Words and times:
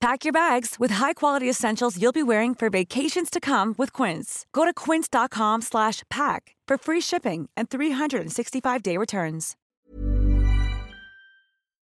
Pack 0.00 0.24
your 0.24 0.32
bags 0.32 0.76
with 0.78 0.92
high-quality 0.92 1.48
essentials 1.50 2.00
you'll 2.00 2.12
be 2.12 2.22
wearing 2.22 2.54
for 2.54 2.70
vacations 2.70 3.30
to 3.30 3.40
come 3.40 3.74
with 3.76 3.92
Quince. 3.92 4.46
Go 4.52 4.64
to 4.64 4.72
quince.com/pack 4.72 6.54
for 6.68 6.78
free 6.78 7.00
shipping 7.00 7.48
and 7.56 7.68
365-day 7.68 8.96
returns. 8.96 9.56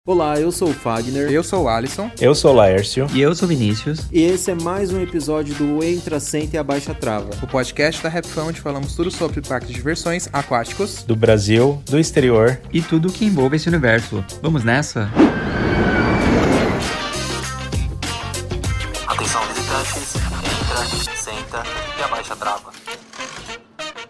Olá, 0.07 0.39
eu 0.39 0.53
sou 0.53 0.69
o 0.69 0.73
Fagner. 0.73 1.33
Eu 1.33 1.43
sou 1.43 1.65
o 1.65 1.69
Alisson. 1.69 2.09
Eu 2.21 2.33
sou 2.33 2.53
o 2.53 2.55
Laércio. 2.55 3.09
E 3.13 3.21
eu 3.21 3.35
sou 3.35 3.47
o 3.47 3.49
Vinícius. 3.49 4.07
E 4.13 4.23
esse 4.23 4.53
é 4.53 4.55
mais 4.55 4.93
um 4.93 5.01
episódio 5.03 5.53
do 5.57 5.83
Entra, 5.83 6.21
Senta 6.21 6.55
e 6.55 6.59
Abaixa 6.61 6.95
Trava. 6.95 7.31
O 7.43 7.47
podcast 7.49 8.01
da 8.01 8.45
onde 8.45 8.61
falamos 8.61 8.95
tudo 8.95 9.11
sobre 9.11 9.41
parques 9.41 9.71
de 9.71 9.75
diversões 9.75 10.29
aquáticos. 10.33 11.03
Do 11.03 11.17
Brasil, 11.17 11.83
do 11.87 11.99
exterior. 11.99 12.61
E 12.73 12.81
tudo 12.81 13.13
que 13.13 13.25
envolve 13.25 13.57
esse 13.57 13.69
universo. 13.69 14.25
Vamos 14.41 14.63
nessa? 14.63 15.11
Atenção 15.13 15.66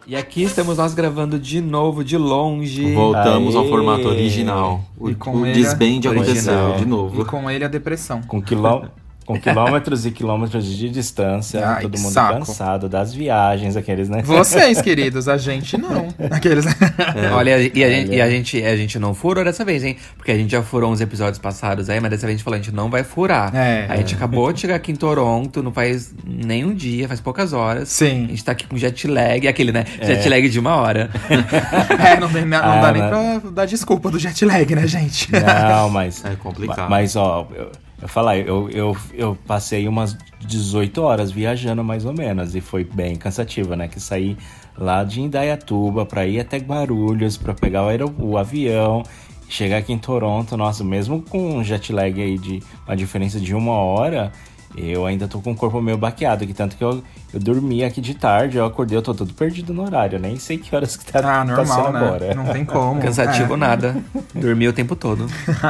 E 0.07 0.15
aqui 0.15 0.43
estamos 0.45 0.77
nós 0.79 0.95
gravando 0.95 1.39
de 1.39 1.61
novo, 1.61 2.05
de 2.05 2.17
longe. 2.17 2.95
Voltamos 2.95 3.55
Aê. 3.57 3.61
ao 3.61 3.69
formato 3.69 4.07
original. 4.07 4.81
O, 4.97 5.11
E 5.11 5.15
com 5.17 5.33
o 5.39 5.47
ele- 5.47 5.61
desbande 5.61 6.07
aconteceu 6.07 6.53
Original. 6.55 6.77
de 6.77 6.83
E 6.83 6.87
novo. 6.87 7.25
com 7.25 7.51
ele 7.51 7.65
a 7.65 7.69
depressão. 7.69 8.23
Com, 8.23 8.41
quilô... 8.41 8.84
com 9.27 9.38
quilômetros 9.38 10.06
e 10.06 10.10
quilômetros 10.10 10.64
de 10.64 10.88
distância. 10.88 11.66
Ai, 11.69 11.82
todo 11.82 11.98
mundo 11.98 12.12
saco. 12.12 12.38
cansado 12.38 12.88
das 12.88 13.12
viagens, 13.12 13.76
aqueles, 13.76 14.09
né? 14.09 14.22
Vocês, 14.22 14.81
queridos, 14.82 15.28
a 15.28 15.37
gente 15.37 15.76
não. 15.76 16.09
Aqueles. 16.31 16.64
Olha, 17.34 17.59
e 17.75 17.84
a, 17.84 17.91
gente, 17.91 18.12
e 18.15 18.20
a 18.22 18.31
gente 18.31 18.62
a 18.65 18.76
gente 18.76 18.98
não 18.98 19.12
furou 19.15 19.44
dessa 19.44 19.65
vez, 19.65 19.82
hein? 19.84 19.97
Porque 20.16 20.31
a 20.31 20.36
gente 20.36 20.50
já 20.53 20.62
furou 20.62 20.91
uns 20.92 21.00
episódios 21.00 21.38
passados 21.38 21.91
aí, 21.91 22.00
mas 22.00 22.10
dessa 22.10 22.26
vez 22.26 22.34
a 22.34 22.36
gente 22.38 22.44
falou, 22.44 22.59
a 22.59 22.62
gente 22.62 22.75
não 22.75 22.88
vai 22.88 23.03
furar. 23.04 23.54
É. 23.54 23.86
a 23.88 23.97
gente 23.97 24.15
acabou 24.15 24.53
de 24.53 24.60
chegar 24.60 24.76
aqui 24.76 24.92
em 24.92 24.97
Toronto, 24.97 25.62
não 25.62 25.72
faz 25.72 26.15
nem 26.25 26.65
um 26.65 26.72
dia, 26.75 27.09
faz 27.09 27.20
poucas 27.20 27.53
horas. 27.53 27.88
Sim. 27.88 28.26
A 28.26 28.28
gente 28.28 28.44
tá 28.44 28.53
aqui 28.53 28.66
com 28.66 28.76
jet 28.76 29.06
lag, 29.09 29.47
aquele, 29.48 29.72
né? 29.72 29.84
Jet 30.03 30.28
lag 30.28 30.48
de 30.48 30.59
uma 30.60 30.76
hora. 30.76 31.10
É, 32.06 32.20
não, 32.20 32.28
tem- 32.28 32.44
não 32.44 32.59
Ah, 32.59 32.81
dá 32.81 32.92
nem 32.92 33.03
mas- 33.03 33.41
pra 33.42 33.50
dar 33.50 33.66
desculpa 33.66 34.10
do 34.10 34.19
jet 34.19 34.44
lag, 34.44 34.75
né, 34.75 34.86
gente? 34.86 35.28
Não, 35.32 35.91
mas. 35.91 36.25
É 36.25 36.34
complicado. 36.36 36.88
Mas, 36.88 37.16
ó, 37.16 37.48
eu, 37.54 37.70
eu 38.01 38.09
falar, 38.09 38.39
eu, 38.39 38.69
eu, 38.71 38.97
eu 39.15 39.39
passei 39.47 39.89
umas 39.89 40.17
18 40.41 41.01
horas 41.03 41.31
viajando 41.31 41.83
mais 41.83 42.05
ou 42.05 42.12
menos. 42.12 42.55
E 42.55 42.61
foi 42.61 42.84
bem 42.84 43.17
cansativa, 43.17 43.75
né? 43.75 43.89
Que 43.89 43.99
saí 43.99 44.37
lá 44.77 45.03
de 45.03 45.21
Indaiatuba 45.21 46.05
pra 46.05 46.27
ir 46.27 46.41
até 46.41 46.59
Guarulhos, 46.59 47.37
pra 47.37 47.55
pegar 47.55 47.83
o, 47.83 48.33
o 48.33 48.39
avião. 48.39 49.03
Chegar 49.49 49.79
aqui 49.79 49.93
em 49.93 49.99
Toronto, 49.99 50.57
nossa, 50.57 50.83
mesmo 50.83 51.23
com 51.23 51.59
um 51.59 51.65
jet 51.65 51.93
lag 51.93 52.21
aí 52.21 52.37
de 52.37 52.61
uma 52.84 52.97
diferença 52.97 53.39
de 53.39 53.55
uma 53.55 53.75
hora, 53.75 54.33
eu 54.77 55.07
ainda 55.07 55.28
tô 55.28 55.41
com 55.41 55.53
o 55.53 55.55
corpo 55.55 55.81
meio 55.81 55.97
baqueado, 55.97 56.45
que 56.45 56.53
tanto 56.53 56.77
que 56.77 56.83
eu, 56.83 57.01
eu 57.32 57.41
dormi 57.41 57.84
aqui 57.84 58.00
de 58.00 58.14
tarde, 58.14 58.56
eu 58.56 58.64
acordei, 58.64 58.97
eu 58.97 59.03
tô 59.03 59.14
todo 59.14 59.32
perdido 59.34 59.72
no 59.75 59.82
horário, 59.84 60.19
nem 60.19 60.38
sei 60.38 60.56
que 60.59 60.75
horas 60.75 60.97
que 60.97 61.04
tá, 61.10 61.19
Ah, 61.19 61.22
tá 61.22 61.47
sendo 61.47 61.56
normal, 61.56 61.92
né? 61.92 61.98
agora. 61.98 62.34
Não 62.34 62.44
tem 62.47 62.64
como. 62.64 63.00
Cansativo 63.03 63.54
É. 63.54 63.56
nada. 63.56 63.97
Dormi 64.34 64.69
o 64.69 64.72
tempo 64.72 64.94
todo. 64.97 65.26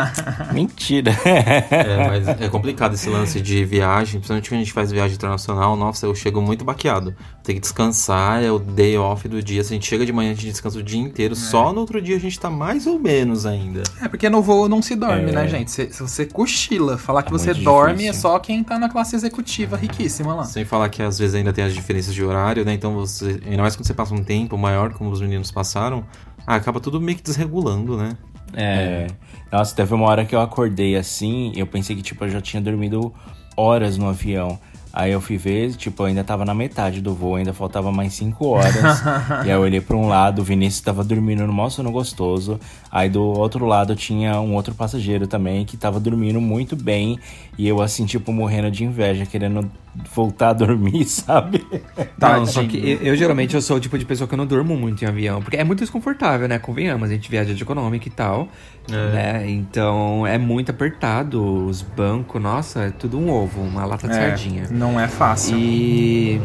Mentira. 0.53 1.11
É, 1.25 2.07
mas 2.09 2.29
é 2.41 2.49
complicado 2.49 2.95
esse 2.95 3.09
lance 3.09 3.41
de 3.41 3.65
viagem, 3.65 4.15
principalmente 4.21 4.49
quando 4.49 4.61
a 4.61 4.65
gente 4.65 4.73
faz 4.73 4.91
viagem 4.93 5.17
internacional. 5.17 5.77
Nossa, 5.77 6.07
eu 6.07 6.15
chego 6.15 6.41
muito 6.41 6.65
baqueado. 6.65 7.15
Tem 7.43 7.55
que 7.55 7.61
descansar, 7.61 8.43
é 8.43 8.51
o 8.51 8.59
day 8.59 8.97
off 8.99 9.29
do 9.29 9.43
dia. 9.43 9.63
Se 9.65 9.73
a 9.73 9.75
gente 9.75 9.87
chega 9.87 10.05
de 10.05 10.13
manhã, 10.13 10.31
a 10.33 10.35
gente 10.35 10.47
descansa 10.51 10.79
o 10.79 10.83
dia 10.83 11.01
inteiro. 11.01 11.33
É. 11.35 11.37
Só 11.37 11.73
no 11.73 11.81
outro 11.81 12.01
dia 12.01 12.17
a 12.17 12.21
gente 12.21 12.39
tá 12.39 12.51
mais 12.51 12.87
ou 12.87 12.99
menos 12.99 13.47
ainda. 13.47 13.83
É 14.01 14.09
porque 14.09 14.29
no 14.29 14.43
voo 14.43 14.69
não 14.69 14.83
se 14.83 14.95
dorme, 14.95 15.31
É. 15.31 15.35
né, 15.35 15.49
gente? 15.49 15.71
Se, 15.71 15.93
se 15.93 16.03
você 16.03 16.27
cochila, 16.27 16.99
falar 16.99 17.23
que 17.23 17.29
É 17.29 17.33
você 17.33 17.55
dorme 17.55 17.99
difícil. 18.05 18.11
é 18.11 18.13
só 18.15 18.39
quem 18.39 18.63
tá 18.65 18.79
na 18.79 18.89
classe 18.89 19.15
executiva 19.17 19.77
riquíssima 19.77 20.35
lá. 20.35 20.45
Sem 20.45 20.65
falar 20.65 20.89
que 20.89 21.03
às 21.03 21.19
vezes 21.19 21.35
ainda 21.35 21.46
tem 21.53 21.65
as 21.65 21.75
diferenças 21.75 22.15
de 22.15 22.25
horário, 22.25 22.65
né? 22.65 22.73
Então 22.73 22.95
você. 22.95 23.41
Ainda 23.45 23.63
mais 23.63 23.77
quando 23.77 23.87
você 23.87 23.95
passa 23.95 24.15
um 24.15 24.23
tempo 24.23 24.57
maior, 24.57 24.93
como 24.93 25.11
os 25.11 25.21
meninos 25.21 25.51
passaram, 25.51 26.05
ah, 26.47 26.55
acaba 26.55 26.81
tudo 26.81 27.01
meio 27.01 27.17
que 27.17 27.25
desregulando, 27.25 27.97
né? 27.97 28.17
É. 28.55 29.07
Nossa, 29.51 29.75
teve 29.75 29.95
uma 29.95 30.07
hora 30.07 30.25
que 30.25 30.35
eu 30.35 30.41
acordei 30.41 30.97
assim, 30.97 31.53
eu 31.57 31.67
pensei 31.67 31.95
que, 31.97 32.03
tipo, 32.03 32.25
eu 32.25 32.29
já 32.29 32.41
tinha 32.41 32.61
dormido 32.61 33.13
horas 33.57 33.97
no 33.97 34.09
avião. 34.09 34.59
Aí 34.93 35.13
eu 35.13 35.21
fui 35.21 35.37
ver, 35.37 35.75
tipo, 35.75 36.03
eu 36.03 36.07
ainda 36.07 36.25
tava 36.25 36.43
na 36.43 36.55
metade 36.55 37.03
do 37.03 37.15
voo, 37.15 37.37
ainda 37.37 37.53
faltava 37.53 37.93
mais 37.93 38.15
cinco 38.15 38.47
horas. 38.49 39.03
e 39.45 39.51
aí 39.51 39.51
eu 39.51 39.61
olhei 39.61 39.79
pra 39.79 39.95
um 39.95 40.09
lado, 40.09 40.41
o 40.41 40.43
Vinícius 40.43 40.81
tava 40.81 41.05
dormindo 41.05 41.47
no 41.47 41.53
maior 41.53 41.69
sono 41.69 41.93
gostoso. 41.93 42.59
Aí 42.97 43.11
do 43.11 43.23
outro 43.23 43.67
lado 43.67 43.95
tinha 43.95 44.41
um 44.41 44.55
outro 44.55 44.75
passageiro 44.75 45.27
também 45.27 45.67
que 45.67 45.77
tava 45.77 46.01
dormindo 46.01 46.41
muito 46.41 46.75
bem. 46.75 47.19
E 47.59 47.69
eu, 47.69 47.83
assim, 47.83 48.07
tipo, 48.07 48.33
morrendo 48.33 48.71
de 48.71 48.85
inveja, 48.85 49.27
querendo 49.27 49.71
voltar 50.15 50.49
a 50.49 50.53
dormir, 50.55 51.05
sabe? 51.09 51.63
Não, 52.19 52.47
só 52.47 52.63
que 52.65 52.79
eu, 52.79 53.09
eu, 53.09 53.15
geralmente 53.15 53.55
eu 53.55 53.61
sou 53.61 53.77
o 53.77 53.81
tipo 53.81 53.99
de 53.99 54.07
pessoa 54.07 54.27
que 54.27 54.33
eu 54.33 54.39
não 54.39 54.47
durmo 54.47 54.75
muito 54.79 55.05
em 55.05 55.09
avião, 55.09 55.43
porque 55.43 55.59
é 55.59 55.65
muito 55.65 55.81
desconfortável, 55.81 56.49
né? 56.49 56.59
Convenhamos, 56.59 57.11
a 57.11 57.13
gente 57.13 57.31
viaja 57.31 57.53
de 57.53 57.63
econômica 57.63 58.09
e 58.09 58.11
tal, 58.11 58.49
né? 58.91 59.45
Então 59.47 60.27
é 60.27 60.39
muito 60.39 60.71
apertado, 60.71 61.67
os 61.67 61.83
bancos, 61.83 62.41
nossa, 62.41 62.85
é 62.85 62.91
tudo 62.91 63.19
um 63.19 63.31
ovo, 63.31 63.61
uma 63.61 63.85
lata 63.85 64.09
de 64.09 64.15
É, 64.15 64.29
sardinha. 64.31 64.69
não 64.71 64.99
é 64.99 65.07
fácil. 65.07 65.55
E 65.59 66.41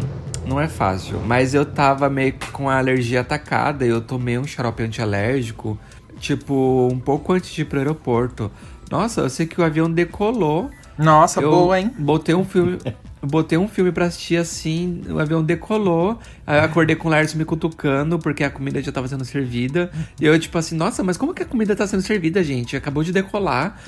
não 0.46 0.60
é 0.60 0.68
fácil, 0.68 1.22
mas 1.26 1.54
eu 1.54 1.66
tava 1.66 2.10
meio 2.10 2.34
que 2.34 2.52
com 2.52 2.70
a 2.70 2.78
alergia 2.78 3.22
atacada, 3.22 3.86
eu 3.86 4.02
tomei 4.02 4.38
um 4.38 4.44
xarope 4.46 4.84
antialérgico, 4.84 5.80
tipo, 6.22 6.88
um 6.92 7.00
pouco 7.00 7.34
antes 7.34 7.52
de 7.52 7.62
ir 7.64 7.66
pro 7.66 7.80
aeroporto. 7.80 8.52
Nossa, 8.90 9.22
eu 9.22 9.30
sei 9.30 9.46
que 9.46 9.60
o 9.60 9.64
avião 9.64 9.92
decolou. 9.92 10.70
Nossa, 10.98 11.42
eu 11.42 11.50
boa, 11.50 11.80
hein? 11.80 11.92
Botei 11.98 12.36
um 12.36 12.46
filme. 12.46 12.78
Botei 13.24 13.58
um 13.58 13.68
filme 13.68 13.92
pra 13.92 14.06
assistir 14.06 14.38
assim, 14.38 15.04
o 15.08 15.20
avião 15.20 15.44
decolou. 15.44 16.20
Aí 16.46 16.58
eu 16.58 16.64
acordei 16.64 16.96
com 16.96 17.08
o 17.08 17.12
Lars 17.12 17.34
me 17.36 17.46
cutucando, 17.46 18.18
porque 18.18 18.44
a 18.44 18.50
comida 18.50 18.82
já 18.82 18.92
tava 18.92 19.08
sendo 19.08 19.24
servida. 19.24 19.92
E 20.20 20.26
eu, 20.26 20.38
tipo 20.40 20.58
assim, 20.58 20.76
nossa, 20.76 21.04
mas 21.04 21.18
como 21.18 21.34
que 21.34 21.44
a 21.44 21.46
comida 21.46 21.76
tá 21.76 21.86
sendo 21.86 22.02
servida, 22.02 22.44
gente? 22.44 22.76
Acabou 22.76 23.04
de 23.04 23.12
decolar. 23.12 23.80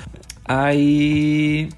Aí. 0.45 1.69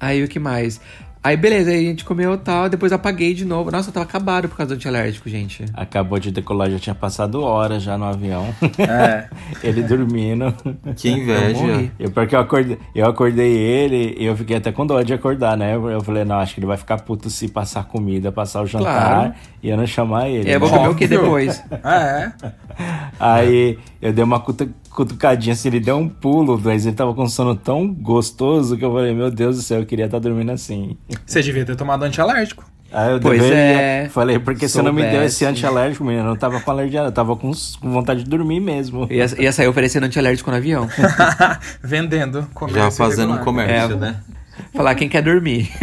Aí 0.00 0.24
o 0.24 0.28
que 0.28 0.40
mais? 0.40 0.80
Aí 1.22 1.36
beleza, 1.36 1.70
aí 1.70 1.76
a 1.86 1.90
gente 1.90 2.02
comeu 2.02 2.38
tal, 2.38 2.66
depois 2.70 2.92
apaguei 2.92 3.34
de 3.34 3.44
novo. 3.44 3.70
Nossa, 3.70 3.90
eu 3.90 3.92
tava 3.92 4.04
acabado 4.06 4.48
por 4.48 4.56
causa 4.56 4.74
do 4.74 4.76
antialérgico, 4.78 5.28
gente. 5.28 5.66
Acabou 5.74 6.18
de 6.18 6.30
decolar, 6.30 6.70
já 6.70 6.78
tinha 6.78 6.94
passado 6.94 7.42
horas 7.42 7.82
já 7.82 7.98
no 7.98 8.06
avião. 8.06 8.46
É. 8.78 9.28
ele 9.62 9.82
dormindo. 9.82 10.54
Que 10.96 11.10
inveja. 11.10 11.90
Eu, 11.98 12.10
porque 12.10 12.34
eu 12.34 12.40
acordei, 12.40 12.78
eu 12.94 13.06
acordei 13.06 13.52
ele 13.54 14.16
e 14.18 14.24
eu 14.24 14.34
fiquei 14.34 14.56
até 14.56 14.72
com 14.72 14.86
dó 14.86 15.02
de 15.02 15.12
acordar, 15.12 15.58
né? 15.58 15.74
Eu, 15.74 16.00
falei, 16.02 16.24
não, 16.24 16.38
acho 16.38 16.54
que 16.54 16.60
ele 16.60 16.66
vai 16.66 16.78
ficar 16.78 16.96
puto 17.02 17.28
se 17.28 17.48
passar 17.48 17.84
comida, 17.84 18.32
passar 18.32 18.62
o 18.62 18.66
jantar 18.66 18.90
Claro. 19.10 19.34
e 19.62 19.68
eu 19.68 19.76
não 19.76 19.86
chamar 19.86 20.28
ele. 20.30 20.44
E 20.46 20.48
aí 20.48 20.54
eu 20.54 20.60
vou 20.60 20.70
né? 20.70 20.76
comer 20.78 20.88
o 20.88 20.94
que 20.94 21.06
depois? 21.06 21.62
É. 21.84 22.32
Aí 23.18 23.78
eu 24.00 24.10
dei 24.12 24.24
uma 24.24 24.40
cutu- 24.40 24.70
cutucadinha 24.90 25.52
assim, 25.54 25.68
ele 25.68 25.80
deu 25.80 25.96
um 25.96 26.08
pulo, 26.08 26.60
mas 26.62 26.84
ele 26.86 26.94
tava 26.94 27.14
com 27.14 27.22
um 27.24 27.28
sono 27.28 27.54
tão 27.54 27.92
gostoso 27.92 28.76
que 28.76 28.84
eu 28.84 28.92
falei, 28.92 29.14
meu 29.14 29.30
Deus 29.30 29.56
do 29.56 29.62
céu, 29.62 29.80
eu 29.80 29.86
queria 29.86 30.06
estar 30.06 30.18
dormindo 30.18 30.50
assim. 30.52 30.96
Você 31.24 31.40
devia 31.42 31.64
ter 31.64 31.76
tomado 31.76 32.02
antialérgico. 32.04 32.64
Aí 32.92 33.12
eu 33.12 33.20
Pois 33.20 33.40
deveria- 33.40 33.56
é. 33.58 34.08
Falei, 34.08 34.38
porque 34.40 34.68
você 34.68 34.82
não 34.82 34.92
me 34.92 35.02
deu 35.02 35.22
esse 35.22 35.44
antialérgico, 35.44 36.04
menino, 36.04 36.24
eu 36.24 36.28
não 36.30 36.36
tava 36.36 36.60
com 36.60 36.70
alergia, 36.72 37.02
eu 37.02 37.12
tava 37.12 37.36
com, 37.36 37.52
com 37.80 37.90
vontade 37.92 38.24
de 38.24 38.28
dormir 38.28 38.58
mesmo. 38.58 39.06
Ia, 39.08 39.26
ia 39.40 39.52
sair 39.52 39.68
oferecendo 39.68 40.06
antialérgico 40.06 40.50
no 40.50 40.56
avião. 40.56 40.88
Vendendo. 41.82 42.46
Já 42.74 42.90
fazendo 42.90 43.30
um 43.30 43.34
irregular. 43.36 43.44
comércio, 43.44 43.92
É. 43.96 44.00
né? 44.00 44.16
Falar 44.74 44.94
quem 44.94 45.08
quer 45.08 45.22
dormir. 45.22 45.70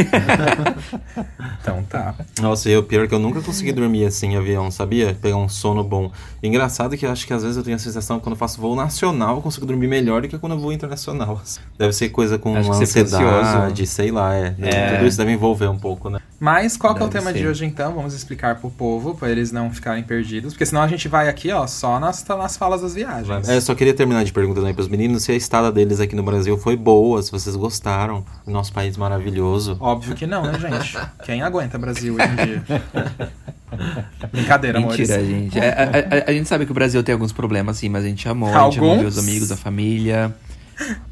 Então 1.61 1.83
tá. 1.83 2.15
Nossa, 2.41 2.69
e 2.69 2.77
o 2.77 2.83
pior 2.83 3.03
é 3.03 3.07
que 3.07 3.13
eu 3.13 3.19
nunca 3.19 3.41
consegui 3.41 3.73
dormir 3.73 4.05
assim 4.05 4.33
em 4.33 4.37
avião, 4.37 4.71
sabia? 4.71 5.17
Pegar 5.21 5.35
um 5.35 5.49
sono 5.49 5.83
bom. 5.83 6.11
Engraçado 6.41 6.95
que 6.95 7.05
eu 7.05 7.11
acho 7.11 7.27
que 7.27 7.33
às 7.33 7.41
vezes 7.41 7.57
eu 7.57 7.63
tenho 7.63 7.75
a 7.75 7.79
sensação 7.79 8.17
que 8.17 8.23
quando 8.23 8.33
eu 8.33 8.39
faço 8.39 8.61
voo 8.61 8.75
nacional 8.75 9.35
eu 9.37 9.41
consigo 9.41 9.65
dormir 9.65 9.87
melhor 9.87 10.21
do 10.21 10.27
que 10.29 10.37
quando 10.37 10.53
eu 10.53 10.59
voo 10.59 10.71
internacional. 10.71 11.41
Deve 11.77 11.91
ser 11.93 12.09
coisa 12.09 12.37
com 12.37 12.55
ansiedade, 12.55 13.23
ansioso. 13.25 13.85
sei 13.87 14.11
lá, 14.11 14.33
é. 14.33 14.55
É. 14.61 14.95
Tudo 14.95 15.07
isso 15.07 15.17
deve 15.17 15.31
envolver 15.31 15.67
um 15.67 15.77
pouco, 15.77 16.09
né? 16.09 16.19
Mas 16.39 16.77
qual 16.77 16.93
que 16.93 17.01
é 17.01 17.05
o 17.05 17.09
tema 17.09 17.31
ser. 17.31 17.39
de 17.39 17.47
hoje 17.47 17.65
então? 17.65 17.93
Vamos 17.95 18.13
explicar 18.13 18.55
pro 18.59 18.69
povo, 18.69 19.15
pra 19.15 19.29
eles 19.29 19.51
não 19.51 19.71
ficarem 19.71 20.03
perdidos. 20.03 20.53
Porque 20.53 20.65
senão 20.67 20.81
a 20.83 20.87
gente 20.87 21.07
vai 21.07 21.27
aqui, 21.27 21.51
ó, 21.51 21.65
só 21.65 21.99
nas, 21.99 22.23
nas 22.25 22.55
falas 22.55 22.81
das 22.81 22.93
viagens. 22.93 23.49
É, 23.49 23.59
só 23.59 23.73
queria 23.73 23.93
terminar 23.93 24.23
de 24.23 24.31
perguntar 24.31 24.59
também 24.61 24.73
pros 24.75 24.87
meninos 24.87 25.23
se 25.23 25.31
a 25.31 25.35
estada 25.35 25.71
deles 25.71 25.99
aqui 25.99 26.15
no 26.15 26.21
Brasil 26.21 26.55
foi 26.57 26.75
boa, 26.77 27.21
se 27.23 27.31
vocês 27.31 27.55
gostaram. 27.55 28.23
do 28.45 28.51
Nosso 28.51 28.71
país 28.71 28.95
maravilhoso. 28.97 29.77
Óbvio 29.79 30.13
que 30.15 30.27
não, 30.27 30.43
né, 30.43 30.59
gente? 30.59 30.95
Quem 31.23 31.41
aguenta 31.41 31.77
Brasil 31.79 32.15
hoje 32.15 32.27
em 32.31 32.35
dia? 32.45 32.63
Brincadeira, 34.31 34.79
Mentira, 34.79 35.15
amores. 35.15 35.29
gente. 35.31 35.59
É, 35.59 35.69
A, 35.69 36.15
a- 36.27 36.29
a 36.29 36.33
gente 36.33 36.47
sabe 36.47 36.65
que 36.65 36.71
o 36.71 36.75
Brasil 36.75 37.01
tem 37.03 37.13
alguns 37.13 37.31
problemas, 37.31 37.77
sim, 37.77 37.89
mas 37.89 38.03
a 38.05 38.07
gente 38.07 38.27
amou. 38.27 38.49
A 38.55 38.63
gente 38.65 38.79
amou 38.79 38.91
Alguns? 38.91 39.17
os 39.17 39.23
amigos, 39.23 39.51
a 39.51 39.57
família. 39.57 40.33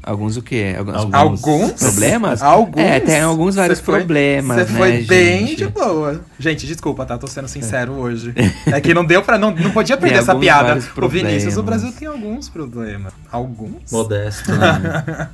Alguns 0.02 0.36
o 0.36 0.42
quê? 0.42 0.74
Alguns, 0.78 0.94
Alguns. 0.94 1.14
Alguns? 1.14 1.72
problemas? 1.72 2.42
Alguns? 2.42 2.82
É, 2.84 3.00
tem 3.00 3.20
alguns 3.20 3.54
vários 3.56 3.80
foi- 3.80 3.96
problemas, 3.96 4.66
Você 4.66 4.72
né, 4.72 4.78
foi 4.78 5.02
bem 5.02 5.46
gente? 5.48 5.56
de 5.56 5.66
boa. 5.68 6.20
Gente, 6.38 6.66
desculpa, 6.66 7.04
tá? 7.04 7.18
Tô 7.18 7.26
sendo 7.26 7.48
sincero 7.48 7.92
hoje. 7.92 8.32
É 8.66 8.80
que 8.80 8.94
não 8.94 9.04
deu 9.04 9.22
pra... 9.22 9.38
Não, 9.38 9.50
não 9.50 9.70
podia 9.70 9.96
perder 9.96 10.14
Tem 10.14 10.22
essa 10.22 10.34
piada. 10.34 10.78
O 11.02 11.08
Vinícius, 11.08 11.56
o. 11.56 11.62
Brasil 11.62 11.92
tem 11.92 12.06
alguns 12.08 12.48
problemas. 12.48 13.12
Alguns? 13.30 13.90
Modesto, 13.90 14.52
né? 14.54 15.28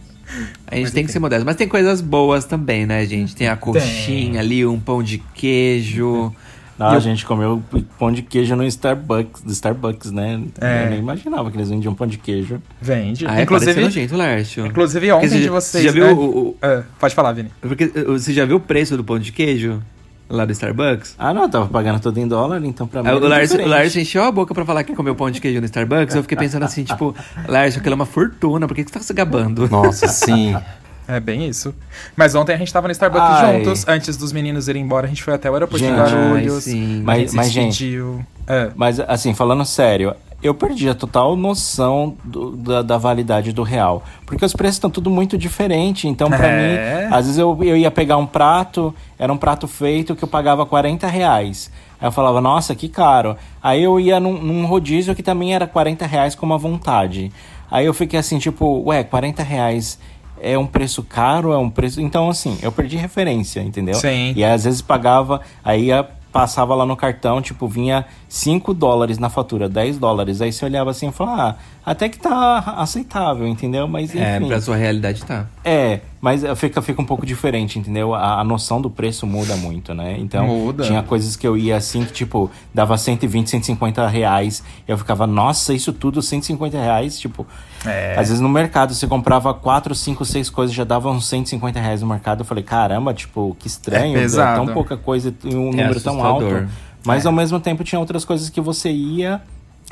A 0.67 0.77
gente 0.77 0.93
tem 0.93 1.05
que 1.05 1.13
ser 1.13 1.19
modesto. 1.19 1.45
Mas 1.45 1.57
tem 1.57 1.69
coisas 1.69 2.01
boas 2.01 2.45
também, 2.45 2.87
né, 2.87 3.05
gente? 3.05 3.37
Tem 3.37 3.49
a 3.49 3.57
coxinha 3.57 4.41
ali, 4.41 4.65
um 4.65 4.81
pão 4.81 5.03
de 5.03 5.19
queijo. 5.35 6.33
Não, 6.79 6.89
a 6.89 6.99
gente 6.99 7.25
comeu 7.27 7.63
pão 7.99 8.11
de 8.11 8.23
queijo 8.23 8.57
no 8.57 8.65
Starbucks, 8.65 9.43
do 9.43 9.53
Starbucks, 9.53 10.11
né? 10.11 10.43
É. 10.61 10.85
Eu 10.87 10.91
nem 10.91 10.99
imaginava 10.99 11.51
que 11.51 11.57
eles 11.57 11.69
vendiam 11.71 11.95
pão 11.95 12.07
de 12.07 12.19
queijo. 12.19 12.61
Vende. 12.81 13.27
Ah, 13.27 13.39
é 13.39 13.43
inclusive, 13.43 13.73
parecendo 13.75 13.91
gente, 13.93 14.15
Lércio. 14.15 14.67
inclusive 14.67 15.13
ontem 15.13 15.29
de 15.29 15.49
você- 15.49 15.79
vocês... 15.79 15.83
Você 15.85 15.89
já 15.89 15.93
viu 15.93 16.07
né? 16.07 16.13
o, 16.13 16.17
o- 16.39 16.57
É, 16.63 16.83
pode 16.99 17.15
falar, 17.15 17.33
Vini. 17.33 17.51
Porque 17.61 17.85
uh, 17.85 18.19
você 18.19 18.33
já 18.33 18.45
viu 18.45 18.57
o 18.57 18.61
preço 18.61 18.97
do 18.97 19.05
pão 19.05 19.19
de 19.19 19.31
queijo 19.33 19.83
lá 20.29 20.45
do 20.47 20.53
Starbucks? 20.53 21.15
Ah, 21.19 21.33
não, 21.35 21.43
eu 21.43 21.49
tava 21.51 21.67
pagando 21.67 22.01
tudo 22.01 22.19
em 22.19 22.27
dólar, 22.27 22.65
então 22.65 22.87
pra 22.87 23.03
mim. 23.03 23.09
Aí 23.11 23.15
o 23.15 23.29
Lars, 23.69 23.95
o 23.95 23.99
encheu 24.01 24.23
a 24.25 24.33
boca 24.33 24.55
pra 24.55 24.65
falar 24.65 24.83
que 24.83 24.95
comeu 24.95 25.15
pão 25.15 25.31
de 25.31 25.41
queijo 25.41 25.61
no 25.61 25.67
Starbucks. 25.67 26.15
Eu 26.17 26.23
fiquei 26.23 26.39
pensando 26.39 26.65
assim, 26.65 26.85
tipo, 26.85 27.15
Lars, 27.47 27.77
aquilo 27.77 27.93
é 27.93 27.97
uma 27.97 28.07
fortuna, 28.07 28.67
por 28.67 28.75
que 28.75 28.83
que 28.83 28.91
você 28.91 28.99
tá 28.99 29.05
se 29.05 29.13
gabando? 29.13 29.69
Nossa, 29.69 30.09
sim. 30.09 30.57
É 31.09 31.19
bem 31.19 31.47
isso. 31.49 31.75
Mas 32.17 32.35
ontem 32.35 32.53
a 32.55 32.57
gente 32.57 32.73
tava 32.73 32.87
no 32.89 32.93
Starbucks 32.93 33.29
Ai. 33.29 33.59
juntos. 33.59 33.89
Antes 33.89 34.17
dos 34.17 34.33
meninos 34.33 34.69
irem 34.69 34.83
embora, 34.83 35.07
a 35.07 35.09
gente 35.09 35.23
foi 35.23 35.35
até 35.35 35.51
o 35.51 35.55
aeroporto 35.55 35.85
Gente, 35.85 35.95
de 35.95 36.01
Guarulhos. 36.01 36.55
ai, 36.55 36.61
sim. 36.61 37.03
Mas- 37.03 37.35
mas, 37.35 37.51
gente. 37.51 38.01
É. 38.47 38.71
Mas, 38.77 39.01
assim, 39.01 39.35
falando 39.35 39.65
sério, 39.65 40.15
eu 40.43 40.55
perdi 40.55 40.89
a 40.89 40.95
total 40.95 41.37
noção 41.37 42.17
do- 42.25 42.53
da, 42.57 42.83
da 42.83 42.99
validade 42.99 43.53
do 43.53 43.63
real. 43.65 44.03
Porque 44.27 44.45
os 44.45 44.53
preços 44.53 44.77
estão 44.77 44.91
tudo 44.91 45.11
muito 45.11 45.37
diferente. 45.37 46.07
Então, 46.09 46.29
pra 46.31 46.47
É. 46.47 47.07
mim, 47.09 47.15
às 47.15 47.27
vezes 47.27 47.39
eu, 47.39 47.59
eu 47.63 47.77
ia 47.77 47.91
pegar 47.91 48.17
um 48.17 48.27
prato, 48.27 48.95
era 49.19 49.33
um 49.33 49.37
prato 49.37 49.67
feito 49.67 50.15
que 50.15 50.23
eu 50.23 50.29
pagava 50.29 50.65
40 50.65 51.07
reais. 51.09 51.71
Aí 52.01 52.07
eu 52.09 52.13
falava, 52.13 52.41
nossa, 52.41 52.75
que 52.77 52.89
caro. 52.89 53.37
Aí 53.63 53.83
eu 53.83 53.99
ia 54.01 54.19
num, 54.21 54.41
num 54.41 54.67
rodízio 54.67 55.15
que 55.15 55.23
também 55.23 55.55
era 55.55 55.67
40 55.67 56.07
reais 56.07 56.35
como 56.35 56.55
à 56.55 56.57
vontade. 56.57 57.31
Aí 57.71 57.87
eu 57.87 57.95
fiquei 57.95 58.19
assim, 58.19 58.39
tipo, 58.39 58.83
ué, 58.87 59.03
40 59.03 59.43
reais 59.43 59.99
é 60.41 60.57
um 60.59 60.67
preço 60.67 61.03
caro, 61.03 61.53
é 61.53 61.59
um 61.59 61.71
preço. 61.71 62.01
Então, 62.01 62.29
assim, 62.29 62.59
eu 62.63 62.73
perdi 62.73 62.97
referência, 62.97 63.61
entendeu? 63.61 63.95
Sim. 63.95 64.33
E 64.35 64.45
às 64.45 64.65
vezes 64.65 64.83
pagava, 64.83 65.41
aí 65.65 65.87
ia, 65.87 66.07
passava 66.33 66.75
lá 66.75 66.87
no 66.87 66.97
cartão, 66.97 67.41
tipo, 67.41 67.69
vinha 67.69 68.07
5 68.29 68.73
dólares 68.75 69.19
na 69.19 69.29
fatura, 69.29 69.69
10 69.69 69.99
dólares. 69.99 70.41
Aí 70.41 70.53
você 70.53 70.65
olhava 70.65 70.91
assim 70.91 71.09
e 71.09 71.13
falava, 71.13 71.43
ah, 71.43 71.57
até 71.85 72.09
que 72.09 72.19
tá 72.19 72.75
aceitável, 72.79 73.47
entendeu? 73.47 73.89
Mas 73.89 74.11
enfim. 74.15 74.21
É, 74.25 74.41
pra 74.41 74.61
sua 74.61 74.77
realidade 74.77 75.25
tá. 75.25 75.47
É, 75.65 76.01
mas 76.21 76.43
fica, 76.57 76.81
fica 76.81 77.03
um 77.03 77.05
pouco 77.05 77.27
diferente, 77.27 77.79
entendeu? 77.79 78.15
A, 78.15 78.41
a 78.41 78.45
noção 78.45 78.81
do 78.81 78.89
preço 78.89 79.27
muda 79.27 79.57
muito, 79.57 79.93
né? 79.93 80.17
Então, 80.19 80.47
Muda. 80.47 80.85
tinha 80.85 81.03
coisas 81.03 81.35
que 81.35 81.47
eu 81.47 81.57
ia 81.57 81.77
assim, 81.77 82.05
que 82.05 82.13
tipo, 82.13 82.51
dava 82.73 82.97
120, 82.97 83.51
150 83.51 84.07
reais. 84.07 84.63
Eu 84.87 84.97
ficava, 84.97 85.27
nossa, 85.27 85.75
isso 85.75 85.93
tudo 85.93 86.23
150 86.23 86.79
reais? 86.79 87.19
Tipo, 87.19 87.45
É. 87.85 88.13
às 88.13 88.29
vezes 88.29 88.41
no 88.41 88.49
mercado 88.49 88.95
você 88.95 89.07
comprava 89.07 89.53
4, 89.53 89.95
5, 89.95 90.25
6 90.25 90.51
coisas, 90.51 90.75
já 90.75 90.85
dava 90.85 91.11
uns 91.11 91.27
150 91.29 91.81
reais 91.81 92.01
no 92.01 92.07
mercado. 92.07 92.41
Eu 92.43 92.45
falei, 92.45 92.63
caramba, 92.63 93.13
tipo, 93.13 93.57
que 93.59 93.67
estranho, 93.67 94.17
É 94.17 94.21
pesado. 94.21 94.65
tão 94.65 94.73
pouca 94.73 94.97
coisa 94.97 95.35
e 95.45 95.55
um 95.55 95.69
É 95.71 95.71
número 95.73 96.01
tão 96.01 96.25
alto. 96.25 96.45
assustador. 96.47 96.69
Mas 97.05 97.27
ao 97.27 97.33
mesmo 97.33 97.59
tempo 97.59 97.83
tinha 97.83 97.99
outras 97.99 98.25
coisas 98.25 98.49
que 98.49 98.61
você 98.61 98.89
ia 98.93 99.43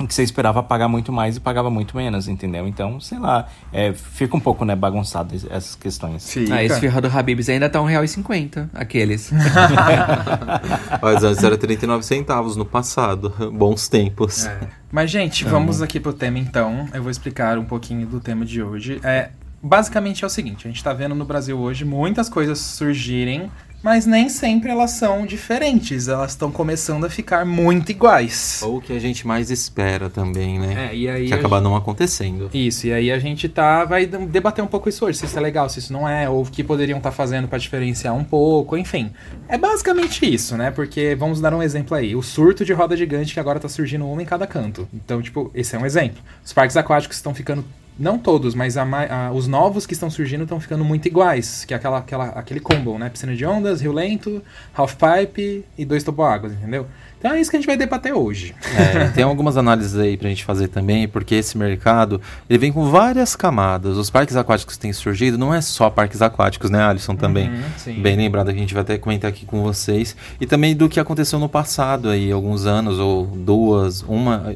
que 0.06 0.14
você 0.14 0.22
esperava 0.22 0.62
pagar 0.62 0.88
muito 0.88 1.12
mais 1.12 1.36
e 1.36 1.40
pagava 1.40 1.70
muito 1.70 1.96
menos, 1.96 2.28
entendeu? 2.28 2.66
Então, 2.66 3.00
sei 3.00 3.18
lá, 3.18 3.46
é, 3.72 3.92
fica 3.92 4.36
um 4.36 4.40
pouco, 4.40 4.64
né, 4.64 4.74
bagunçado 4.76 5.34
es- 5.34 5.46
essas 5.50 5.74
questões. 5.74 6.30
Fica. 6.30 6.54
Ah, 6.54 6.64
esse 6.64 6.78
ferrado 6.80 7.08
do 7.08 7.16
Habibs 7.18 7.48
ainda 7.48 7.68
tá 7.68 7.80
R$1,50, 7.80 8.68
aqueles. 8.74 9.30
Mas 11.02 11.24
antes 11.24 11.42
era 11.42 11.56
39 11.56 12.04
centavos 12.04 12.56
no 12.56 12.64
passado. 12.64 13.30
Bons 13.52 13.88
tempos. 13.88 14.46
É. 14.46 14.60
Mas, 14.90 15.10
gente, 15.10 15.44
vamos 15.44 15.80
aqui 15.82 16.00
pro 16.00 16.12
tema 16.12 16.38
então. 16.38 16.88
Eu 16.92 17.02
vou 17.02 17.10
explicar 17.10 17.58
um 17.58 17.64
pouquinho 17.64 18.06
do 18.06 18.20
tema 18.20 18.44
de 18.44 18.62
hoje. 18.62 19.00
É, 19.04 19.30
basicamente 19.62 20.24
é 20.24 20.26
o 20.26 20.30
seguinte: 20.30 20.66
a 20.66 20.70
gente 20.70 20.82
tá 20.82 20.92
vendo 20.92 21.14
no 21.14 21.24
Brasil 21.24 21.58
hoje 21.58 21.84
muitas 21.84 22.28
coisas 22.28 22.58
surgirem, 22.58 23.50
mas 23.82 24.06
nem 24.06 24.28
sempre 24.28 24.70
elas 24.70 24.92
são 24.92 25.24
diferentes. 25.26 26.08
Elas 26.08 26.32
estão 26.32 26.50
começando 26.50 27.04
a 27.04 27.10
ficar 27.10 27.44
muito 27.44 27.90
iguais. 27.90 28.60
Ou 28.62 28.78
o 28.78 28.80
que 28.80 28.92
a 28.92 28.98
gente 28.98 29.26
mais 29.26 29.50
espera 29.50 30.10
também, 30.10 30.58
né? 30.58 30.90
É, 30.90 30.96
e 30.96 31.08
aí 31.08 31.26
que 31.26 31.34
acaba 31.34 31.60
não 31.60 31.74
acontecendo. 31.76 32.50
Isso, 32.52 32.86
e 32.86 32.92
aí 32.92 33.10
a 33.10 33.18
gente 33.18 33.48
tá 33.48 33.84
vai 33.84 34.06
debater 34.06 34.62
um 34.62 34.66
pouco 34.66 34.88
isso 34.88 35.04
hoje, 35.04 35.18
se 35.18 35.26
isso 35.26 35.38
é 35.38 35.40
legal, 35.40 35.68
se 35.68 35.78
isso 35.78 35.92
não 35.92 36.08
é, 36.08 36.28
ou 36.28 36.42
o 36.42 36.46
que 36.46 36.62
poderiam 36.62 36.98
estar 36.98 37.12
fazendo 37.12 37.48
pra 37.48 37.58
diferenciar 37.58 38.14
um 38.14 38.24
pouco, 38.24 38.76
enfim. 38.76 39.10
É 39.48 39.56
basicamente 39.56 40.32
isso, 40.32 40.56
né? 40.56 40.70
Porque 40.70 41.14
vamos 41.14 41.40
dar 41.40 41.54
um 41.54 41.62
exemplo 41.62 41.96
aí, 41.96 42.14
o 42.14 42.22
surto 42.22 42.64
de 42.64 42.72
roda 42.72 42.96
gigante 42.96 43.34
que 43.34 43.40
agora 43.40 43.58
tá 43.58 43.68
surgindo 43.68 44.06
uma 44.06 44.22
em 44.22 44.26
cada 44.26 44.46
canto. 44.46 44.88
Então, 44.92 45.20
tipo, 45.22 45.50
esse 45.54 45.74
é 45.74 45.78
um 45.78 45.86
exemplo. 45.86 46.22
Os 46.44 46.52
parques 46.52 46.76
aquáticos 46.76 47.16
estão 47.16 47.34
ficando 47.34 47.64
não 48.00 48.18
todos, 48.18 48.54
mas 48.54 48.76
a 48.76 48.82
a- 48.84 49.30
os 49.32 49.46
novos 49.46 49.86
que 49.86 49.92
estão 49.92 50.08
surgindo 50.10 50.44
estão 50.44 50.58
ficando 50.58 50.84
muito 50.84 51.06
iguais, 51.06 51.64
que 51.64 51.74
é 51.74 51.76
aquela, 51.76 51.98
aquela, 51.98 52.24
aquele 52.30 52.58
combo, 52.60 52.98
né? 52.98 53.08
Piscina 53.10 53.36
de 53.36 53.44
ondas, 53.44 53.80
rio 53.80 53.92
lento, 53.92 54.42
half 54.74 54.94
pipe 54.96 55.64
e 55.76 55.84
dois 55.84 56.02
toboáguas, 56.02 56.52
entendeu? 56.52 56.86
Então 57.20 57.32
é 57.32 57.40
isso 57.40 57.50
que 57.50 57.56
a 57.56 57.60
gente 57.60 57.66
vai 57.66 57.76
debater 57.76 58.14
hoje. 58.14 58.54
É, 58.74 59.08
tem 59.08 59.22
algumas 59.22 59.58
análises 59.58 59.94
aí 59.98 60.16
pra 60.16 60.30
gente 60.30 60.42
fazer 60.42 60.68
também, 60.68 61.06
porque 61.06 61.34
esse 61.34 61.56
mercado, 61.56 62.18
ele 62.48 62.58
vem 62.58 62.72
com 62.72 62.90
várias 62.90 63.36
camadas. 63.36 63.98
Os 63.98 64.08
parques 64.08 64.36
aquáticos 64.36 64.74
que 64.74 64.80
têm 64.80 64.90
surgido 64.90 65.36
não 65.36 65.52
é 65.52 65.60
só 65.60 65.90
parques 65.90 66.22
aquáticos, 66.22 66.70
né, 66.70 66.82
Alisson, 66.82 67.14
também. 67.14 67.50
Uhum. 67.50 68.00
Bem 68.00 68.16
lembrado 68.16 68.46
que 68.46 68.56
a 68.56 68.60
gente 68.60 68.72
vai 68.72 68.82
até 68.82 68.96
comentar 68.96 69.28
aqui 69.28 69.44
com 69.44 69.62
vocês. 69.62 70.16
E 70.40 70.46
também 70.46 70.74
do 70.74 70.88
que 70.88 70.98
aconteceu 70.98 71.38
no 71.38 71.48
passado 71.48 72.08
aí, 72.08 72.32
alguns 72.32 72.64
anos, 72.64 72.98
ou 72.98 73.26
duas, 73.26 74.02
uma, 74.02 74.54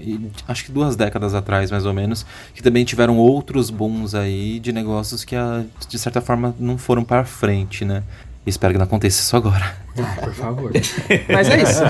acho 0.49 0.65
que 0.65 0.73
duas 0.73 0.97
décadas 0.97 1.35
atrás, 1.35 1.71
mais 1.71 1.85
ou 1.85 1.93
menos, 1.93 2.25
que 2.55 2.63
também 2.63 2.83
tiveram 2.83 3.19
outros 3.19 3.69
booms 3.69 4.15
aí 4.15 4.59
de 4.59 4.73
negócios 4.73 5.23
que, 5.23 5.37
ah, 5.37 5.63
de 5.87 5.99
certa 5.99 6.23
forma, 6.23 6.55
não 6.59 6.79
foram 6.79 7.05
para 7.05 7.27
frente, 7.27 7.85
né? 7.85 8.03
Espero 8.47 8.73
que 8.75 8.79
não 8.79 8.85
aconteça 8.85 9.21
isso 9.21 9.37
agora. 9.37 9.77
Por 10.23 10.35
favor. 10.35 10.73
Mas 11.29 11.49
é 11.49 11.63
isso. 11.63 11.83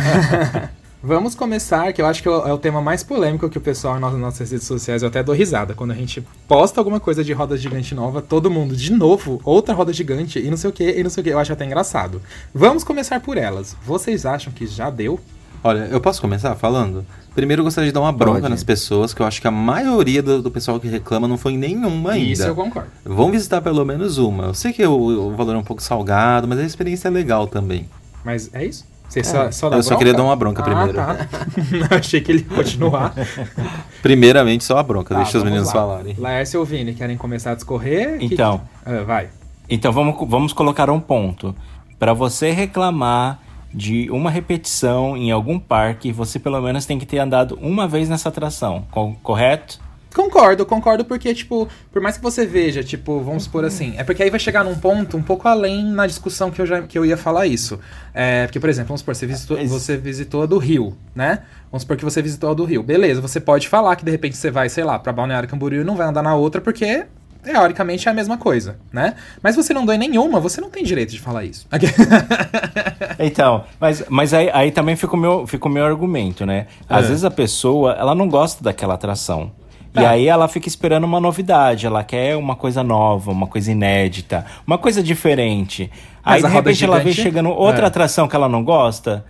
Vamos 1.06 1.34
começar, 1.34 1.92
que 1.92 2.00
eu 2.00 2.06
acho 2.06 2.22
que 2.22 2.28
é 2.28 2.32
o 2.32 2.56
tema 2.56 2.80
mais 2.80 3.02
polêmico 3.02 3.50
que 3.50 3.58
o 3.58 3.60
pessoal 3.60 4.00
nas 4.00 4.14
nossas 4.14 4.50
redes 4.50 4.66
sociais, 4.66 5.02
eu 5.02 5.08
até 5.08 5.22
dou 5.22 5.34
risada. 5.34 5.74
Quando 5.74 5.90
a 5.90 5.94
gente 5.94 6.26
posta 6.48 6.80
alguma 6.80 6.98
coisa 6.98 7.22
de 7.22 7.30
roda 7.34 7.58
gigante 7.58 7.94
nova, 7.94 8.22
todo 8.22 8.50
mundo, 8.50 8.74
de 8.74 8.90
novo, 8.90 9.38
outra 9.44 9.74
roda 9.74 9.92
gigante 9.92 10.38
e 10.38 10.48
não 10.48 10.56
sei 10.56 10.70
o 10.70 10.72
que, 10.72 10.82
e 10.82 11.02
não 11.02 11.10
sei 11.10 11.20
o 11.20 11.24
que. 11.24 11.28
Eu 11.28 11.38
acho 11.38 11.52
até 11.52 11.66
engraçado. 11.66 12.22
Vamos 12.54 12.84
começar 12.84 13.20
por 13.20 13.36
elas. 13.36 13.76
Vocês 13.84 14.24
acham 14.24 14.50
que 14.50 14.66
já 14.66 14.88
deu? 14.88 15.20
Olha, 15.66 15.88
eu 15.90 15.98
posso 15.98 16.20
começar 16.20 16.54
falando? 16.56 17.06
Primeiro 17.34 17.60
eu 17.60 17.64
gostaria 17.64 17.88
de 17.88 17.94
dar 17.94 18.02
uma 18.02 18.12
bronca 18.12 18.42
Pode. 18.42 18.50
nas 18.50 18.62
pessoas, 18.62 19.14
que 19.14 19.22
eu 19.22 19.26
acho 19.26 19.40
que 19.40 19.48
a 19.48 19.50
maioria 19.50 20.22
do, 20.22 20.42
do, 20.42 20.50
pessoal 20.50 20.78
que 20.78 20.86
reclama 20.86 21.26
não 21.26 21.38
foi 21.38 21.56
nenhuma 21.56 22.12
ainda. 22.12 22.32
Isso 22.32 22.42
eu 22.42 22.54
concordo. 22.54 22.90
Vão 23.02 23.30
visitar 23.30 23.62
pelo 23.62 23.82
menos 23.82 24.18
uma. 24.18 24.48
Eu 24.48 24.54
sei 24.54 24.74
que 24.74 24.84
o, 24.84 24.92
o 24.92 25.34
valor 25.34 25.54
é 25.54 25.58
um 25.58 25.64
pouco 25.64 25.82
salgado, 25.82 26.46
mas 26.46 26.58
a 26.58 26.64
experiência 26.64 27.08
é 27.08 27.10
legal 27.10 27.46
também. 27.46 27.88
Mas 28.22 28.50
é 28.52 28.66
isso? 28.66 28.86
Você 29.08 29.20
é. 29.20 29.22
só, 29.22 29.50
só 29.50 29.70
eu 29.70 29.82
só 29.82 29.96
queria 29.96 30.12
dar 30.12 30.22
uma 30.22 30.36
bronca 30.36 30.60
ah, 30.60 30.64
primeiro. 30.64 30.92
Tá. 30.92 31.16
Achei 31.96 32.20
que 32.20 32.30
ele 32.30 32.46
ia 32.46 32.56
continuar. 32.56 33.14
Primeiramente, 34.02 34.64
só 34.64 34.76
a 34.76 34.82
bronca, 34.82 35.14
tá, 35.14 35.22
deixa 35.22 35.38
os 35.38 35.44
meninos 35.44 35.68
lá. 35.68 35.72
falarem. 35.72 36.14
Laércio 36.18 36.60
ou 36.60 36.66
Vini, 36.66 36.92
querem 36.92 37.16
começar 37.16 37.52
a 37.52 37.54
discorrer? 37.54 38.18
Então. 38.20 38.58
Que... 38.58 38.90
Ah, 38.90 39.02
vai. 39.02 39.28
Então 39.66 39.90
vamos, 39.92 40.28
vamos 40.28 40.52
colocar 40.52 40.90
um 40.90 41.00
ponto. 41.00 41.56
Para 41.98 42.12
você 42.12 42.50
reclamar 42.50 43.43
de 43.74 44.08
uma 44.10 44.30
repetição 44.30 45.16
em 45.16 45.32
algum 45.32 45.58
parque, 45.58 46.12
você 46.12 46.38
pelo 46.38 46.60
menos 46.60 46.86
tem 46.86 46.98
que 46.98 47.04
ter 47.04 47.18
andado 47.18 47.58
uma 47.60 47.88
vez 47.88 48.08
nessa 48.08 48.28
atração, 48.28 48.86
correto? 49.22 49.82
Concordo, 50.14 50.64
concordo, 50.64 51.04
porque, 51.04 51.34
tipo, 51.34 51.68
por 51.90 52.00
mais 52.00 52.16
que 52.16 52.22
você 52.22 52.46
veja, 52.46 52.84
tipo, 52.84 53.20
vamos 53.20 53.42
supor 53.42 53.64
assim, 53.64 53.94
é 53.96 54.04
porque 54.04 54.22
aí 54.22 54.30
vai 54.30 54.38
chegar 54.38 54.62
num 54.62 54.76
ponto 54.76 55.16
um 55.16 55.22
pouco 55.22 55.48
além 55.48 55.84
na 55.84 56.06
discussão 56.06 56.52
que 56.52 56.62
eu, 56.62 56.66
já, 56.66 56.82
que 56.82 56.96
eu 56.96 57.04
ia 57.04 57.16
falar 57.16 57.48
isso. 57.48 57.80
É, 58.14 58.46
porque, 58.46 58.60
por 58.60 58.68
exemplo, 58.68 58.88
vamos 58.88 59.00
supor, 59.00 59.16
você 59.16 59.26
visitou, 59.26 59.66
você 59.66 59.96
visitou 59.96 60.44
a 60.44 60.46
do 60.46 60.56
Rio, 60.56 60.96
né? 61.16 61.40
Vamos 61.68 61.82
supor 61.82 61.96
que 61.96 62.04
você 62.04 62.22
visitou 62.22 62.52
a 62.52 62.54
do 62.54 62.64
Rio. 62.64 62.80
Beleza, 62.84 63.20
você 63.20 63.40
pode 63.40 63.68
falar 63.68 63.96
que 63.96 64.04
de 64.04 64.10
repente 64.12 64.36
você 64.36 64.52
vai, 64.52 64.68
sei 64.68 64.84
lá, 64.84 65.00
pra 65.00 65.12
Balneário 65.12 65.48
Camboriú 65.48 65.80
e 65.80 65.84
não 65.84 65.96
vai 65.96 66.06
andar 66.06 66.22
na 66.22 66.36
outra 66.36 66.60
porque 66.60 67.06
teoricamente 67.44 68.08
é 68.08 68.10
a 68.10 68.14
mesma 68.14 68.38
coisa, 68.38 68.78
né? 68.92 69.14
Mas 69.42 69.54
você 69.54 69.72
não 69.74 69.84
dói 69.84 69.98
nenhuma, 69.98 70.40
você 70.40 70.60
não 70.60 70.70
tem 70.70 70.82
direito 70.82 71.10
de 71.10 71.20
falar 71.20 71.44
isso. 71.44 71.66
então, 73.20 73.64
mas, 73.78 74.02
mas 74.08 74.32
aí, 74.34 74.50
aí 74.52 74.70
também 74.70 74.96
fica 74.96 75.14
o, 75.14 75.18
meu, 75.18 75.46
fica 75.46 75.68
o 75.68 75.70
meu 75.70 75.84
argumento, 75.84 76.46
né? 76.46 76.66
Às 76.88 77.04
é. 77.04 77.08
vezes 77.08 77.24
a 77.24 77.30
pessoa, 77.30 77.92
ela 77.92 78.14
não 78.14 78.28
gosta 78.28 78.64
daquela 78.64 78.94
atração. 78.94 79.52
E 79.94 80.00
é. 80.00 80.06
aí 80.06 80.26
ela 80.26 80.48
fica 80.48 80.66
esperando 80.66 81.04
uma 81.04 81.20
novidade, 81.20 81.86
ela 81.86 82.02
quer 82.02 82.36
uma 82.36 82.56
coisa 82.56 82.82
nova, 82.82 83.30
uma 83.30 83.46
coisa 83.46 83.70
inédita, 83.70 84.44
uma 84.66 84.76
coisa 84.76 85.00
diferente. 85.00 85.88
Mas 86.24 86.44
aí 86.44 86.50
de 86.50 86.56
repente 86.56 86.84
ela 86.84 86.98
vê 86.98 87.12
chegando 87.12 87.50
outra 87.50 87.84
é. 87.84 87.86
atração 87.86 88.26
que 88.26 88.34
ela 88.34 88.48
não 88.48 88.64
gosta. 88.64 89.24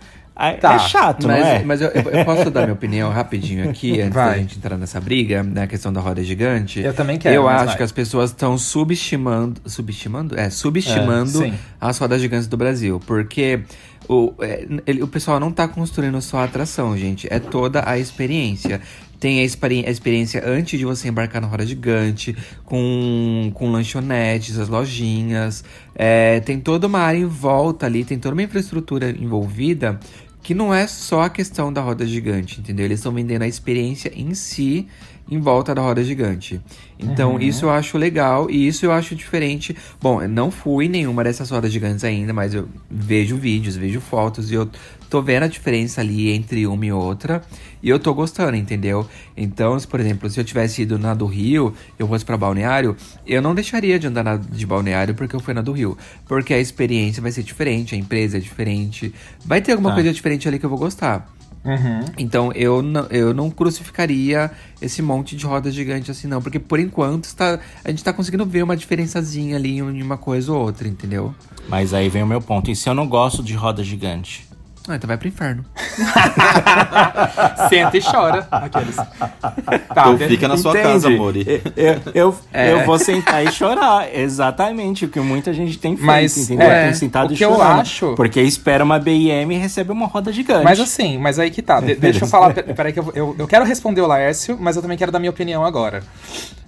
Tá, 0.59 0.73
é 0.73 0.79
chato, 0.79 1.27
mas, 1.27 1.39
não 1.39 1.47
é? 1.47 1.63
Mas 1.63 1.81
eu, 1.81 1.87
eu, 1.89 2.25
posso 2.25 2.51
dar 2.51 2.63
minha 2.63 2.73
opinião 2.73 3.09
rapidinho 3.09 3.69
aqui, 3.69 4.01
antes 4.01 4.13
Vai. 4.13 4.31
da 4.31 4.37
gente 4.39 4.57
entrar 4.57 4.77
nessa 4.77 4.99
briga, 4.99 5.41
na 5.41 5.61
né, 5.61 5.67
questão 5.67 5.93
da 5.93 6.01
roda 6.01 6.21
gigante. 6.21 6.81
Eu 6.81 6.93
também 6.93 7.17
quero. 7.17 7.33
Eu 7.33 7.47
acho 7.47 7.67
vai. 7.67 7.77
que 7.77 7.83
as 7.83 7.91
pessoas 7.93 8.31
estão 8.31 8.57
subestimando. 8.57 9.61
Subestimando? 9.65 10.37
É, 10.37 10.49
subestimando 10.49 11.45
é, 11.45 11.53
as 11.79 11.97
rodas 11.97 12.21
gigantes 12.21 12.47
do 12.47 12.57
Brasil. 12.57 12.99
Porque 13.07 13.61
o, 14.09 14.33
é, 14.39 14.67
ele, 14.85 15.01
o 15.01 15.07
pessoal 15.07 15.39
não 15.39 15.49
está 15.49 15.69
construindo 15.69 16.21
só 16.21 16.39
a 16.39 16.43
atração, 16.43 16.97
gente. 16.97 17.27
É 17.31 17.39
toda 17.39 17.89
a 17.89 17.97
experiência. 17.97 18.81
Tem 19.19 19.39
a, 19.39 19.43
experi 19.43 19.85
a, 19.87 19.89
experiência 19.89 20.43
antes 20.45 20.77
de 20.77 20.85
você 20.85 21.07
embarcar 21.07 21.41
na 21.41 21.47
roda 21.47 21.65
gigante, 21.65 22.35
com, 22.65 23.49
com 23.53 23.71
lanchonetes, 23.71 24.59
as 24.59 24.67
lojinhas. 24.67 25.63
É, 25.95 26.41
tem 26.41 26.59
toda 26.59 26.85
uma 26.87 26.99
área 26.99 27.17
em 27.17 27.25
volta 27.25 27.85
ali, 27.85 28.03
tem 28.03 28.19
toda 28.19 28.35
uma 28.35 28.43
infraestrutura 28.43 29.09
envolvida 29.09 29.99
que 30.45 30.53
não 30.53 30.71
é 30.71 30.85
só 30.85 31.23
a 31.23 31.29
questão 31.29 31.73
da 31.73 31.81
roda 31.81 32.05
gigante, 32.05 32.59
entendeu? 32.59 32.85
Eles 32.85 32.99
estão 32.99 33.11
vendendo 33.11 33.41
a 33.41 33.47
experiência 33.47 34.11
em 34.15 34.35
si 34.35 34.87
em 35.29 35.39
volta 35.39 35.73
da 35.73 35.81
roda 35.81 36.03
gigante. 36.03 36.61
Então, 36.99 37.33
uhum. 37.33 37.39
isso 37.39 37.65
eu 37.65 37.71
acho 37.71 37.97
legal 37.97 38.49
e 38.49 38.67
isso 38.67 38.85
eu 38.85 38.91
acho 38.91 39.15
diferente. 39.15 39.75
Bom, 40.01 40.21
eu 40.21 40.29
não 40.29 40.51
fui 40.51 40.85
em 40.85 40.89
nenhuma 40.89 41.23
dessas 41.23 41.49
rodas 41.49 41.71
gigantes 41.71 42.03
ainda, 42.03 42.33
mas 42.33 42.53
eu 42.53 42.67
vejo 42.89 43.35
vídeos, 43.35 43.75
vejo 43.75 43.99
fotos 43.99 44.51
e 44.51 44.53
eu 44.53 44.69
tô 45.09 45.21
vendo 45.21 45.43
a 45.43 45.47
diferença 45.47 46.01
ali 46.01 46.31
entre 46.31 46.65
uma 46.67 46.85
e 46.85 46.91
outra 46.91 47.41
e 47.81 47.89
eu 47.89 47.99
tô 47.99 48.13
gostando, 48.13 48.57
entendeu? 48.57 49.07
Então, 49.37 49.77
por 49.89 49.99
exemplo, 49.99 50.29
se 50.29 50.39
eu 50.39 50.43
tivesse 50.43 50.81
ido 50.81 50.97
na 50.97 51.13
do 51.13 51.25
Rio, 51.25 51.73
eu 51.99 52.07
fosse 52.07 52.25
para 52.25 52.35
Balneário, 52.35 52.95
eu 53.27 53.41
não 53.41 53.53
deixaria 53.53 53.99
de 53.99 54.07
andar 54.07 54.23
na 54.23 54.37
de 54.37 54.65
Balneário 54.65 55.13
porque 55.13 55.35
eu 55.35 55.39
fui 55.39 55.53
na 55.53 55.61
do 55.61 55.71
Rio, 55.71 55.97
porque 56.27 56.53
a 56.53 56.59
experiência 56.59 57.21
vai 57.21 57.31
ser 57.31 57.43
diferente, 57.43 57.93
a 57.93 57.97
empresa 57.97 58.37
é 58.37 58.39
diferente, 58.39 59.13
vai 59.45 59.61
ter 59.61 59.73
alguma 59.73 59.91
ah. 59.91 59.93
coisa 59.93 60.11
diferente 60.11 60.47
ali 60.47 60.57
que 60.57 60.65
eu 60.65 60.69
vou 60.69 60.79
gostar. 60.79 61.34
Uhum. 61.65 62.05
Então 62.17 62.51
eu 62.53 62.81
não, 62.81 63.05
eu 63.07 63.33
não 63.33 63.49
crucificaria 63.49 64.51
esse 64.79 65.01
monte 65.01 65.35
de 65.35 65.45
roda 65.45 65.71
gigante 65.71 66.11
assim, 66.11 66.27
não. 66.27 66.41
Porque 66.41 66.59
por 66.59 66.79
enquanto 66.79 67.25
está, 67.25 67.59
a 67.83 67.89
gente 67.89 67.99
está 67.99 68.13
conseguindo 68.13 68.45
ver 68.45 68.63
uma 68.63 68.77
diferençazinha 68.77 69.55
ali 69.55 69.79
em 69.79 70.01
uma 70.01 70.17
coisa 70.17 70.53
ou 70.53 70.61
outra, 70.61 70.87
entendeu? 70.87 71.33
Mas 71.67 71.93
aí 71.93 72.07
vem 72.07 72.21
o 72.21 72.27
meu 72.27 72.39
ponto. 72.39 72.69
E 72.69 72.75
se 72.75 72.87
eu 72.87 72.93
não 72.93 73.07
gosto 73.07 73.41
de 73.41 73.55
roda 73.55 73.83
gigante? 73.83 74.47
Ah, 74.87 74.95
então 74.95 75.07
vai 75.07 75.17
pro 75.17 75.27
inferno. 75.27 75.65
Senta 77.69 77.97
e 77.97 78.01
chora. 78.01 78.47
Aqueles. 78.51 78.95
Tá, 78.95 80.09
Ou 80.09 80.17
fica 80.17 80.47
na 80.47 80.57
sua 80.57 80.71
Entende? 80.71 80.87
casa, 80.87 81.07
amor. 81.07 81.35
Eu, 81.35 82.01
eu, 82.13 82.37
é. 82.53 82.71
eu, 82.71 82.85
vou 82.85 82.99
sentar 82.99 83.43
e 83.43 83.51
chorar. 83.51 84.13
Exatamente 84.13 85.05
o 85.05 85.09
que 85.09 85.19
muita 85.19 85.53
gente 85.53 85.77
tem 85.79 85.95
feito, 85.95 86.05
mas, 86.05 86.37
entendeu? 86.37 86.69
É, 86.69 86.85
tem 86.85 86.93
sentado 86.93 87.33
e 87.33 87.37
chorando. 87.37 87.59
Eu 87.59 87.63
acho... 87.63 88.13
Porque 88.15 88.41
espera 88.41 88.83
uma 88.83 88.99
BIM 88.99 89.51
e 89.51 89.57
recebe 89.57 89.91
uma 89.91 90.05
roda 90.05 90.31
gigante. 90.31 90.63
Mas 90.63 90.79
assim, 90.79 91.17
mas 91.17 91.39
aí 91.39 91.49
que 91.49 91.61
tá. 91.61 91.79
De 91.79 91.95
deixa 91.95 92.25
eu 92.25 92.27
falar. 92.27 92.53
Peraí 92.75 92.93
que 92.93 92.99
eu, 92.99 93.11
eu, 93.15 93.35
eu 93.39 93.47
quero 93.47 93.65
responder 93.65 94.01
o 94.01 94.07
Laércio, 94.07 94.57
mas 94.59 94.75
eu 94.75 94.81
também 94.81 94.97
quero 94.97 95.11
dar 95.11 95.19
minha 95.19 95.31
opinião 95.31 95.65
agora. 95.65 96.03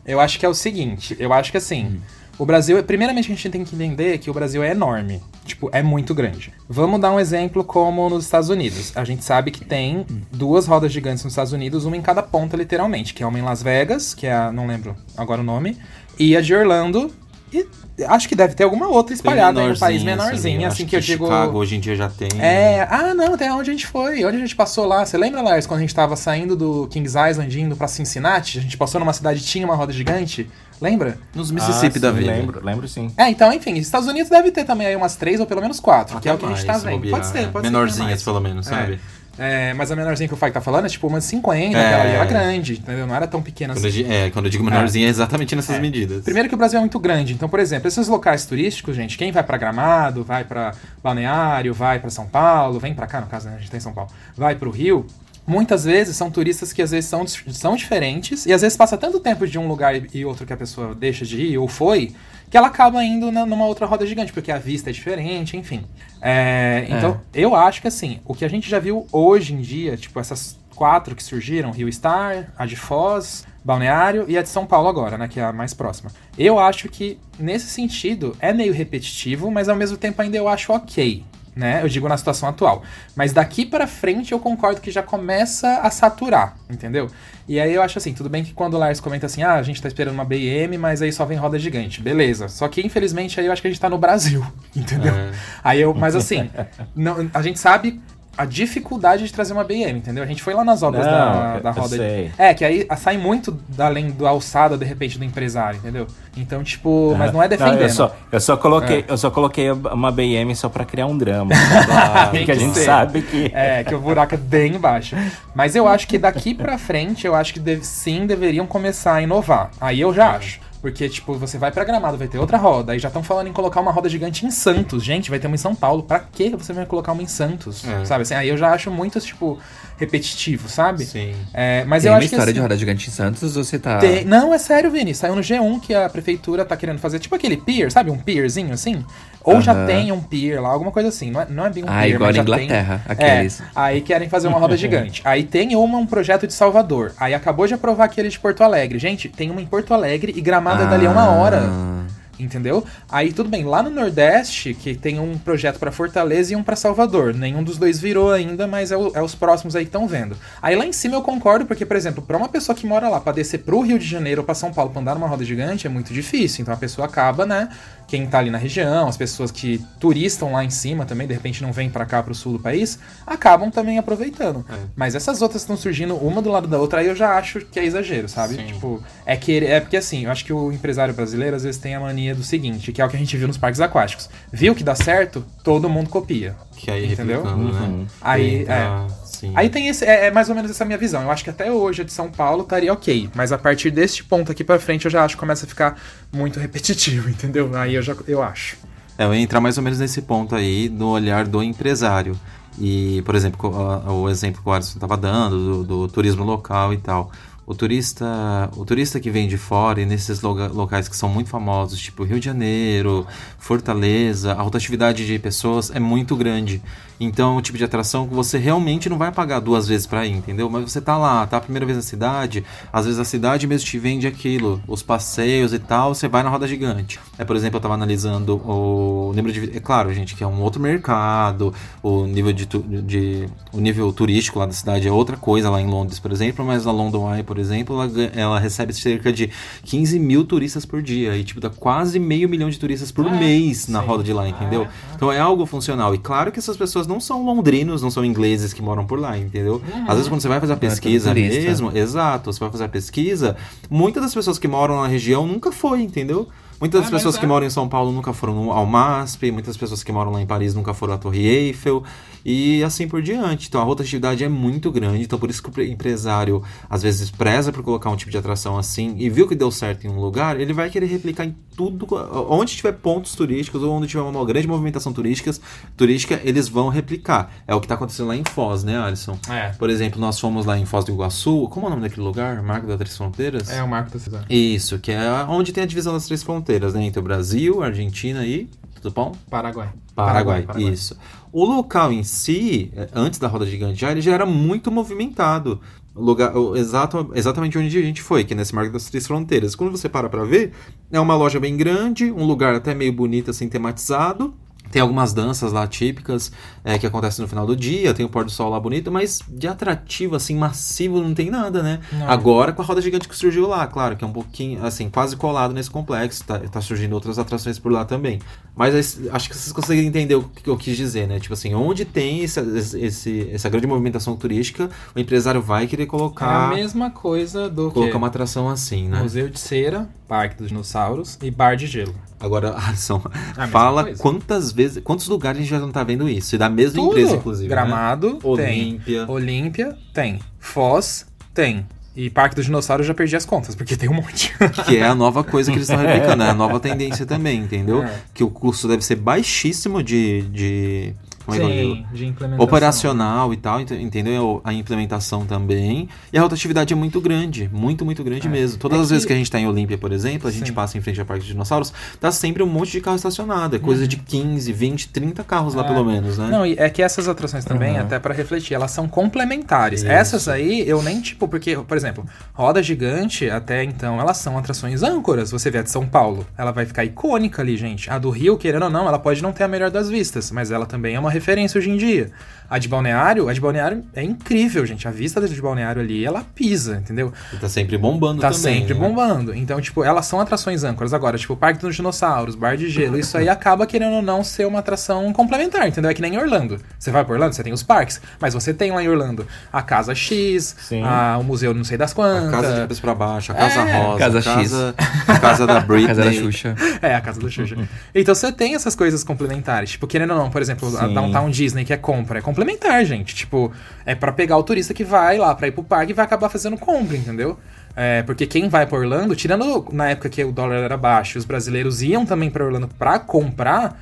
Eu 0.05 0.19
acho 0.19 0.39
que 0.39 0.45
é 0.45 0.49
o 0.49 0.53
seguinte. 0.53 1.15
Eu 1.19 1.33
acho 1.33 1.51
que 1.51 1.57
assim... 1.57 1.85
Hum 1.85 2.16
o 2.39 2.45
Brasil, 2.45 2.81
primeiramente 2.83 3.25
a 3.25 3.35
gente 3.35 3.49
tem 3.49 3.63
que 3.63 3.75
entender 3.75 4.17
que 4.19 4.29
o 4.29 4.33
Brasil 4.33 4.63
é 4.63 4.71
enorme, 4.71 5.21
tipo, 5.45 5.69
é 5.73 5.81
muito 5.81 6.13
grande. 6.13 6.53
Vamos 6.69 6.99
dar 7.01 7.11
um 7.11 7.19
exemplo 7.19 7.63
como 7.63 8.09
nos 8.09 8.25
Estados 8.25 8.49
Unidos. 8.49 8.91
A 8.95 9.03
gente 9.03 9.23
sabe 9.23 9.49
que 9.49 9.65
tem 9.65 10.05
duas 10.31 10.67
rodas 10.67 10.91
gigantes 10.91 11.23
nos 11.23 11.33
Estados 11.33 11.53
Unidos, 11.53 11.85
uma 11.85 11.97
em 11.97 12.01
cada 12.01 12.21
ponta 12.21 12.55
literalmente, 12.55 13.13
que 13.13 13.23
é 13.23 13.27
uma 13.27 13.39
em 13.39 13.41
Las 13.41 13.63
Vegas, 13.63 14.13
que 14.13 14.27
é 14.27 14.33
a, 14.33 14.51
não 14.51 14.67
lembro 14.67 14.95
agora 15.15 15.41
o 15.41 15.43
nome, 15.43 15.77
e 16.19 16.37
a 16.37 16.41
de 16.41 16.53
Orlando, 16.53 17.11
e 17.51 17.65
acho 18.05 18.27
que 18.27 18.35
deve 18.35 18.53
ter 18.53 18.63
alguma 18.63 18.87
outra 18.87 19.13
espalhada 19.13 19.61
aí 19.61 19.69
no 19.69 19.79
país 19.79 20.03
menorzinha, 20.03 20.67
assim, 20.67 20.83
assim 20.83 20.83
que, 20.83 20.91
que, 20.91 20.95
eu 20.97 20.99
digo. 20.99 21.25
Chicago 21.25 21.57
hoje 21.57 21.75
em 21.75 21.79
dia 21.79 21.95
já 21.95 22.09
tem. 22.09 22.29
É, 22.39 22.85
ah, 22.89 23.13
não, 23.13 23.33
até 23.33 23.51
onde 23.51 23.69
a 23.69 23.73
gente 23.73 23.87
foi, 23.87 24.23
onde 24.25 24.37
a 24.37 24.39
gente 24.39 24.55
passou 24.55 24.85
lá. 24.85 25.05
Você 25.05 25.17
lembra, 25.17 25.41
Lars, 25.41 25.65
quando 25.65 25.79
a 25.79 25.81
gente 25.81 25.95
tava 25.95 26.15
saindo 26.15 26.55
do 26.55 26.87
Kings 26.87 27.17
Island 27.17 27.59
indo 27.59 27.75
pra 27.75 27.87
Cincinnati? 27.87 28.59
A 28.59 28.61
gente 28.61 28.77
passou 28.77 28.99
numa 28.99 29.13
cidade 29.13 29.39
que 29.39 29.45
tinha 29.45 29.65
uma 29.65 29.75
roda 29.75 29.93
gigante. 29.93 30.49
Lembra? 30.79 31.17
Nos 31.33 31.49
Mississippi 31.49 31.97
ah, 31.97 32.01
da 32.01 32.11
vida. 32.11 32.31
Lembro, 32.31 32.63
lembro 32.63 32.87
sim. 32.87 33.11
É, 33.17 33.29
então, 33.29 33.51
enfim, 33.51 33.75
Estados 33.77 34.07
Unidos 34.07 34.29
deve 34.29 34.51
ter 34.51 34.63
também 34.63 34.87
aí 34.87 34.95
umas 34.95 35.15
três 35.15 35.39
ou 35.39 35.45
pelo 35.47 35.61
menos 35.61 35.79
quatro, 35.79 36.19
que 36.19 36.29
é 36.29 36.33
o 36.33 36.37
que 36.37 36.45
a 36.45 36.49
gente 36.49 36.65
tá 36.65 36.77
vendo. 36.77 36.97
Bobear, 36.97 37.15
pode 37.15 37.27
ser, 37.27 37.47
pode 37.47 37.65
Menorzinhas, 37.65 38.19
ser. 38.19 38.25
pelo 38.25 38.39
menos, 38.39 38.67
sabe? 38.67 38.99
É, 39.37 39.73
mas 39.73 39.91
a 39.91 39.95
menorzinha 39.95 40.27
que 40.27 40.33
o 40.33 40.37
Fai 40.37 40.51
tá 40.51 40.59
falando 40.59 40.85
é 40.85 40.89
tipo 40.89 41.07
uma 41.07 41.19
de 41.19 41.25
50, 41.25 41.77
é. 41.77 41.85
aquela 41.85 42.03
ali 42.03 42.11
era 42.11 42.25
grande, 42.25 42.73
entendeu? 42.73 43.05
Não 43.05 43.15
era 43.15 43.27
tão 43.27 43.41
pequena 43.41 43.73
quando 43.73 43.85
assim. 43.85 44.01
Eu, 44.01 44.11
é, 44.11 44.29
quando 44.31 44.45
eu 44.45 44.51
digo 44.51 44.63
menorzinha 44.63 45.05
é, 45.05 45.07
é 45.07 45.09
exatamente 45.09 45.55
nessas 45.55 45.75
é. 45.75 45.79
medidas. 45.79 46.23
Primeiro 46.23 46.49
que 46.49 46.55
o 46.55 46.57
Brasil 46.57 46.77
é 46.77 46.79
muito 46.79 46.99
grande. 46.99 47.33
Então, 47.33 47.47
por 47.47 47.59
exemplo, 47.59 47.87
esses 47.87 48.07
locais 48.07 48.45
turísticos, 48.45 48.95
gente, 48.95 49.17
quem 49.17 49.31
vai 49.31 49.43
para 49.43 49.57
Gramado, 49.57 50.23
vai 50.23 50.43
para 50.43 50.73
Balneário, 51.03 51.73
vai 51.73 51.99
para 51.99 52.09
São 52.09 52.25
Paulo, 52.25 52.79
vem 52.79 52.93
para 52.93 53.05
cá, 53.05 53.21
no 53.21 53.27
caso, 53.27 53.47
né, 53.47 53.55
a 53.57 53.59
gente 53.59 53.69
tá 53.69 53.77
em 53.77 53.81
São 53.81 53.93
Paulo, 53.93 54.09
vai 54.35 54.55
pro 54.55 54.71
Rio, 54.71 55.05
muitas 55.45 55.85
vezes 55.85 56.15
são 56.17 56.29
turistas 56.29 56.73
que 56.73 56.81
às 56.81 56.91
vezes 56.91 57.09
são, 57.09 57.25
são 57.25 57.75
diferentes 57.75 58.45
e 58.45 58.51
às 58.51 58.61
vezes 58.61 58.77
passa 58.77 58.97
tanto 58.97 59.19
tempo 59.19 59.47
de 59.47 59.57
um 59.57 59.67
lugar 59.67 59.93
e 60.13 60.25
outro 60.25 60.45
que 60.45 60.51
a 60.51 60.57
pessoa 60.57 60.93
deixa 60.93 61.25
de 61.25 61.41
ir 61.41 61.57
ou 61.57 61.67
foi 61.67 62.13
que 62.49 62.57
ela 62.57 62.67
acaba 62.67 63.03
indo 63.03 63.31
na, 63.31 63.45
numa 63.45 63.65
outra 63.65 63.85
roda 63.85 64.05
gigante 64.05 64.31
porque 64.31 64.51
a 64.51 64.57
vista 64.57 64.89
é 64.89 64.93
diferente, 64.93 65.57
enfim. 65.57 65.83
É, 66.21 66.85
então 66.89 67.21
é. 67.33 67.39
eu 67.39 67.55
acho 67.55 67.81
que 67.81 67.87
assim 67.87 68.19
o 68.25 68.33
que 68.33 68.45
a 68.45 68.49
gente 68.49 68.69
já 68.69 68.79
viu 68.79 69.07
hoje 69.11 69.53
em 69.53 69.61
dia, 69.61 69.97
tipo 69.97 70.19
essas 70.19 70.57
quatro 70.75 71.15
que 71.15 71.23
surgiram, 71.23 71.71
Rio 71.71 71.91
Star, 71.91 72.53
a 72.57 72.65
de 72.65 72.75
Foz, 72.75 73.45
Balneário 73.65 74.25
e 74.27 74.37
a 74.37 74.41
de 74.43 74.49
São 74.49 74.65
Paulo 74.65 74.87
agora, 74.87 75.17
né, 75.17 75.27
que 75.27 75.39
é 75.39 75.43
a 75.43 75.51
mais 75.51 75.73
próxima. 75.73 76.11
Eu 76.37 76.59
acho 76.59 76.87
que 76.87 77.19
nesse 77.39 77.67
sentido 77.67 78.35
é 78.39 78.53
meio 78.53 78.73
repetitivo, 78.73 79.49
mas 79.49 79.67
ao 79.67 79.75
mesmo 79.75 79.97
tempo 79.97 80.21
ainda 80.21 80.37
eu 80.37 80.47
acho 80.47 80.71
ok 80.71 81.25
né? 81.57 81.81
Eu 81.81 81.89
digo 81.89 82.07
na 82.07 82.15
situação 82.15 82.47
atual. 82.47 82.83
Mas 83.15 83.33
daqui 83.33 83.65
para 83.65 83.87
frente 83.87 84.31
eu 84.31 84.39
concordo 84.39 84.79
que 84.79 84.91
já 84.91 85.01
começa 85.01 85.79
a 85.79 85.89
saturar, 85.89 86.55
entendeu? 86.69 87.09
E 87.47 87.59
aí 87.59 87.73
eu 87.73 87.81
acho 87.81 87.97
assim, 87.97 88.13
tudo 88.13 88.29
bem 88.29 88.43
que 88.43 88.53
quando 88.53 88.75
o 88.75 88.77
Lars 88.77 88.99
comenta 88.99 89.25
assim, 89.25 89.41
ah, 89.41 89.55
a 89.55 89.63
gente 89.63 89.81
tá 89.81 89.87
esperando 89.87 90.13
uma 90.13 90.25
BM, 90.25 90.77
mas 90.77 91.01
aí 91.01 91.11
só 91.11 91.25
vem 91.25 91.37
roda 91.37 91.57
gigante. 91.57 92.01
Beleza. 92.01 92.47
Só 92.47 92.67
que 92.67 92.85
infelizmente 92.85 93.39
aí 93.39 93.47
eu 93.47 93.51
acho 93.51 93.61
que 93.61 93.67
a 93.67 93.71
gente 93.71 93.79
tá 93.79 93.89
no 93.89 93.97
Brasil, 93.97 94.45
entendeu? 94.75 95.13
É. 95.13 95.31
Aí 95.63 95.81
eu, 95.81 95.93
mas 95.93 96.15
assim, 96.15 96.49
não, 96.95 97.29
a 97.33 97.41
gente 97.41 97.57
sabe 97.59 97.99
a 98.37 98.45
dificuldade 98.45 99.25
de 99.25 99.33
trazer 99.33 99.53
uma 99.53 99.63
BM, 99.63 99.97
entendeu? 99.97 100.23
A 100.23 100.27
gente 100.27 100.43
foi 100.43 100.53
lá 100.53 100.63
nas 100.63 100.83
obras 100.83 101.05
Não, 101.05 101.11
da, 101.11 101.59
da 101.59 101.71
roda. 101.71 101.95
sei. 101.95 102.31
É, 102.37 102.53
que 102.53 102.63
aí 102.63 102.85
sai 102.97 103.17
muito 103.17 103.57
além 103.79 104.11
da 104.11 104.29
alçada, 104.29 104.77
de 104.77 104.85
repente, 104.85 105.17
do 105.17 105.23
empresário, 105.25 105.77
entendeu? 105.79 106.05
Então, 106.37 106.63
tipo, 106.63 107.15
mas 107.17 107.33
não 107.33 107.41
é 107.41 107.47
defendendo. 107.47 107.81
eu, 107.81 107.89
só, 107.89 108.15
eu, 108.31 108.39
só 108.39 108.55
coloquei, 108.55 108.99
É. 108.99 109.05
eu 109.11 109.17
só 109.17 109.31
coloquei 109.31 109.71
uma 109.71 110.11
BM 110.11 110.55
só 110.55 110.69
pra 110.69 110.85
criar 110.85 111.07
um 111.07 111.17
drama. 111.17 111.51
Porque 112.31 112.51
a 112.51 112.55
que 112.55 112.59
gente 112.59 112.75
ser. 112.77 112.85
sabe 112.85 113.21
que. 113.23 113.51
É, 113.53 113.83
que 113.83 113.95
o 113.95 113.99
buraco 113.99 114.35
é 114.35 114.37
bem 114.37 114.77
baixo. 114.79 115.15
Mas 115.55 115.75
eu 115.75 115.87
acho 115.87 116.07
que 116.07 116.17
daqui 116.17 116.53
pra 116.53 116.77
frente, 116.77 117.25
eu 117.25 117.33
acho 117.33 117.53
que 117.53 117.59
deve- 117.59 117.83
sim 117.83 118.27
deveriam 118.27 118.67
começar 118.67 119.15
a 119.15 119.21
inovar. 119.21 119.71
Aí 119.81 119.99
eu 119.99 120.13
já 120.13 120.31
acho. 120.35 120.59
Porque, 120.81 121.09
tipo, 121.09 121.33
você 121.33 121.57
vai 121.57 121.71
pra 121.71 121.83
Gramado, 121.83 122.17
vai 122.17 122.27
ter 122.27 122.37
outra 122.37 122.57
roda. 122.57 122.91
Aí 122.93 122.99
já 122.99 123.07
estão 123.07 123.23
falando 123.23 123.47
em 123.47 123.53
colocar 123.53 123.81
uma 123.81 123.91
roda 123.91 124.07
gigante 124.07 124.45
em 124.45 124.51
Santos. 124.51 125.03
Gente, 125.03 125.29
vai 125.29 125.39
ter 125.39 125.47
uma 125.47 125.55
em 125.55 125.57
São 125.59 125.73
Paulo. 125.73 126.03
Pra 126.03 126.19
que 126.19 126.49
você 126.51 126.71
vai 126.71 126.85
colocar 126.85 127.11
uma 127.13 127.23
em 127.23 127.27
Santos? 127.27 127.83
É. 127.87 128.05
Sabe 128.05 128.21
assim? 128.21 128.35
Aí 128.35 128.47
eu 128.47 128.57
já 128.57 128.71
acho 128.71 128.91
muito, 128.91 129.19
tipo, 129.19 129.57
repetitivo, 129.97 130.69
sabe? 130.69 131.03
Sim. 131.05 131.33
É, 131.53 131.83
mas 131.85 132.03
Tem 132.03 132.09
eu 132.09 132.13
uma 132.13 132.19
acho 132.19 132.29
que. 132.29 132.35
história 132.35 132.53
de 132.53 132.59
assim, 132.59 132.63
roda 132.63 132.77
gigante 132.77 133.07
em 133.09 133.11
Santos 133.11 133.57
ou 133.57 133.63
você 133.63 133.79
tá... 133.79 133.97
tem- 133.97 134.23
Não, 134.23 134.53
é 134.53 134.57
sério, 134.57 134.91
Vini. 134.91 135.13
Saiu 135.15 135.35
no 135.35 135.41
G1 135.41 135.79
que 135.81 135.93
a 135.93 136.07
prefeitura 136.09 136.63
tá 136.63 136.77
querendo 136.77 136.99
fazer 136.99 137.19
tipo 137.19 137.33
aquele 137.35 137.57
pier, 137.57 137.91
sabe? 137.91 138.11
Um 138.11 138.17
pierzinho 138.19 138.73
assim. 138.73 139.03
Ou 139.49 139.61
já 139.61 139.71
Aham. 139.71 139.85
tem 139.85 140.11
um 140.11 140.19
pier 140.21 140.61
lá, 140.61 140.69
alguma 140.69 140.91
coisa 140.91 141.09
assim. 141.09 141.31
Não 141.31 141.41
é, 141.41 141.47
não 141.49 141.65
é 141.65 141.69
bem 141.69 141.83
um 141.83 141.87
Ah, 141.89 142.01
pier, 142.01 142.09
igual 142.15 142.27
mas 142.27 142.35
já 142.35 142.43
tem- 142.43 142.53
Inglaterra, 142.65 143.01
É, 143.07 143.11
aqueles. 143.11 143.63
aí 143.75 144.01
querem 144.01 144.27
fazer 144.29 144.47
uma 144.47 144.59
roda 144.59 144.75
gigante. 144.77 145.21
Aí 145.23 145.43
tem 145.43 145.75
uma, 145.75 145.97
um 145.97 146.05
projeto 146.05 146.45
de 146.45 146.53
Salvador. 146.53 147.13
Aí 147.17 147.33
acabou 147.33 147.65
de 147.65 147.73
aprovar 147.73 148.05
aquele 148.05 148.29
de 148.29 148.37
Porto 148.39 148.61
Alegre. 148.63 148.99
Gente, 148.99 149.29
tem 149.29 149.49
uma 149.49 149.61
em 149.61 149.65
Porto 149.65 149.93
Alegre 149.93 150.33
e 150.35 150.41
Gramado 150.41 150.83
é 150.83 150.87
dali 150.87 151.05
a 151.07 151.11
uma 151.11 151.29
hora. 151.31 151.61
Ah. 151.63 152.03
Entendeu? 152.39 152.85
Aí 153.11 153.33
tudo 153.33 153.49
bem, 153.49 153.63
lá 153.65 153.81
no 153.81 153.89
Nordeste, 153.89 154.75
que 154.75 154.93
tem 154.93 155.19
um 155.19 155.39
projeto 155.39 155.79
pra 155.79 155.91
Fortaleza 155.91 156.53
e 156.53 156.55
um 156.55 156.61
pra 156.61 156.75
Salvador. 156.75 157.33
Nenhum 157.33 157.63
dos 157.63 157.79
dois 157.79 157.99
virou 157.99 158.31
ainda, 158.31 158.67
mas 158.67 158.91
é, 158.91 158.95
o- 158.95 159.11
é 159.15 159.21
os 159.23 159.33
próximos 159.33 159.75
aí 159.75 159.85
que 159.85 159.89
estão 159.89 160.07
vendo. 160.07 160.37
Aí 160.61 160.75
lá 160.75 160.85
em 160.85 160.93
cima 160.93 161.15
eu 161.15 161.23
concordo, 161.23 161.65
porque, 161.65 161.83
por 161.83 161.97
exemplo, 161.97 162.21
pra 162.21 162.37
uma 162.37 162.47
pessoa 162.47 162.75
que 162.75 162.85
mora 162.85 163.09
lá, 163.09 163.19
pra 163.19 163.33
descer 163.33 163.61
pro 163.61 163.81
Rio 163.81 163.97
de 163.97 164.05
Janeiro 164.05 164.41
ou 164.41 164.45
pra 164.45 164.53
São 164.53 164.71
Paulo 164.71 164.91
pra 164.91 165.01
andar 165.01 165.15
numa 165.15 165.25
roda 165.27 165.43
gigante, 165.43 165.87
é 165.87 165.89
muito 165.89 166.13
difícil. 166.13 166.61
Então 166.61 166.71
a 166.71 166.77
pessoa 166.77 167.07
acaba, 167.07 167.43
né? 167.43 167.69
Quem 168.07 168.25
tá 168.25 168.39
ali 168.39 168.49
na 168.49 168.57
região, 168.57 169.07
as 169.07 169.17
pessoas 169.17 169.51
que 169.51 169.83
turistam 169.99 170.53
lá 170.53 170.63
em 170.63 170.69
cima 170.69 171.05
também, 171.05 171.27
de 171.27 171.33
repente 171.33 171.61
não 171.61 171.73
vêm 171.73 171.89
pra 171.89 172.05
cá, 172.05 172.23
pro 172.23 172.33
sul 172.33 172.53
do 172.53 172.59
país, 172.59 172.97
acabam 173.25 173.69
também 173.69 173.97
aproveitando. 173.97 174.65
Mas 174.95 175.13
essas 175.13 175.41
outras 175.41 175.61
estão 175.61 175.75
surgindo 175.75 176.15
uma 176.15 176.41
do 176.41 176.49
lado 176.49 176.67
da 176.67 176.79
outra, 176.79 177.01
aí 177.01 177.07
eu 177.07 177.15
já 177.15 177.37
acho 177.37 177.59
que 177.61 177.79
é 177.79 177.85
exagero, 177.85 178.29
sabe? 178.29 178.55
Sim. 178.55 178.65
Tipo, 178.67 179.03
é 179.25 179.35
que 179.35 179.57
é 179.65 179.79
porque 179.79 179.97
assim, 179.97 180.25
eu 180.25 180.31
acho 180.31 180.45
que 180.45 180.53
o 180.53 180.71
empresário 180.71 181.13
brasileiro 181.13 181.55
às 181.55 181.63
vezes 181.63 181.79
tem 181.79 181.95
a 181.95 181.99
mania 181.99 182.33
do 182.33 182.43
seguinte, 182.43 182.91
que 182.91 183.01
é 183.01 183.05
o 183.05 183.09
que 183.09 183.15
a 183.17 183.19
gente 183.19 183.35
viu 183.35 183.47
nos 183.47 183.57
parques 183.57 183.81
aquáticos. 183.81 184.29
Viu 184.51 184.73
que 184.73 184.83
dá 184.83 184.95
certo, 184.95 185.45
todo 185.63 185.89
mundo 185.89 186.09
copia. 186.09 186.55
Que 186.77 186.91
aí 186.91 187.11
Entendeu? 187.11 187.43
né? 187.43 187.51
Uhum. 187.51 188.05
Aí, 188.21 188.65
é. 188.67 189.07
Sim. 189.37 189.53
Aí 189.55 189.69
tem 189.69 189.87
esse, 189.87 190.03
é, 190.03 190.25
é 190.25 190.31
mais 190.31 190.49
ou 190.49 190.55
menos 190.55 190.71
essa 190.71 190.83
minha 190.83 190.97
visão. 190.97 191.21
Eu 191.21 191.29
acho 191.29 191.43
que 191.43 191.49
até 191.51 191.71
hoje 191.71 192.01
a 192.01 192.05
de 192.05 192.11
São 192.11 192.31
Paulo 192.31 192.63
estaria 192.63 192.91
ok, 192.91 193.29
mas 193.35 193.51
a 193.51 193.57
partir 193.57 193.91
deste 193.91 194.23
ponto 194.23 194.51
aqui 194.51 194.63
pra 194.63 194.79
frente 194.79 195.05
eu 195.05 195.11
já 195.11 195.23
acho 195.23 195.35
que 195.35 195.39
começa 195.39 195.67
a 195.67 195.69
ficar 195.69 195.99
muito 196.33 196.57
repetitivo, 196.59 197.29
entendeu? 197.29 197.69
Aí 197.75 197.93
eu 197.93 198.01
já 198.01 198.15
eu 198.27 198.41
acho. 198.41 198.77
É, 199.15 199.25
eu 199.25 199.35
ia 199.35 199.39
entrar 199.39 199.61
mais 199.61 199.77
ou 199.77 199.83
menos 199.83 199.99
nesse 199.99 200.23
ponto 200.23 200.55
aí, 200.55 200.89
no 200.89 201.09
olhar 201.09 201.45
do 201.45 201.61
empresário. 201.61 202.35
E, 202.79 203.21
por 203.23 203.35
exemplo, 203.35 203.71
o 204.07 204.29
exemplo 204.29 204.61
que 204.61 204.69
o 204.69 204.71
Alisson 204.71 204.95
estava 204.95 205.17
dando, 205.17 205.83
do, 205.83 205.83
do 205.83 206.07
turismo 206.07 206.43
local 206.43 206.93
e 206.93 206.97
tal. 206.97 207.31
O 207.69 207.75
turista, 207.75 208.71
o 208.77 208.85
turista 208.85 209.19
que 209.19 209.29
vem 209.29 209.45
de 209.45 209.57
fora 209.57 210.01
e 210.01 210.05
nesses 210.05 210.41
locais 210.41 211.09
que 211.09 211.17
são 211.17 211.27
muito 211.27 211.49
famosos, 211.49 211.99
tipo 211.99 212.23
Rio 212.23 212.39
de 212.39 212.45
Janeiro, 212.45 213.27
Fortaleza, 213.59 214.53
a 214.53 214.61
rotatividade 214.61 215.27
de 215.27 215.37
pessoas 215.37 215.91
é 215.91 215.99
muito 215.99 216.33
grande. 216.33 216.81
Então, 217.19 217.57
um 217.57 217.61
tipo 217.61 217.77
de 217.77 217.83
atração 217.83 218.27
que 218.27 218.33
você 218.33 218.57
realmente 218.57 219.09
não 219.09 219.17
vai 219.17 219.31
pagar 219.31 219.59
duas 219.59 219.87
vezes 219.87 220.05
para 220.05 220.25
ir, 220.25 220.33
entendeu? 220.33 220.69
Mas 220.69 220.91
você 220.91 221.01
tá 221.01 221.17
lá, 221.17 221.45
tá 221.47 221.57
a 221.57 221.61
primeira 221.61 221.85
vez 221.85 221.97
na 221.97 222.03
cidade, 222.03 222.63
às 222.93 223.05
vezes 223.05 223.19
a 223.19 223.25
cidade 223.25 223.65
mesmo 223.65 223.87
te 223.87 223.97
vende 223.97 224.27
aquilo, 224.27 224.81
os 224.87 225.01
passeios 225.01 225.73
e 225.73 225.79
tal, 225.79 226.13
você 226.13 226.27
vai 226.27 226.43
na 226.43 226.49
roda 226.49 226.67
gigante. 226.67 227.19
É, 227.37 227.43
por 227.43 227.55
exemplo, 227.55 227.77
eu 227.77 227.81
tava 227.81 227.95
analisando 227.95 228.57
o 228.57 229.33
número 229.35 229.51
de. 229.51 229.75
É 229.75 229.79
claro, 229.79 230.13
gente, 230.13 230.35
que 230.35 230.43
é 230.43 230.47
um 230.47 230.61
outro 230.61 230.81
mercado, 230.81 231.73
o 232.03 232.25
nível 232.25 232.53
de, 232.53 232.65
de 232.65 233.49
o 233.73 233.79
nível 233.79 234.13
turístico 234.13 234.59
lá 234.59 234.65
da 234.65 234.73
cidade 234.73 235.07
é 235.07 235.11
outra 235.11 235.37
coisa 235.37 235.69
lá 235.69 235.81
em 235.81 235.87
Londres, 235.87 236.19
por 236.19 236.31
exemplo, 236.31 236.63
mas 236.63 236.85
a 236.85 236.91
London 236.91 237.33
Eye, 237.33 237.43
por 237.43 237.56
exemplo, 237.59 238.01
ela, 238.01 238.11
ela 238.35 238.59
recebe 238.59 238.93
cerca 238.93 239.31
de 239.31 239.49
15 239.83 240.19
mil 240.19 240.43
turistas 240.43 240.85
por 240.85 241.01
dia 241.01 241.35
e 241.37 241.43
tipo 241.43 241.59
dá 241.59 241.69
quase 241.69 242.19
meio 242.19 242.47
milhão 242.47 242.69
de 242.69 242.79
turistas 242.79 243.11
por 243.11 243.29
mês 243.31 243.87
na 243.87 243.99
roda 243.99 244.23
de 244.23 244.33
lá, 244.33 244.47
entendeu? 244.47 244.87
Então 245.15 245.31
é 245.31 245.39
algo 245.39 245.65
funcional. 245.65 246.13
E 246.13 246.17
claro 246.17 246.51
que 246.51 246.59
essas 246.59 246.77
pessoas 246.77 247.07
não 247.07 247.19
são 247.19 247.43
londrinos, 247.45 248.01
não 248.01 248.11
são 248.11 248.23
ingleses 248.23 248.73
que 248.73 248.81
moram 248.81 249.05
por 249.05 249.19
lá, 249.19 249.37
entendeu? 249.37 249.81
Às 250.07 250.15
vezes 250.15 250.27
quando 250.27 250.41
você 250.41 250.47
vai 250.47 250.59
fazer 250.59 250.73
a 250.73 250.75
tudo 250.75 250.89
pesquisa 250.89 251.29
turista. 251.33 251.61
mesmo, 251.61 251.97
exato, 251.97 252.51
você 252.51 252.59
vai 252.59 252.69
fazer 252.69 252.83
a 252.85 252.89
pesquisa, 252.89 253.55
muitas 253.89 254.23
das 254.23 254.33
pessoas 254.33 254.59
que 254.59 254.67
moram 254.67 255.01
na 255.01 255.07
região 255.07 255.45
nunca 255.47 255.71
foi, 255.71 256.01
entendeu? 256.01 256.47
Muitas 256.79 257.01
das 257.01 257.09
Ah, 257.09 257.13
pessoas 257.15 257.35
é. 257.35 257.39
que 257.39 257.45
moram 257.47 257.65
em 257.65 257.69
São 257.69 257.87
Paulo 257.89 258.11
nunca 258.11 258.33
foram 258.33 258.71
ao 258.71 258.85
MASP, 258.85 259.51
muitas 259.51 259.75
pessoas 259.75 260.03
que 260.03 260.11
moram 260.11 260.31
lá 260.31 260.41
em 260.41 260.45
Paris 260.45 260.73
nunca 260.75 260.93
foram 260.93 261.13
à 261.13 261.17
Torre 261.17 261.45
Eiffel 261.45 262.03
e 262.45 262.83
assim 262.83 263.07
por 263.07 263.21
diante. 263.21 263.67
Então 263.67 263.81
a 263.81 263.83
rotatividade 263.83 264.43
é 264.43 264.47
muito 264.49 264.91
grande, 264.91 265.23
então 265.23 265.39
por 265.39 265.49
isso 265.49 265.61
que 265.61 265.69
o 265.69 265.71
pre- 265.71 265.89
empresário 265.89 266.61
às 266.89 267.01
vezes 267.01 267.31
preza 267.31 267.71
por 267.71 267.81
colocar 267.83 268.09
um 268.09 268.15
tipo 268.15 268.29
de 268.31 268.37
atração 268.37 268.77
assim 268.77 269.15
e 269.17 269.29
viu 269.29 269.47
que 269.47 269.55
deu 269.55 269.71
certo 269.71 270.05
em 270.05 270.09
um 270.09 270.19
lugar, 270.19 270.59
ele 270.59 270.71
vai 270.73 270.89
querer 270.89 271.07
replicar 271.07 271.45
em 271.45 271.55
tudo, 271.75 272.07
onde 272.49 272.75
tiver 272.75 272.91
pontos 272.93 273.35
turísticos 273.35 273.83
ou 273.83 273.91
onde 273.93 274.07
tiver 274.07 274.21
uma 274.23 274.43
grande 274.45 274.67
movimentação 274.67 275.13
turística, 275.13 275.51
turística 275.95 276.39
eles 276.43 276.67
vão 276.67 276.89
replicar. 276.89 277.51
É 277.67 277.75
o 277.75 277.79
que 277.79 277.85
está 277.85 277.95
acontecendo 277.95 278.27
lá 278.27 278.35
em 278.35 278.43
Foz, 278.43 278.83
né, 278.83 278.97
Alisson? 278.99 279.37
É. 279.49 279.69
Por 279.69 279.89
exemplo, 279.89 280.19
nós 280.19 280.39
fomos 280.39 280.65
lá 280.65 280.77
em 280.77 280.85
Foz 280.85 281.05
do 281.05 281.11
Iguaçu, 281.11 281.67
como 281.69 281.85
é 281.85 281.87
o 281.87 281.89
nome 281.91 282.01
daquele 282.03 282.25
lugar? 282.25 282.61
Marco 282.63 282.87
das 282.87 282.97
Três 282.97 283.15
Fronteiras? 283.15 283.69
É 283.69 283.83
o 283.83 283.87
Marco 283.87 284.11
da 284.11 284.19
Cidade. 284.19 284.45
Isso, 284.49 284.97
que 284.99 285.11
é 285.11 285.19
onde 285.47 285.71
tem 285.71 285.83
a 285.83 285.87
divisão 285.87 286.13
das 286.13 286.25
três 286.25 286.41
fronteiras, 286.41 286.66
né? 286.93 287.05
Entre 287.05 287.19
o 287.19 287.23
Brasil, 287.23 287.81
Argentina 287.81 288.45
e. 288.45 288.69
Tudo 288.95 289.11
bom? 289.11 289.35
Paraguai. 289.49 289.89
Paraguai, 290.15 290.65
isso. 290.77 291.15
O 291.51 291.63
local 291.63 292.11
em 292.11 292.23
si, 292.23 292.91
eh, 292.95 293.07
antes 293.13 293.39
da 293.39 293.47
roda 293.47 293.65
gigante 293.65 294.01
já, 294.01 294.11
ele 294.11 294.21
já 294.21 294.33
era 294.33 294.45
muito 294.45 294.91
movimentado. 294.91 295.79
O 296.15 296.21
lugar, 296.21 296.55
o 296.57 296.75
exato, 296.75 297.31
exatamente 297.35 297.77
onde 297.77 297.95
a 297.95 298.01
gente 298.01 298.23
foi, 298.23 298.43
que 298.43 298.53
é 298.53 298.57
nesse 298.57 298.73
Marco 298.73 298.91
das 298.91 299.05
Três 299.05 299.27
Fronteiras. 299.27 299.75
Quando 299.75 299.91
você 299.91 300.09
para 300.09 300.27
pra 300.27 300.43
ver, 300.43 300.71
é 301.11 301.19
uma 301.19 301.35
loja 301.35 301.59
bem 301.59 301.77
grande, 301.77 302.31
um 302.31 302.43
lugar 302.43 302.73
até 302.73 302.95
meio 302.95 303.13
bonito, 303.13 303.51
assim, 303.51 303.69
tematizado. 303.69 304.53
Tem 304.91 305.01
algumas 305.01 305.33
danças 305.33 305.71
lá 305.71 305.85
típicas 305.87 306.51
eh, 306.83 306.97
que 306.97 307.05
acontecem 307.05 307.41
no 307.43 307.47
final 307.49 307.65
do 307.65 307.75
dia, 307.75 308.13
tem 308.13 308.25
o 308.25 308.29
pôr 308.29 308.45
do 308.45 308.51
sol 308.51 308.69
lá 308.69 308.79
bonito, 308.79 309.11
mas 309.11 309.41
de 309.47 309.67
atrativo, 309.67 310.35
assim, 310.35 310.55
massivo, 310.55 311.21
não 311.21 311.33
tem 311.33 311.49
nada, 311.49 311.83
né? 311.83 311.99
Não. 312.11 312.29
Agora 312.29 312.71
com 312.71 312.81
a 312.81 312.85
roda 312.85 313.01
gigante 313.01 313.27
que 313.27 313.35
surgiu 313.35 313.67
lá, 313.67 313.85
claro, 313.87 314.15
que 314.15 314.23
é 314.23 314.27
um 314.27 314.31
pouquinho, 314.33 314.85
assim, 314.85 315.09
quase 315.09 315.35
colado 315.35 315.73
nesse 315.73 315.89
complexo, 315.91 316.43
tá, 316.43 316.59
tá 316.59 316.81
surgindo 316.81 317.13
outras 317.13 317.37
atrações 317.37 317.77
por 317.79 317.91
lá 317.91 318.05
também. 318.05 318.39
Mas 318.75 319.19
acho 319.31 319.49
que 319.49 319.55
vocês 319.57 319.71
conseguem 319.73 320.05
entender 320.05 320.35
o 320.35 320.43
que 320.43 320.69
eu 320.69 320.77
quis 320.77 320.95
dizer, 320.95 321.27
né? 321.27 321.39
Tipo 321.39 321.53
assim, 321.55 321.73
onde 321.73 322.05
tem 322.05 322.41
esse, 322.43 322.59
esse- 322.99 323.49
essa 323.51 323.67
grande 323.69 323.87
movimentação 323.87 324.35
turística, 324.35 324.89
o 325.15 325.19
empresário 325.19 325.61
vai 325.61 325.87
querer 325.87 326.03
É 326.03 326.05
a 326.05 326.09
colocar, 326.09 326.69
mesma 326.69 327.09
coisa 327.09 327.69
do 327.69 327.87
que 327.87 327.93
colocar 327.95 328.17
uma 328.17 328.27
atração 328.27 328.69
assim, 328.69 329.07
né? 329.07 329.21
Museu 329.21 329.49
de 329.49 329.59
Cera, 329.59 330.07
Parque 330.27 330.57
dos 330.57 330.67
Dinossauros 330.69 331.37
e 331.41 331.49
Bar 331.49 331.75
de 331.75 331.87
Gelo. 331.87 332.13
Agora, 332.39 332.75
Alisson, 332.77 333.21
É 333.33 333.37
mesma 333.61 333.67
fala 333.67 334.03
coisa. 334.03 334.21
quantas 334.21 334.71
vezes, 334.71 335.01
quantos 335.03 335.27
lugares 335.27 335.57
a 335.59 335.61
gente 335.61 335.69
já 335.71 335.79
não 335.79 335.91
tá 335.91 336.03
vendo 336.03 336.27
isso? 336.29 336.53
E 336.55 336.57
da 336.57 336.69
mesma 336.69 337.01
Tudo. 337.01 337.11
empresa, 337.11 337.35
inclusive. 337.35 337.63
né? 337.67 337.75
Gramado 337.75 338.39
Olímpia. 338.43 339.25
tem. 339.25 339.33
Olímpia 339.35 339.97
tem. 340.13 340.39
Foz 340.59 341.25
tem. 341.53 341.85
E 342.15 342.29
Parque 342.31 342.55
dos 342.55 342.65
Dinossauros 342.65 343.05
eu 343.05 343.07
já 343.09 343.13
perdi 343.13 343.35
as 343.35 343.45
contas, 343.45 343.75
porque 343.75 343.95
tem 343.95 344.09
um 344.09 344.13
monte. 344.15 344.51
Que 344.85 344.97
é 344.97 345.05
a 345.05 345.13
nova 345.13 345.43
coisa 345.43 345.71
que 345.71 345.77
eles 345.77 345.87
estão 345.87 346.03
replicando, 346.03 346.41
é 346.43 346.49
a 346.49 346.53
nova 346.53 346.79
tendência 346.81 347.25
também, 347.27 347.59
entendeu? 347.59 348.01
É. 348.03 348.11
Que 348.33 348.43
o 348.43 348.49
custo 348.49 348.87
deve 348.87 349.03
ser 349.03 349.15
baixíssimo 349.17 350.01
de. 350.01 350.41
de 350.51 351.13
como 351.47 351.57
é 351.57 351.71
que 351.71 351.81
digo? 351.81 351.95
Sim, 351.95 352.05
de 352.13 352.25
implementação. 352.25 352.65
operacional 352.65 353.53
e 353.53 353.57
tal, 353.57 353.81
ent- 353.81 353.91
entendeu? 353.91 354.61
A 354.63 354.73
implementação 354.73 355.45
também. 355.45 356.07
E 356.31 356.37
a 356.37 356.41
rotatividade 356.41 356.93
é 356.93 356.95
muito 356.95 357.19
grande, 357.19 357.69
muito, 357.73 358.05
muito 358.05 358.23
grande 358.23 358.47
É. 358.47 358.49
mesmo. 358.49 358.77
Todas 358.77 358.99
É 358.99 359.01
as 359.01 359.09
vezes 359.09 359.23
que- 359.25 359.29
que 359.29 359.33
a 359.33 359.37
gente 359.37 359.49
tá 359.51 359.59
em 359.59 359.67
Olímpia, 359.67 359.97
por 359.97 360.11
exemplo, 360.11 360.47
a 360.47 360.51
gente 360.51 360.67
Sim. 360.67 360.73
passa 360.73 360.97
em 360.97 361.01
frente 361.01 361.19
ao 361.19 361.25
Parque 361.25 361.43
de 361.43 361.51
Dinossauros, 361.51 361.91
tá 362.19 362.31
sempre 362.31 362.61
um 362.61 362.67
monte 362.67 362.91
de 362.91 363.01
carro 363.01 363.15
estacionado. 363.17 363.75
É 363.75 363.79
coisa 363.79 364.07
de 364.07 364.17
15, 364.17 364.71
20, 364.71 365.09
30 365.09 365.43
carros 365.43 365.73
lá 365.73 365.83
É. 365.83 365.87
pelo 365.87 366.03
menos, 366.05 366.37
né? 366.37 366.47
Não, 366.49 366.65
e 366.65 366.75
é 366.77 366.89
que 366.89 367.01
essas 367.01 367.27
atrações 367.27 367.65
também, 367.65 367.93
Uhum. 367.95 368.01
até 368.01 368.19
pra 368.19 368.33
refletir, 368.33 368.73
elas 368.73 368.91
são 368.91 369.07
complementares. 369.07 370.01
Isso. 370.01 370.11
Essas 370.11 370.47
aí, 370.47 370.87
eu 370.87 371.01
nem, 371.01 371.21
tipo, 371.21 371.47
porque, 371.47 371.75
por 371.77 371.95
exemplo, 371.97 372.25
Roda 372.53 372.81
Gigante, 372.83 373.49
até 373.49 373.83
então, 373.83 374.19
elas 374.19 374.37
são 374.37 374.57
atrações 374.57 375.03
âncoras. 375.03 375.51
Você 375.51 375.69
vê 375.71 375.79
a 375.79 375.81
de 375.81 375.89
São 375.91 376.05
Paulo, 376.05 376.45
ela 376.57 376.71
vai 376.71 376.85
ficar 376.85 377.05
icônica 377.05 377.61
ali, 377.61 377.77
gente. 377.77 378.09
A 378.09 378.17
do 378.17 378.29
Rio, 378.29 378.57
querendo 378.57 378.83
ou 378.83 378.89
não, 378.89 379.07
ela 379.07 379.19
pode 379.19 379.41
não 379.41 379.51
ter 379.53 379.63
a 379.63 379.67
melhor 379.67 379.89
das 379.91 380.09
vistas, 380.09 380.51
mas 380.51 380.71
ela 380.71 380.85
também 380.85 381.15
é 381.15 381.19
uma 381.19 381.29
referência 381.37 381.77
hoje 381.77 381.89
em 381.89 381.97
dia. 381.97 382.31
A 382.69 382.77
de 382.79 382.87
Balneário, 382.87 383.47
a 383.47 383.53
de 383.53 383.61
Balneário 383.61 384.03
é 384.13 384.21
incrível, 384.23 384.85
gente. 384.85 385.07
A 385.07 385.11
vista 385.11 385.39
de 385.47 385.61
Balneário 385.61 386.01
ali, 386.01 386.25
ela 386.25 386.43
pisa, 386.55 386.97
entendeu? 386.97 387.31
E 387.53 387.57
tá 387.57 387.69
sempre 387.69 387.97
bombando 387.97 388.41
Tá 388.41 388.51
também. 388.51 388.79
sempre 388.81 388.93
né? 388.93 388.99
bombando. 388.99 389.53
Então, 389.55 389.79
tipo, 389.79 390.03
elas 390.03 390.25
são 390.25 390.39
atrações 390.39 390.83
âncoras. 390.83 391.13
Agora, 391.13 391.37
tipo, 391.37 391.53
o 391.53 391.57
Parque 391.57 391.79
dos 391.79 391.95
Dinossauros, 391.95 392.55
Bar 392.55 392.75
de 392.75 392.89
Gelo, 392.89 393.17
isso 393.17 393.37
aí 393.37 393.47
acaba, 393.47 393.85
querendo 393.87 394.15
ou 394.15 394.21
não, 394.21 394.43
ser 394.43 394.65
uma 394.65 394.79
atração 394.79 395.31
complementar, 395.31 395.87
entendeu? 395.87 396.11
É 396.11 396.13
que 396.13 396.21
nem 396.21 396.35
em 396.35 396.37
Orlando. 396.37 396.79
Você 396.99 397.09
vai 397.11 397.23
pra 397.23 397.33
Orlando, 397.33 397.55
você 397.55 397.63
tem 397.63 397.71
os 397.73 397.83
parques, 397.83 398.19
mas 398.39 398.53
você 398.53 398.73
tem 398.73 398.91
lá 398.91 399.01
em 399.01 399.07
Orlando 399.07 399.47
a 399.71 399.81
Casa 399.81 400.13
X, 400.13 400.75
a- 401.05 401.37
o 401.39 401.43
museu 401.43 401.73
não 401.73 401.83
sei 401.83 401.97
das 401.97 402.11
A 402.11 402.15
quantas. 402.15 402.51
casa 402.51 402.73
de 402.73 402.79
cabeça 402.81 403.01
pra 403.01 403.15
baixo, 403.15 403.51
a 403.51 403.55
casa 403.55 403.79
É. 403.81 404.01
rosa, 404.03 404.19
Casa 404.19 404.37
a 404.39 404.41
X. 404.41 404.53
casa, 404.71 404.95
a 405.27 405.39
casa 405.39 405.67
da 405.67 405.79
Britney. 405.87 406.07
Casa 406.07 406.23
da 406.23 406.31
Xuxa. 406.33 406.75
É, 407.01 407.15
a 407.15 407.21
casa 407.21 407.39
do 407.39 407.49
Xuxa. 407.49 407.77
então 408.13 408.35
você 408.35 408.51
tem 408.51 408.75
essas 408.75 408.95
coisas 408.95 409.23
complementares. 409.23 409.91
Tipo, 409.91 410.05
querendo 410.07 410.31
ou 410.31 410.37
não, 410.37 410.49
por 410.49 410.61
exemplo, 410.61 410.87
a 410.97 411.07
Sim. 411.07 411.13
Downtown 411.13 411.49
Disney, 411.49 411.85
que 411.85 411.93
é 411.93 411.97
compra, 411.97 412.39
é 412.39 412.41
complementar, 412.57 413.05
gente. 413.05 413.35
Tipo, 413.35 413.71
é 414.05 414.15
pra 414.15 414.31
pegar 414.31 414.57
o 414.57 414.63
turista 414.63 414.93
que 414.93 415.03
vai 415.03 415.37
lá 415.37 415.53
pra 415.53 415.67
ir 415.67 415.71
pro 415.71 415.83
parque 415.83 416.11
e 416.11 416.15
vai 416.15 416.25
acabar 416.25 416.49
fazendo 416.49 416.77
compra, 416.77 417.15
entendeu? 417.15 417.57
É, 417.95 418.21
porque 418.23 418.45
quem 418.45 418.69
vai 418.69 418.85
pra 418.85 418.97
Orlando, 418.97 419.35
tirando 419.35 419.87
na 419.91 420.11
época 420.11 420.29
que 420.29 420.43
o 420.43 420.51
dólar 420.51 420.75
era 420.75 420.97
baixo, 420.97 421.37
os 421.37 421.45
brasileiros 421.45 422.01
iam 422.03 422.25
também 422.25 422.49
pra 422.49 422.63
Orlando 422.63 422.87
pra 422.87 423.17
comprar. 423.17 423.99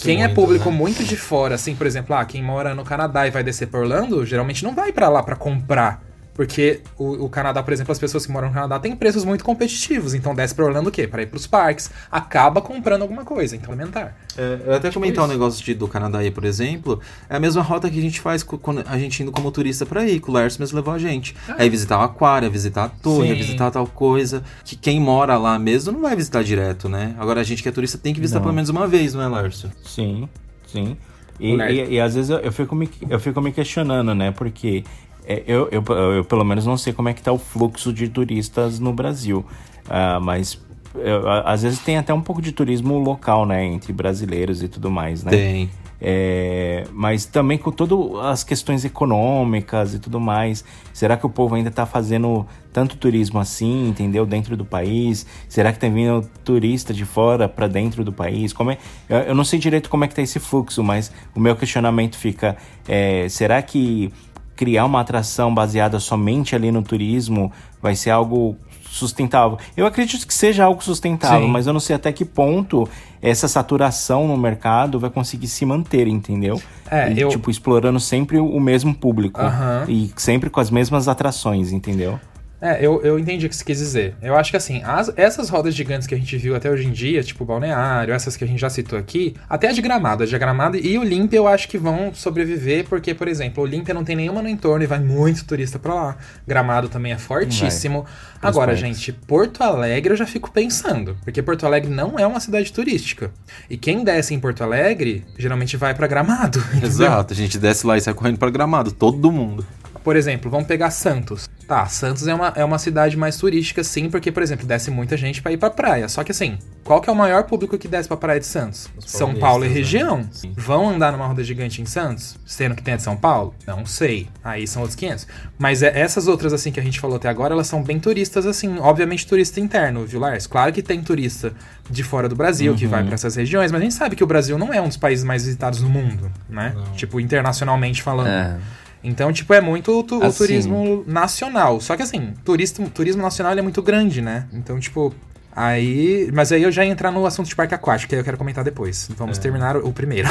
Quem 0.00 0.22
é 0.22 0.26
muito, 0.26 0.34
público 0.34 0.70
né? 0.70 0.76
muito 0.76 1.02
de 1.02 1.16
fora, 1.16 1.56
assim, 1.56 1.74
por 1.74 1.86
exemplo, 1.86 2.14
ah, 2.14 2.24
quem 2.24 2.42
mora 2.42 2.74
no 2.74 2.84
Canadá 2.84 3.26
e 3.26 3.30
vai 3.30 3.42
descer 3.42 3.66
pra 3.66 3.80
Orlando, 3.80 4.24
geralmente 4.24 4.62
não 4.62 4.74
vai 4.74 4.92
pra 4.92 5.08
lá 5.08 5.22
pra 5.22 5.34
comprar. 5.34 6.00
Porque 6.34 6.80
o, 6.98 7.26
o 7.26 7.28
Canadá, 7.28 7.62
por 7.62 7.74
exemplo, 7.74 7.92
as 7.92 7.98
pessoas 7.98 8.24
que 8.24 8.32
moram 8.32 8.48
no 8.48 8.54
Canadá 8.54 8.78
têm 8.78 8.96
preços 8.96 9.22
muito 9.22 9.44
competitivos. 9.44 10.14
Então 10.14 10.34
desce 10.34 10.54
pra 10.54 10.64
Orlando 10.64 10.88
o 10.88 10.92
quê? 10.92 11.06
Pra 11.06 11.20
ir 11.22 11.26
pros 11.26 11.46
parques. 11.46 11.90
Acaba 12.10 12.62
comprando 12.62 13.02
alguma 13.02 13.22
coisa, 13.22 13.54
implementar. 13.54 14.16
É, 14.36 14.60
eu 14.64 14.74
até 14.74 14.90
comentar 14.90 15.24
isso. 15.24 15.30
um 15.30 15.34
negócio 15.34 15.62
de, 15.62 15.74
do 15.74 15.86
Canadá 15.86 16.20
aí, 16.20 16.30
por 16.30 16.44
exemplo. 16.46 17.00
É 17.28 17.36
a 17.36 17.40
mesma 17.40 17.60
rota 17.60 17.90
que 17.90 17.98
a 17.98 18.02
gente 18.02 18.18
faz 18.18 18.42
quando 18.42 18.82
a 18.86 18.98
gente 18.98 19.22
indo 19.22 19.30
como 19.30 19.50
turista 19.52 19.84
pra 19.84 20.06
ir, 20.08 20.20
que 20.20 20.30
o 20.30 20.32
Lars 20.32 20.56
mesmo 20.56 20.76
levou 20.76 20.94
a 20.94 20.98
gente. 20.98 21.36
Aí 21.58 21.68
visitar 21.68 21.98
o 21.98 22.02
aquário, 22.02 22.50
visitar 22.50 22.84
a 22.84 22.88
torre, 22.88 23.28
Sim. 23.28 23.34
visitar 23.34 23.70
tal 23.70 23.86
coisa. 23.86 24.42
Que 24.64 24.74
quem 24.74 24.98
mora 24.98 25.36
lá 25.36 25.58
mesmo 25.58 25.92
não 25.92 26.00
vai 26.00 26.16
visitar 26.16 26.42
direto, 26.42 26.88
né? 26.88 27.14
Agora 27.18 27.42
a 27.42 27.44
gente 27.44 27.62
que 27.62 27.68
é 27.68 27.72
turista 27.72 27.98
tem 27.98 28.14
que 28.14 28.20
visitar 28.20 28.38
Não. 28.38 28.44
pelo 28.44 28.54
menos 28.54 28.70
uma 28.70 28.86
vez, 28.88 29.12
não 29.12 29.22
é, 29.22 29.28
Lárcio? 29.28 29.70
Sim, 29.84 30.26
sim. 30.66 30.96
E, 31.38 31.54
e- 31.54 31.94
e 31.94 32.00
às 32.00 32.14
vezes 32.14 32.30
eu, 32.30 32.38
eu 32.38 32.52
fico 32.52 32.74
me, 32.74 32.88
eu 33.10 33.20
fico 33.20 33.38
me 33.42 33.52
questionando, 33.52 34.14
né? 34.14 34.30
Porque 34.30 34.82
eu, 35.26 35.68
eu, 35.70 35.82
eu, 36.14 36.24
pelo 36.24 36.44
menos 36.44 36.66
não 36.66 36.76
sei 36.76 36.92
como 36.92 37.08
é 37.08 37.12
que 37.14 37.22
tá 37.22 37.32
o 37.32 37.38
fluxo 37.38 37.92
de 37.92 38.08
turistas 38.08 38.78
no 38.78 38.92
Brasil. 38.92 39.44
Ah, 39.88 40.18
mas 40.20 40.60
eu- 40.94 41.28
às 41.44 41.62
vezes 41.62 41.78
tem 41.78 41.96
até 41.96 42.12
um 42.12 42.20
pouco 42.20 42.42
de 42.42 42.52
turismo 42.52 42.98
local, 42.98 43.46
né? 43.46 43.64
Entre 43.64 43.92
brasileiros 43.92 44.62
e 44.62 44.68
tudo 44.68 44.90
mais, 44.90 45.22
né? 45.24 45.30
Tem. 45.30 45.70
É, 46.04 46.82
mas 46.92 47.24
também 47.24 47.56
com 47.56 47.70
todas 47.70 48.24
as 48.24 48.42
questões 48.42 48.84
econômicas 48.84 49.94
e 49.94 50.00
tudo 50.00 50.18
mais. 50.18 50.64
Será 50.92 51.16
que 51.16 51.24
o 51.24 51.28
povo 51.30 51.54
ainda 51.54 51.68
está 51.68 51.86
fazendo 51.86 52.44
tanto 52.72 52.96
turismo 52.96 53.38
assim, 53.38 53.88
entendeu? 53.88 54.26
Dentro 54.26 54.56
do 54.56 54.64
país? 54.64 55.24
Será 55.48 55.72
que 55.72 55.78
tem 55.78 55.92
vindo 55.92 56.28
turista 56.44 56.92
de 56.92 57.04
fora 57.04 57.48
para 57.48 57.68
dentro 57.68 58.02
do 58.02 58.12
país? 58.12 58.52
Como 58.52 58.72
é, 58.72 58.78
eu, 59.08 59.18
eu 59.18 59.34
não 59.36 59.44
sei 59.44 59.60
direito 59.60 59.88
como 59.88 60.04
é 60.04 60.08
que 60.08 60.14
tá 60.16 60.22
esse 60.22 60.40
fluxo, 60.40 60.82
mas 60.82 61.12
o 61.36 61.40
meu 61.40 61.54
questionamento 61.54 62.16
fica: 62.16 62.56
é, 62.88 63.28
será 63.28 63.62
que 63.62 64.12
criar 64.56 64.84
uma 64.84 65.00
atração 65.00 65.54
baseada 65.54 65.98
somente 66.00 66.54
ali 66.54 66.70
no 66.70 66.82
turismo 66.82 67.50
vai 67.80 67.94
ser 67.96 68.10
algo 68.10 68.56
sustentável? 68.90 69.58
Eu 69.76 69.86
acredito 69.86 70.26
que 70.26 70.34
seja 70.34 70.64
algo 70.64 70.82
sustentável, 70.84 71.46
Sim. 71.46 71.50
mas 71.52 71.66
eu 71.66 71.72
não 71.72 71.80
sei 71.80 71.96
até 71.96 72.12
que 72.12 72.24
ponto 72.24 72.88
essa 73.22 73.46
saturação 73.48 74.26
no 74.26 74.36
mercado 74.36 74.98
vai 74.98 75.08
conseguir 75.08 75.46
se 75.46 75.64
manter, 75.64 76.06
entendeu? 76.06 76.60
É, 76.90 77.10
E, 77.12 77.20
eu- 77.20 77.28
Tipo, 77.28 77.50
explorando 77.50 77.98
sempre 78.00 78.38
o 78.38 78.60
mesmo 78.60 78.92
público. 78.94 79.40
Aham. 79.40 79.84
E 79.88 80.10
sempre 80.16 80.50
com 80.50 80.60
as 80.60 80.70
mesmas 80.70 81.08
atrações, 81.08 81.72
entendeu? 81.72 82.18
É, 82.64 82.78
eu, 82.80 83.02
eu 83.02 83.18
entendi 83.18 83.44
o 83.44 83.48
que 83.48 83.56
você 83.56 83.64
quis 83.64 83.76
dizer. 83.78 84.14
Eu 84.22 84.36
acho 84.36 84.52
que 84.52 84.56
assim, 84.56 84.80
as- 84.84 85.12
essas 85.16 85.48
rodas 85.48 85.74
gigantes 85.74 86.06
que 86.06 86.14
a 86.14 86.18
gente 86.18 86.36
viu 86.38 86.54
até 86.54 86.70
hoje 86.70 86.86
em 86.86 86.92
dia, 86.92 87.20
tipo 87.22 87.44
Balneário, 87.44 88.14
essas 88.14 88.36
que 88.36 88.44
a 88.44 88.46
gente 88.46 88.60
já 88.60 88.70
citou 88.70 88.96
aqui, 88.96 89.34
até 89.50 89.68
a 89.68 89.72
de 89.72 89.82
Gramado, 89.82 90.22
a 90.22 90.26
de 90.26 90.38
Gramado 90.38 90.76
e 90.76 90.96
o 90.96 91.00
Olímpia 91.00 91.38
eu 91.38 91.48
acho 91.48 91.68
que 91.68 91.76
vão 91.76 92.14
sobreviver, 92.14 92.84
porque, 92.88 93.14
por 93.14 93.26
exemplo, 93.26 93.64
o 93.64 93.66
Olímpia 93.66 93.92
não 93.92 94.04
tem 94.04 94.14
nenhuma 94.14 94.40
no 94.40 94.48
entorno 94.48 94.84
e 94.84 94.86
vai 94.86 95.00
muito 95.00 95.44
turista 95.44 95.76
pra 95.76 95.92
lá. 95.92 96.16
Gramado 96.46 96.88
também 96.88 97.10
é 97.12 97.18
fortíssimo. 97.18 98.06
Agora, 98.40 98.72
parques. 98.72 98.96
gente, 98.98 99.12
Porto 99.12 99.60
Alegre 99.62 100.12
eu 100.12 100.16
já 100.16 100.26
fico 100.26 100.50
pensando, 100.52 101.16
porque 101.24 101.42
Porto 101.42 101.66
Alegre 101.66 101.90
não 101.90 102.16
é 102.16 102.24
uma 102.26 102.38
cidade 102.38 102.72
turística. 102.72 103.32
E 103.68 103.76
quem 103.76 104.04
desce 104.04 104.34
em 104.34 104.38
Porto 104.40 104.62
Alegre, 104.62 105.24
geralmente 105.36 105.76
vai 105.76 105.94
pra 105.94 106.06
Gramado. 106.06 106.58
entendeu? 106.70 106.88
Exato, 106.88 107.32
a 107.32 107.36
gente 107.36 107.58
desce 107.58 107.84
lá 107.84 107.96
e 107.96 108.00
sai 108.00 108.14
correndo 108.14 108.38
pra 108.38 108.50
gramado, 108.50 108.92
todo 108.92 109.32
mundo. 109.32 109.66
Por 110.02 110.16
exemplo, 110.16 110.50
vamos 110.50 110.66
pegar 110.66 110.90
Santos. 110.90 111.48
Tá, 111.66 111.86
Santos 111.86 112.26
é 112.26 112.34
uma, 112.34 112.52
é 112.56 112.64
uma 112.64 112.78
cidade 112.78 113.16
mais 113.16 113.36
turística, 113.36 113.82
sim, 113.84 114.10
porque, 114.10 114.32
por 114.32 114.42
exemplo, 114.42 114.66
desce 114.66 114.90
muita 114.90 115.16
gente 115.16 115.40
pra 115.40 115.52
ir 115.52 115.56
pra 115.56 115.70
praia. 115.70 116.08
Só 116.08 116.22
que 116.24 116.32
assim, 116.32 116.58
qual 116.84 117.00
que 117.00 117.08
é 117.08 117.12
o 117.12 117.16
maior 117.16 117.44
público 117.44 117.78
que 117.78 117.88
desce 117.88 118.08
pra 118.08 118.16
praia 118.16 118.40
de 118.40 118.46
Santos? 118.46 118.90
São 119.00 119.34
Paulo 119.34 119.64
e 119.64 119.68
né? 119.68 119.74
região. 119.74 120.28
Sim. 120.32 120.52
Vão 120.56 120.90
andar 120.90 121.12
numa 121.12 121.26
roda 121.26 121.42
gigante 121.44 121.80
em 121.80 121.86
Santos, 121.86 122.36
sendo 122.44 122.74
que 122.74 122.82
tem 122.82 122.94
a 122.94 122.96
de 122.96 123.02
São 123.02 123.16
Paulo? 123.16 123.54
Não 123.66 123.86
sei. 123.86 124.28
Aí 124.42 124.66
são 124.66 124.82
outros 124.82 124.96
500. 124.96 125.26
Mas 125.58 125.82
é, 125.82 125.98
essas 125.98 126.26
outras, 126.26 126.52
assim, 126.52 126.72
que 126.72 126.80
a 126.80 126.82
gente 126.82 126.98
falou 127.00 127.16
até 127.16 127.28
agora, 127.28 127.54
elas 127.54 127.68
são 127.68 127.82
bem 127.82 127.98
turistas, 128.00 128.44
assim, 128.44 128.78
obviamente 128.78 129.26
turista 129.26 129.60
interno, 129.60 130.04
viu, 130.04 130.20
Lars? 130.20 130.46
Claro 130.46 130.72
que 130.72 130.82
tem 130.82 131.00
turista 131.00 131.52
de 131.88 132.02
fora 132.02 132.28
do 132.28 132.34
Brasil 132.34 132.74
que 132.74 132.86
vai 132.86 133.04
pra 133.04 133.14
essas 133.14 133.36
regiões, 133.36 133.70
mas 133.70 133.80
a 133.80 133.84
gente 133.84 133.94
sabe 133.94 134.16
que 134.16 134.24
o 134.24 134.26
Brasil 134.26 134.58
não 134.58 134.72
é 134.72 134.80
um 134.80 134.88
dos 134.88 134.96
países 134.96 135.24
mais 135.24 135.44
visitados 135.44 135.80
no 135.80 135.88
mundo, 135.88 136.30
né? 136.48 136.74
Tipo, 136.96 137.20
internacionalmente 137.20 138.02
falando. 138.02 138.28
É. 138.28 138.58
Então, 139.04 139.32
tipo, 139.32 139.52
é 139.52 139.60
muito 139.60 139.98
o, 139.98 140.02
tu- 140.02 140.18
o 140.20 140.24
Assim. 140.24 140.38
turismo 140.38 141.04
nacional. 141.06 141.80
Só 141.80 141.96
que 141.96 142.02
assim, 142.02 142.34
turismo, 142.44 142.88
turismo 142.88 143.20
nacional 143.22 143.52
é 143.56 143.62
muito 143.62 143.82
grande, 143.82 144.22
né? 144.22 144.46
Então, 144.52 144.78
tipo, 144.78 145.12
aí. 145.54 146.30
Mas 146.32 146.52
aí 146.52 146.62
eu 146.62 146.70
já 146.72 146.84
ia 146.84 146.90
entrar 146.92 147.10
no 147.10 147.26
assunto 147.26 147.48
de 147.48 147.54
parque 147.56 147.74
aquático, 147.74 148.08
que 148.10 148.14
aí 148.14 148.20
eu 148.20 148.24
quero 148.24 148.36
comentar 148.38 148.62
depois. 148.64 149.08
Vamos 149.16 149.38
terminar 149.38 149.76
o, 149.76 149.88
o 149.88 149.92
primeiro. 149.92 150.28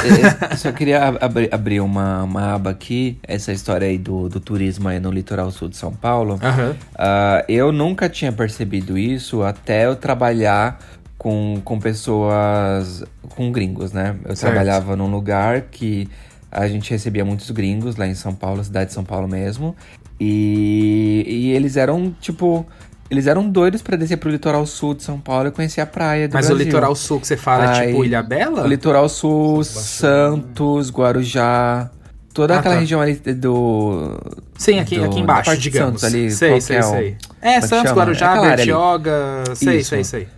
Eu 0.50 0.56
só 0.56 0.72
queria 0.72 1.04
ab- 1.08 1.18
abri- 1.20 1.48
abrir 1.52 1.80
uma, 1.80 2.22
uma 2.24 2.54
aba 2.54 2.70
aqui, 2.70 3.18
essa 3.22 3.52
história 3.52 3.86
aí 3.86 3.98
do, 3.98 4.28
do 4.28 4.40
turismo 4.40 4.88
aí 4.88 4.98
no 4.98 5.10
litoral 5.10 5.50
sul 5.50 5.68
de 5.68 5.76
São 5.76 5.92
Paulo. 5.92 6.38
Aham. 6.42 6.74
Ah, 6.94 7.44
eu 7.48 7.72
nunca 7.72 8.08
tinha 8.08 8.32
percebido 8.32 8.96
isso 8.98 9.42
até 9.42 9.86
eu 9.86 9.94
trabalhar 9.96 10.78
com, 11.18 11.60
com 11.64 11.78
pessoas, 11.78 13.04
com 13.36 13.52
gringos, 13.52 13.92
né? 13.92 14.16
Eu 14.24 14.34
Certo. 14.34 14.52
trabalhava 14.52 14.96
num 14.96 15.10
lugar 15.10 15.62
que 15.70 16.08
a 16.52 16.68
gente 16.68 16.90
recebia 16.90 17.24
muitos 17.24 17.50
gringos 17.50 17.96
lá 17.96 18.06
em 18.06 18.14
São 18.14 18.34
Paulo, 18.34 18.62
cidade 18.62 18.88
de 18.88 18.92
São 18.94 19.04
Paulo 19.04 19.26
mesmo. 19.26 19.74
E, 20.20 21.24
e 21.26 21.50
eles 21.52 21.76
eram, 21.76 22.14
tipo, 22.20 22.64
eles 23.10 23.26
eram 23.26 23.48
doidos 23.48 23.82
pra 23.82 23.96
descer 23.96 24.18
pro 24.18 24.30
litoral 24.30 24.64
sul 24.66 24.94
de 24.94 25.02
São 25.02 25.18
Paulo 25.18 25.48
e 25.48 25.50
conhecer 25.50 25.80
a 25.80 25.86
praia 25.86 26.28
do 26.28 26.32
Mas 26.34 26.46
Brasil. 26.46 26.62
o 26.62 26.66
litoral 26.66 26.94
sul 26.94 27.18
que 27.20 27.26
você 27.26 27.36
fala 27.36 27.76
é 27.82 27.86
tipo 27.86 28.04
Ilha 28.04 28.22
Bela? 28.22 28.62
O 28.64 28.66
litoral 28.68 29.08
sul, 29.08 29.64
Santos, 29.64 30.90
Guarujá, 30.90 31.90
toda 32.32 32.54
Ah, 32.54 32.58
aquela 32.60 32.74
tá. 32.76 32.80
região 32.80 33.00
ali 33.00 33.14
do. 33.14 34.16
Sim, 34.56 34.78
aqui, 34.78 34.98
do- 34.98 35.04
aqui 35.06 35.20
embaixo, 35.20 35.46
parte 35.46 35.58
de 35.62 35.70
digamos. 35.70 36.00
Santos 36.00 36.14
ali, 36.14 36.30
sei, 36.30 36.60
sei, 36.60 36.76
é 36.76 36.82
sei. 36.82 37.16
É, 37.40 37.60
Santos, 37.60 37.88
chama? 37.90 38.00
Guarujá, 38.02 38.32
ali. 38.32 38.56
Bertioga. 38.56 39.44
Sei, 39.54 39.78
Isso. 39.78 39.88
sei, 39.90 40.04
sei. 40.04 40.28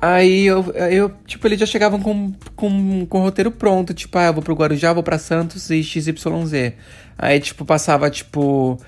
Aí 0.00 0.46
eu, 0.46 0.64
eu, 0.90 1.10
tipo, 1.26 1.46
eles 1.46 1.58
já 1.58 1.66
chegavam 1.66 2.00
com, 2.00 2.32
com, 2.54 3.06
com 3.06 3.18
o 3.18 3.22
roteiro 3.22 3.50
pronto, 3.50 3.92
tipo, 3.92 4.16
ah, 4.16 4.26
eu 4.26 4.34
vou 4.34 4.42
pro 4.42 4.54
Guarujá, 4.54 4.92
vou 4.92 5.02
pra 5.02 5.18
Santos 5.18 5.70
e 5.70 5.82
XYZ. 5.82 6.72
Aí, 7.18 7.40
tipo, 7.40 7.64
passava, 7.64 8.08
tipo, 8.08 8.78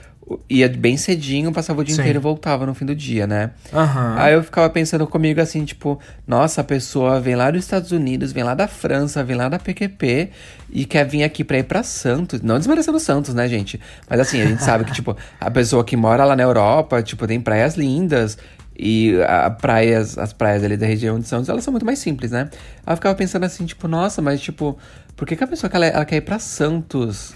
ia 0.48 0.68
bem 0.68 0.96
cedinho, 0.96 1.52
passava 1.52 1.80
o 1.80 1.84
dia 1.84 1.94
Sim. 1.94 2.02
inteiro 2.02 2.18
e 2.18 2.22
voltava 2.22 2.64
no 2.64 2.74
fim 2.74 2.84
do 2.84 2.94
dia, 2.94 3.26
né? 3.26 3.50
Aham. 3.72 4.14
Aí 4.18 4.34
eu 4.34 4.42
ficava 4.42 4.68
pensando 4.70 5.06
comigo 5.06 5.40
assim, 5.40 5.64
tipo, 5.64 5.98
nossa, 6.26 6.60
a 6.60 6.64
pessoa 6.64 7.20
vem 7.20 7.34
lá 7.34 7.50
dos 7.50 7.64
Estados 7.64 7.90
Unidos, 7.90 8.32
vem 8.32 8.44
lá 8.44 8.54
da 8.54 8.68
França, 8.68 9.24
vem 9.24 9.36
lá 9.36 9.48
da 9.48 9.58
PQP 9.58 10.30
e 10.70 10.84
quer 10.84 11.04
vir 11.04 11.24
aqui 11.24 11.42
pra 11.42 11.58
ir 11.58 11.64
pra 11.64 11.82
Santos. 11.82 12.40
Não 12.40 12.58
desmerecendo 12.58 13.00
Santos, 13.00 13.34
né, 13.34 13.48
gente? 13.48 13.80
Mas 14.08 14.20
assim, 14.20 14.40
a 14.40 14.46
gente 14.46 14.62
sabe 14.62 14.84
que, 14.84 14.92
tipo, 14.94 15.16
a 15.40 15.50
pessoa 15.50 15.84
que 15.84 15.96
mora 15.96 16.24
lá 16.24 16.36
na 16.36 16.42
Europa, 16.42 17.02
tipo, 17.02 17.26
tem 17.26 17.40
praias 17.40 17.76
lindas. 17.76 18.38
E 18.82 19.20
a 19.22 19.50
praias, 19.50 20.16
as 20.16 20.32
praias 20.32 20.64
ali 20.64 20.74
da 20.74 20.86
região 20.86 21.20
de 21.20 21.28
Santos, 21.28 21.50
elas 21.50 21.62
são 21.62 21.70
muito 21.70 21.84
mais 21.84 21.98
simples, 21.98 22.30
né? 22.30 22.48
Aí 22.86 22.92
eu 22.92 22.96
ficava 22.96 23.14
pensando 23.14 23.44
assim, 23.44 23.66
tipo, 23.66 23.86
nossa, 23.86 24.22
mas 24.22 24.40
tipo, 24.40 24.78
por 25.14 25.28
que, 25.28 25.36
que 25.36 25.44
a 25.44 25.46
pessoa 25.46 25.68
que 25.68 25.76
ela, 25.76 25.84
ela 25.84 26.04
quer 26.06 26.16
ir 26.16 26.22
pra 26.22 26.38
Santos? 26.38 27.34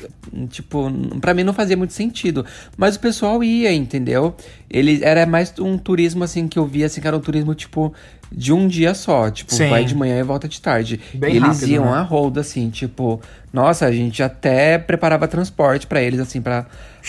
Tipo, 0.48 0.90
pra 1.20 1.34
mim 1.34 1.44
não 1.44 1.52
fazia 1.52 1.76
muito 1.76 1.92
sentido. 1.92 2.46
Mas 2.78 2.96
o 2.96 3.00
pessoal 3.00 3.44
ia, 3.44 3.70
entendeu? 3.74 4.34
Ele 4.70 5.04
era 5.04 5.26
mais 5.26 5.52
um 5.58 5.76
turismo, 5.76 6.24
assim, 6.24 6.48
que 6.48 6.58
eu 6.58 6.64
via, 6.64 6.86
assim, 6.86 7.02
que 7.02 7.06
era 7.06 7.14
um 7.14 7.20
turismo, 7.20 7.54
tipo, 7.54 7.92
de 8.32 8.50
um 8.54 8.66
dia 8.66 8.94
só. 8.94 9.30
Tipo, 9.30 9.52
Sim. 9.52 9.68
vai 9.68 9.84
de 9.84 9.94
manhã 9.94 10.18
e 10.18 10.22
volta 10.22 10.48
de 10.48 10.58
tarde. 10.62 10.98
Bem 11.12 11.34
e 11.34 11.36
eles 11.36 11.46
rápido, 11.46 11.68
iam 11.68 11.84
né? 11.84 11.98
a 11.98 12.00
roda, 12.00 12.40
assim, 12.40 12.70
tipo, 12.70 13.20
nossa, 13.52 13.84
a 13.84 13.92
gente 13.92 14.22
até 14.22 14.78
preparava 14.78 15.28
transporte 15.28 15.86
pra 15.86 16.00
eles, 16.00 16.20
assim, 16.20 16.40
pra, 16.40 16.64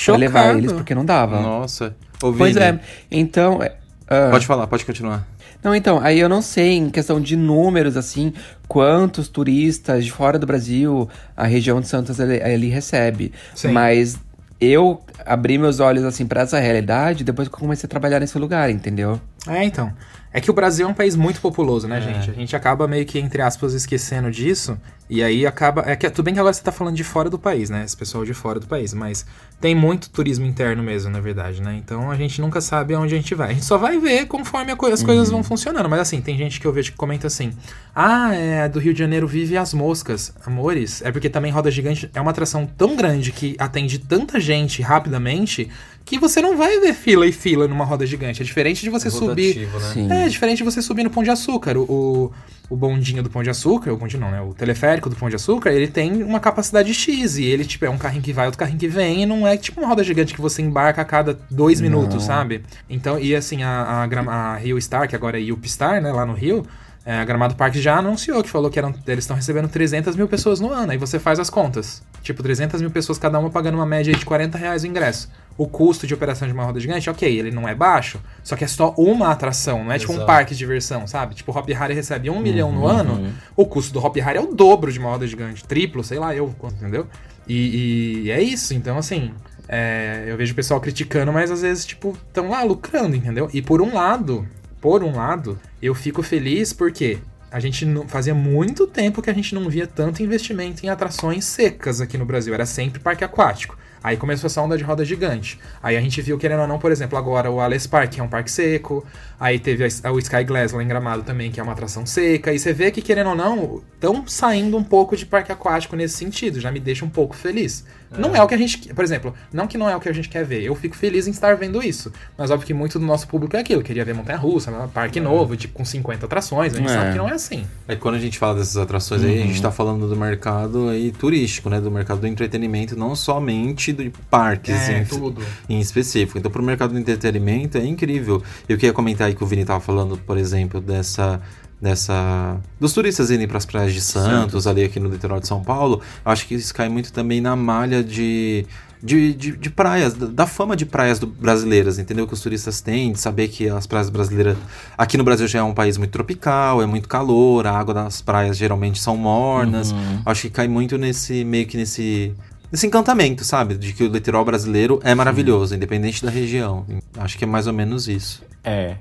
pra 0.05 0.15
levar 0.17 0.57
eles, 0.57 0.73
porque 0.73 0.93
não 0.93 1.05
dava. 1.05 1.39
Nossa. 1.39 1.95
Ô, 2.21 2.33
Pois 2.33 2.57
é. 2.57 2.77
Então, 3.09 3.63
é, 3.63 3.75
Ah. 4.07 4.29
Pode 4.31 4.45
falar, 4.45 4.67
pode 4.67 4.85
continuar. 4.85 5.27
Não, 5.63 5.73
então, 5.73 5.99
aí 5.99 6.19
eu 6.19 6.29
não 6.29 6.41
sei, 6.41 6.73
em 6.73 6.89
questão 6.91 7.19
de 7.19 7.35
números, 7.35 7.97
assim, 7.97 8.31
quantos 8.67 9.27
turistas 9.27 10.05
de 10.05 10.11
fora 10.11 10.37
do 10.37 10.45
Brasil 10.45 11.09
a 11.35 11.45
região 11.45 11.81
de 11.81 11.87
Santos 11.87 12.19
ele 12.19 12.69
recebe. 12.69 13.33
Sim. 13.55 13.69
Mas 13.69 14.19
eu 14.61 15.01
abri 15.25 15.57
meus 15.57 15.79
olhos, 15.79 16.03
assim, 16.03 16.25
para 16.25 16.41
essa 16.41 16.59
realidade 16.59 17.23
depois 17.23 17.47
que 17.47 17.55
eu 17.55 17.59
comecei 17.59 17.87
a 17.87 17.89
trabalhar 17.89 18.19
nesse 18.19 18.37
lugar, 18.37 18.69
entendeu? 18.69 19.19
É, 19.47 19.63
então. 19.63 19.91
É 20.35 20.41
que 20.41 20.51
o 20.51 20.53
Brasil 20.53 20.85
é 20.85 20.89
um 20.89 20.93
país 20.93 21.15
muito 21.15 21.39
populoso, 21.39 21.87
né, 21.87 21.97
é. 21.97 22.01
gente? 22.01 22.29
A 22.29 22.33
gente 22.33 22.53
acaba 22.57 22.85
meio 22.89 23.05
que, 23.05 23.17
entre 23.17 23.41
aspas, 23.41 23.73
esquecendo 23.73 24.29
disso. 24.29 24.77
E 25.09 25.23
aí 25.23 25.45
acaba. 25.45 25.83
É 25.85 25.95
que 25.95 26.09
tudo 26.09 26.25
bem 26.25 26.33
que 26.33 26.39
agora 26.41 26.51
você 26.51 26.61
tá 26.61 26.73
falando 26.73 26.95
de 26.95 27.05
fora 27.05 27.29
do 27.29 27.39
país, 27.39 27.69
né? 27.69 27.85
Esse 27.85 27.95
pessoal 27.95 28.25
de 28.25 28.33
fora 28.33 28.59
do 28.59 28.67
país. 28.67 28.93
Mas 28.93 29.25
tem 29.61 29.73
muito 29.73 30.09
turismo 30.09 30.45
interno 30.45 30.83
mesmo, 30.83 31.09
na 31.09 31.21
verdade, 31.21 31.61
né? 31.61 31.79
Então 31.81 32.11
a 32.11 32.15
gente 32.17 32.41
nunca 32.41 32.59
sabe 32.59 32.95
aonde 32.95 33.13
a 33.13 33.17
gente 33.17 33.33
vai. 33.33 33.51
A 33.51 33.53
gente 33.53 33.63
só 33.63 33.77
vai 33.77 33.97
ver 33.97 34.25
conforme 34.25 34.73
as 34.73 35.03
coisas 35.03 35.29
uhum. 35.29 35.35
vão 35.35 35.43
funcionando. 35.43 35.87
Mas 35.87 36.01
assim, 36.01 36.19
tem 36.19 36.37
gente 36.37 36.59
que 36.59 36.67
eu 36.67 36.73
vejo 36.73 36.91
que 36.91 36.97
comenta 36.97 37.27
assim: 37.27 37.53
Ah, 37.95 38.33
é, 38.35 38.67
do 38.67 38.79
Rio 38.79 38.93
de 38.93 38.99
Janeiro 38.99 39.27
vive 39.27 39.55
as 39.55 39.73
moscas. 39.73 40.33
Amores, 40.45 41.01
é 41.01 41.13
porque 41.13 41.29
também 41.29 41.51
Roda 41.51 41.71
Gigante 41.71 42.09
é 42.13 42.19
uma 42.19 42.31
atração 42.31 42.65
tão 42.65 42.95
grande 42.97 43.31
que 43.31 43.55
atende 43.57 43.99
tanta 43.99 44.37
gente 44.37 44.81
rapidamente 44.81 45.69
que 46.05 46.19
você 46.19 46.39
não 46.39 46.55
vai 46.55 46.79
ver 46.79 46.93
fila 46.93 47.25
e 47.25 47.31
fila 47.31 47.67
numa 47.67 47.83
roda 47.83 48.05
gigante. 48.05 48.41
É 48.41 48.45
diferente 48.45 48.83
de 48.83 48.91
você 48.91 49.07
é 49.07 49.11
subir. 49.11 49.67
Né? 49.95 50.25
É, 50.25 50.29
diferente 50.29 50.59
de 50.59 50.63
você 50.63 50.79
subir 50.79 51.03
no 51.03 51.09
Pão 51.09 51.23
de 51.23 51.31
Açúcar. 51.31 51.75
O, 51.75 52.31
o, 52.69 52.75
bondinho 52.75 53.23
do 53.23 53.29
Pão 53.29 53.41
de 53.41 53.49
Açúcar, 53.49 53.91
o 53.91 53.97
bondinho 53.97 54.21
não, 54.21 54.29
né? 54.29 54.39
O 54.39 54.53
teleférico 54.53 55.09
do 55.09 55.15
Pão 55.15 55.29
de 55.29 55.35
Açúcar, 55.35 55.71
ele 55.71 55.87
tem 55.87 56.21
uma 56.21 56.39
capacidade 56.39 56.93
X. 56.93 57.37
E 57.37 57.45
ele, 57.45 57.65
tipo, 57.65 57.85
é 57.85 57.89
um 57.89 57.97
carrinho 57.97 58.21
que 58.21 58.31
vai, 58.31 58.45
outro 58.45 58.59
carrinho 58.59 58.77
que 58.77 58.87
vem. 58.87 59.23
E 59.23 59.25
não 59.25 59.47
é 59.47 59.57
tipo 59.57 59.81
uma 59.81 59.89
roda 59.89 60.03
gigante 60.03 60.35
que 60.35 60.39
você 60.39 60.61
embarca 60.61 61.01
a 61.01 61.05
cada 61.05 61.39
dois 61.49 61.81
não. 61.81 61.89
minutos, 61.89 62.23
sabe? 62.23 62.61
Então, 62.87 63.17
e 63.17 63.35
assim, 63.35 63.63
a, 63.63 64.07
a, 64.07 64.53
a 64.53 64.57
Rio 64.57 64.79
Star, 64.79 65.09
que 65.09 65.15
agora 65.15 65.41
é 65.41 65.51
Upstar, 65.51 65.99
né? 66.01 66.11
Lá 66.11 66.25
no 66.25 66.33
Rio. 66.33 66.65
É, 67.03 67.19
a 67.19 67.25
Gramado 67.25 67.53
Park 67.53 67.75
já 67.75 67.97
anunciou 67.97 68.41
que 68.41 68.49
falou 68.49 68.67
que 68.67 68.79
eram, 68.79 68.91
eles 69.05 69.25
estão 69.25 69.35
recebendo 69.35 69.67
300 69.67 70.15
mil 70.15 70.27
pessoas 70.27 70.59
no 70.59 70.71
ano. 70.71 70.91
Aí 70.91 70.97
você 70.97 71.19
faz 71.19 71.39
as 71.39 71.51
contas. 71.51 72.01
Tipo, 72.23 72.41
300 72.41 72.81
mil 72.81 72.89
pessoas 72.89 73.19
cada 73.19 73.37
uma 73.37 73.51
pagando 73.51 73.75
uma 73.75 73.85
média 73.85 74.11
de 74.11 74.25
40 74.25 74.57
reais 74.57 74.83
o 74.83 74.87
ingresso 74.87 75.29
o 75.57 75.67
custo 75.67 76.05
de 76.05 76.13
operação 76.13 76.47
de 76.47 76.53
uma 76.53 76.63
roda 76.63 76.79
gigante, 76.79 77.09
ok, 77.09 77.37
ele 77.37 77.51
não 77.51 77.67
é 77.67 77.73
baixo, 77.73 78.19
só 78.43 78.55
que 78.55 78.63
é 78.63 78.67
só 78.67 78.93
uma 78.97 79.31
atração, 79.31 79.83
não 79.83 79.91
é 79.91 79.95
Exato. 79.95 80.11
tipo 80.11 80.23
um 80.23 80.25
parque 80.25 80.53
de 80.53 80.57
diversão, 80.57 81.07
sabe? 81.07 81.35
Tipo, 81.35 81.51
o 81.51 81.57
Hop 81.57 81.69
Harry 81.69 81.93
recebe 81.93 82.29
um 82.29 82.35
uhum, 82.35 82.41
milhão 82.41 82.71
no 82.71 82.81
uhum. 82.81 82.87
ano, 82.87 83.33
o 83.55 83.65
custo 83.65 83.93
do 83.93 84.03
Hop 84.03 84.15
Harry 84.17 84.37
é 84.37 84.41
o 84.41 84.53
dobro 84.53 84.91
de 84.91 84.99
uma 84.99 85.09
roda 85.09 85.25
gigante, 85.25 85.63
triplo, 85.63 86.03
sei 86.03 86.19
lá, 86.19 86.35
eu, 86.35 86.53
entendeu? 86.63 87.07
E, 87.47 88.23
e 88.25 88.31
é 88.31 88.41
isso, 88.41 88.73
então 88.73 88.97
assim, 88.97 89.31
é, 89.67 90.25
eu 90.27 90.37
vejo 90.37 90.53
o 90.53 90.55
pessoal 90.55 90.79
criticando, 90.81 91.31
mas 91.31 91.49
às 91.49 91.61
vezes, 91.61 91.85
tipo, 91.85 92.17
estão 92.27 92.49
lá 92.49 92.63
lucrando, 92.63 93.15
entendeu? 93.15 93.49
E 93.53 93.61
por 93.61 93.81
um 93.81 93.93
lado, 93.93 94.47
por 94.81 95.03
um 95.03 95.15
lado, 95.15 95.57
eu 95.81 95.95
fico 95.95 96.21
feliz 96.21 96.73
porque 96.73 97.19
a 97.51 97.59
gente 97.59 97.85
não, 97.85 98.07
fazia 98.07 98.35
muito 98.35 98.85
tempo 98.85 99.21
que 99.21 99.29
a 99.29 99.33
gente 99.33 99.55
não 99.55 99.69
via 99.69 99.87
tanto 99.87 100.21
investimento 100.21 100.85
em 100.85 100.89
atrações 100.89 101.45
secas 101.45 102.01
aqui 102.01 102.17
no 102.17 102.25
Brasil. 102.25 102.53
Era 102.53 102.65
sempre 102.65 102.99
parque 102.99 103.23
aquático. 103.23 103.77
Aí 104.05 104.17
começou 104.17 104.45
essa 104.45 104.61
onda 104.61 104.77
de 104.77 104.83
roda 104.83 105.03
gigante. 105.03 105.59
Aí 105.81 105.97
a 105.97 105.99
gente 105.99 106.21
viu, 106.21 106.37
querendo 106.37 106.59
ou 106.61 106.67
não, 106.67 106.77
por 106.77 106.91
exemplo, 106.91 107.17
agora 107.17 107.49
o 107.49 107.59
Alice 107.59 107.89
Park, 107.89 108.11
que 108.11 108.19
é 108.19 108.23
um 108.23 108.27
parque 108.27 108.51
seco. 108.51 109.03
Aí 109.39 109.57
teve 109.57 109.83
a, 109.83 110.11
o 110.11 110.19
Sky 110.19 110.43
Glass 110.43 110.73
lá 110.73 110.83
em 110.83 110.87
Gramado 110.87 111.23
também, 111.23 111.51
que 111.51 111.59
é 111.59 111.63
uma 111.63 111.71
atração 111.71 112.05
seca. 112.05 112.53
E 112.53 112.59
você 112.59 112.71
vê 112.71 112.91
que, 112.91 113.01
querendo 113.01 113.31
ou 113.31 113.35
não, 113.35 113.81
estão 113.95 114.27
saindo 114.27 114.77
um 114.77 114.83
pouco 114.83 115.17
de 115.17 115.25
parque 115.25 115.51
aquático 115.51 115.95
nesse 115.95 116.17
sentido. 116.17 116.59
Já 116.59 116.71
me 116.71 116.79
deixa 116.79 117.03
um 117.03 117.09
pouco 117.09 117.35
feliz. 117.35 117.83
É. 118.11 118.19
Não 118.19 118.35
é 118.35 118.41
o 118.41 118.47
que 118.47 118.53
a 118.53 118.57
gente. 118.57 118.93
Por 118.93 119.03
exemplo, 119.03 119.33
não 119.51 119.67
que 119.67 119.77
não 119.77 119.89
é 119.89 119.95
o 119.95 119.99
que 119.99 120.09
a 120.09 120.13
gente 120.13 120.29
quer 120.29 120.45
ver. 120.45 120.63
Eu 120.63 120.75
fico 120.75 120.95
feliz 120.95 121.27
em 121.27 121.31
estar 121.31 121.55
vendo 121.55 121.81
isso. 121.83 122.11
Mas 122.37 122.51
óbvio 122.51 122.67
que 122.67 122.73
muito 122.73 122.99
do 122.99 123.05
nosso 123.05 123.27
público 123.27 123.55
é 123.55 123.59
aquilo. 123.59 123.81
Queria 123.81 124.05
ver 124.05 124.13
Montanha 124.13 124.37
Russa, 124.37 124.71
parque 124.93 125.19
é. 125.19 125.21
novo, 125.21 125.55
tipo, 125.55 125.73
com 125.73 125.85
50 125.85 126.25
atrações. 126.25 126.73
A 126.73 126.77
gente 126.77 126.89
é. 126.89 126.93
sabe 126.93 127.11
que 127.11 127.17
não 127.17 127.29
é 127.29 127.33
assim. 127.33 127.65
É 127.87 127.95
quando 127.95 128.15
a 128.15 128.19
gente 128.19 128.37
fala 128.37 128.55
dessas 128.55 128.77
atrações 128.77 129.21
uhum. 129.21 129.29
aí, 129.29 129.43
a 129.43 129.45
gente 129.45 129.61
tá 129.61 129.71
falando 129.71 130.07
do 130.07 130.15
mercado 130.15 130.89
aí 130.89 131.11
turístico, 131.11 131.69
né? 131.69 131.81
Do 131.81 131.91
mercado 131.91 132.21
do 132.21 132.27
entretenimento, 132.27 132.95
não 132.95 133.15
somente 133.15 133.91
de 133.93 134.11
parques 134.29 134.89
é, 134.89 134.99
em, 134.99 135.05
tudo. 135.05 135.41
em 135.67 135.79
específico. 135.79 136.37
Então, 136.37 136.51
pro 136.51 136.63
mercado 136.63 136.93
do 136.93 136.99
entretenimento 136.99 137.77
é 137.77 137.85
incrível. 137.85 138.41
Eu 138.67 138.77
queria 138.77 138.93
comentar 138.93 139.27
aí 139.27 139.35
que 139.35 139.43
o 139.43 139.47
Vini 139.47 139.65
tava 139.65 139.79
falando, 139.79 140.17
por 140.17 140.37
exemplo, 140.37 140.79
dessa 140.79 141.41
dessa 141.81 142.57
dos 142.79 142.93
turistas 142.93 143.29
irem 143.29 143.47
para 143.47 143.57
as 143.57 143.65
praias 143.65 143.93
de 143.93 144.01
Santos, 144.01 144.31
Santos, 144.31 144.67
ali 144.67 144.83
aqui 144.83 144.99
no 144.99 145.09
litoral 145.09 145.39
de 145.39 145.47
São 145.47 145.63
Paulo, 145.63 146.01
acho 146.23 146.47
que 146.47 146.55
isso 146.55 146.73
cai 146.73 146.89
muito 146.89 147.11
também 147.11 147.41
na 147.41 147.55
malha 147.55 148.03
de 148.03 148.65
de, 149.05 149.33
de, 149.35 149.51
de, 149.55 149.69
praias, 149.69 150.15
da 150.15 150.47
fama 150.47 150.75
de 150.75 150.83
praias 150.83 151.19
do, 151.19 151.27
brasileiras, 151.27 151.99
entendeu? 151.99 152.27
Que 152.27 152.33
os 152.33 152.41
turistas 152.41 152.81
têm, 152.81 153.11
de 153.11 153.19
saber 153.19 153.49
que 153.49 153.69
as 153.69 153.85
praias 153.85 154.09
brasileiras. 154.09 154.57
Aqui 154.97 155.15
no 155.15 155.23
Brasil 155.23 155.47
já 155.47 155.59
é 155.59 155.63
um 155.63 155.75
país 155.75 155.95
muito 155.95 156.09
tropical, 156.09 156.81
é 156.81 156.88
muito 156.88 157.07
calor, 157.07 157.67
a 157.67 157.77
água 157.77 157.93
das 157.93 158.21
praias 158.21 158.57
geralmente 158.57 158.99
são 158.99 159.15
mornas. 159.15 159.91
Uhum. 159.91 160.21
Acho 160.25 160.43
que 160.43 160.49
cai 160.49 160.67
muito 160.67 160.97
nesse, 160.97 161.43
meio 161.43 161.67
que 161.67 161.77
nesse. 161.77 162.33
Nesse 162.71 162.88
encantamento, 162.88 163.43
sabe? 163.45 163.75
De 163.75 163.93
que 163.93 164.03
o 164.03 164.07
litoral 164.07 164.43
brasileiro 164.43 164.99
é 165.03 165.13
maravilhoso, 165.13 165.69
Sim. 165.69 165.75
independente 165.75 166.25
da 166.25 166.31
região. 166.31 166.83
Acho 167.15 167.38
que 167.38 167.43
é 167.43 167.47
mais 167.47 167.67
ou 167.67 167.73
menos 167.73 168.07
isso. 168.07 168.43
É, 168.63 168.95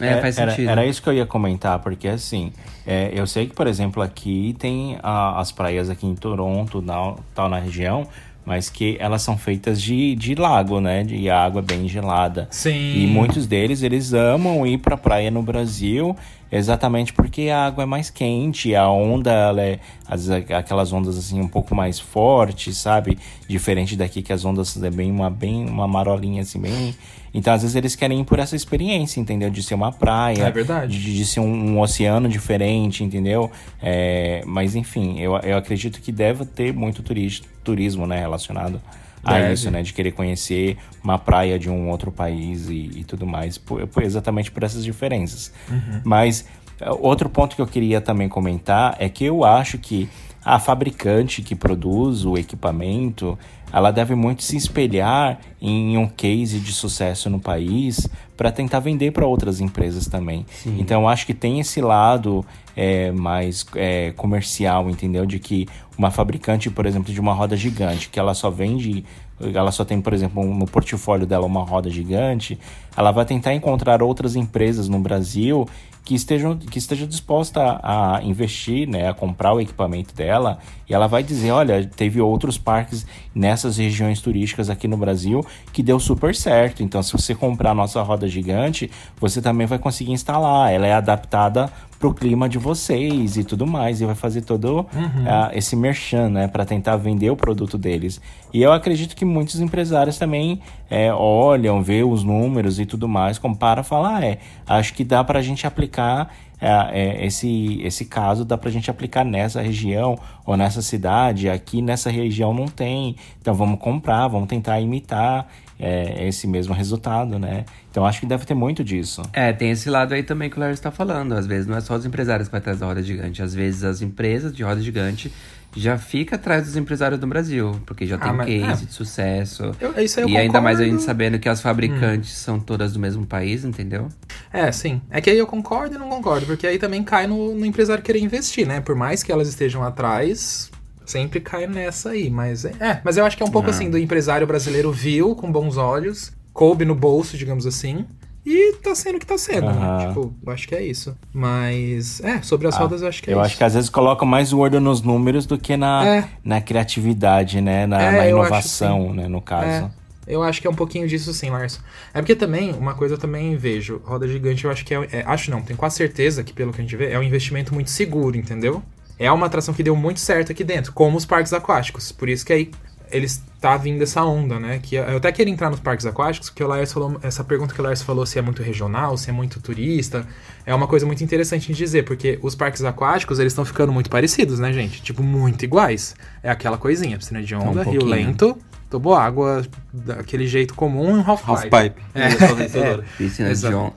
é, 0.00 0.20
faz 0.20 0.34
sentido. 0.34 0.68
Era, 0.68 0.82
era, 0.82 0.86
isso 0.86 1.02
que 1.02 1.08
eu 1.08 1.14
ia 1.14 1.26
comentar, 1.26 1.78
porque 1.78 2.08
assim, 2.08 2.52
é, 2.86 3.10
eu 3.14 3.26
sei 3.26 3.46
que, 3.46 3.54
por 3.54 3.66
exemplo, 3.66 4.02
aqui 4.02 4.54
tem 4.58 4.98
a, 5.02 5.40
as 5.40 5.52
praias 5.52 5.90
aqui 5.90 6.06
em 6.06 6.14
Toronto, 6.14 6.80
na, 6.80 7.14
tal 7.34 7.48
na 7.48 7.58
região, 7.58 8.06
mas 8.44 8.70
que 8.70 8.96
elas 8.98 9.22
são 9.22 9.36
feitas 9.36 9.80
de, 9.80 10.14
de 10.14 10.34
lago, 10.34 10.80
né? 10.80 11.04
De 11.04 11.28
água 11.28 11.60
bem 11.60 11.86
gelada. 11.86 12.48
Sim. 12.50 13.02
E 13.02 13.06
muitos 13.06 13.46
deles, 13.46 13.82
eles 13.82 14.14
amam 14.14 14.66
ir 14.66 14.78
pra 14.78 14.96
praia 14.96 15.30
no 15.30 15.42
Brasil 15.42 16.16
exatamente 16.50 17.12
porque 17.12 17.48
a 17.50 17.66
água 17.66 17.82
é 17.82 17.86
mais 17.86 18.10
quente, 18.10 18.74
a 18.74 18.88
onda, 18.88 19.30
ela 19.30 19.62
é 19.62 19.78
as, 20.06 20.28
aquelas 20.30 20.92
ondas 20.92 21.16
assim 21.18 21.40
um 21.40 21.48
pouco 21.48 21.74
mais 21.74 22.00
fortes, 22.00 22.78
sabe? 22.78 23.18
Diferente 23.46 23.96
daqui 23.96 24.22
que 24.22 24.32
as 24.32 24.44
ondas 24.44 24.82
é 24.82 24.90
bem 24.90 25.10
uma, 25.10 25.30
bem 25.30 25.66
uma 25.66 25.86
marolinha 25.86 26.42
assim, 26.42 26.60
bem 26.60 26.94
então, 27.38 27.54
às 27.54 27.62
vezes, 27.62 27.76
eles 27.76 27.94
querem 27.94 28.20
ir 28.20 28.24
por 28.24 28.40
essa 28.40 28.56
experiência, 28.56 29.20
entendeu? 29.20 29.48
De 29.48 29.62
ser 29.62 29.74
uma 29.74 29.92
praia. 29.92 30.42
É 30.42 30.50
verdade. 30.50 30.98
De, 30.98 31.14
de 31.14 31.24
ser 31.24 31.38
um, 31.38 31.44
um, 31.46 31.80
oceano 31.80 32.28
diferente, 32.28 33.04
entendeu? 33.04 33.48
É, 33.80 34.42
mas, 34.44 34.74
enfim, 34.74 35.20
eu, 35.20 35.36
eu 35.36 35.56
acredito 35.56 36.00
que 36.00 36.10
deve 36.10 36.44
ter 36.44 36.74
muito 36.74 37.00
turista, 37.00 37.46
turismo, 37.62 38.08
né? 38.08 38.18
Relacionado 38.18 38.82
a 39.22 39.34
deve. 39.34 39.52
isso, 39.52 39.70
né? 39.70 39.82
De 39.82 39.92
querer 39.92 40.10
conhecer 40.10 40.78
uma 41.00 41.16
praia 41.16 41.60
de 41.60 41.70
um 41.70 41.88
outro 41.90 42.10
país 42.10 42.68
e, 42.68 42.90
e 42.96 43.04
tudo 43.04 43.24
mais. 43.24 43.56
Por, 43.56 43.86
por, 43.86 44.02
exatamente 44.02 44.50
por 44.50 44.64
essas 44.64 44.84
diferenças. 44.84 45.52
Uhum. 45.70 46.00
Mas, 46.02 46.44
é, 46.80 46.90
outro 46.90 47.28
ponto 47.28 47.54
que 47.54 47.62
eu 47.62 47.68
queria 47.68 48.00
também 48.00 48.28
comentar 48.28 48.96
é 48.98 49.08
que 49.08 49.24
eu 49.24 49.44
acho 49.44 49.78
que 49.78 50.08
a 50.44 50.58
fabricante 50.58 51.40
que 51.40 51.54
produz 51.54 52.24
o 52.24 52.36
equipamento 52.36 53.38
ela 53.72 53.90
deve 53.90 54.14
muito 54.14 54.42
se 54.42 54.56
espelhar 54.56 55.38
em 55.60 55.96
um 55.96 56.06
case 56.06 56.58
de 56.58 56.72
sucesso 56.72 57.28
no 57.28 57.38
país 57.38 58.08
para 58.36 58.52
tentar 58.52 58.80
vender 58.80 59.10
para 59.10 59.26
outras 59.26 59.60
empresas 59.60 60.06
também. 60.06 60.46
Sim. 60.50 60.76
Então, 60.78 61.02
eu 61.02 61.08
acho 61.08 61.26
que 61.26 61.34
tem 61.34 61.58
esse 61.58 61.80
lado 61.80 62.44
é, 62.76 63.10
mais 63.10 63.66
é, 63.74 64.12
comercial, 64.12 64.88
entendeu? 64.88 65.26
De 65.26 65.38
que 65.38 65.66
uma 65.96 66.10
fabricante, 66.10 66.70
por 66.70 66.86
exemplo, 66.86 67.12
de 67.12 67.20
uma 67.20 67.32
roda 67.32 67.56
gigante, 67.56 68.08
que 68.08 68.18
ela 68.18 68.34
só 68.34 68.48
vende 68.48 69.04
ela 69.40 69.70
só 69.70 69.84
tem, 69.84 70.00
por 70.00 70.12
exemplo, 70.12 70.44
no 70.44 70.66
portfólio 70.66 71.26
dela 71.26 71.46
uma 71.46 71.62
roda 71.62 71.88
gigante, 71.90 72.58
ela 72.96 73.12
vai 73.12 73.24
tentar 73.24 73.54
encontrar 73.54 74.02
outras 74.02 74.36
empresas 74.36 74.88
no 74.88 74.98
Brasil 74.98 75.66
que 76.04 76.14
estejam 76.14 76.56
que 76.56 76.78
esteja 76.78 77.06
disposta 77.06 77.78
a, 77.82 78.20
investir, 78.22 78.88
né, 78.88 79.10
a 79.10 79.12
comprar 79.12 79.52
o 79.52 79.60
equipamento 79.60 80.14
dela, 80.14 80.58
e 80.88 80.94
ela 80.94 81.06
vai 81.06 81.22
dizer, 81.22 81.50
olha, 81.50 81.84
teve 81.84 82.18
outros 82.18 82.56
parques 82.56 83.06
nessas 83.34 83.76
regiões 83.76 84.18
turísticas 84.22 84.70
aqui 84.70 84.88
no 84.88 84.96
Brasil 84.96 85.44
que 85.70 85.82
deu 85.82 86.00
super 86.00 86.34
certo. 86.34 86.82
Então, 86.82 87.02
se 87.02 87.12
você 87.12 87.34
comprar 87.34 87.72
a 87.72 87.74
nossa 87.74 88.00
roda 88.02 88.26
gigante, 88.26 88.90
você 89.20 89.42
também 89.42 89.66
vai 89.66 89.78
conseguir 89.78 90.12
instalar. 90.12 90.72
Ela 90.72 90.86
é 90.86 90.94
adaptada 90.94 91.70
pro 91.98 92.14
clima 92.14 92.48
de 92.48 92.58
vocês 92.58 93.36
e 93.36 93.44
tudo 93.44 93.66
mais, 93.66 94.00
e 94.00 94.06
vai 94.06 94.14
fazer 94.14 94.42
todo 94.42 94.68
uhum. 94.76 94.82
uh, 94.82 95.50
esse 95.52 95.74
merchan, 95.74 96.28
né, 96.28 96.48
para 96.48 96.64
tentar 96.64 96.96
vender 96.96 97.30
o 97.30 97.36
produto 97.36 97.76
deles. 97.76 98.20
E 98.52 98.62
eu 98.62 98.72
acredito 98.72 99.16
que 99.16 99.24
muitos 99.24 99.60
empresários 99.60 100.16
também 100.16 100.60
é, 100.88 101.12
olham, 101.12 101.82
vê 101.82 102.04
os 102.04 102.22
números 102.22 102.78
e 102.78 102.86
tudo 102.86 103.08
mais, 103.08 103.38
compara 103.38 103.80
e 103.80 103.84
falam, 103.84 104.14
ah, 104.14 104.24
é, 104.24 104.38
acho 104.66 104.94
que 104.94 105.02
dá 105.02 105.24
para 105.24 105.40
a 105.40 105.42
gente 105.42 105.66
aplicar 105.66 106.32
é, 106.60 106.70
é, 106.92 107.26
esse, 107.26 107.80
esse 107.82 108.04
caso 108.04 108.44
dá 108.44 108.58
para 108.58 108.68
a 108.68 108.72
gente 108.72 108.90
aplicar 108.90 109.24
nessa 109.24 109.60
região 109.60 110.18
ou 110.44 110.56
nessa 110.56 110.82
cidade, 110.82 111.48
aqui 111.48 111.80
nessa 111.80 112.10
região 112.10 112.52
não 112.52 112.66
tem, 112.66 113.14
então 113.40 113.54
vamos 113.54 113.78
comprar, 113.78 114.26
vamos 114.26 114.48
tentar 114.48 114.80
imitar 114.80 115.46
é, 115.78 116.26
esse 116.26 116.46
mesmo 116.46 116.74
resultado, 116.74 117.38
né? 117.38 117.64
Então 117.90 118.04
acho 118.04 118.20
que 118.20 118.26
deve 118.26 118.44
ter 118.44 118.54
muito 118.54 118.82
disso. 118.82 119.22
É, 119.32 119.52
tem 119.52 119.70
esse 119.70 119.88
lado 119.88 120.12
aí 120.14 120.22
também 120.22 120.50
que 120.50 120.56
o 120.56 120.60
Larry 120.60 120.74
está 120.74 120.90
falando. 120.90 121.32
Às 121.32 121.46
vezes 121.46 121.66
não 121.66 121.76
é 121.76 121.80
só 121.80 121.94
os 121.96 122.04
empresários 122.04 122.48
que 122.48 122.52
vai 122.52 122.60
atrás 122.60 122.78
da 122.78 122.86
roda 122.86 123.02
gigante, 123.02 123.42
às 123.42 123.54
vezes 123.54 123.84
as 123.84 124.02
empresas 124.02 124.52
de 124.54 124.62
roda 124.62 124.80
gigante 124.80 125.32
já 125.76 125.98
fica 125.98 126.36
atrás 126.36 126.64
dos 126.64 126.76
empresários 126.76 127.20
do 127.20 127.26
Brasil, 127.26 127.78
porque 127.86 128.06
já 128.06 128.16
tem 128.18 128.30
Ah, 128.30 128.32
mas- 128.32 128.46
case 128.46 128.82
é. 128.84 128.86
de 128.86 128.92
sucesso. 128.92 129.70
Eu- 129.78 130.02
isso 130.02 130.18
aí 130.18 130.24
eu 130.24 130.30
e 130.30 130.36
ainda 130.36 130.60
mais 130.62 130.80
a 130.80 130.84
gente 130.84 131.02
sabendo 131.02 131.38
que 131.38 131.48
as 131.48 131.60
fabricantes 131.60 132.30
são 132.38 132.58
todas 132.58 132.94
do 132.94 132.98
mesmo 132.98 133.26
país, 133.26 133.64
entendeu? 133.64 134.08
É, 134.52 134.72
sim. 134.72 135.00
É 135.10 135.20
que 135.20 135.28
aí 135.30 135.38
eu 135.38 135.46
concordo 135.46 135.94
e 135.94 135.98
não 135.98 136.08
concordo, 136.08 136.46
porque 136.46 136.66
aí 136.66 136.78
também 136.78 137.04
cai 137.04 137.26
no, 137.26 137.54
no 137.54 137.66
empresário 137.66 138.02
querer 138.02 138.18
investir, 138.20 138.66
né? 138.66 138.80
Por 138.80 138.96
mais 138.96 139.22
que 139.22 139.30
elas 139.30 139.46
estejam 139.46 139.84
atrás, 139.84 140.70
sempre 141.10 141.40
cai 141.40 141.66
nessa 141.66 142.10
aí. 142.10 142.30
Mas 142.30 142.64
é, 142.64 142.72
é, 142.80 143.00
mas 143.04 143.16
eu 143.16 143.24
acho 143.24 143.36
que 143.36 143.42
é 143.42 143.46
um 143.46 143.50
pouco 143.50 143.70
assim, 143.70 143.90
do 143.90 143.98
empresário 143.98 144.46
brasileiro 144.46 144.90
viu 144.92 145.34
com 145.34 145.50
bons 145.50 145.76
olhos, 145.76 146.32
coube 146.52 146.84
no 146.84 146.94
bolso, 146.94 147.36
digamos 147.36 147.66
assim. 147.66 148.04
E 148.46 148.74
tá 148.82 148.94
sendo 148.94 149.16
o 149.16 149.18
que 149.18 149.26
tá 149.26 149.36
sendo, 149.36 149.66
né? 149.66 149.72
Aham. 149.84 150.08
Tipo, 150.08 150.34
eu 150.46 150.52
acho 150.52 150.66
que 150.66 150.74
é 150.74 150.82
isso. 150.82 151.14
Mas, 151.34 152.20
é, 152.22 152.40
sobre 152.40 152.66
as 152.66 152.76
Ah, 152.76 152.78
rodas 152.80 153.02
eu 153.02 153.08
acho 153.08 153.22
que 153.22 153.30
é 153.30 153.34
eu 153.34 153.38
isso. 153.38 153.46
acho 153.46 153.56
que 153.58 153.64
às 153.64 153.74
vezes 153.74 153.90
colocam 153.90 154.26
mais 154.26 154.52
o 154.54 154.58
olho 154.58 154.80
nos 154.80 155.02
números 155.02 155.44
do 155.44 155.58
que 155.58 155.76
na, 155.76 156.06
É. 156.06 156.28
na 156.42 156.58
criatividade, 156.60 157.60
né? 157.60 157.86
Na, 157.86 158.00
É, 158.00 158.10
na 158.10 158.26
eu 158.28 158.40
acho 158.40 158.48
inovação, 158.48 159.12
né? 159.12 159.28
No 159.28 159.42
caso. 159.42 159.66
É, 159.66 159.90
eu 160.26 160.42
acho 160.42 160.60
que 160.62 160.66
é 160.66 160.70
um 160.70 160.74
pouquinho 160.74 161.06
disso 161.06 161.32
sim, 161.34 161.50
Larson. 161.50 161.80
É 162.14 162.20
porque 162.22 162.34
também, 162.34 162.72
uma 162.72 162.94
coisa 162.94 163.14
eu 163.14 163.18
também 163.18 163.54
vejo, 163.56 164.00
roda 164.04 164.26
gigante 164.26 164.64
eu 164.64 164.70
acho 164.70 164.82
que 164.84 164.94
é, 164.94 165.08
é- 165.12 165.24
acho 165.26 165.50
não, 165.50 165.60
tenho 165.60 165.78
quase 165.78 165.96
certeza 165.96 166.42
que 166.42 166.52
pelo 166.54 166.72
que 166.72 166.80
a 166.80 166.84
gente 166.84 166.96
vê, 166.96 167.10
é 167.12 167.18
um 167.18 167.22
investimento 167.22 167.74
muito 167.74 167.90
seguro, 167.90 168.36
entendeu? 168.36 168.82
É 169.18 169.30
uma 169.32 169.46
atração 169.46 169.74
que 169.74 169.82
deu 169.82 169.96
muito 169.96 170.20
certo 170.20 170.52
aqui 170.52 170.62
dentro, 170.62 170.92
como 170.92 171.16
os 171.16 171.26
parques 171.26 171.52
aquáticos. 171.52 172.12
Por 172.12 172.28
isso 172.28 172.46
que 172.46 172.52
aí 172.52 172.70
eles 173.10 173.42
tá 173.60 173.76
vindo 173.76 174.02
essa 174.02 174.22
onda, 174.22 174.58
né? 174.60 174.78
Que 174.82 174.96
eu 174.96 175.16
até 175.16 175.32
queria 175.32 175.52
entrar 175.52 175.70
nos 175.70 175.80
parques 175.80 176.06
aquáticos, 176.06 176.50
porque 176.50 176.62
o 176.62 176.66
Lars 176.66 176.92
falou, 176.92 177.18
essa 177.22 177.42
pergunta 177.42 177.74
que 177.74 177.80
o 177.80 177.84
Lars 177.84 178.02
falou 178.02 178.24
se 178.24 178.38
é 178.38 178.42
muito 178.42 178.62
regional, 178.62 179.16
se 179.16 179.30
é 179.30 179.32
muito 179.32 179.60
turista, 179.60 180.26
é 180.64 180.74
uma 180.74 180.86
coisa 180.86 181.06
muito 181.06 181.24
interessante 181.24 181.68
de 181.68 181.74
dizer, 181.74 182.04
porque 182.04 182.38
os 182.42 182.54
parques 182.54 182.84
aquáticos, 182.84 183.38
eles 183.38 183.52
estão 183.52 183.64
ficando 183.64 183.92
muito 183.92 184.10
parecidos, 184.10 184.58
né, 184.58 184.72
gente? 184.72 185.02
Tipo, 185.02 185.22
muito 185.22 185.64
iguais. 185.64 186.14
É 186.42 186.50
aquela 186.50 186.78
coisinha, 186.78 187.18
piscina 187.18 187.42
de 187.42 187.54
onda, 187.54 187.82
rio 187.82 188.00
pouquinho. 188.00 188.04
lento, 188.04 188.58
toboágua, 188.88 189.66
daquele 189.92 190.46
jeito 190.46 190.74
comum 190.74 191.16
e 191.16 191.20
um 191.20 191.30
half 191.30 191.48
Half 191.48 191.64
pipe. 191.64 191.90
pipe. 191.90 192.02
É. 192.14 192.30
Fornecedora. 192.30 193.04
Piscina, 193.16 193.54
de, 193.54 193.74
on... 193.74 193.92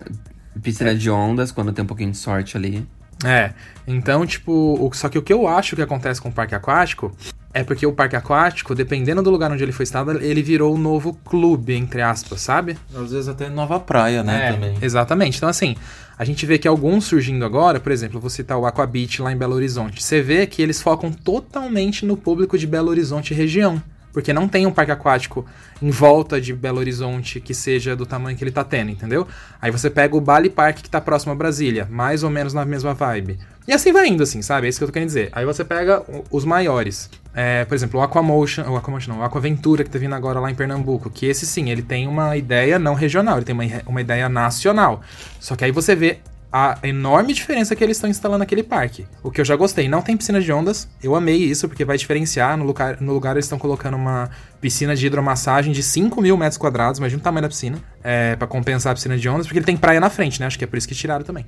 Piscina 0.61 0.95
de 0.95 1.09
ondas, 1.09 1.51
quando 1.51 1.71
tem 1.71 1.83
um 1.83 1.87
pouquinho 1.87 2.11
de 2.11 2.17
sorte 2.17 2.57
ali. 2.57 2.87
É, 3.25 3.51
então, 3.87 4.25
tipo, 4.25 4.51
o- 4.51 4.91
só 4.93 5.09
que 5.09 5.17
o 5.17 5.21
que 5.21 5.31
eu 5.33 5.47
acho 5.47 5.75
que 5.75 5.81
acontece 5.81 6.21
com 6.21 6.29
o 6.29 6.31
parque 6.31 6.55
aquático 6.55 7.15
é 7.53 7.63
porque 7.63 7.85
o 7.85 7.91
parque 7.91 8.15
aquático, 8.15 8.73
dependendo 8.73 9.21
do 9.21 9.29
lugar 9.29 9.51
onde 9.51 9.61
ele 9.63 9.71
foi 9.73 9.83
instalado, 9.83 10.23
ele 10.23 10.41
virou 10.41 10.73
um 10.73 10.77
novo 10.77 11.13
clube, 11.25 11.73
entre 11.75 12.01
aspas, 12.01 12.41
sabe? 12.41 12.77
Às 12.95 13.11
vezes 13.11 13.27
até 13.27 13.49
nova 13.49 13.79
praia, 13.79 14.23
né? 14.23 14.47
É, 14.49 14.53
também. 14.53 14.77
Exatamente. 14.81 15.37
Então, 15.37 15.49
assim, 15.49 15.75
a 16.17 16.23
gente 16.23 16.45
vê 16.45 16.57
que 16.57 16.67
alguns 16.67 17.03
surgindo 17.05 17.43
agora, 17.43 17.79
por 17.79 17.91
exemplo, 17.91 18.19
vou 18.21 18.29
citar 18.29 18.57
o 18.57 18.65
Aqua 18.65 18.87
Beach 18.87 19.21
lá 19.21 19.31
em 19.33 19.37
Belo 19.37 19.55
Horizonte. 19.55 20.01
Você 20.01 20.21
vê 20.21 20.47
que 20.47 20.61
eles 20.61 20.81
focam 20.81 21.11
totalmente 21.11 22.05
no 22.05 22.15
público 22.15 22.57
de 22.57 22.65
Belo 22.65 22.89
Horizonte 22.89 23.31
e 23.31 23.37
região. 23.37 23.81
Porque 24.13 24.33
não 24.33 24.47
tem 24.47 24.65
um 24.65 24.71
parque 24.71 24.91
aquático 24.91 25.45
em 25.81 25.89
volta 25.89 26.39
de 26.39 26.53
Belo 26.53 26.79
Horizonte 26.79 27.39
que 27.39 27.53
seja 27.53 27.95
do 27.95 28.05
tamanho 28.05 28.37
que 28.37 28.43
ele 28.43 28.51
tá 28.51 28.63
tendo, 28.63 28.91
entendeu? 28.91 29.27
Aí 29.61 29.71
você 29.71 29.89
pega 29.89 30.15
o 30.15 30.21
Bali 30.21 30.49
Park 30.49 30.77
que 30.77 30.89
tá 30.89 31.01
próximo 31.01 31.31
a 31.31 31.35
Brasília, 31.35 31.87
mais 31.89 32.23
ou 32.23 32.29
menos 32.29 32.53
na 32.53 32.65
mesma 32.65 32.93
vibe. 32.93 33.39
E 33.67 33.73
assim 33.73 33.93
vai 33.93 34.07
indo, 34.07 34.23
assim, 34.23 34.41
sabe? 34.41 34.67
É 34.67 34.69
isso 34.69 34.79
que 34.79 34.83
eu 34.83 34.87
tô 34.87 34.93
querendo 34.93 35.09
dizer. 35.09 35.29
Aí 35.31 35.45
você 35.45 35.63
pega 35.63 36.03
os 36.29 36.43
maiores. 36.43 37.09
É, 37.33 37.63
por 37.63 37.75
exemplo, 37.75 37.99
o 37.99 38.03
Aquamotion, 38.03 38.63
o 38.69 38.75
Aquamotion 38.75 39.13
não, 39.13 39.21
o 39.21 39.23
Aquaventura 39.23 39.83
que 39.83 39.89
tá 39.89 39.97
vindo 39.97 40.15
agora 40.15 40.39
lá 40.39 40.51
em 40.51 40.55
Pernambuco, 40.55 41.09
que 41.09 41.25
esse 41.25 41.45
sim, 41.45 41.69
ele 41.69 41.81
tem 41.81 42.07
uma 42.07 42.35
ideia 42.35 42.77
não 42.77 42.93
regional, 42.93 43.37
ele 43.37 43.45
tem 43.45 43.53
uma, 43.53 43.63
uma 43.85 44.01
ideia 44.01 44.27
nacional. 44.27 45.01
Só 45.39 45.55
que 45.55 45.63
aí 45.63 45.71
você 45.71 45.95
vê 45.95 46.19
a 46.51 46.77
enorme 46.83 47.33
diferença 47.33 47.75
que 47.75 47.83
eles 47.83 47.95
estão 47.95 48.09
instalando 48.09 48.39
naquele 48.39 48.61
parque. 48.61 49.05
O 49.23 49.31
que 49.31 49.39
eu 49.39 49.45
já 49.45 49.55
gostei, 49.55 49.87
não 49.87 50.01
tem 50.01 50.17
piscina 50.17 50.41
de 50.41 50.51
ondas, 50.51 50.87
eu 51.01 51.15
amei 51.15 51.37
isso, 51.37 51.67
porque 51.69 51.85
vai 51.85 51.97
diferenciar. 51.97 52.57
No 52.57 52.65
lugar, 52.65 52.99
no 52.99 53.13
lugar 53.13 53.31
eles 53.31 53.45
estão 53.45 53.57
colocando 53.57 53.95
uma 53.95 54.29
piscina 54.59 54.93
de 54.95 55.07
hidromassagem 55.07 55.71
de 55.71 55.81
5 55.81 56.21
mil 56.21 56.35
metros 56.35 56.57
quadrados, 56.57 56.99
imagina 56.99 57.21
o 57.21 57.23
tamanho 57.23 57.43
da 57.43 57.49
piscina, 57.49 57.77
é, 58.03 58.35
para 58.35 58.47
compensar 58.47 58.91
a 58.91 58.95
piscina 58.95 59.17
de 59.17 59.29
ondas, 59.29 59.47
porque 59.47 59.59
ele 59.59 59.65
tem 59.65 59.77
praia 59.77 59.99
na 59.99 60.09
frente, 60.09 60.39
né? 60.41 60.45
Acho 60.45 60.57
que 60.57 60.65
é 60.65 60.67
por 60.67 60.77
isso 60.77 60.87
que 60.87 60.95
tiraram 60.95 61.23
também. 61.23 61.45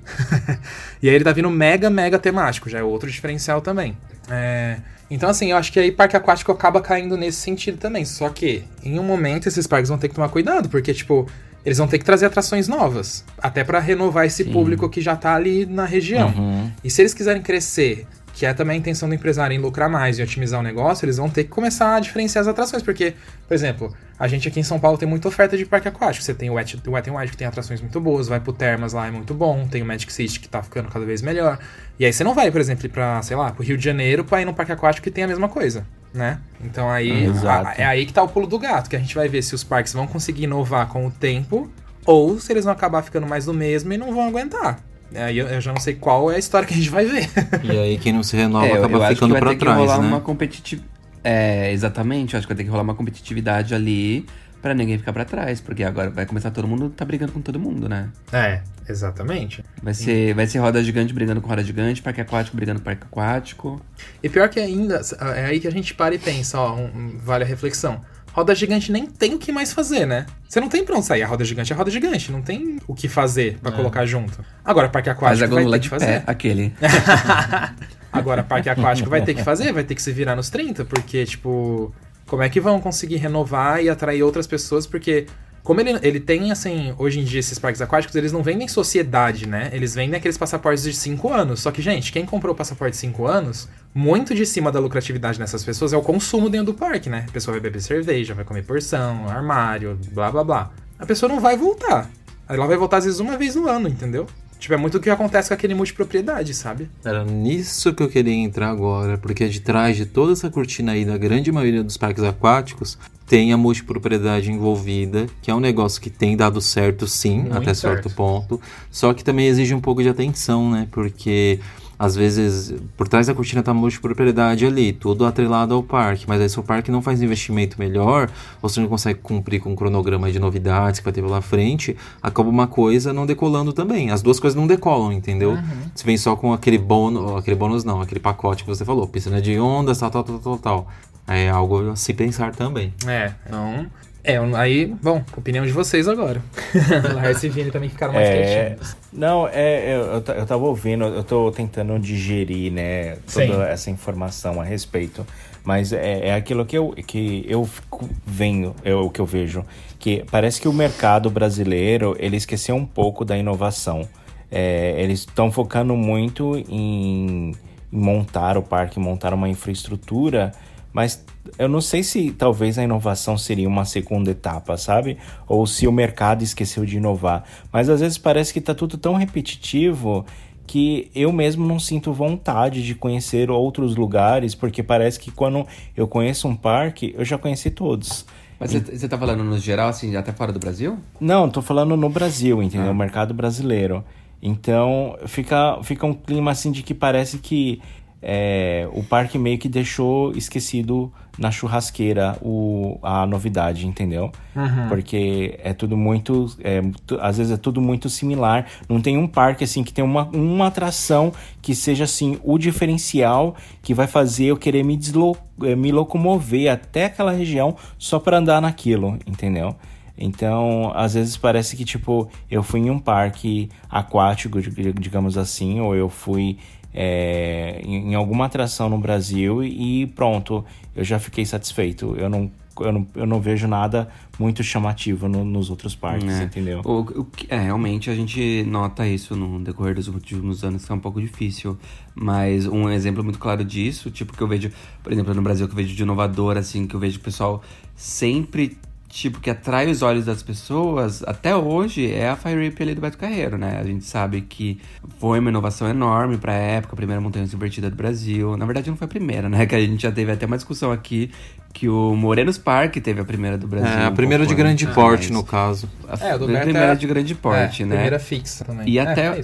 e 1.03 1.09
aí 1.09 1.15
ele 1.15 1.23
tá 1.23 1.33
vindo 1.33 1.49
mega, 1.49 1.89
mega 1.89 2.17
temático, 2.17 2.69
já 2.69 2.79
é 2.79 2.83
outro 2.83 3.11
diferencial 3.11 3.61
também. 3.61 3.97
É, 4.29 4.77
então, 5.11 5.29
assim, 5.29 5.51
eu 5.51 5.57
acho 5.57 5.71
que 5.71 5.79
aí 5.79 5.91
parque 5.91 6.15
aquático 6.15 6.51
acaba 6.51 6.81
caindo 6.81 7.17
nesse 7.17 7.39
sentido 7.39 7.77
também. 7.77 8.05
Só 8.05 8.29
que, 8.29 8.63
em 8.83 8.97
um 8.97 9.03
momento, 9.03 9.47
esses 9.47 9.67
parques 9.67 9.89
vão 9.89 9.97
ter 9.97 10.07
que 10.07 10.15
tomar 10.15 10.29
cuidado, 10.29 10.69
porque, 10.69 10.93
tipo, 10.93 11.27
eles 11.65 11.77
vão 11.77 11.87
ter 11.87 11.97
que 11.97 12.05
trazer 12.05 12.25
atrações 12.25 12.67
novas. 12.67 13.23
Até 13.37 13.63
pra 13.63 13.79
renovar 13.79 14.25
esse 14.25 14.43
público 14.45 14.89
que 14.89 15.01
já 15.01 15.15
tá 15.15 15.35
ali 15.35 15.65
na 15.65 15.85
região. 15.85 16.29
Uhum. 16.29 16.71
E 16.83 16.89
se 16.89 17.01
eles 17.01 17.13
quiserem 17.13 17.41
crescer, 17.41 18.05
que 18.33 18.45
é 18.45 18.53
também 18.53 18.75
a 18.75 18.79
intenção 18.79 19.07
do 19.07 19.15
empresário 19.15 19.55
em 19.55 19.59
lucrar 19.59 19.87
mais 19.87 20.17
e 20.17 20.23
otimizar 20.23 20.59
o 20.59 20.63
negócio, 20.63 21.05
eles 21.05 21.17
vão 21.17 21.29
ter 21.29 21.43
que 21.43 21.49
começar 21.49 21.95
a 21.95 21.99
diferenciar 21.99 22.41
as 22.41 22.47
atrações. 22.47 22.81
Porque, 22.81 23.13
por 23.47 23.53
exemplo, 23.53 23.95
a 24.19 24.27
gente 24.27 24.47
aqui 24.47 24.59
em 24.59 24.63
São 24.63 24.79
Paulo 24.79 24.97
tem 24.97 25.07
muita 25.07 25.27
oferta 25.27 25.55
de 25.55 25.65
parque 25.65 25.87
aquático. 25.87 26.25
Você 26.25 26.33
tem 26.33 26.49
o 26.49 26.53
Wet, 26.53 26.81
o 26.85 26.91
Wet 26.91 27.09
n 27.09 27.15
Wild, 27.15 27.31
que 27.31 27.37
tem 27.37 27.47
atrações 27.47 27.79
muito 27.79 27.99
boas, 28.01 28.27
vai 28.27 28.39
pro 28.39 28.51
Termas 28.51 28.93
lá, 28.93 29.07
é 29.07 29.11
muito 29.11 29.33
bom. 29.33 29.67
Tem 29.67 29.81
o 29.81 29.85
Magic 29.85 30.11
City, 30.11 30.39
que 30.39 30.49
tá 30.49 30.63
ficando 30.63 30.89
cada 30.89 31.05
vez 31.05 31.21
melhor. 31.21 31.59
E 31.99 32.05
aí 32.05 32.11
você 32.11 32.23
não 32.23 32.33
vai, 32.33 32.51
por 32.51 32.59
exemplo, 32.59 32.89
pra, 32.89 33.21
sei 33.21 33.37
lá, 33.37 33.51
pro 33.51 33.63
Rio 33.63 33.77
de 33.77 33.83
Janeiro 33.83 34.25
pra 34.25 34.41
ir 34.41 34.45
num 34.45 34.53
parque 34.53 34.71
aquático 34.71 35.03
que 35.03 35.11
tem 35.11 35.23
a 35.23 35.27
mesma 35.27 35.47
coisa, 35.47 35.85
né? 36.13 36.39
Então 36.63 36.89
aí, 36.89 37.25
a- 37.47 37.73
é 37.77 37.85
aí 37.85 38.05
que 38.05 38.13
tá 38.13 38.21
o 38.23 38.27
pulo 38.27 38.45
do 38.47 38.59
gato, 38.59 38.89
que 38.89 38.95
a 38.95 38.99
gente 38.99 39.15
vai 39.15 39.27
ver 39.27 39.41
se 39.41 39.55
os 39.55 39.63
parques 39.63 39.93
vão 39.93 40.05
conseguir 40.07 40.43
inovar 40.43 40.87
com 40.87 41.07
o 41.07 41.11
tempo 41.11 41.69
ou 42.05 42.39
se 42.39 42.51
eles 42.53 42.63
vão 42.65 42.73
acabar 42.73 43.01
ficando 43.01 43.25
mais 43.27 43.45
do 43.45 43.53
mesmo 43.53 43.91
e 43.93 43.97
não 43.97 44.13
vão 44.13 44.27
aguentar. 44.27 44.79
Aí 45.15 45.37
eu, 45.37 45.47
eu 45.47 45.61
já 45.61 45.71
não 45.71 45.79
sei 45.79 45.93
qual 45.95 46.31
é 46.31 46.35
a 46.35 46.39
história 46.39 46.67
que 46.67 46.73
a 46.73 46.77
gente 46.77 46.89
vai 46.89 47.05
ver. 47.05 47.29
E 47.63 47.71
aí 47.77 47.97
quem 47.97 48.11
não 48.13 48.23
se 48.23 48.35
renova 48.35 48.65
É, 48.65 48.71
eu- 48.71 48.75
eu 48.77 48.83
acaba 48.85 48.97
acho 48.99 49.07
que 49.09 49.13
ficando 49.15 49.31
vai 49.31 49.41
pra 49.41 49.49
ter 49.51 49.55
que 49.57 49.63
trás, 49.65 49.77
rolar 49.79 49.99
né? 50.01 50.07
uma 50.07 50.19
competitividade. 50.21 50.91
É, 51.23 51.71
exatamente. 51.71 52.33
Eu 52.33 52.37
acho 52.39 52.47
que 52.47 52.53
vai 52.53 52.57
ter 52.57 52.63
que 52.63 52.69
rolar 52.69 52.83
uma 52.83 52.95
competitividade 52.95 53.73
ali 53.73 54.25
pra 54.63 54.73
ninguém 54.73 54.97
ficar 54.97 55.13
pra 55.13 55.23
trás. 55.25 55.61
Porque 55.61 55.83
agora 55.83 56.09
vai 56.09 56.25
começar 56.25 56.49
todo 56.49 56.67
mundo 56.67 56.89
tá 56.89 57.05
brigando 57.05 57.31
com 57.33 57.41
todo 57.41 57.59
mundo, 57.59 57.87
né? 57.87 58.09
É, 58.31 58.61
exatamente. 58.89 59.63
Vai 59.83 59.93
ser, 59.93 60.33
vai 60.33 60.47
ser 60.47 60.57
roda 60.57 60.83
gigante 60.83 61.13
brigando 61.13 61.39
com 61.41 61.47
roda 61.47 61.63
gigante, 61.63 62.01
parque 62.01 62.21
aquático 62.21 62.55
brigando 62.55 62.79
com 62.79 62.85
parque 62.85 63.03
aquático. 63.03 63.79
E 64.23 64.29
pior 64.29 64.49
que 64.49 64.59
ainda, 64.59 65.01
é 65.35 65.45
aí 65.45 65.59
que 65.59 65.67
a 65.67 65.71
gente 65.71 65.93
para 65.93 66.15
e 66.15 66.17
pensa, 66.17 66.57
ó, 66.59 66.75
um- 66.75 67.19
vale 67.23 67.43
a 67.43 67.47
reflexão. 67.47 68.01
Roda 68.31 68.55
gigante 68.55 68.91
nem 68.91 69.05
tem 69.05 69.35
o 69.35 69.37
que 69.37 69.51
mais 69.51 69.71
fazer, 69.71 70.07
né? 70.07 70.25
Você 70.49 70.59
não 70.59 70.67
tem 70.67 70.83
pra 70.83 70.95
onde 70.95 71.05
sair. 71.05 71.21
A 71.21 71.27
roda 71.27 71.45
gigante 71.45 71.71
é 71.71 71.75
a 71.75 71.77
roda 71.77 71.91
gigante, 71.91 72.31
não 72.31 72.41
tem 72.41 72.79
o 72.87 72.95
que 72.95 73.07
fazer 73.07 73.59
pra 73.61 73.71
colocar 73.71 74.07
junto. 74.07 74.43
Agora, 74.65 74.89
parque 74.89 75.07
Faz 75.13 75.39
aquático 75.39 75.45
a 75.45 75.61
vai 75.61 75.65
ter 75.65 75.79
de 75.79 75.83
que 75.83 75.89
fazer. 75.89 76.05
pé, 76.05 76.23
aquele. 76.25 76.73
Agora, 78.11 78.43
parque 78.43 78.69
aquático 78.69 79.09
vai 79.09 79.21
ter 79.23 79.33
que 79.33 79.43
fazer, 79.43 79.71
vai 79.71 79.83
ter 79.83 79.95
que 79.95 80.01
se 80.01 80.11
virar 80.11 80.35
nos 80.35 80.49
30, 80.49 80.85
porque, 80.85 81.25
tipo, 81.25 81.93
como 82.27 82.41
é 82.41 82.49
que 82.49 82.59
vão 82.59 82.79
conseguir 82.79 83.17
renovar 83.17 83.83
e 83.83 83.89
atrair 83.89 84.23
outras 84.23 84.47
pessoas? 84.47 84.87
Porque, 84.87 85.27
como 85.61 85.81
ele, 85.81 85.99
ele 86.01 86.19
tem, 86.19 86.51
assim, 86.51 86.93
hoje 86.97 87.19
em 87.19 87.23
dia, 87.23 87.39
esses 87.39 87.59
parques 87.59 87.81
aquáticos, 87.81 88.15
eles 88.15 88.31
não 88.31 88.41
vendem 88.41 88.67
sociedade, 88.67 89.47
né? 89.47 89.69
Eles 89.73 89.95
vendem 89.95 90.17
aqueles 90.17 90.37
passaportes 90.37 90.83
de 90.83 90.93
5 90.93 91.31
anos. 91.31 91.59
Só 91.61 91.71
que, 91.71 91.81
gente, 91.81 92.11
quem 92.11 92.25
comprou 92.25 92.53
o 92.53 92.57
passaporte 92.57 92.91
de 92.91 92.97
5 92.97 93.27
anos, 93.27 93.67
muito 93.93 94.33
de 94.33 94.45
cima 94.45 94.71
da 94.71 94.79
lucratividade 94.79 95.37
dessas 95.37 95.63
pessoas 95.63 95.93
é 95.93 95.97
o 95.97 96.01
consumo 96.01 96.49
dentro 96.49 96.67
do 96.67 96.73
parque, 96.73 97.09
né? 97.09 97.25
A 97.29 97.31
pessoa 97.31 97.53
vai 97.53 97.61
beber 97.61 97.81
cerveja, 97.81 98.33
vai 98.33 98.43
comer 98.43 98.63
porção, 98.63 99.27
armário, 99.29 99.99
blá 100.11 100.31
blá 100.31 100.43
blá. 100.43 100.71
A 100.97 101.05
pessoa 101.05 101.29
não 101.29 101.39
vai 101.39 101.57
voltar. 101.57 102.09
Ela 102.47 102.65
vai 102.67 102.77
voltar 102.77 102.97
às 102.97 103.05
vezes 103.05 103.19
uma 103.19 103.37
vez 103.37 103.55
no 103.55 103.67
ano, 103.67 103.87
entendeu? 103.87 104.27
Tipo, 104.63 104.75
é 104.75 104.77
muito 104.77 104.95
o 104.95 104.99
que 105.01 105.09
acontece 105.09 105.49
com 105.49 105.55
aquele 105.55 105.75
multipropriedade, 105.75 106.53
sabe? 106.53 106.89
Era 107.03 107.25
nisso 107.25 107.93
que 107.93 108.01
eu 108.01 108.07
queria 108.07 108.33
entrar 108.33 108.69
agora, 108.69 109.17
porque 109.17 109.49
de 109.49 109.59
trás 109.59 109.97
de 109.97 110.05
toda 110.05 110.31
essa 110.31 110.49
cortina 110.49 110.93
aí 110.93 111.03
da 111.03 111.17
grande 111.17 111.51
maioria 111.51 111.83
dos 111.83 111.97
parques 111.97 112.23
aquáticos 112.23 112.97
tem 113.27 113.51
a 113.51 113.57
multipropriedade 113.57 114.49
envolvida, 114.49 115.27
que 115.41 115.51
é 115.51 115.53
um 115.53 115.59
negócio 115.59 116.01
que 116.01 116.09
tem 116.09 116.37
dado 116.37 116.61
certo 116.61 117.05
sim, 117.05 117.39
Muito 117.39 117.57
até 117.57 117.73
certo 117.73 118.03
certo. 118.03 118.15
ponto, 118.15 118.61
só 118.89 119.13
que 119.13 119.21
também 119.21 119.47
exige 119.47 119.73
um 119.73 119.81
pouco 119.81 120.01
de 120.01 120.07
atenção, 120.07 120.71
né? 120.71 120.87
Porque 120.91 121.59
às 121.97 122.15
vezes 122.15 122.73
por 122.97 123.07
trás 123.07 123.27
da 123.27 123.33
cortina 123.33 123.61
tá 123.61 123.73
multipropriedade 123.73 124.65
ali, 124.65 124.93
tudo 124.93 125.25
atrelado 125.25 125.73
ao 125.73 125.83
parque, 125.83 126.25
mas 126.27 126.41
aí 126.41 126.49
se 126.49 126.59
o 126.59 126.63
parque 126.63 126.91
não 126.91 127.01
faz 127.01 127.21
investimento 127.21 127.79
melhor, 127.79 128.29
ou 128.61 128.69
se 128.69 128.79
não 128.79 128.87
consegue 128.87 129.19
cumprir 129.19 129.59
com 129.59 129.73
o 129.73 129.75
cronograma 129.75 130.31
de 130.31 130.39
novidades 130.39 130.99
que 130.99 131.03
vai 131.03 131.13
ter 131.13 131.21
pela 131.21 131.41
frente, 131.41 131.95
acaba 132.21 132.49
uma 132.49 132.67
coisa 132.67 133.13
não 133.13 133.25
decolando 133.25 133.73
também. 133.73 134.11
As 134.11 134.21
duas 134.21 134.39
coisas 134.39 134.59
não 134.59 134.67
decolam, 134.67 135.11
entendeu? 135.11 135.57
Você 135.93 136.03
vem 136.05 136.17
só 136.17 136.35
com 136.35 136.53
aquele 136.53 136.77
bônus, 136.77 137.37
aquele 137.37 137.55
bônus 137.55 137.83
não, 137.83 138.01
aquele 138.01 138.19
pacote 138.19 138.63
que 138.63 138.69
você 138.69 138.83
falou, 138.83 139.07
piscina 139.07 139.41
de 139.41 139.59
ondas, 139.59 139.99
tal, 139.99 140.09
tal, 140.09 140.23
tal, 140.23 140.39
tal, 140.39 140.57
tal. 140.57 140.87
É 141.27 141.49
algo 141.49 141.91
a 141.91 141.95
se 141.95 142.13
pensar 142.13 142.53
também. 142.53 142.93
É, 143.07 143.33
então. 143.45 143.85
É, 144.23 144.37
aí, 144.55 144.85
bom, 145.01 145.21
opinião 145.35 145.65
de 145.65 145.71
vocês 145.73 146.07
agora. 146.07 146.41
Lars 147.15 147.43
e 147.43 147.49
Vini 147.49 147.71
também 147.71 147.89
ficaram 147.89 148.13
mais 148.13 148.27
É, 148.29 148.33
quietinhos. 148.69 148.95
não, 149.11 149.47
é, 149.49 149.95
eu, 149.95 149.99
eu, 150.13 150.21
ta- 150.21 150.33
eu 150.33 150.45
tava 150.45 150.63
ouvindo, 150.63 151.03
eu 151.03 151.23
tô 151.25 151.51
tentando 151.51 151.99
digerir, 151.99 152.71
né, 152.71 153.17
toda 153.33 153.45
Sim. 153.47 153.61
essa 153.63 153.91
informação 153.91 154.61
a 154.61 154.63
respeito. 154.63 155.25
Mas 155.65 155.91
é, 155.93 156.27
é 156.29 156.33
aquilo 156.35 156.65
que 156.65 156.77
eu, 156.77 156.93
que 157.05 157.45
eu 157.47 157.65
fico 157.65 158.09
vendo, 158.25 158.73
é 158.83 158.93
o 158.95 159.09
que 159.09 159.19
eu 159.21 159.25
vejo, 159.25 159.63
que 159.99 160.23
parece 160.31 160.59
que 160.59 160.67
o 160.67 160.73
mercado 160.73 161.29
brasileiro, 161.29 162.15
ele 162.19 162.35
esqueceu 162.37 162.75
um 162.75 162.85
pouco 162.85 163.23
da 163.25 163.37
inovação. 163.37 164.07
É, 164.51 164.95
eles 164.97 165.19
estão 165.19 165.51
focando 165.51 165.95
muito 165.95 166.57
em, 166.69 167.55
montar 167.91 168.57
o 168.57 168.61
parque, 168.63 168.99
montar 168.99 169.33
uma 169.33 169.47
infraestrutura, 169.47 170.51
mas 170.93 171.25
eu 171.57 171.67
não 171.67 171.81
sei 171.81 172.03
se 172.03 172.31
talvez 172.31 172.77
a 172.77 172.83
inovação 172.83 173.37
seria 173.37 173.67
uma 173.67 173.83
segunda 173.83 174.31
etapa, 174.31 174.77
sabe? 174.77 175.17
Ou 175.47 175.65
se 175.65 175.87
o 175.87 175.91
mercado 175.91 176.43
esqueceu 176.43 176.85
de 176.85 176.97
inovar. 176.97 177.43
Mas 177.71 177.89
às 177.89 177.99
vezes 177.99 178.17
parece 178.17 178.53
que 178.53 178.59
está 178.59 178.75
tudo 178.75 178.97
tão 178.97 179.15
repetitivo 179.15 180.25
que 180.65 181.11
eu 181.13 181.31
mesmo 181.33 181.67
não 181.67 181.79
sinto 181.79 182.13
vontade 182.13 182.83
de 182.83 182.95
conhecer 182.95 183.51
outros 183.51 183.95
lugares, 183.95 184.55
porque 184.55 184.81
parece 184.81 185.19
que 185.19 185.31
quando 185.31 185.67
eu 185.95 186.07
conheço 186.07 186.47
um 186.47 186.55
parque, 186.55 187.13
eu 187.17 187.25
já 187.25 187.37
conheci 187.37 187.69
todos. 187.69 188.25
Mas 188.59 188.71
você 188.71 189.09
tá 189.09 189.17
falando 189.17 189.43
no 189.43 189.59
geral, 189.59 189.89
assim, 189.89 190.15
até 190.15 190.31
fora 190.31 190.53
do 190.53 190.59
Brasil? 190.59 190.97
Não, 191.19 191.49
tô 191.49 191.61
falando 191.61 191.97
no 191.97 192.09
Brasil, 192.09 192.63
entendeu? 192.63 192.87
Ah. 192.87 192.91
O 192.91 192.95
mercado 192.95 193.33
brasileiro. 193.33 194.03
Então, 194.41 195.17
fica, 195.25 195.79
fica 195.83 196.05
um 196.05 196.13
clima 196.13 196.51
assim 196.51 196.71
de 196.71 196.81
que 196.83 196.93
parece 196.93 197.39
que 197.39 197.81
é, 198.23 198.87
o 198.93 199.03
parque 199.03 199.37
meio 199.37 199.57
que 199.57 199.67
deixou 199.67 200.31
esquecido 200.31 201.11
na 201.37 201.51
churrasqueira 201.51 202.37
o, 202.41 202.97
a 203.03 203.25
novidade, 203.25 203.85
entendeu? 203.85 204.31
Uhum. 204.55 204.87
Porque 204.87 205.59
é 205.61 205.73
tudo 205.73 205.97
muito. 205.97 206.55
É, 206.63 206.81
às 207.19 207.37
vezes 207.37 207.51
é 207.51 207.57
tudo 207.57 207.81
muito 207.81 208.09
similar. 208.09 208.65
Não 208.87 209.01
tem 209.01 209.17
um 209.17 209.27
parque 209.27 209.63
assim 209.63 209.83
que 209.83 209.91
tem 209.91 210.03
uma, 210.03 210.23
uma 210.29 210.67
atração 210.67 211.33
que 211.61 211.75
seja 211.75 212.05
assim 212.05 212.39
o 212.43 212.57
diferencial 212.57 213.55
que 213.81 213.93
vai 213.93 214.07
fazer 214.07 214.45
eu 214.45 214.57
querer 214.57 214.83
me, 214.83 214.95
deslo, 214.95 215.35
é, 215.63 215.75
me 215.75 215.91
locomover 215.91 216.71
até 216.71 217.05
aquela 217.05 217.31
região 217.31 217.75
só 217.97 218.19
para 218.19 218.37
andar 218.37 218.61
naquilo, 218.61 219.17
entendeu? 219.27 219.75
Então, 220.17 220.91
às 220.95 221.15
vezes 221.15 221.35
parece 221.35 221.75
que, 221.75 221.83
tipo, 221.83 222.29
eu 222.49 222.61
fui 222.61 222.81
em 222.81 222.89
um 222.91 222.99
parque 222.99 223.69
aquático, 223.89 224.61
digamos 224.61 225.37
assim, 225.37 225.81
ou 225.81 225.95
eu 225.95 226.07
fui 226.07 226.59
é, 226.93 227.81
em, 227.83 228.11
em, 228.11 228.15
alguma 228.15 228.45
atração 228.45 228.89
no 228.89 228.97
Brasil 228.97 229.63
e 229.63 230.07
pronto, 230.07 230.63
eu 230.95 231.03
já 231.03 231.19
fiquei 231.19 231.45
satisfeito. 231.45 232.15
Eu 232.17 232.29
não, 232.29 232.51
eu 232.79 232.91
não, 232.91 233.07
eu 233.15 233.25
não 233.25 233.41
vejo 233.41 233.67
nada 233.67 234.09
muito 234.39 234.63
chamativo 234.63 235.27
no, 235.27 235.43
nos 235.43 235.69
outros 235.69 235.95
parques, 235.95 236.39
é. 236.39 236.43
entendeu? 236.43 236.81
O, 236.83 237.01
o, 237.01 237.27
é, 237.49 237.57
realmente 237.57 238.09
a 238.09 238.15
gente 238.15 238.63
nota 238.63 239.07
isso 239.07 239.35
no 239.35 239.59
decorrer 239.63 239.95
dos 239.95 240.07
últimos 240.07 240.63
anos, 240.63 240.85
que 240.85 240.91
é 240.91 240.95
um 240.95 240.99
pouco 240.99 241.19
difícil. 241.19 241.77
Mas 242.15 242.67
um 242.67 242.89
exemplo 242.89 243.23
muito 243.23 243.39
claro 243.39 243.63
disso, 243.63 244.11
tipo, 244.11 244.33
que 244.35 244.41
eu 244.41 244.47
vejo, 244.47 244.71
por 245.01 245.11
exemplo, 245.11 245.33
no 245.33 245.41
Brasil, 245.41 245.67
que 245.67 245.73
eu 245.73 245.77
vejo 245.77 245.95
de 245.95 246.03
inovador, 246.03 246.57
assim, 246.57 246.87
que 246.87 246.95
eu 246.95 246.99
vejo 246.99 247.19
o 247.19 247.21
pessoal 247.21 247.61
sempre 247.95 248.77
tipo, 249.13 249.39
que 249.39 249.47
atrai 249.47 249.91
os 249.91 250.01
olhos 250.01 250.25
das 250.25 250.41
pessoas, 250.41 251.21
até 251.23 251.55
hoje, 251.55 252.11
é 252.11 252.29
a 252.29 252.35
Fire 252.35 252.59
Rip 252.59 252.81
ali 252.81 252.95
do 252.95 253.01
Beto 253.01 253.15
Carreiro, 253.15 253.59
né? 253.59 253.77
A 253.79 253.83
gente 253.83 254.03
sabe 254.05 254.41
que 254.41 254.81
foi 255.19 255.37
uma 255.37 255.51
inovação 255.51 255.87
enorme 255.87 256.35
pra 256.35 256.53
época, 256.53 256.93
a 256.93 256.95
primeira 256.95 257.21
montanha 257.21 257.45
invertida 257.45 257.91
do 257.91 257.95
Brasil. 257.95 258.57
Na 258.57 258.65
verdade, 258.65 258.89
não 258.89 258.97
foi 258.97 259.05
a 259.05 259.07
primeira, 259.07 259.47
né? 259.47 259.67
Que 259.73 259.75
a 259.75 259.79
gente 259.79 260.01
já 260.01 260.11
teve 260.11 260.31
até 260.31 260.47
uma 260.47 260.57
discussão 260.57 260.91
aqui 260.91 261.29
que 261.71 261.87
o 261.87 262.15
Morenos 262.15 262.57
Park 262.57 262.95
teve 262.97 263.21
a 263.21 263.25
primeira 263.25 263.55
do 263.55 263.67
Brasil. 263.67 263.87
É, 263.87 264.05
a 264.05 264.11
primeira 264.11 264.43
um 264.43 264.47
de 264.47 264.55
grande 264.55 264.87
porte, 264.87 265.31
no 265.31 265.43
caso. 265.43 265.87
A, 266.07 266.13
é, 266.13 266.37
do 266.37 266.45
a 266.45 266.59
primeira 266.61 266.93
é, 266.93 266.95
de 266.95 267.05
grande 267.05 267.35
porte, 267.35 267.83
é, 267.83 267.85
né? 267.85 267.95
primeira 267.95 268.19
fixa 268.19 268.65
também. 268.65 268.89
E 268.89 268.97
é, 268.97 269.01
até... 269.01 269.39
É 269.39 269.41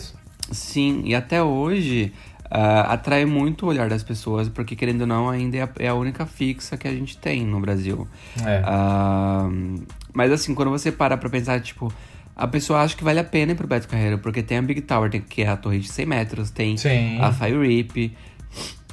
sim, 0.52 1.04
e 1.06 1.14
até 1.14 1.44
hoje 1.44 2.12
uh, 2.52 2.89
atrai 2.89 3.26
muito 3.26 3.66
o 3.66 3.70
olhar 3.70 3.89
das 3.89 4.04
pessoas, 4.04 4.50
porque 4.50 4.76
querendo 4.76 5.02
ou 5.02 5.08
não, 5.08 5.30
ainda 5.30 5.58
é 5.58 5.62
a, 5.64 5.70
é 5.80 5.88
a 5.88 5.93
única 5.93 6.26
fixa 6.26 6.78
que 6.78 6.88
a 6.88 6.91
gente 6.91 7.18
tem 7.18 7.45
no 7.45 7.60
Brasil. 7.60 8.08
É. 8.45 8.62
Uh, 8.62 9.84
mas 10.14 10.32
assim, 10.32 10.54
quando 10.54 10.70
você 10.70 10.91
para 10.91 11.18
pra 11.18 11.30
pensar, 11.30 11.62
tipo, 11.62 11.93
a 12.36 12.47
pessoa 12.47 12.82
acha 12.82 12.95
que 12.95 13.04
vale 13.04 13.20
a 13.20 13.24
pena 13.24 13.52
ir 13.52 13.56
pro 13.56 13.68
Beto 13.68 13.88
Carreiro, 13.88 14.18
porque 14.18 14.41
tem 14.41 14.58
a 14.58 14.62
Big 14.62 14.82
Tower, 14.82 15.10
tem, 15.10 15.22
que 15.22 15.41
é 15.41 15.47
a 15.47 15.58
torre 15.58 15.80
de 15.80 15.89
100 15.89 16.06
metros, 16.06 16.50
tem 16.50 16.78
Sim. 16.78 17.20
a 17.20 17.32
Fire 17.32 17.60
Rip, 17.60 18.16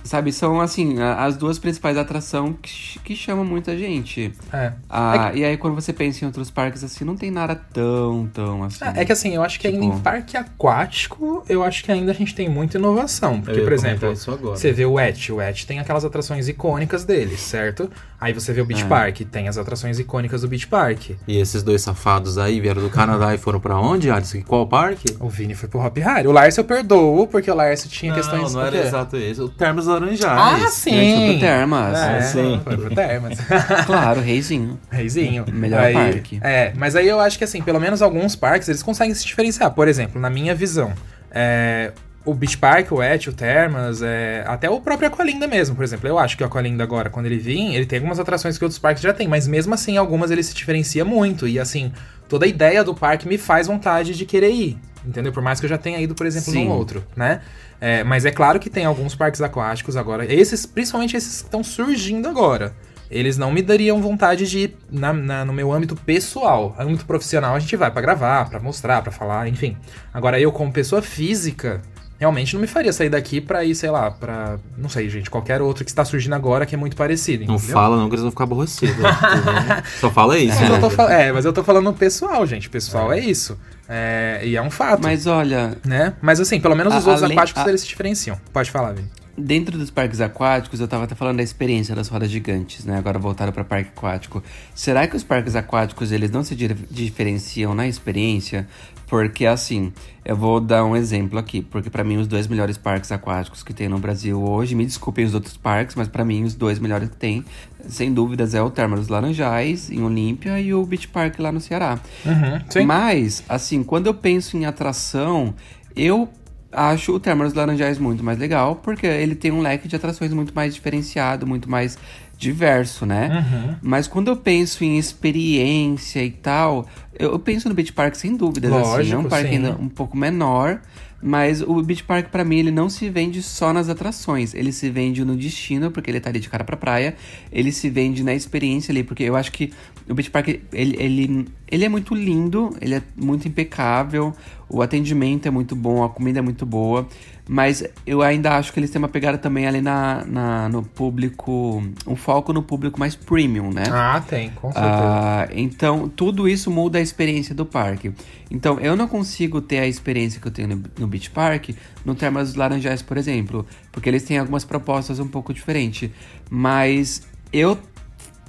Sabe, 0.06 0.32
são 0.32 0.60
assim, 0.60 0.96
as 1.00 1.36
duas 1.36 1.58
principais 1.58 1.96
atrações 1.96 2.54
que, 2.62 2.98
que 3.00 3.16
chamam 3.16 3.44
muita 3.44 3.76
gente. 3.76 4.32
É. 4.52 4.72
Ah, 4.88 5.14
é 5.28 5.32
que... 5.32 5.38
E 5.38 5.44
aí, 5.44 5.56
quando 5.56 5.74
você 5.74 5.92
pensa 5.92 6.24
em 6.24 6.26
outros 6.26 6.50
parques, 6.50 6.84
assim, 6.84 7.04
não 7.04 7.16
tem 7.16 7.30
nada 7.30 7.54
tão, 7.54 8.28
tão 8.32 8.64
assim. 8.64 8.84
É, 8.84 9.02
é 9.02 9.04
que 9.04 9.12
assim, 9.12 9.34
eu 9.34 9.42
acho 9.42 9.58
que 9.58 9.70
tipo... 9.70 9.82
ainda 9.82 9.96
em 9.96 10.00
parque 10.00 10.36
aquático, 10.36 11.44
eu 11.48 11.62
acho 11.62 11.84
que 11.84 11.90
ainda 11.90 12.12
a 12.12 12.14
gente 12.14 12.34
tem 12.34 12.48
muita 12.48 12.78
inovação. 12.78 13.40
Porque, 13.40 13.60
por 13.60 13.72
exemplo, 13.72 14.14
você 14.14 14.72
vê 14.72 14.84
o 14.84 14.98
Et, 14.98 15.32
o 15.32 15.40
Et 15.40 15.66
tem 15.66 15.78
aquelas 15.78 16.04
atrações 16.04 16.48
icônicas 16.48 17.04
dele, 17.04 17.36
certo? 17.36 17.90
Aí 18.20 18.32
você 18.32 18.52
vê 18.52 18.60
o 18.60 18.64
Beach 18.64 18.82
é. 18.82 18.86
Park, 18.86 19.20
tem 19.30 19.48
as 19.48 19.58
atrações 19.58 19.98
icônicas 19.98 20.40
do 20.42 20.48
Beach 20.48 20.66
Park. 20.66 21.10
E 21.28 21.38
esses 21.38 21.62
dois 21.62 21.82
safados 21.82 22.38
aí 22.38 22.60
vieram 22.60 22.82
do 22.82 22.88
Canadá 22.88 23.34
e 23.34 23.38
foram 23.38 23.60
para 23.60 23.78
onde, 23.78 24.10
Alisson? 24.10 24.42
Qual 24.42 24.66
parque? 24.66 25.16
O 25.20 25.28
Vini 25.28 25.54
foi 25.54 25.68
pro 25.68 25.80
Hop 25.80 25.96
Harry. 25.98 26.26
O 26.26 26.32
Lars 26.32 26.56
eu 26.56 26.64
perdoo, 26.64 27.26
porque 27.26 27.50
o 27.50 27.54
Lars 27.54 27.86
tinha 27.88 28.12
não, 28.12 28.18
questões... 28.18 28.54
Não, 28.54 28.60
não 28.60 28.66
era 28.66 28.78
exato 28.78 29.16
isso. 29.16 29.44
O 29.44 29.48
Termas 29.48 29.86
Laranjais. 29.86 30.64
Ah, 30.64 30.68
sim! 30.68 31.16
Foi 31.16 31.26
pro 31.26 31.40
Termas. 31.40 31.98
É, 31.98 32.20
sim. 32.22 32.60
Foi 32.64 32.76
pro 32.76 32.94
Termas. 32.94 33.38
claro, 33.84 34.20
reizinho. 34.20 34.78
Reizinho. 34.90 35.44
Melhor 35.52 35.80
aí, 35.80 35.94
parque. 35.94 36.40
É, 36.42 36.72
mas 36.76 36.96
aí 36.96 37.06
eu 37.06 37.20
acho 37.20 37.36
que 37.36 37.44
assim, 37.44 37.60
pelo 37.62 37.78
menos 37.78 38.00
alguns 38.00 38.34
parques, 38.34 38.68
eles 38.68 38.82
conseguem 38.82 39.14
se 39.14 39.24
diferenciar. 39.24 39.70
Por 39.72 39.88
exemplo, 39.88 40.20
na 40.20 40.30
minha 40.30 40.54
visão, 40.54 40.92
é, 41.30 41.92
o 42.26 42.34
Beach 42.34 42.58
Park, 42.58 42.90
o 42.90 43.00
Et, 43.00 43.28
o 43.28 43.32
Termas, 43.32 44.02
é, 44.02 44.44
até 44.46 44.68
o 44.68 44.80
próprio 44.80 45.06
Aqualinda 45.08 45.46
mesmo, 45.46 45.76
por 45.76 45.84
exemplo. 45.84 46.08
Eu 46.08 46.18
acho 46.18 46.36
que 46.36 46.42
o 46.42 46.46
Aqualinda 46.46 46.82
agora, 46.82 47.08
quando 47.08 47.26
ele 47.26 47.38
vir, 47.38 47.74
ele 47.74 47.86
tem 47.86 47.98
algumas 47.98 48.18
atrações 48.18 48.58
que 48.58 48.64
outros 48.64 48.80
parques 48.80 49.02
já 49.02 49.12
têm, 49.12 49.28
mas 49.28 49.46
mesmo 49.46 49.72
assim, 49.72 49.96
algumas 49.96 50.32
ele 50.32 50.42
se 50.42 50.52
diferencia 50.52 51.04
muito. 51.04 51.46
E 51.46 51.58
assim, 51.58 51.92
toda 52.28 52.44
a 52.44 52.48
ideia 52.48 52.82
do 52.82 52.94
parque 52.94 53.28
me 53.28 53.38
faz 53.38 53.68
vontade 53.68 54.14
de 54.14 54.26
querer 54.26 54.50
ir. 54.50 54.76
Entendeu? 55.06 55.32
Por 55.32 55.42
mais 55.42 55.60
que 55.60 55.66
eu 55.66 55.70
já 55.70 55.78
tenha 55.78 56.00
ido, 56.00 56.16
por 56.16 56.26
exemplo, 56.26 56.52
Sim. 56.52 56.64
num 56.64 56.72
outro, 56.72 57.04
né? 57.14 57.40
É, 57.80 58.02
mas 58.02 58.24
é 58.24 58.32
claro 58.32 58.58
que 58.58 58.68
tem 58.68 58.84
alguns 58.84 59.14
parques 59.14 59.40
aquáticos 59.40 59.96
agora. 59.96 60.24
Esses, 60.30 60.66
principalmente 60.66 61.16
esses 61.16 61.42
que 61.42 61.44
estão 61.44 61.62
surgindo 61.62 62.28
agora. 62.28 62.74
Eles 63.08 63.38
não 63.38 63.52
me 63.52 63.62
dariam 63.62 64.02
vontade 64.02 64.50
de 64.50 64.58
ir 64.58 64.76
na, 64.90 65.12
na, 65.12 65.44
no 65.44 65.52
meu 65.52 65.72
âmbito 65.72 65.94
pessoal. 65.94 66.74
Âmbito 66.76 67.06
profissional 67.06 67.54
a 67.54 67.58
gente 67.60 67.76
vai 67.76 67.88
para 67.88 68.02
gravar, 68.02 68.50
para 68.50 68.58
mostrar, 68.58 69.00
para 69.00 69.12
falar, 69.12 69.46
enfim. 69.46 69.76
Agora 70.12 70.40
eu, 70.40 70.50
como 70.50 70.72
pessoa 70.72 71.00
física, 71.00 71.80
realmente 72.18 72.54
não 72.54 72.60
me 72.60 72.66
faria 72.66 72.92
sair 72.92 73.08
daqui 73.08 73.40
pra 73.40 73.64
ir, 73.64 73.74
sei 73.74 73.90
lá, 73.90 74.10
pra. 74.10 74.58
Não 74.76 74.88
sei, 74.88 75.08
gente, 75.08 75.30
qualquer 75.30 75.60
outro 75.60 75.84
que 75.84 75.90
está 75.90 76.04
surgindo 76.04 76.34
agora 76.34 76.66
que 76.66 76.74
é 76.74 76.78
muito 76.78 76.96
parecido. 76.96 77.44
Entendeu? 77.44 77.52
Não 77.52 77.58
fala, 77.58 77.96
não, 77.96 78.08
que 78.08 78.14
eles 78.14 78.22
vão 78.22 78.30
ficar 78.30 78.44
aborrecidos. 78.44 78.96
Só 80.00 80.10
fala 80.10 80.38
isso. 80.38 80.58
Mas 80.60 80.82
né? 80.82 80.90
fal... 80.90 81.08
É, 81.08 81.32
mas 81.32 81.44
eu 81.44 81.52
tô 81.52 81.62
falando 81.62 81.92
pessoal, 81.92 82.46
gente. 82.46 82.68
Pessoal 82.68 83.12
é, 83.12 83.18
é 83.18 83.24
isso. 83.24 83.58
É... 83.88 84.40
E 84.44 84.56
é 84.56 84.62
um 84.62 84.70
fato. 84.70 85.02
Mas 85.02 85.26
olha. 85.26 85.76
Né? 85.84 86.14
Mas 86.20 86.40
assim, 86.40 86.60
pelo 86.60 86.74
menos 86.74 86.94
os 86.94 87.06
a, 87.06 87.10
outros 87.10 87.22
além, 87.22 87.36
aquáticos 87.36 87.62
a... 87.62 87.68
eles 87.68 87.80
se 87.82 87.88
diferenciam. 87.88 88.38
Pode 88.52 88.70
falar, 88.70 88.92
Vini. 88.92 89.08
Dentro 89.38 89.76
dos 89.76 89.90
parques 89.90 90.22
aquáticos, 90.22 90.80
eu 90.80 90.88
tava 90.88 91.04
até 91.04 91.14
falando 91.14 91.36
da 91.36 91.42
experiência 91.42 91.94
das 91.94 92.08
rodas 92.08 92.30
gigantes, 92.30 92.86
né? 92.86 92.96
Agora 92.96 93.18
voltaram 93.18 93.52
para 93.52 93.62
parque 93.62 93.90
aquático. 93.94 94.42
Será 94.74 95.06
que 95.06 95.14
os 95.14 95.22
parques 95.22 95.54
aquáticos 95.54 96.10
eles 96.10 96.30
não 96.30 96.42
se 96.42 96.56
diferenciam 96.90 97.74
na 97.74 97.86
experiência? 97.86 98.66
Porque 99.06 99.46
assim, 99.46 99.92
eu 100.24 100.36
vou 100.36 100.60
dar 100.60 100.84
um 100.84 100.96
exemplo 100.96 101.38
aqui, 101.38 101.62
porque 101.62 101.88
para 101.88 102.02
mim 102.02 102.16
os 102.16 102.26
dois 102.26 102.48
melhores 102.48 102.76
parques 102.76 103.12
aquáticos 103.12 103.62
que 103.62 103.72
tem 103.72 103.88
no 103.88 103.98
Brasil 103.98 104.42
hoje, 104.42 104.74
me 104.74 104.84
desculpem 104.84 105.24
os 105.24 105.34
outros 105.34 105.56
parques, 105.56 105.94
mas 105.94 106.08
para 106.08 106.24
mim 106.24 106.42
os 106.42 106.54
dois 106.54 106.78
melhores 106.78 107.08
que 107.08 107.16
tem, 107.16 107.44
sem 107.88 108.12
dúvidas, 108.12 108.54
é 108.54 108.60
o 108.60 108.68
Termas 108.68 109.00
dos 109.00 109.08
Laranjais 109.08 109.90
em 109.90 110.02
Olímpia 110.02 110.60
e 110.60 110.74
o 110.74 110.84
Beach 110.84 111.06
Park 111.08 111.38
lá 111.38 111.52
no 111.52 111.60
Ceará. 111.60 112.00
Uhum, 112.24 112.84
mas, 112.84 113.44
assim, 113.48 113.84
quando 113.84 114.08
eu 114.08 114.14
penso 114.14 114.56
em 114.56 114.66
atração, 114.66 115.54
eu 115.94 116.28
acho 116.72 117.14
o 117.14 117.20
Termas 117.20 117.48
dos 117.48 117.56
Laranjais 117.56 117.98
muito 117.98 118.22
mais 118.22 118.38
legal, 118.38 118.76
porque 118.76 119.06
ele 119.06 119.34
tem 119.34 119.50
um 119.50 119.60
leque 119.60 119.88
de 119.88 119.96
atrações 119.96 120.32
muito 120.32 120.54
mais 120.54 120.74
diferenciado, 120.74 121.46
muito 121.46 121.70
mais 121.70 121.96
diverso, 122.38 123.06
né? 123.06 123.28
Uhum. 123.28 123.76
Mas 123.82 124.06
quando 124.06 124.28
eu 124.28 124.36
penso 124.36 124.84
em 124.84 124.98
experiência 124.98 126.22
e 126.22 126.30
tal, 126.30 126.86
eu, 127.18 127.38
penso 127.38 127.68
no 127.68 127.74
Beach 127.74 127.92
Park 127.92 128.14
sem 128.14 128.36
dúvidas, 128.36 128.70
Lógico, 128.70 129.00
assim. 129.00 129.12
É 129.12 129.18
um 129.18 129.24
parque 129.24 129.48
sim. 129.48 129.56
ainda 129.56 129.72
um 129.72 129.88
pouco 129.88 130.16
menor, 130.16 130.80
mas 131.22 131.62
o 131.62 131.82
Beach 131.82 132.04
Park, 132.04 132.28
para 132.28 132.44
mim, 132.44 132.58
ele 132.58 132.70
não 132.70 132.90
se 132.90 133.08
vende 133.08 133.42
só 133.42 133.72
nas 133.72 133.88
atrações. 133.88 134.54
Ele 134.54 134.70
se 134.70 134.90
vende 134.90 135.24
no 135.24 135.34
destino, 135.34 135.90
porque 135.90 136.10
ele 136.10 136.20
tá 136.20 136.28
ali 136.28 136.38
de 136.38 136.48
cara 136.48 136.62
pra 136.62 136.76
praia. 136.76 137.16
Ele 137.50 137.72
se 137.72 137.88
vende 137.88 138.22
na 138.22 138.34
experiência 138.34 138.92
ali, 138.92 139.02
porque 139.02 139.24
eu 139.24 139.34
acho 139.34 139.50
que 139.50 139.72
o 140.08 140.14
Beach 140.14 140.30
Park, 140.30 140.48
ele, 140.48 140.62
ele, 140.72 141.48
ele 141.68 141.84
é 141.84 141.88
muito 141.88 142.14
lindo, 142.14 142.76
ele 142.80 142.94
é 142.94 143.02
muito 143.16 143.48
impecável, 143.48 144.34
o 144.68 144.82
atendimento 144.82 145.46
é 145.48 145.50
muito 145.50 145.74
bom, 145.74 146.04
a 146.04 146.08
comida 146.08 146.38
é 146.38 146.42
muito 146.42 146.66
boa. 146.66 147.08
Mas 147.48 147.84
eu 148.04 148.22
ainda 148.22 148.56
acho 148.56 148.72
que 148.72 148.80
eles 148.80 148.90
têm 148.90 148.98
uma 148.98 149.08
pegada 149.08 149.38
também 149.38 149.68
ali 149.68 149.80
na, 149.80 150.24
na 150.26 150.68
no 150.68 150.82
público. 150.82 151.80
Um 152.04 152.16
foco 152.16 152.52
no 152.52 152.60
público 152.60 152.98
mais 152.98 153.14
premium, 153.14 153.70
né? 153.70 153.84
Ah, 153.88 154.20
tem, 154.26 154.50
com 154.50 154.72
certeza. 154.72 154.94
Ah, 154.96 155.48
então, 155.52 156.08
tudo 156.08 156.48
isso 156.48 156.72
muda 156.72 156.98
a 156.98 157.00
experiência 157.00 157.54
do 157.54 157.64
parque. 157.64 158.12
Então, 158.50 158.80
eu 158.80 158.96
não 158.96 159.06
consigo 159.06 159.60
ter 159.60 159.78
a 159.78 159.86
experiência 159.86 160.40
que 160.40 160.48
eu 160.48 160.52
tenho 160.52 160.68
no, 160.68 160.82
no 160.98 161.06
Beach 161.06 161.30
Park 161.30 161.70
no 162.04 162.16
Termas 162.16 162.48
dos 162.48 162.56
Laranjais, 162.56 163.00
por 163.00 163.16
exemplo. 163.16 163.64
Porque 163.92 164.08
eles 164.08 164.24
têm 164.24 164.38
algumas 164.38 164.64
propostas 164.64 165.20
um 165.20 165.28
pouco 165.28 165.54
diferentes. 165.54 166.10
Mas 166.50 167.22
eu 167.52 167.78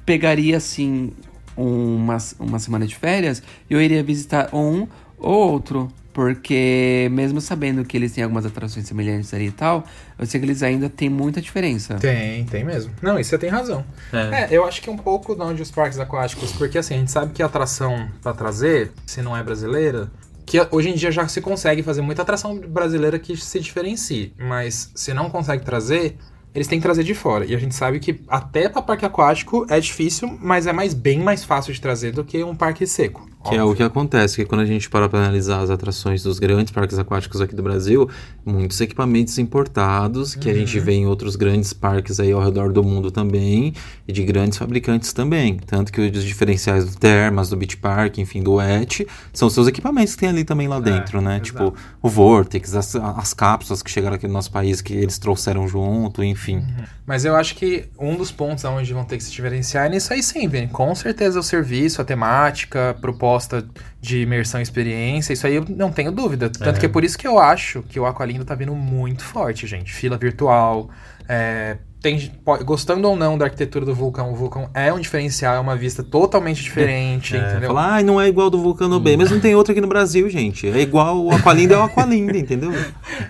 pegaria, 0.07 0.57
assim, 0.57 1.11
uma, 1.55 2.17
uma 2.39 2.57
semana 2.57 2.87
de 2.87 2.95
férias 2.95 3.43
e 3.69 3.73
eu 3.73 3.81
iria 3.81 4.01
visitar 4.01 4.49
um 4.55 4.87
ou 5.19 5.51
outro 5.51 5.87
Porque 6.17 7.07
mesmo 7.11 7.39
sabendo 7.39 7.85
que 7.85 7.95
eles 7.95 8.11
têm 8.11 8.23
algumas 8.23 8.43
atrações 8.43 8.87
semelhantes 8.87 9.31
ali 9.35 9.49
e 9.49 9.51
tal, 9.51 9.83
eu 10.17 10.25
sei 10.25 10.39
que 10.39 10.47
eles 10.47 10.63
ainda 10.63 10.89
têm 10.89 11.11
muita 11.11 11.39
diferença. 11.39 11.93
Tem, 11.93 12.43
tem 12.45 12.63
mesmo. 12.63 12.91
Não, 13.03 13.19
isso 13.19 13.29
você 13.29 13.37
tem 13.37 13.51
razão. 13.51 13.85
É. 14.11 14.45
é, 14.45 14.47
eu 14.49 14.65
acho 14.65 14.81
que 14.81 14.89
um 14.89 14.97
pouco 14.97 15.35
de 15.35 15.43
onde 15.43 15.61
os 15.61 15.69
parques 15.69 15.99
aquáticos, 15.99 16.51
porque 16.53 16.79
assim, 16.79 16.95
a 16.95 16.97
gente 16.97 17.11
sabe 17.11 17.33
que 17.33 17.43
a 17.43 17.45
atração 17.45 18.09
para 18.23 18.33
trazer, 18.33 18.91
se 19.05 19.21
não 19.21 19.37
é 19.37 19.43
brasileira, 19.43 20.09
que 20.43 20.57
hoje 20.71 20.89
em 20.89 20.95
dia 20.95 21.11
já 21.11 21.27
se 21.27 21.39
consegue 21.39 21.83
fazer 21.83 22.01
muita 22.01 22.23
atração 22.23 22.57
brasileira 22.61 23.19
que 23.19 23.37
se 23.37 23.59
diferencie, 23.59 24.33
mas 24.39 24.89
se 24.95 25.13
não 25.13 25.29
consegue 25.29 25.63
trazer, 25.63 26.17
eles 26.55 26.65
têm 26.65 26.79
que 26.79 26.83
trazer 26.83 27.03
de 27.03 27.13
fora. 27.13 27.45
E 27.45 27.53
a 27.53 27.59
gente 27.59 27.75
sabe 27.75 27.99
que 27.99 28.21
até 28.27 28.67
para 28.67 28.81
parque 28.81 29.05
aquático 29.05 29.67
é 29.69 29.79
difícil, 29.79 30.35
mas 30.41 30.65
é 30.65 30.73
mais 30.73 30.95
bem 30.95 31.19
mais 31.19 31.43
fácil 31.43 31.71
de 31.71 31.79
trazer 31.79 32.11
do 32.11 32.23
que 32.23 32.43
um 32.43 32.55
parque 32.55 32.87
seco. 32.87 33.29
Que 33.49 33.55
óbvio. 33.55 33.61
é 33.61 33.63
o 33.63 33.75
que 33.75 33.83
acontece, 33.83 34.35
que 34.35 34.45
quando 34.45 34.61
a 34.61 34.65
gente 34.65 34.89
para 34.89 35.07
para 35.07 35.19
analisar 35.19 35.61
as 35.61 35.69
atrações 35.69 36.23
dos 36.23 36.39
grandes 36.39 36.71
parques 36.71 36.97
aquáticos 36.99 37.41
aqui 37.41 37.55
do 37.55 37.63
Brasil, 37.63 38.09
muitos 38.45 38.79
equipamentos 38.81 39.37
importados, 39.37 40.35
que 40.35 40.47
uhum. 40.47 40.55
a 40.55 40.57
gente 40.57 40.79
vê 40.79 40.93
em 40.93 41.07
outros 41.07 41.35
grandes 41.35 41.73
parques 41.73 42.19
aí 42.19 42.31
ao 42.31 42.41
redor 42.41 42.71
do 42.71 42.83
mundo 42.83 43.11
também, 43.11 43.73
e 44.07 44.13
de 44.13 44.23
grandes 44.23 44.57
fabricantes 44.57 45.13
também. 45.13 45.57
Tanto 45.57 45.91
que 45.91 46.01
os 46.01 46.23
diferenciais 46.23 46.85
do 46.85 46.97
Termas, 46.97 47.49
do 47.49 47.57
Beach 47.57 47.77
Park, 47.77 48.17
enfim, 48.17 48.41
do 48.41 48.59
ET, 48.59 49.01
são 49.33 49.49
seus 49.49 49.67
equipamentos 49.67 50.15
que 50.15 50.21
tem 50.21 50.29
ali 50.29 50.43
também 50.43 50.67
lá 50.67 50.77
é, 50.77 50.81
dentro, 50.81 51.19
é, 51.19 51.21
né? 51.21 51.31
Exato. 51.35 51.45
Tipo, 51.45 51.73
o 52.01 52.09
Vortex, 52.09 52.75
as, 52.75 52.95
as 52.95 53.33
cápsulas 53.33 53.81
que 53.81 53.89
chegaram 53.89 54.15
aqui 54.15 54.27
no 54.27 54.33
nosso 54.33 54.51
país, 54.51 54.81
que 54.81 54.93
eles 54.93 55.17
trouxeram 55.17 55.67
junto, 55.67 56.23
enfim. 56.23 56.57
Uhum. 56.57 56.83
Mas 57.05 57.23
eu 57.23 57.35
acho 57.35 57.55
que 57.55 57.85
um 57.97 58.15
dos 58.15 58.31
pontos 58.31 58.63
onde 58.65 58.93
vão 58.93 59.05
ter 59.05 59.17
que 59.17 59.23
se 59.23 59.31
diferenciar 59.31 59.85
é 59.85 59.89
nisso 59.89 60.11
aí 60.11 60.21
sim, 60.21 60.47
Vini. 60.47 60.67
Com 60.67 60.93
certeza 60.93 61.39
o 61.39 61.43
serviço, 61.43 62.01
a 62.01 62.05
temática, 62.05 62.89
a 62.89 62.93
proposta 63.37 63.65
de 64.01 64.21
imersão 64.21 64.59
e 64.59 64.63
experiência, 64.63 65.33
isso 65.33 65.45
aí 65.45 65.55
eu 65.55 65.65
não 65.69 65.91
tenho 65.91 66.11
dúvida. 66.11 66.49
Tanto 66.49 66.77
é. 66.77 66.79
que 66.79 66.85
é 66.85 66.89
por 66.89 67.03
isso 67.03 67.17
que 67.17 67.27
eu 67.27 67.39
acho 67.39 67.83
que 67.83 67.99
o 67.99 68.05
Aqualindo 68.05 68.43
tá 68.43 68.55
vindo 68.55 68.75
muito 68.75 69.23
forte, 69.23 69.67
gente. 69.67 69.93
Fila 69.93 70.17
virtual, 70.17 70.89
é, 71.29 71.77
tem, 72.07 72.31
gostando 72.63 73.09
ou 73.09 73.15
não 73.17 73.37
da 73.37 73.45
arquitetura 73.45 73.85
do 73.85 73.93
vulcão, 73.93 74.31
o 74.31 74.35
vulcão 74.35 74.69
é 74.73 74.93
um 74.93 74.99
diferencial, 74.99 75.55
é 75.55 75.59
uma 75.59 75.75
vista 75.75 76.01
totalmente 76.01 76.63
diferente, 76.63 77.35
é, 77.35 77.39
entendeu? 77.39 77.67
Falar, 77.67 77.97
ah, 77.97 78.03
não 78.03 78.21
é 78.21 78.27
igual 78.29 78.49
do 78.49 78.57
vulcano 78.57 78.97
B, 78.97 79.17
mas 79.17 79.29
não 79.29 79.41
tem 79.41 79.53
outro 79.55 79.73
aqui 79.73 79.81
no 79.81 79.87
Brasil, 79.87 80.29
gente. 80.29 80.67
É 80.67 80.79
igual 80.79 81.21
o 81.21 81.33
Aqualinda 81.33 81.75
é 81.75 81.77
o 81.77 81.83
Aqualinda, 81.83 82.37
entendeu? 82.37 82.71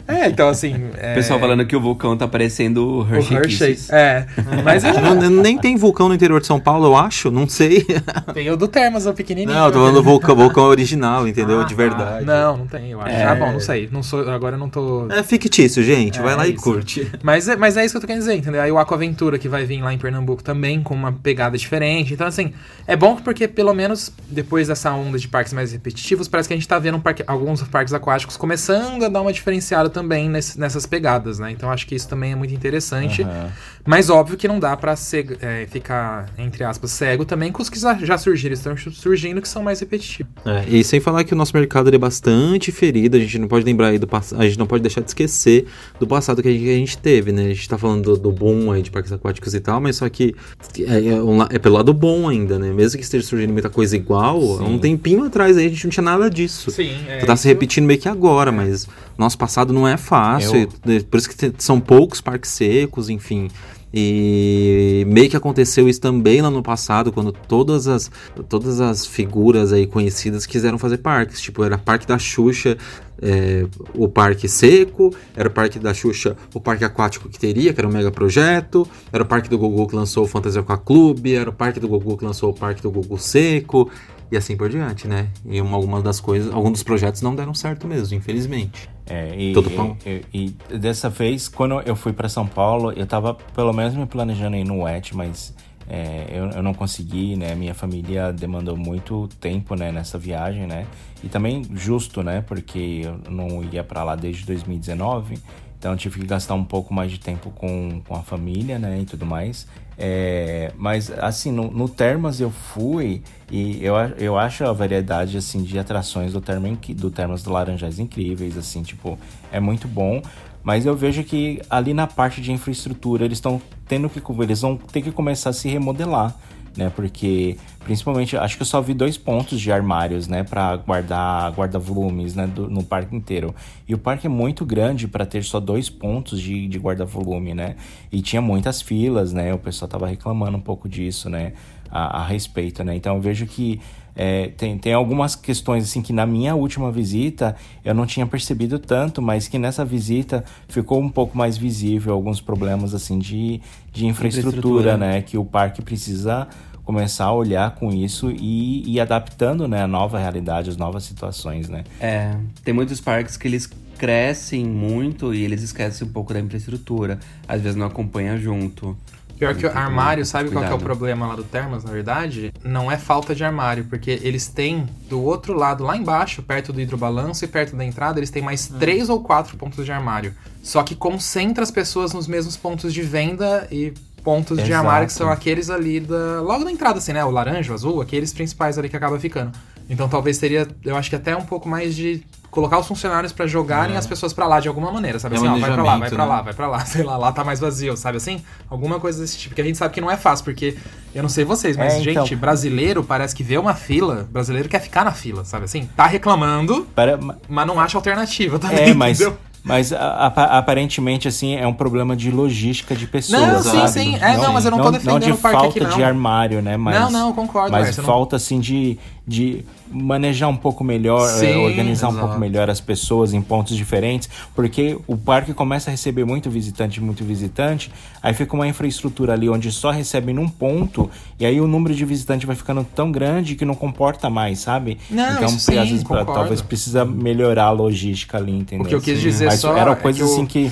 É, 0.08 0.28
então 0.28 0.48
assim... 0.48 0.90
É... 0.98 1.14
O 1.14 1.16
pessoal 1.16 1.40
falando 1.40 1.66
que 1.66 1.76
o 1.76 1.82
vulcão 1.82 2.16
tá 2.16 2.28
parecendo 2.28 3.00
o 3.00 3.16
Hershey, 3.16 3.38
o 3.38 3.42
Hershey. 3.42 3.78
É, 3.90 4.28
mas... 4.64 4.84
É... 4.84 4.94
Não, 5.08 5.16
nem 5.16 5.58
tem 5.58 5.76
vulcão 5.76 6.10
no 6.10 6.16
interior 6.16 6.40
de 6.40 6.48
São 6.48 6.60
Paulo, 6.60 6.88
eu 6.88 6.96
acho, 6.96 7.32
não 7.32 7.48
sei. 7.48 7.86
Tem 8.34 8.50
o 8.52 8.58
do 8.58 8.68
Termas, 8.68 9.06
o 9.06 9.14
pequenininho. 9.14 9.58
Não, 9.58 9.68
eu 9.68 9.72
tô 9.72 9.80
falando 9.80 9.96
do 9.96 10.04
vulcão, 10.04 10.36
vulcão 10.36 10.64
original, 10.66 11.28
entendeu? 11.28 11.62
Ah, 11.62 11.64
de 11.64 11.74
verdade. 11.74 12.26
Não, 12.26 12.58
não 12.58 12.68
tem, 12.68 12.92
eu 12.92 13.02
acho. 13.02 13.16
É... 13.16 13.24
Ah, 13.24 13.36
bom, 13.36 13.52
não 13.52 13.60
sei. 13.60 13.88
Não 13.92 14.04
sou, 14.04 14.30
agora 14.30 14.56
eu 14.56 14.60
não 14.60 14.70
tô... 14.70 15.08
É 15.10 15.24
fictício, 15.24 15.84
gente, 15.84 16.20
vai 16.20 16.36
lá 16.36 16.46
é 16.46 16.50
isso. 16.50 16.60
e 16.60 16.62
curte. 16.62 17.12
Mas, 17.24 17.48
é, 17.48 17.56
mas 17.56 17.78
é 17.78 17.86
isso 17.86 17.94
que 17.94 17.98
eu 17.98 18.02
tô 18.02 18.08
querendo 18.08 18.22
dizer, 18.22 18.36
entendeu? 18.36 18.62
Aí 18.68 18.72
o 18.72 18.78
Aquaventura 18.78 19.40
que 19.40 19.48
vai 19.48 19.66
vir 19.66 19.82
lá 19.82 19.94
em 19.94 19.98
Pernambuco 19.98 20.44
também, 20.44 20.84
com 20.84 20.94
uma 20.94 21.14
pegada 21.14 21.58
diferente. 21.58 22.14
Então, 22.14 22.28
assim, 22.28 22.54
é 22.86 22.98
bom 22.98 23.16
porque 23.16 23.48
pelo 23.48 23.74
menos 23.74 24.12
depois 24.30 24.68
dessa 24.68 24.92
onda 24.92 25.18
de 25.18 25.26
parques 25.26 25.54
mais 25.54 25.72
repetitivos, 25.72 26.28
parece 26.28 26.50
que 26.50 26.54
a 26.54 26.58
gente 26.58 26.68
tá 26.68 26.78
vendo 26.78 27.00
parque, 27.00 27.24
alguns 27.26 27.64
parques 27.64 27.94
aquáticos 27.94 28.36
começando 28.36 29.06
a 29.06 29.08
dar 29.08 29.22
uma 29.22 29.32
diferenciada 29.32 29.90
também 29.90 30.30
nessas 30.30 30.86
pegadas, 30.86 31.40
né? 31.40 31.50
Então, 31.50 31.72
acho 31.72 31.88
que 31.88 31.96
isso 31.96 32.10
também 32.10 32.34
é 32.34 32.36
muito 32.36 32.54
interessante. 32.54 33.22
Uhum. 33.22 33.50
Mas 33.88 34.10
óbvio 34.10 34.36
que 34.36 34.50
não 34.50 34.60
dá 34.60 34.76
pra 34.76 34.96
é, 35.42 35.66
ficar, 35.66 36.30
entre 36.38 36.62
aspas, 36.66 36.92
cego 36.92 37.24
também 37.24 37.54
com 37.54 37.62
os 37.62 37.70
que 37.70 37.80
já 37.80 38.18
surgiram, 38.18 38.54
estão 38.54 38.76
surgindo, 38.76 39.42
que 39.42 39.48
são 39.48 39.64
mais 39.64 39.80
repetitivos. 39.80 40.30
É, 40.46 40.66
e 40.68 40.84
sem 40.84 41.00
falar 41.00 41.24
que 41.24 41.34
o 41.34 41.38
nosso 41.38 41.56
mercado 41.56 41.90
é 41.94 41.98
bastante 41.98 42.70
ferido, 42.70 43.16
a 43.16 43.20
gente 43.20 43.40
não 43.40 43.48
pode 43.48 43.64
lembrar 43.64 43.88
aí 43.88 43.98
do 43.98 44.06
passado, 44.06 44.42
a 44.42 44.46
gente 44.46 44.60
não 44.60 44.68
pode 44.68 44.84
deixar 44.84 45.00
de 45.00 45.08
esquecer 45.08 45.68
do 45.98 46.06
passado 46.06 46.42
que 46.42 46.50
a 46.50 46.52
gente, 46.52 46.64
que 46.66 46.70
a 46.70 46.76
gente 46.76 46.98
teve, 46.98 47.32
né? 47.32 47.46
A 47.46 47.54
gente 47.54 47.70
tá 47.70 47.78
falando 47.78 48.04
do, 48.04 48.18
do 48.18 48.32
boom 48.32 48.74
aí 48.74 48.82
de 48.82 48.92
parques 48.92 49.14
aquáticos 49.14 49.54
e 49.54 49.60
tal, 49.62 49.80
mas 49.80 49.96
só 49.96 50.10
que 50.10 50.36
é, 50.80 51.08
é, 51.08 51.24
um, 51.24 51.42
é, 51.44 51.58
pelo 51.58 51.76
lado 51.76 51.94
bom 51.94 52.28
ainda, 52.28 52.60
né? 52.60 52.74
Mesmo 52.74 52.98
que 52.98 53.06
esteja 53.06 53.26
surgindo 53.26 53.54
muita 53.54 53.70
coisa 53.70 53.96
igual, 53.96 54.42
Sim. 54.42 54.66
um 54.66 54.80
tempinho 54.80 55.24
atrás 55.24 55.56
aí 55.56 55.66
a 55.66 55.70
gente 55.70 55.86
não 55.86 55.92
tinha 55.92 56.04
nada 56.04 56.30
disso. 56.30 56.72
Sim, 56.72 56.92
é, 57.08 57.20
tá 57.20 57.34
isso... 57.34 57.44
se 57.44 57.48
repetindo 57.48 57.86
meio 57.86 58.02
que 58.02 58.10
agora, 58.10 58.52
é. 58.52 58.54
mas 58.54 58.86
nosso 59.18 59.38
passado 59.38 59.72
não 59.72 59.88
é 59.88 59.96
fácil. 59.96 60.68
Eu... 60.86 61.04
Por 61.06 61.18
isso 61.18 61.30
que 61.30 61.54
são 61.58 61.80
poucos 61.80 62.20
parques 62.20 62.52
secos, 62.52 63.10
enfim. 63.10 63.48
E 63.94 65.06
meio 65.08 65.30
que 65.30 65.38
aconteceu 65.38 65.88
isso 65.88 66.02
também 66.02 66.42
lá 66.42 66.50
no 66.50 66.62
passado, 66.62 67.12
quando 67.12 67.32
todas 67.32 67.88
as, 67.88 68.12
todas 68.50 68.82
as 68.82 69.06
figuras 69.06 69.72
aí 69.72 69.88
conhecidas 69.88 70.46
quiseram 70.46 70.78
fazer 70.78 70.98
parques. 70.98 71.42
Tipo, 71.42 71.64
era 71.64 71.78
Parque 71.78 72.06
da 72.06 72.20
Xuxa, 72.20 72.78
é, 73.22 73.66
o 73.94 74.08
Parque 74.08 74.48
Seco, 74.48 75.14
era 75.36 75.48
o 75.48 75.52
Parque 75.52 75.80
da 75.80 75.94
Xuxa, 75.94 76.36
o 76.54 76.60
Parque 76.60 76.84
Aquático 76.84 77.30
que 77.30 77.40
teria, 77.40 77.74
que 77.74 77.80
era 77.80 77.88
um 77.88 77.92
mega 77.92 78.12
projeto, 78.12 78.88
era 79.12 79.24
o 79.24 79.26
Parque 79.26 79.50
do 79.50 79.58
Gugu 79.58 79.88
que 79.88 79.96
lançou 79.96 80.26
o 80.26 80.28
Fantasia 80.28 80.62
Aqua 80.62 80.78
Clube, 80.78 81.34
era 81.34 81.50
o 81.50 81.54
Parque 81.54 81.80
do 81.80 81.88
Gugu 81.88 82.18
que 82.18 82.26
lançou 82.26 82.50
o 82.50 82.54
Parque 82.54 82.82
do 82.82 82.92
Gugu 82.92 83.18
Seco, 83.18 83.90
e 84.32 84.38
assim 84.38 84.58
por 84.58 84.70
diante, 84.70 85.08
né? 85.08 85.30
E 85.46 85.62
uma, 85.62 85.76
algumas 85.76 86.04
das 86.04 86.20
coisas, 86.20 86.54
alguns 86.54 86.74
dos 86.74 86.84
projetos 86.84 87.22
não 87.22 87.36
deram 87.36 87.54
certo 87.54 87.88
mesmo, 87.88 88.18
infelizmente. 88.18 88.90
É, 89.06 89.34
e, 89.36 89.54
e, 89.54 90.26
e, 90.34 90.56
e, 90.70 90.78
dessa 90.78 91.10
vez, 91.10 91.48
quando 91.48 91.80
eu 91.82 91.96
fui 91.96 92.12
para 92.12 92.28
São 92.28 92.46
Paulo, 92.46 92.92
eu 92.92 93.06
tava 93.06 93.34
pelo 93.34 93.72
menos 93.72 93.96
me 93.96 94.06
planejando 94.06 94.56
ir 94.58 94.66
no 94.66 94.84
WET, 94.84 95.16
mas 95.16 95.54
é, 95.90 96.26
eu, 96.30 96.50
eu 96.50 96.64
não 96.64 96.74
consegui, 96.74 97.38
né? 97.38 97.56
Minha 97.56 97.74
família 97.74 98.34
demandou 98.34 98.76
muito 98.76 99.30
tempo, 99.40 99.76
né? 99.76 99.92
Nessa 99.92 100.18
viagem, 100.18 100.68
né? 100.68 100.86
E 101.24 101.30
também 101.30 101.66
justo, 101.74 102.22
né? 102.22 102.42
Porque 102.42 103.02
eu 103.06 103.32
não 103.32 103.64
ia 103.64 103.84
para 103.84 104.04
lá 104.04 104.16
desde 104.16 104.46
2019, 104.46 105.40
então 105.78 105.92
eu 105.92 105.98
tive 105.98 106.20
que 106.20 106.26
gastar 106.26 106.56
um 106.56 106.64
pouco 106.64 106.94
mais 106.94 107.12
de 107.12 107.20
tempo 107.20 107.52
com, 107.52 108.02
com 108.08 108.16
a 108.16 108.24
família, 108.24 108.80
né? 108.80 109.00
E 109.02 109.06
tudo 109.06 109.26
mais. 109.26 109.68
É, 109.98 110.72
mas 110.78 111.12
assim, 111.12 111.52
no, 111.52 111.72
no, 111.72 111.90
Termas 111.90 112.40
eu 112.40 112.52
fui 112.52 113.24
e 113.50 113.84
eu, 113.84 113.96
eu 114.20 114.38
acho 114.38 114.64
a 114.64 114.72
variedade 114.72 115.38
assim 115.38 115.64
de 115.64 115.80
atrações 115.80 116.34
do, 116.34 116.40
Termo, 116.40 116.78
do 116.90 117.10
Termas 117.10 117.42
do 117.42 117.52
Laranjais 117.52 117.98
incríveis, 117.98 118.56
assim, 118.58 118.84
tipo, 118.84 119.18
é 119.52 119.60
muito 119.60 119.88
bom. 119.88 120.22
Mas 120.64 120.86
eu 120.86 120.96
vejo 120.96 121.24
que 121.24 121.62
ali 121.70 121.94
na 121.94 122.06
parte 122.06 122.42
de 122.42 122.52
infraestrutura 122.52 123.24
eles 123.26 123.38
estão 123.38 123.62
tendo 123.88 124.10
que 124.10 124.22
eles 124.44 124.62
vão 124.62 124.76
ter 124.76 125.02
que 125.02 125.12
começar 125.12 125.52
a 125.52 125.54
se 125.54 125.70
remodelar 125.70 126.36
né? 126.78 126.92
Porque 126.96 127.58
principalmente 127.84 128.36
acho 128.38 128.58
que 128.58 128.62
eu 128.62 128.66
só 128.66 128.82
vi 128.82 128.94
dois 128.94 129.18
pontos 129.18 129.60
de 129.60 129.72
armários, 129.72 130.28
né, 130.28 130.44
para 130.44 130.76
guardar 130.76 131.52
guarda-volumes, 131.54 132.36
né, 132.36 132.46
do, 132.46 132.70
no 132.70 132.84
parque 132.84 133.16
inteiro. 133.16 133.56
E 133.88 133.94
o 133.94 133.98
parque 133.98 134.28
é 134.28 134.30
muito 134.30 134.66
grande 134.66 135.08
para 135.08 135.26
ter 135.26 135.44
só 135.44 135.60
dois 135.60 135.90
pontos 135.90 136.40
de, 136.42 136.68
de 136.68 136.78
guarda-volume, 136.78 137.54
né? 137.54 137.76
E 138.12 138.22
tinha 138.22 138.42
muitas 138.42 138.82
filas, 138.82 139.32
né? 139.32 139.54
O 139.54 139.58
pessoal 139.58 139.88
tava 139.88 140.08
reclamando 140.08 140.58
um 140.58 140.62
pouco 140.62 140.88
disso, 140.90 141.30
né? 141.30 141.54
A, 141.90 142.22
a 142.22 142.26
respeito, 142.26 142.84
né? 142.84 142.96
Então 142.96 143.16
eu 143.16 143.22
vejo 143.22 143.46
que 143.46 143.80
é, 144.20 144.48
tem, 144.58 144.78
tem 144.80 144.94
algumas 144.94 145.36
questões 145.36 145.84
assim 145.84 146.02
que 146.02 146.12
na 146.12 146.26
minha 146.26 146.56
última 146.56 146.92
visita 146.92 147.56
eu 147.86 147.94
não 147.94 148.06
tinha 148.08 148.26
percebido 148.26 148.80
tanto, 148.80 149.22
mas 149.22 149.48
que 149.48 149.60
nessa 149.60 149.86
visita 149.86 150.44
ficou 150.68 151.00
um 151.00 151.08
pouco 151.08 151.38
mais 151.38 151.56
visível 151.56 152.14
alguns 152.14 152.42
problemas 152.42 152.96
assim 152.96 153.20
de, 153.20 153.62
de 153.94 154.08
infraestrutura, 154.08 154.58
infraestrutura. 154.58 154.98
né? 154.98 155.22
Que 155.22 155.38
o 155.38 155.46
parque 155.46 155.84
precisa 155.84 156.48
começar 156.88 157.26
a 157.26 157.34
olhar 157.34 157.76
com 157.76 157.92
isso 157.92 158.32
e 158.32 158.96
ir 158.96 159.02
adaptando 159.02 159.68
né, 159.68 159.84
a 159.84 159.88
nova 159.88 160.18
realidade, 160.18 160.70
as 160.70 160.78
novas 160.78 161.04
situações, 161.04 161.68
né? 161.68 161.84
É, 162.00 162.34
tem 162.64 162.74
muitos 162.74 163.02
parques 163.02 163.36
que 163.36 163.46
eles 163.46 163.70
crescem 163.98 164.66
muito 164.66 165.34
e 165.34 165.44
eles 165.44 165.62
esquecem 165.62 166.08
um 166.08 166.12
pouco 166.12 166.34
da 166.34 166.40
infraestrutura. 166.40 167.20
Às 167.46 167.62
vezes 167.62 167.76
não 167.76 167.88
acompanha 167.88 168.38
junto. 168.38 168.98
Pior 169.38 169.54
que 169.54 169.66
o 169.66 169.70
armário, 169.70 170.26
sabe 170.26 170.46
Cuidado. 170.46 170.64
qual 170.64 170.80
é 170.80 170.82
o 170.82 170.84
problema 170.84 171.28
lá 171.28 171.36
do 171.36 171.44
Termas, 171.44 171.84
na 171.84 171.92
verdade? 171.92 172.54
Não 172.64 172.90
é 172.90 172.98
falta 172.98 173.36
de 173.36 173.44
armário, 173.44 173.84
porque 173.84 174.22
eles 174.24 174.48
têm 174.48 174.88
do 175.10 175.22
outro 175.22 175.54
lado, 175.54 175.84
lá 175.84 175.96
embaixo, 175.98 176.42
perto 176.42 176.72
do 176.72 176.80
hidrobalanço 176.80 177.44
e 177.44 177.50
perto 177.50 177.76
da 177.76 177.84
entrada, 177.84 178.18
eles 178.18 178.32
têm 178.32 178.42
mais 178.42 178.72
hum. 178.72 178.80
três 178.80 179.10
ou 179.10 179.22
quatro 179.22 179.58
pontos 179.58 179.84
de 179.84 179.92
armário. 179.92 180.34
Só 180.64 180.82
que 180.84 180.96
concentra 180.96 181.64
as 181.64 181.70
pessoas 181.70 182.14
nos 182.14 182.28
mesmos 182.28 182.56
pontos 182.56 182.94
de 182.94 183.02
venda 183.02 183.68
e 183.70 183.94
pontos 184.28 184.58
Exato. 184.58 184.68
de 184.68 184.74
armário 184.74 185.08
que 185.08 185.14
são 185.14 185.32
aqueles 185.32 185.70
ali 185.70 186.02
da. 186.02 186.42
Logo 186.42 186.66
na 186.66 186.72
entrada, 186.74 186.98
assim, 186.98 187.14
né? 187.14 187.24
O 187.24 187.32
laranja, 187.32 187.72
o 187.72 187.74
azul, 187.74 188.02
aqueles 188.02 188.34
principais 188.34 188.78
ali 188.78 188.90
que 188.90 188.98
acaba 188.98 189.18
ficando. 189.18 189.54
Então 189.90 190.10
talvez 190.10 190.38
teria, 190.38 190.68
eu 190.84 190.98
acho 190.98 191.10
que 191.10 191.16
até 191.16 191.34
um 191.34 191.44
pouco 191.44 191.70
mais 191.70 191.96
de 191.96 192.22
colocar 192.52 192.78
os 192.78 192.86
funcionários 192.86 193.32
para 193.32 193.48
jogarem 193.48 193.96
é. 193.96 193.98
as 193.98 194.06
pessoas 194.06 194.34
para 194.34 194.46
lá 194.46 194.60
de 194.60 194.68
alguma 194.68 194.92
maneira, 194.92 195.18
sabe? 195.18 195.36
É 195.36 195.38
assim, 195.38 195.48
ó, 195.48 195.58
vai 195.58 195.72
pra 195.72 195.84
lá, 195.84 195.98
vai 195.98 196.10
pra 196.10 196.18
né? 196.26 196.30
lá, 196.30 196.42
vai 196.42 196.54
pra 196.54 196.68
lá, 196.68 196.80
sei 196.86 197.04
lá, 197.04 197.16
lá 197.16 197.32
tá 197.32 197.42
mais 197.46 197.62
vazio, 197.62 197.96
sabe 197.96 198.18
assim? 198.18 198.42
Alguma 198.70 199.00
coisa 199.00 199.22
desse 199.22 199.38
tipo, 199.38 199.56
que 199.56 199.62
a 199.62 199.64
gente 199.64 199.78
sabe 199.78 199.94
que 199.94 200.02
não 200.02 200.12
é 200.12 200.18
fácil, 200.18 200.44
porque 200.44 200.76
eu 201.16 201.22
não 201.22 201.30
sei 201.30 201.46
vocês, 201.46 201.78
mas, 201.78 201.94
é, 201.94 202.00
então... 202.02 202.26
gente, 202.26 202.36
brasileiro 202.36 203.06
parece 203.06 203.34
que 203.34 203.44
vê 203.44 203.58
uma 203.58 203.76
fila, 203.76 204.28
brasileiro 204.30 204.68
quer 204.68 204.82
ficar 204.82 205.06
na 205.06 205.14
fila, 205.14 205.46
sabe 205.46 205.64
assim? 205.64 205.90
Tá 205.96 206.06
reclamando, 206.06 206.86
Para... 206.94 207.18
mas 207.48 207.68
não 207.68 207.80
acha 207.80 207.98
alternativa 207.98 208.60
também, 208.60 208.90
é, 208.90 208.94
mas... 208.94 209.22
entendeu? 209.22 209.38
Mas 209.64 209.92
a, 209.92 209.98
a, 209.98 210.58
aparentemente, 210.58 211.28
assim, 211.28 211.56
é 211.56 211.68
um 211.68 211.74
problema 211.74 212.16
de 212.16 212.32
logística 212.32 212.96
de 212.96 213.06
pessoas. 213.06 213.42
Não, 213.42 213.64
sim, 213.64 213.72
sabe? 213.72 213.90
sim. 213.90 214.16
É, 214.16 214.38
não, 214.38 214.54
mas 214.54 214.64
eu 214.64 214.72
não, 214.72 214.82
tô 214.82 214.92
defendendo 214.92 215.14
não 215.14 215.28
de 215.28 215.32
o 215.34 215.38
parque 215.38 215.60
falta 215.60 215.70
aqui, 215.70 215.80
não. 215.82 215.98
de 215.98 216.04
armário, 216.04 216.62
né? 216.62 216.78
Mas, 216.78 217.00
não, 217.00 217.10
não, 217.12 217.34
concordo. 217.34 217.72
Mas 217.72 217.88
Marcio, 217.88 218.04
falta, 218.04 218.36
assim, 218.38 218.60
de, 218.60 218.98
de 219.28 219.66
manejar 219.92 220.48
um 220.48 220.56
pouco 220.56 220.84
melhor, 220.86 221.28
Sim, 221.28 221.48
é, 221.48 221.58
organizar 221.58 222.08
exato. 222.08 222.16
um 222.16 222.20
pouco 222.28 222.40
melhor 222.40 222.70
as 222.70 222.80
pessoas 222.80 223.34
em 223.34 223.42
pontos 223.42 223.76
diferentes, 223.76 224.30
porque 224.56 224.98
o 225.06 225.18
parque 225.18 225.54
começa 225.54 225.90
a 225.90 225.92
receber 225.92 226.24
muito 226.26 226.50
visitante, 226.50 227.02
muito 227.02 227.26
visitante, 227.26 227.92
aí 228.24 228.34
fica 228.34 228.56
uma 228.56 228.66
infraestrutura 228.68 229.34
ali 229.34 229.50
onde 229.50 229.70
só 229.70 229.92
recebe 229.92 230.32
num 230.32 230.48
ponto, 230.48 231.10
e 231.38 231.46
aí 231.46 231.60
o 231.60 231.68
número 231.68 231.94
de 231.94 232.06
visitantes 232.06 232.48
vai 232.48 232.56
ficando 232.56 232.86
tão 232.96 233.12
grande 233.12 233.56
que 233.56 233.66
não 233.66 233.76
comporta 233.76 234.30
mais, 234.30 234.60
sabe? 234.60 234.98
Não, 235.10 235.34
então, 235.36 235.50
sim, 235.50 235.78
às 235.78 235.90
vezes, 235.90 236.04
pra- 236.06 236.24
talvez 236.24 236.62
precisa 236.62 237.04
melhorar 237.04 237.66
a 237.66 237.72
logística 237.72 238.38
ali, 238.38 238.54
entendeu? 238.58 238.86
O 238.86 238.88
que 238.90 238.96
eu 238.96 239.02
quis 239.02 239.20
dizer 239.20 239.48
Mas 239.48 239.60
só 239.60 239.76
era 239.76 239.92
é 239.92 239.96
coisa 239.96 240.20
que 240.20 240.24
o- 240.24 240.28
assim 240.34 240.46
que 240.46 240.72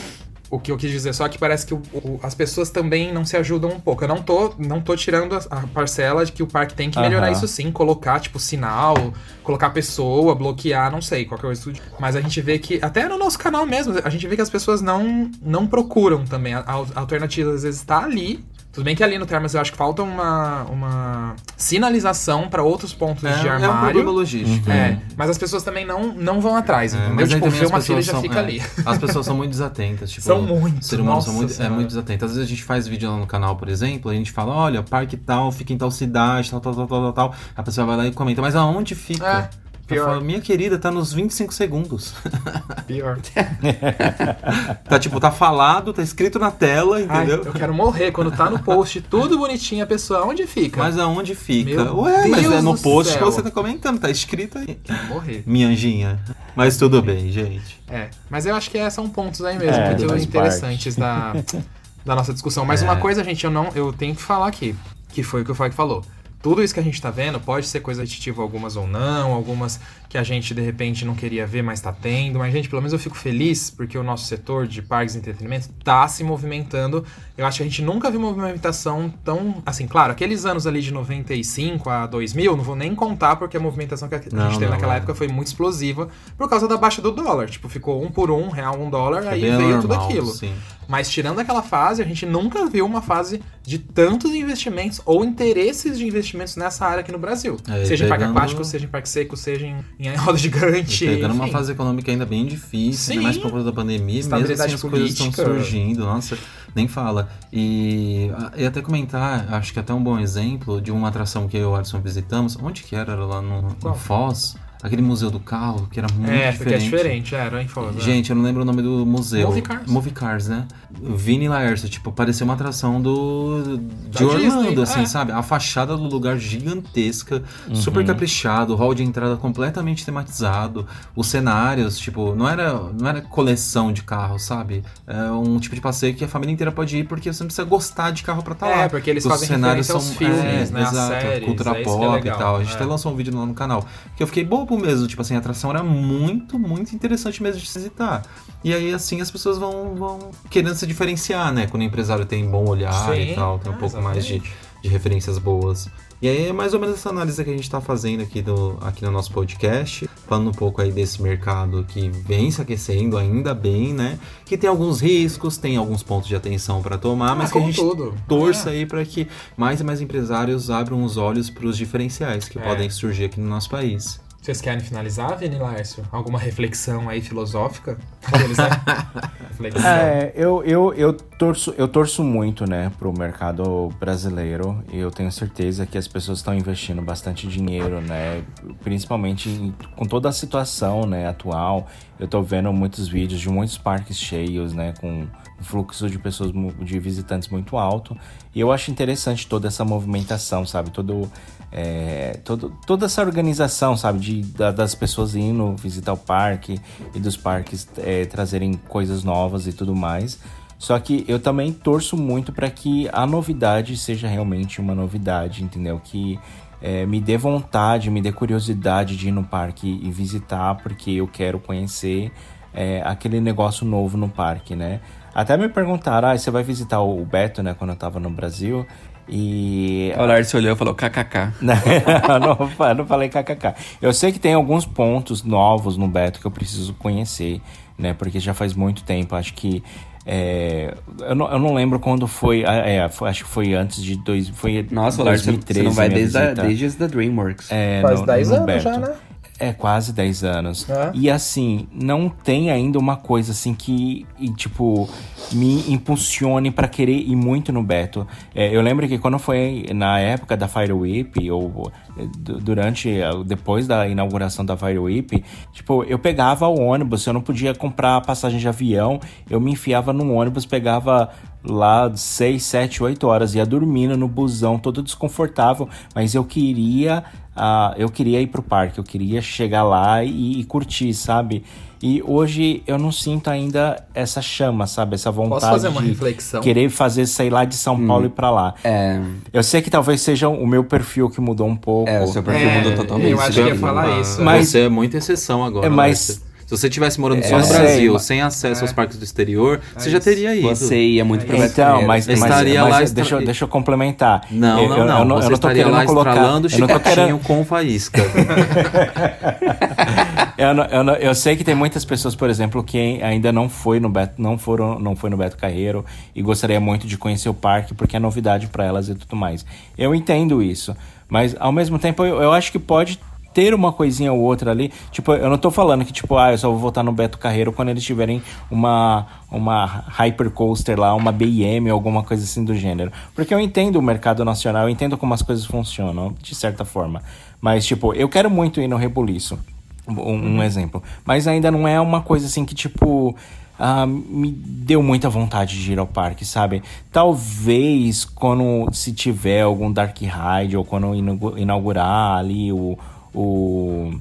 O 0.55 0.59
que 0.59 0.71
eu 0.71 0.77
quis 0.77 0.89
dizer 0.89 1.13
só 1.13 1.25
é 1.25 1.29
que 1.29 1.37
parece 1.37 1.65
que 1.65 1.73
o- 1.73 1.81
o- 1.93 2.19
as 2.23 2.33
pessoas 2.33 2.69
também 2.69 3.11
não 3.13 3.25
se 3.25 3.35
ajudam 3.35 3.69
um 3.71 3.79
pouco. 3.79 4.03
Eu 4.03 4.07
não 4.07 4.21
tô, 4.21 4.53
não 4.57 4.79
tô 4.79 4.95
tirando 4.95 5.35
a, 5.35 5.39
a 5.49 5.67
parcela 5.67 6.25
de 6.25 6.31
que 6.31 6.41
o 6.41 6.47
parque 6.47 6.73
tem 6.73 6.89
que 6.89 6.99
melhorar 6.99 7.27
Aham. 7.27 7.33
isso 7.33 7.47
sim, 7.47 7.71
colocar, 7.71 8.19
tipo, 8.19 8.39
sinal, 8.39 8.95
colocar 9.43 9.69
pessoa, 9.71 10.33
bloquear, 10.33 10.89
não 10.91 11.01
sei, 11.01 11.25
qualquer 11.25 11.47
coisa. 11.47 11.71
do- 11.71 11.79
Mas 11.99 12.15
a 12.15 12.21
gente 12.21 12.39
vê 12.41 12.57
que, 12.57 12.79
até 12.81 13.07
no 13.07 13.17
nosso 13.17 13.37
canal 13.37 13.65
mesmo, 13.65 13.93
a 14.03 14.09
gente 14.09 14.25
vê 14.27 14.35
que 14.35 14.41
as 14.41 14.49
pessoas 14.49 14.81
não, 14.81 15.29
não 15.41 15.67
procuram 15.67 16.25
também. 16.25 16.53
A, 16.53 16.59
a 16.61 16.99
alternativa 16.99 17.51
às 17.53 17.63
vezes 17.63 17.81
tá 17.83 17.99
ali. 18.03 18.43
Tudo 18.75 18.83
bem 18.83 18.95
que 18.95 19.03
ali 19.03 19.17
no 19.17 19.25
Termas 19.25 19.53
eu 19.53 19.61
acho 19.61 19.71
que 19.71 19.77
falta 19.77 20.03
uma, 20.03 20.63
uma 20.65 21.35
sinalização 21.55 22.49
para 22.49 22.61
outros 22.61 22.93
pontos 22.93 23.23
É, 23.23 23.33
de 23.39 23.47
é 23.47 23.51
um 23.51 23.53
armário. 23.53 23.79
problema 23.81 24.11
logístico. 24.11 24.69
É, 24.69 24.99
mas 25.17 25.29
as 25.29 25.37
pessoas 25.37 25.63
também 25.63 25.85
não, 25.85 26.13
não 26.13 26.41
vão 26.41 26.55
atrás, 26.55 26.93
É, 26.93 26.97
entendeu? 26.97 27.15
mas 27.15 27.29
tipo, 27.29 27.49
vê 27.49 27.63
as 27.63 27.69
uma 27.69 27.81
fila 27.81 27.97
pessoas 27.99 28.05
já 28.05 28.11
são- 28.11 28.21
fica 28.21 28.35
é, 28.35 28.39
ali. 28.39 28.61
As 28.85 28.97
pessoas 28.97 29.25
são 29.25 29.35
muito 29.35 29.51
desatentas. 29.51 30.09
Tipo, 30.11 30.21
São 30.25 30.41
muito, 30.41 30.55
humanos 30.95 31.05
nossa 31.05 31.25
são 31.27 31.33
muito, 31.35 31.61
é, 31.61 31.69
muito 31.69 31.87
desatentos. 31.87 32.25
Às 32.29 32.35
vezes 32.35 32.45
a 32.45 32.49
gente 32.49 32.63
faz 32.63 32.87
vídeo 32.87 33.09
lá 33.09 33.17
no 33.17 33.25
canal, 33.25 33.55
por 33.55 33.69
exemplo, 33.69 34.11
a 34.11 34.13
gente 34.13 34.31
fala, 34.31 34.53
olha, 34.53 34.83
parque 34.83 35.15
tal, 35.17 35.51
fica 35.51 35.71
em 35.73 35.77
tal 35.77 35.89
cidade, 35.89 36.51
tal, 36.51 36.59
tal, 36.59 36.75
tal, 36.75 36.87
tal, 36.87 37.01
tal, 37.01 37.13
tal. 37.13 37.35
A 37.55 37.63
pessoa 37.63 37.87
vai 37.87 37.95
lá 37.97 38.05
e 38.07 38.11
comenta, 38.11 38.41
mas 38.41 38.55
aonde 38.55 38.93
fica? 38.93 39.49
É, 39.53 39.64
pior. 39.87 40.05
falo, 40.05 40.21
minha 40.21 40.41
querida, 40.41 40.77
tá 40.77 40.89
nos 40.91 41.13
25 41.13 41.53
segundos. 41.53 42.13
Pior. 42.87 43.17
tá 44.87 44.99
tipo, 44.99 45.19
tá 45.19 45.31
falado, 45.31 45.93
tá 45.93 46.01
escrito 46.01 46.37
na 46.39 46.51
tela, 46.51 46.97
Ai, 46.97 47.03
entendeu? 47.03 47.43
eu 47.45 47.53
quero 47.53 47.73
morrer 47.73 48.11
quando 48.11 48.31
tá 48.31 48.49
no 48.49 48.59
post, 48.59 49.01
tudo 49.01 49.37
bonitinho, 49.37 49.83
a 49.83 49.87
pessoa, 49.87 50.25
onde 50.25 50.45
fica? 50.47 50.79
Mas 50.79 50.97
aonde 50.97 51.35
fica? 51.35 51.83
Meu 51.83 51.99
Ué, 52.01 52.27
mas 52.27 52.41
Deus 52.41 52.53
é 52.55 52.61
no 52.61 52.77
post 52.77 53.13
que 53.13 53.19
céu. 53.19 53.31
você 53.31 53.41
tá 53.41 53.51
comentando, 53.51 53.99
tá 53.99 54.09
escrito 54.09 54.57
aí. 54.57 54.77
morrer. 55.07 55.43
Minha 55.45 55.67
anjinha. 55.67 56.19
Mas 56.55 56.77
tudo 56.77 57.01
bem, 57.01 57.31
gente. 57.31 57.81
É, 57.89 58.09
mas 58.29 58.45
eu 58.45 58.55
acho 58.55 58.69
que 58.69 58.77
é, 58.77 58.89
são 58.89 59.09
pontos 59.09 59.43
aí 59.43 59.57
mesmo, 59.57 59.73
É, 59.75 59.89
muito 59.89 60.07
faz 60.07 60.23
interessantes 60.23 60.95
da, 60.95 61.33
da 62.05 62.15
nossa 62.15 62.33
discussão. 62.33 62.65
Mas 62.65 62.81
É. 62.81 62.85
uma 62.85 62.97
coisa, 62.97 63.23
gente, 63.23 63.43
eu 63.43 63.51
não, 63.51 63.69
eu 63.75 63.91
tenho 63.91 64.15
que 64.15 64.21
falar 64.21 64.47
aqui, 64.47 64.75
que 65.09 65.23
foi 65.23 65.41
o 65.41 65.45
que 65.45 65.51
o 65.51 65.55
Fag 65.55 65.73
falou. 65.73 66.03
Tudo 66.45 66.61
isso 66.61 66.75
que 66.75 66.79
a 66.79 66.83
gente 66.83 67.01
tá 67.01 67.09
vendo 67.09 67.39
pode 67.39 67.65
ser 67.65 67.79
coisa 67.79 68.03
repetitiva, 68.03 68.39
algumas 68.39 68.75
ou 68.75 68.85
não, 68.85 69.33
algumas 69.33 69.79
que 70.07 70.15
a 70.15 70.21
gente 70.21 70.53
de 70.53 70.61
repente 70.61 71.03
não 71.03 71.15
queria 71.15 71.47
ver, 71.47 71.63
mas 71.63 71.81
tá 71.81 71.91
tendo. 71.91 72.37
Mas, 72.37 72.53
gente, 72.53 72.69
pelo 72.69 72.83
menos 72.83 72.93
eu 72.93 72.99
fico 72.99 73.17
feliz 73.17 73.71
porque 73.71 73.97
o 73.97 74.03
nosso 74.03 74.27
setor 74.27 74.67
de 74.67 74.79
parques 74.83 75.15
e 75.15 75.17
entretenimento 75.17 75.69
tá 75.83 76.07
se 76.07 76.23
movimentando. 76.23 77.03
Eu 77.35 77.47
acho 77.47 77.57
que 77.57 77.63
a 77.63 77.65
gente 77.65 77.81
nunca 77.81 78.11
viu 78.11 78.19
uma 78.19 78.29
movimentação 78.29 79.11
tão. 79.23 79.63
Assim, 79.65 79.87
claro, 79.87 80.11
aqueles 80.11 80.45
anos 80.45 80.67
ali 80.67 80.83
de 80.83 80.93
95 80.93 81.89
a 81.89 82.05
2000, 82.05 82.55
não 82.55 82.63
vou 82.63 82.75
nem 82.75 82.93
contar 82.93 83.37
porque 83.37 83.57
a 83.57 83.59
movimentação 83.59 84.07
que 84.07 84.13
a 84.13 84.21
Não, 84.31 84.43
gente 84.45 84.59
teve 84.59 84.65
não, 84.65 84.73
naquela 84.73 84.93
é. 84.93 84.97
época 84.97 85.15
foi 85.15 85.27
muito 85.27 85.47
explosiva 85.47 86.09
por 86.37 86.47
causa 86.47 86.67
da 86.67 86.77
baixa 86.77 87.01
do 87.01 87.11
dólar. 87.11 87.49
Tipo, 87.49 87.67
ficou 87.67 88.03
um 88.05 88.11
por 88.11 88.29
um, 88.29 88.49
real, 88.49 88.79
um 88.79 88.91
dólar, 88.91 89.25
aí 89.27 89.43
É 89.43 89.49
bem 89.49 89.57
veio 89.57 89.81
tudo 89.81 89.87
normal, 89.87 90.07
aquilo. 90.07 90.27
Sim. 90.27 90.53
Mas 90.87 91.09
tirando 91.09 91.39
aquela 91.39 91.61
fase, 91.61 92.01
a 92.01 92.05
gente 92.05 92.25
nunca 92.25 92.65
viu 92.67 92.85
uma 92.85 93.01
fase 93.01 93.41
de 93.63 93.79
tantos 93.79 94.33
investimentos 94.33 95.01
ou 95.05 95.25
interesses 95.25 95.97
de 95.97 96.05
investimentos 96.05 96.55
nessa 96.55 96.85
área 96.85 96.99
aqui 97.01 97.11
no 97.11 97.17
Brasil. 97.17 97.57
É, 97.67 97.83
seja 97.85 98.05
em 98.05 98.07
parque 98.09 98.23
pegando- 98.23 98.37
aquático, 98.37 98.63
seja 98.63 98.85
em 98.85 98.87
parque 98.87 99.09
seco, 99.09 99.35
seja 99.35 99.65
em, 99.65 99.83
em 99.99 100.15
roda 100.15 100.37
gigante. 100.37 101.05
E 101.05 101.07
pegando 101.07 101.33
uma 101.33 101.45
enfim. 101.45 101.53
fase 101.53 101.71
econômica 101.71 102.11
ainda 102.11 102.25
bem 102.25 102.45
difícil, 102.45 103.05
Sim. 103.05 103.11
ainda 103.13 103.23
mais 103.23 103.37
por 103.37 103.51
conta 103.51 103.63
da 103.63 103.71
pandemia, 103.73 104.05
mesmo 104.23 104.35
assim 104.35 104.73
as 104.73 104.81
coisas 104.81 105.09
estão 105.11 105.31
surgindo, 105.31 106.05
nossa, 106.05 106.37
nem 106.75 106.87
fala. 106.87 107.29
E, 107.51 108.29
e 108.55 108.65
até 108.65 108.81
comentar, 108.81 109.51
acho 109.53 109.73
que 109.73 109.79
até 109.79 109.93
um 109.93 110.03
bom 110.03 110.19
exemplo 110.19 110.79
de 110.81 110.91
uma 110.91 111.07
atração 111.07 111.47
que 111.47 111.57
eu 111.57 111.61
e 111.61 111.65
o 111.65 111.75
Alisson 111.75 111.99
visitamos, 112.01 112.57
onde 112.61 112.83
que 112.83 112.95
era? 112.95 113.13
Era 113.13 113.25
lá 113.25 113.41
no, 113.41 113.61
no? 113.61 113.95
Foz, 113.95 114.55
aquele 114.83 115.01
museu 115.01 115.29
do 115.31 115.39
carro, 115.39 115.87
que 115.91 115.99
era 115.99 116.07
muito 116.13 116.29
É, 116.29 116.51
diferente. 116.51 116.57
porque 116.57 116.73
é 116.73 116.77
diferente, 116.77 117.35
era, 117.35 117.61
em 117.63 117.67
Foz. 117.67 118.01
Gente, 118.03 118.29
eu 118.29 118.35
não 118.35 118.43
lembro 118.43 118.61
o 118.61 118.65
nome 118.65 118.81
do 118.81 119.05
museu. 119.05 119.47
Movie 119.47 119.61
Cars. 119.61 119.87
Movie 119.91 120.11
Cars, 120.11 120.47
né? 120.47 120.67
Vini 120.91 121.47
Laércio, 121.49 121.89
tipo, 121.89 122.11
parecia 122.11 122.43
uma 122.45 122.53
atração 122.53 123.01
do 123.01 123.77
de 124.09 124.19
Da 124.19 124.25
Orlando, 124.25 124.67
Disney, 124.69 124.81
assim, 124.83 125.01
é. 125.01 125.05
sabe? 125.05 125.31
A 125.31 125.41
fachada 125.43 125.95
do 125.97 126.03
lugar 126.03 126.37
gigantesca, 126.37 127.43
super 127.73 128.05
caprichado, 128.05 128.73
o 128.73 128.75
hall 128.75 128.93
de 128.93 129.03
entrada 129.03 129.35
completamente 129.35 130.05
tematizado, 130.05 130.87
os 131.15 131.27
cenários, 131.27 131.97
tipo, 131.97 132.33
não 132.35 132.47
era, 132.47 132.73
não 132.97 133.07
era 133.07 133.21
coleção 133.21 133.91
de 133.91 134.03
carros, 134.03 134.43
sabe? 134.43 134.83
É 135.05 135.29
um 135.31 135.59
tipo 135.59 135.75
de 135.75 135.81
passeio 135.81 136.13
que 136.15 136.23
a 136.23 136.27
família 136.27 136.53
inteira 136.53 136.71
pode 136.71 136.97
ir 136.97 137.03
porque 137.07 137.31
você 137.31 137.43
não 137.43 137.47
precisa 137.47 137.65
gostar 137.67 138.11
de 138.11 138.23
carro 138.23 138.41
pra 138.43 138.53
estar 138.53 138.67
É, 138.69 138.75
lá. 138.83 138.89
porque 138.89 139.09
eles 139.09 139.25
Os 139.25 139.31
fazem 139.31 139.47
cenários 139.47 139.89
aos 139.89 140.11
filmes, 140.13 140.37
é, 140.39 140.71
né, 140.71 140.81
Exato, 140.81 141.07
séries, 141.21 141.45
cultura 141.45 141.71
é 141.77 141.81
é 141.81 141.83
pop 141.83 141.99
legal, 142.15 142.35
e 142.35 142.39
tal. 142.39 142.55
A 142.57 142.63
gente 142.63 142.71
é. 142.71 142.75
até 142.75 142.85
lançou 142.85 143.11
um 143.11 143.15
vídeo 143.15 143.37
lá 143.37 143.45
no 143.45 143.53
canal. 143.53 143.85
Que 144.15 144.23
eu 144.23 144.27
fiquei 144.27 144.43
bobo 144.45 144.64
mesmo, 144.73 145.07
tipo 145.07 145.21
assim, 145.21 145.35
a 145.35 145.37
atração 145.37 145.69
era 145.69 145.83
muito, 145.83 146.57
muito 146.57 146.95
interessante 146.95 147.41
mesmo 147.43 147.61
de 147.61 147.67
se 147.67 147.77
visitar. 147.77 148.23
E 148.63 148.73
aí, 148.73 148.91
assim, 148.93 149.21
as 149.21 149.29
pessoas 149.29 149.57
vão, 149.57 149.93
vão 149.95 150.31
querendo 150.49 150.73
se 150.75 150.87
diferenciar, 150.87 151.53
né? 151.53 151.67
Quando 151.67 151.81
o 151.81 151.85
empresário 151.85 152.25
tem 152.25 152.43
bom 152.49 152.67
olhar 152.67 152.91
Sim, 153.13 153.31
e 153.31 153.35
tal, 153.35 153.59
tem 153.59 153.71
um 153.71 153.77
pouco 153.77 154.01
mais 154.01 154.25
de, 154.25 154.33
exatamente. 154.35 154.55
de 154.81 154.89
referências 154.89 155.37
boas. 155.37 155.87
E 156.21 156.29
aí 156.29 156.47
é 156.47 156.53
mais 156.53 156.73
ou 156.73 156.79
menos 156.79 156.95
essa 156.95 157.09
análise 157.09 157.43
que 157.43 157.49
a 157.49 157.53
gente 157.53 157.69
tá 157.69 157.79
fazendo 157.81 158.23
aqui, 158.23 158.41
do, 158.41 158.77
aqui 158.81 159.03
no 159.03 159.11
nosso 159.11 159.31
podcast, 159.31 160.09
falando 160.25 160.47
um 160.49 160.53
pouco 160.53 160.81
aí 160.81 160.91
desse 160.91 161.21
mercado 161.21 161.85
que 161.87 162.09
vem 162.09 162.49
se 162.49 162.59
aquecendo, 162.61 163.17
ainda 163.17 163.53
bem, 163.53 163.93
né? 163.93 164.17
Que 164.45 164.57
tem 164.57 164.67
alguns 164.69 165.01
riscos, 165.01 165.57
tem 165.57 165.75
alguns 165.75 166.01
pontos 166.01 166.27
de 166.29 166.35
atenção 166.35 166.81
para 166.81 166.97
tomar, 166.97 167.35
mas 167.35 167.51
que 167.51 167.57
a 167.57 167.61
Ah, 167.61 167.65
gente 167.65 167.81
torça 168.27 168.69
É. 168.69 168.73
aí 168.73 168.85
para 168.85 169.03
que 169.05 169.27
mais 169.57 169.81
e 169.81 169.83
mais 169.83 170.01
empresários 170.01 170.69
abram 170.71 171.03
os 171.03 171.17
olhos 171.17 171.49
para 171.49 171.67
os 171.67 171.77
diferenciais 171.77 172.47
que 172.47 172.57
É. 172.57 172.61
podem 172.63 172.89
surgir 172.89 173.25
aqui 173.25 173.39
no 173.39 173.47
nosso 173.49 173.69
país. 173.69 174.19
Vocês 174.45 174.61
querem 174.61 174.79
finalizar, 174.79 175.35
Vini 175.39 175.57
Lárcio? 175.57 176.03
Alguma 176.11 176.37
reflexão 176.37 177.09
aí 177.09 177.19
filosófica? 177.19 177.97
Reflexão. 179.49 179.89
É, 179.89 180.31
eu, 180.35 180.63
eu, 180.63 180.93
eu, 180.93 181.13
torço, 181.13 181.73
eu 181.75 181.87
torço 181.87 182.23
muito, 182.23 182.69
né, 182.69 182.91
pro 182.99 183.11
mercado 183.11 183.89
brasileiro 183.99 184.83
e 184.93 184.99
eu 184.99 185.09
tenho 185.09 185.31
certeza 185.31 185.87
que 185.87 185.97
as 185.97 186.07
pessoas 186.07 186.37
estão 186.37 186.53
investindo 186.53 187.01
bastante 187.01 187.47
dinheiro, 187.47 187.99
né, 188.01 188.43
principalmente 188.83 189.73
com 189.95 190.05
toda 190.05 190.29
a 190.29 190.31
situação, 190.31 191.07
né, 191.07 191.27
atual. 191.27 191.87
Eu 192.19 192.27
tô 192.27 192.43
vendo 192.43 192.71
muitos 192.71 193.07
vídeos 193.07 193.41
de 193.41 193.49
muitos 193.49 193.79
parques 193.79 194.15
cheios, 194.15 194.73
né, 194.73 194.93
com 195.01 195.27
um 195.59 195.63
fluxo 195.63 196.07
de 196.07 196.19
pessoas, 196.19 196.51
de 196.83 196.99
visitantes 196.99 197.49
muito 197.49 197.77
alto. 197.77 198.15
E 198.53 198.59
eu 198.59 198.71
acho 198.71 198.91
interessante 198.91 199.47
toda 199.47 199.67
essa 199.67 199.83
movimentação, 199.83 200.67
sabe, 200.67 200.91
todo... 200.91 201.31
é, 201.71 202.39
todo, 202.43 202.71
toda 202.85 203.05
essa 203.05 203.21
organização, 203.21 203.97
sabe, 203.97 204.19
de, 204.19 204.41
da- 204.43 204.71
das 204.71 204.95
pessoas 204.95 205.35
indo 205.35 205.75
visitar 205.75 206.13
o 206.13 206.17
parque 206.17 206.79
e 207.13 207.19
dos 207.19 207.35
parques 207.35 207.87
é, 207.97 208.25
trazerem 208.25 208.73
coisas 208.87 209.23
novas 209.23 209.67
e 209.67 209.73
tudo 209.73 209.95
mais. 209.95 210.39
Só 210.77 210.97
que 210.99 211.23
eu 211.27 211.39
também 211.39 211.71
torço 211.71 212.17
muito 212.17 212.51
para 212.51 212.69
que 212.69 213.09
a 213.11 213.25
novidade 213.25 213.95
seja 213.97 214.27
realmente 214.27 214.79
uma 214.81 214.93
novidade, 214.93 215.63
entendeu? 215.63 215.99
Que 216.03 216.37
é, 216.81 217.05
me 217.05 217.19
dê 217.21 217.37
vontade, 217.37 218.09
me 218.11 218.21
dê 218.21 218.31
curiosidade 218.31 219.15
de 219.15 219.29
ir 219.29 219.31
no 219.31 219.43
parque 219.43 219.99
e 220.03 220.11
visitar, 220.11 220.75
porque 220.75 221.11
eu 221.11 221.27
quero 221.27 221.59
conhecer 221.59 222.31
é, 222.73 223.01
aquele 223.05 223.39
negócio 223.39 223.85
novo 223.85 224.17
no 224.17 224.27
parque, 224.29 224.75
né? 224.75 224.99
Até 225.33 225.57
me 225.57 225.67
perguntaram, 225.69 226.29
ah, 226.29 226.37
você 226.37 226.51
vai 226.51 226.61
visitar 226.63 227.01
o 227.01 227.25
Beto, 227.25 227.63
né, 227.63 227.73
quando 227.73 227.89
eu 227.91 227.95
tava 227.95 228.19
no 228.19 228.29
Brasil? 228.29 228.85
E 229.27 230.13
O 230.17 230.25
Lars 230.25 230.53
olhou 230.53 230.73
e 230.73 230.75
falou 230.75 230.93
kkk. 230.93 231.53
não, 231.61 232.93
não 232.95 233.05
falei 233.05 233.29
kkk. 233.29 233.73
Eu 234.01 234.13
sei 234.13 234.31
que 234.31 234.39
tem 234.39 234.53
alguns 234.53 234.85
pontos 234.85 235.43
novos 235.43 235.97
no 235.97 236.07
Beto 236.07 236.39
que 236.39 236.45
eu 236.45 236.51
preciso 236.51 236.93
conhecer, 236.93 237.61
né? 237.97 238.13
Porque 238.13 238.39
já 238.39 238.53
faz 238.53 238.73
muito 238.73 239.03
tempo. 239.03 239.35
Acho 239.35 239.53
que. 239.53 239.83
é, 240.25 240.93
eu, 241.21 241.35
não, 241.35 241.51
eu 241.51 241.59
não 241.59 241.73
lembro 241.73 241.99
quando 241.99 242.27
foi. 242.27 242.63
ah, 242.65 242.75
É, 242.87 243.09
foi- 243.09 243.29
acho 243.29 243.43
que 243.45 243.49
foi 243.49 243.73
antes 243.73 244.01
de. 244.03 244.15
Dois, 244.17 244.49
foi 244.49 244.85
Nossa, 244.91 245.23
Lars, 245.23 245.41
você 245.41 245.51
2013. 245.51 245.83
não 245.85 245.91
vai 245.91 246.09
desde, 246.09 246.37
a, 246.37 246.41
visita. 246.41 246.61
desde 246.63 246.85
as 246.85 246.95
da 246.95 247.07
DreamWorks. 247.07 247.71
É, 247.71 248.01
Faz 248.01 248.19
no- 248.19 248.25
10 248.27 248.49
no 248.49 248.55
anos 248.55 248.65
Beto. 248.67 248.83
já, 248.83 248.97
né? 248.99 249.13
É, 249.57 249.71
quase 249.71 250.11
10 250.11 250.43
anos. 250.43 250.89
É? 250.89 251.11
E 251.13 251.29
assim, 251.29 251.87
não 251.93 252.27
tem 252.27 252.69
ainda 252.71 252.99
uma 252.99 253.15
coisa 253.15 253.53
assim 253.53 253.73
que, 253.73 254.25
e, 254.37 254.49
tipo, 254.49 255.09
me 255.53 255.91
impulsione 255.91 256.71
pra 256.71 256.87
querer 256.87 257.17
ir 257.17 257.35
muito 257.35 257.71
no 257.71 257.81
Beto. 257.81 258.27
É, 258.53 258.75
eu 258.75 258.81
lembro 258.81 259.07
que 259.07 259.17
quando 259.17 259.39
foi 259.39 259.85
na 259.93 260.19
época 260.19 260.57
da 260.57 260.67
Fire 260.67 260.91
Whip, 260.91 261.49
ou 261.49 261.91
durante, 262.15 263.09
eh, 263.09 263.29
depois 263.45 263.87
da 263.87 264.07
inauguração 264.07 264.63
da 264.63 264.77
Fire 264.77 264.97
Whip, 264.97 265.43
tipo, 265.73 266.03
eu 266.03 266.17
pegava 266.17 266.67
o 266.67 266.79
ônibus, 266.79 267.25
eu 267.25 267.33
não 267.33 267.41
podia 267.41 267.73
comprar 267.75 268.21
passagem 268.21 268.59
de 268.59 268.67
avião, 268.67 269.19
eu 269.49 269.59
me 269.59 269.71
enfiava 269.71 270.13
no 270.13 270.33
ônibus, 270.33 270.65
pegava 270.65 271.29
lá 271.63 272.11
6, 272.15 272.63
7, 272.63 273.03
8 273.03 273.27
horas, 273.27 273.55
ia 273.55 273.65
dormindo 273.65 274.15
no 274.17 274.27
busão, 274.27 274.77
todo 274.77 275.01
desconfortável, 275.01 275.89
mas 276.13 276.35
eu 276.35 276.43
queria, 276.43 277.23
ah, 277.55 277.93
eu 277.97 278.09
queria 278.09 278.39
ir 278.39 278.47
pro 278.47 278.61
parque, 278.61 278.99
eu 278.99 279.03
queria 279.03 279.41
chegar 279.41 279.83
lá 279.83 280.23
e, 280.23 280.59
e 280.59 280.63
curtir, 280.63 281.13
sabe? 281.13 281.63
E 282.07 282.21
hoje 282.23 282.83
eu 282.85 282.99
não 282.99 283.11
sinto 283.11 283.49
ainda 283.49 284.03
essa 284.13 284.39
chama, 284.39 284.85
sabe? 284.85 285.15
Essa 285.15 285.31
vontade 285.31 285.61
Posso 285.61 285.65
fazer 285.71 285.87
uma 285.87 286.03
de 286.03 286.09
reflexão? 286.09 286.61
querer 286.61 286.87
fazer 286.91 287.25
sair 287.25 287.49
lá 287.49 287.65
de 287.65 287.75
São 287.75 288.05
Paulo 288.05 288.27
e 288.27 288.29
pra 288.29 288.51
lá. 288.51 288.75
É, 288.83 289.19
Eu 289.51 289.63
sei 289.63 289.81
que 289.81 289.89
talvez 289.89 290.21
seja 290.21 290.47
o 290.47 290.67
meu 290.67 290.83
perfil 290.83 291.31
que 291.31 291.41
mudou 291.41 291.65
um 291.65 291.75
pouco. 291.75 292.07
é, 292.07 292.23
o 292.23 292.27
seu 292.27 292.43
perfil 292.43 292.69
É, 292.69 292.77
mudou 292.77 292.93
totalmente. 292.95 293.31
eu 293.31 293.41
acho 293.41 293.51
que 293.53 293.59
ia 293.59 293.73
né? 293.73 293.79
falar 293.79 294.21
isso. 294.21 294.39
Mas- 294.39 294.69
Você 294.69 294.81
é 294.81 294.89
muita 294.89 295.17
exceção 295.17 295.63
agora. 295.65 295.87
É, 295.87 295.89
né? 295.89 295.95
mas- 295.95 296.19
Você- 296.19 296.44
Se 296.65 296.75
você 296.75 296.89
tivesse 296.89 297.19
morando 297.21 297.43
só 297.43 297.55
eu 297.55 297.59
no 297.59 297.63
sei, 297.63 297.77
Brasil, 297.77 298.13
mas- 298.13 298.21
sem 298.23 298.41
acesso 298.41 298.81
aos 298.81 298.91
parques 298.91 299.17
do 299.17 299.23
exterior, 299.23 299.79
você 299.95 300.09
já 300.09 300.17
isso. 300.17 300.27
teria 300.27 300.55
ido. 300.55 300.67
Você 300.69 300.99
ia 300.99 301.23
muito 301.23 301.45
Beto 301.45 301.63
Então, 301.63 302.01
mas, 302.07 302.25
mas, 302.27 302.39
Estaria 302.39 302.81
mas 302.81 302.89
lá 302.91 302.97
deixa, 302.97 303.19
eu- 303.19 303.23
estra- 303.23 303.41
deixa 303.45 303.63
eu 303.65 303.67
complementar. 303.67 304.41
Não, 304.49 304.81
Eu- 304.81 304.89
não, 304.89 305.05
não. 305.05 305.19
Eu, 305.19 305.25
não, 305.25 305.35
você 305.35 305.45
eu 305.45 305.49
não 305.49 305.49
tô 305.49 305.53
estaria 305.53 305.83
querendo 305.83 305.95
lá 305.97 306.05
colocar. 306.05 306.29
estralando 306.31 306.67
eu 306.67 306.79
não 306.79 306.87
tô 306.87 306.93
chicotinho 306.95 307.15
querendo, 307.15 307.39
com 307.43 307.63
faísca. 307.65 308.21
eu, 310.57 310.73
não- 310.73 310.85
eu, 310.85 311.03
não- 311.03 311.15
eu 311.15 311.35
sei 311.35 311.55
que 311.55 311.63
tem 311.63 311.75
muitas 311.75 312.03
pessoas, 312.05 312.35
por 312.35 312.49
exemplo, 312.49 312.83
que 312.83 313.21
ainda 313.21 313.51
não 313.51 313.69
foi 313.69 313.99
no 313.99 314.09
Beto, 314.09 314.33
não 314.41 314.57
foram, 314.57 314.97
não 314.99 315.15
foi 315.15 315.29
no 315.29 315.37
Beto 315.37 315.55
Carreiro 315.57 316.03
e 316.35 316.41
gostaria 316.41 316.79
muito 316.79 317.05
de 317.07 317.15
conhecer 317.17 317.49
o 317.49 317.53
parque 317.53 317.93
porque 317.93 318.15
é 318.15 318.19
novidade 318.19 318.67
pra 318.67 318.83
elas 318.85 319.09
e 319.09 319.15
tudo 319.15 319.35
mais. 319.35 319.65
Eu 319.97 320.15
entendo 320.15 320.61
isso, 320.63 320.95
mas 321.29 321.55
ao 321.59 321.71
mesmo 321.71 321.99
tempo 321.99 322.23
eu, 322.25 322.41
eu 322.41 322.51
acho 322.53 322.71
que 322.71 322.79
pode 322.79 323.19
ter 323.55 323.73
uma 323.73 323.93
coisinha 323.93 324.33
ou 324.33 324.41
outra 324.41 324.71
ali. 324.71 324.91
Tipo, 325.11 325.31
eu 325.33 325.49
não 325.49 325.57
tô 325.57 325.71
falando 325.71 326.03
que 326.03 326.11
tipo, 326.11 326.37
ah, 326.37 326.51
eu 326.51 326.57
só 326.57 326.69
vou 326.69 326.77
voltar 326.77 327.01
no 327.01 327.13
Beto 327.13 327.37
Carreiro 327.37 327.71
quando 327.71 327.87
eles 327.87 328.03
tiverem 328.03 328.43
uma 328.69 329.25
uma 329.49 329.85
hypercoaster 330.09 330.99
lá, 330.99 331.15
uma 331.15 331.31
BM 331.31 331.89
alguma 331.89 332.21
coisa 332.21 332.43
assim 332.43 332.65
do 332.65 332.75
gênero. 332.75 333.13
Porque 333.33 333.53
eu 333.53 333.59
entendo 333.59 333.95
o 333.95 334.01
mercado 334.01 334.43
nacional, 334.43 334.83
eu 334.83 334.89
entendo 334.89 335.17
como 335.17 335.33
as 335.33 335.41
coisas 335.41 335.65
funcionam, 335.65 336.35
de 336.43 336.53
certa 336.53 336.83
forma. 336.83 337.23
Mas 337.61 337.85
tipo, 337.85 338.13
eu 338.13 338.27
quero 338.27 338.51
muito 338.51 338.81
ir 338.81 338.89
no 338.89 338.97
Rebuliço. 338.97 339.57
Um, 340.05 340.57
um 340.57 340.61
exemplo. 340.61 341.01
Mas 341.23 341.47
ainda 341.47 341.71
não 341.71 341.87
é 341.87 341.99
uma 341.99 342.21
coisa 342.21 342.45
assim 342.45 342.65
que, 342.65 342.75
tipo. 342.75 343.33
ah, 343.79 344.05
me 344.05 344.51
deu 344.51 345.01
muita 345.01 345.29
vontade 345.29 345.81
de 345.81 345.93
ir 345.93 345.97
ao 345.97 346.05
parque, 346.05 346.43
sabe? 346.45 346.83
Talvez 347.11 348.25
quando 348.25 348.93
se 348.93 349.13
tiver 349.13 349.61
algum 349.61 349.91
Dark 349.91 350.17
Ride 350.19 350.77
ou 350.77 350.83
quando 350.83 351.15
inaugurar 351.57 352.37
ali 352.37 352.71
o, 352.71 352.97
o, 353.35 354.13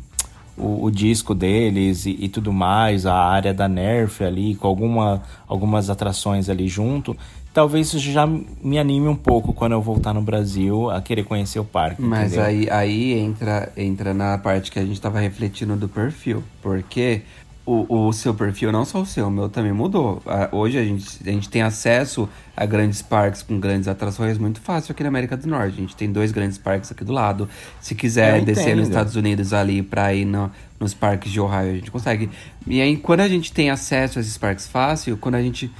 o, 0.57 0.85
o 0.85 0.91
disco 0.91 1.35
deles 1.35 2.07
e, 2.07 2.17
e 2.21 2.29
tudo 2.29 2.53
mais, 2.53 3.07
a 3.07 3.15
área 3.15 3.55
da 3.55 3.69
Nerf 3.69 4.23
ali, 4.23 4.55
com 4.55 4.67
alguma, 4.67 5.23
algumas 5.47 5.89
atrações 5.89 6.49
ali 6.49 6.69
junto, 6.69 7.17
talvez 7.55 7.87
isso 7.87 7.99
já 8.01 8.27
me 8.27 8.79
anime 8.79 9.07
um 9.07 9.17
pouco 9.17 9.53
quando 9.53 9.73
eu 9.73 9.81
voltar 9.81 10.13
no 10.13 10.21
Brasil 10.21 10.91
a 10.91 11.01
querer 11.01 11.25
conhecer 11.25 11.61
o 11.61 11.65
parque. 11.65 12.03
Mas 12.03 12.33
entendeu? 12.33 12.45
aí, 12.45 12.69
aí 12.71 13.13
entra, 13.13 13.73
entra 13.77 14.13
na 14.13 14.37
parte 14.37 14.71
que 14.71 14.79
a 14.79 14.85
gente 14.85 15.01
tava 15.01 15.21
refletindo 15.21 15.77
do 15.77 15.89
perfil. 15.89 16.43
Porque 16.61 17.23
o, 17.67 18.09
o 18.09 18.13
seu 18.13 18.35
perfil, 18.35 18.71
não 18.71 18.85
só 18.85 19.01
o 19.01 19.07
seu, 19.07 19.27
o 19.29 19.31
meu 19.31 19.49
também 19.49 19.73
mudou. 19.73 20.23
Hoje 20.53 20.77
a 20.79 20.85
gente, 20.85 21.07
a 21.27 21.31
gente 21.33 21.49
tem 21.49 21.63
acesso 21.63 22.29
a 22.57 22.67
grandes 22.67 23.01
parques 23.01 23.43
com 23.43 23.59
grandes 23.59 23.89
atrações 23.89 24.37
muito 24.37 24.61
fácil 24.61 24.93
aqui 24.93 25.03
na 25.03 25.09
América 25.09 25.37
do 25.37 25.49
Norte. 25.49 25.73
A 25.79 25.81
gente 25.81 25.97
tem 25.97 26.13
dois 26.13 26.31
grandes 26.31 26.59
parques 26.59 26.93
aqui 26.93 27.03
do 27.05 27.13
lado. 27.13 27.49
Se 27.81 27.95
quiser 27.95 28.39
Eu 28.41 28.45
descer 28.45 28.65
entendo. 28.65 28.79
nos 28.81 28.89
Estados 28.89 29.17
Unidos 29.17 29.53
ali 29.55 29.83
pra 29.83 30.13
ir 30.13 30.25
no- 30.27 30.51
nos 30.79 30.93
parques 30.93 31.33
de 31.33 31.41
Ohio, 31.41 31.71
a 31.71 31.75
gente 31.75 31.91
consegue. 31.91 32.29
E 32.67 32.81
aí, 32.83 32.97
quando 32.99 33.21
a 33.21 33.29
gente 33.29 33.51
tem 33.53 33.71
acesso 33.71 34.19
a 34.19 34.21
esses 34.21 34.37
parques 34.37 34.67
fácil, 34.67 35.17
quando 35.17 35.37
a 35.37 35.43
gente 35.43 35.71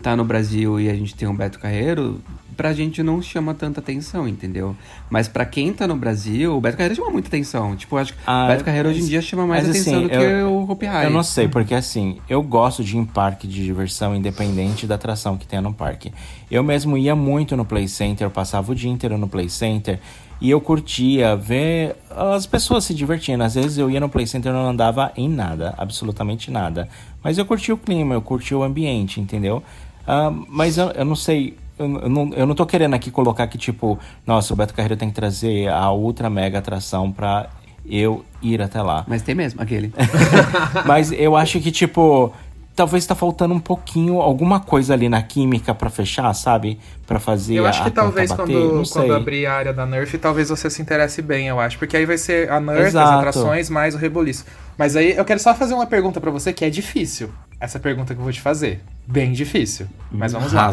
tá 0.00 0.14
no 0.14 0.24
Brasil 0.24 0.78
e 0.78 0.88
a 0.88 0.94
gente 0.94 1.14
tem 1.14 1.26
um 1.26 1.34
Beto 1.34 1.58
Carreiro, 1.58 2.20
pra 2.56 2.72
gente 2.72 3.02
não 3.02 3.20
chama 3.22 3.54
tanta 3.54 3.80
atenção, 3.80 4.26
entendeu? 4.28 4.76
Mas 5.10 5.28
pra 5.28 5.44
quem 5.44 5.72
tá 5.72 5.86
no 5.86 5.96
Brasil, 5.96 6.56
o 6.56 6.60
Beto 6.60 6.76
Carreiro 6.76 6.94
chama 6.96 7.10
muita 7.10 7.28
atenção. 7.28 7.74
Tipo, 7.76 7.96
acho 7.96 8.12
que 8.14 8.18
Ah, 8.26 8.46
Beto 8.48 8.64
Carreiro 8.64 8.88
hoje 8.88 8.98
em 8.98 9.02
mas- 9.02 9.10
dia 9.10 9.22
chama 9.22 9.46
mais 9.46 9.66
mas, 9.66 9.70
atenção 9.76 9.94
assim, 9.94 10.02
do 10.04 10.08
que 10.10 10.16
eu- 10.16 10.52
o 10.52 10.70
Hopi 10.70 10.86
Hari. 10.86 11.06
Eu 11.06 11.10
não 11.10 11.22
sei, 11.22 11.48
porque 11.48 11.74
assim, 11.74 12.18
eu 12.28 12.42
gosto 12.42 12.82
de 12.84 12.96
ir 12.96 13.00
em 13.00 13.04
parque 13.04 13.46
de 13.46 13.64
diversão 13.64 14.14
independente 14.14 14.86
da 14.86 14.94
atração 14.96 15.36
que 15.36 15.46
tenha 15.46 15.62
no 15.62 15.72
parque. 15.72 16.12
Eu 16.50 16.62
mesmo 16.62 16.96
ia 16.98 17.14
muito 17.16 17.56
no 17.56 17.64
Play 17.64 17.88
Center, 17.88 18.26
eu 18.26 18.30
passava 18.30 18.72
o 18.72 18.74
dia 18.74 18.90
inteiro 18.90 19.16
no 19.18 19.26
Play 19.28 19.48
Center 19.48 19.98
e 20.40 20.50
eu 20.50 20.60
curtia 20.60 21.36
ver 21.36 21.96
as 22.10 22.46
pessoas 22.46 22.84
se 22.84 22.94
divertindo. 22.94 23.42
Às 23.44 23.54
vezes 23.54 23.78
eu 23.78 23.90
ia 23.90 24.00
no 24.00 24.08
Play 24.08 24.26
Center 24.26 24.50
e 24.50 24.54
não 24.54 24.68
andava 24.68 25.12
em 25.16 25.28
nada, 25.28 25.74
absolutamente 25.78 26.50
nada. 26.50 26.88
Mas 27.22 27.38
eu 27.38 27.46
curtia 27.46 27.72
o 27.74 27.78
clima, 27.78 28.14
eu 28.14 28.20
curtia 28.20 28.58
o 28.58 28.62
ambiente, 28.62 29.20
entendeu? 29.20 29.62
Ah, 30.06 30.32
mas 30.48 30.78
eu, 30.78 30.88
eu 30.90 31.04
não 31.04 31.14
sei. 31.14 31.56
Eu, 31.82 32.00
eu 32.00 32.08
não, 32.08 32.30
eu 32.34 32.46
não 32.46 32.54
tô 32.54 32.64
querendo 32.64 32.94
aqui 32.94 33.10
colocar 33.10 33.46
que, 33.46 33.58
tipo, 33.58 33.98
nossa, 34.26 34.52
o 34.52 34.56
Beto 34.56 34.74
Carreiro 34.74 34.96
tem 34.96 35.08
que 35.08 35.14
trazer 35.14 35.68
a 35.68 35.90
ultra 35.92 36.30
mega 36.30 36.58
atração 36.58 37.10
pra 37.10 37.50
eu 37.84 38.24
ir 38.40 38.62
até 38.62 38.80
lá. 38.80 39.04
Mas 39.06 39.22
tem 39.22 39.34
mesmo, 39.34 39.60
aquele. 39.60 39.92
Mas 40.86 41.10
eu 41.12 41.36
acho 41.36 41.60
que, 41.60 41.70
tipo, 41.70 42.32
talvez 42.74 43.04
tá 43.06 43.14
faltando 43.14 43.54
um 43.54 43.60
pouquinho, 43.60 44.20
alguma 44.20 44.60
coisa 44.60 44.94
ali 44.94 45.08
na 45.08 45.22
química 45.22 45.74
pra 45.74 45.90
fechar, 45.90 46.32
sabe? 46.34 46.78
Pra 47.06 47.18
fazer 47.18 47.54
Eu 47.54 47.66
acho 47.66 47.82
que 47.84 47.90
talvez 47.90 48.30
bater, 48.30 48.44
quando, 48.44 48.88
quando 48.90 49.14
abrir 49.14 49.46
a 49.46 49.54
área 49.54 49.72
da 49.72 49.84
Nerf, 49.84 50.16
talvez 50.18 50.48
você 50.48 50.70
se 50.70 50.80
interesse 50.80 51.20
bem, 51.20 51.48
eu 51.48 51.60
acho. 51.60 51.78
Porque 51.78 51.96
aí 51.96 52.06
vai 52.06 52.18
ser 52.18 52.50
a 52.50 52.60
Nerf, 52.60 52.86
Exato. 52.88 53.08
as 53.08 53.18
atrações, 53.18 53.70
mais 53.70 53.94
o 53.94 53.98
reboliço. 53.98 54.44
Mas 54.78 54.96
aí 54.96 55.16
eu 55.16 55.24
quero 55.24 55.40
só 55.40 55.54
fazer 55.54 55.74
uma 55.74 55.86
pergunta 55.86 56.20
pra 56.20 56.30
você 56.30 56.52
que 56.52 56.64
é 56.64 56.70
difícil. 56.70 57.30
Essa 57.60 57.78
pergunta 57.78 58.14
que 58.14 58.20
eu 58.20 58.24
vou 58.24 58.32
te 58.32 58.40
fazer. 58.40 58.80
Bem 59.06 59.32
difícil. 59.32 59.86
Mas 60.10 60.32
vamos 60.32 60.52
lá. 60.52 60.72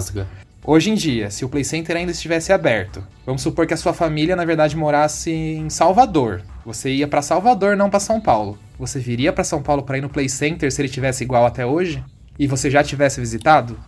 Hoje 0.72 0.91
em 0.91 0.93
dia, 0.93 1.32
se 1.32 1.43
o 1.43 1.49
Play 1.49 1.63
Center 1.63 1.97
ainda 1.97 2.11
estivesse 2.11 2.53
aberto, 2.53 3.03
vamos 3.26 3.41
supor 3.41 3.65
que 3.65 3.74
a 3.74 3.78
sua 3.78 3.91
família, 3.91 4.36
na 4.36 4.45
verdade, 4.45 4.78
morasse 4.78 5.32
em 5.32 5.67
Salvador. 5.67 6.43
Você 6.63 6.91
ia 6.91 7.07
pra 7.07 7.24
Salvador, 7.24 7.76
não 7.76 7.89
pra 7.89 7.99
São 7.99 8.22
Paulo. 8.22 8.55
Você 8.78 8.99
viria 8.99 9.34
pra 9.34 9.43
São 9.43 9.63
Paulo 9.63 9.82
pra 9.82 9.97
ir 9.97 10.01
no 10.01 10.09
Play 10.09 10.30
Center 10.30 10.72
se 10.72 10.80
ele 10.80 10.88
tivesse 10.88 11.24
igual 11.24 11.43
até 11.43 11.65
hoje? 11.65 12.03
E 12.38 12.45
você 12.45 12.70
já 12.70 12.84
tivesse 12.84 13.20
visitado? 13.20 13.80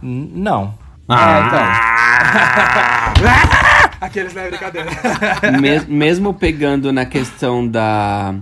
N- 0.00 0.30
não. 0.36 0.72
Ah, 1.08 1.42
então. 1.48 1.64
Aqueles 4.00 4.32
não 4.34 4.42
é 4.42 4.50
brincadeira. 4.50 4.90
Mes- 5.60 5.84
mesmo 5.86 6.32
pegando 6.32 6.92
na 6.92 7.06
questão 7.06 7.66
da. 7.66 8.36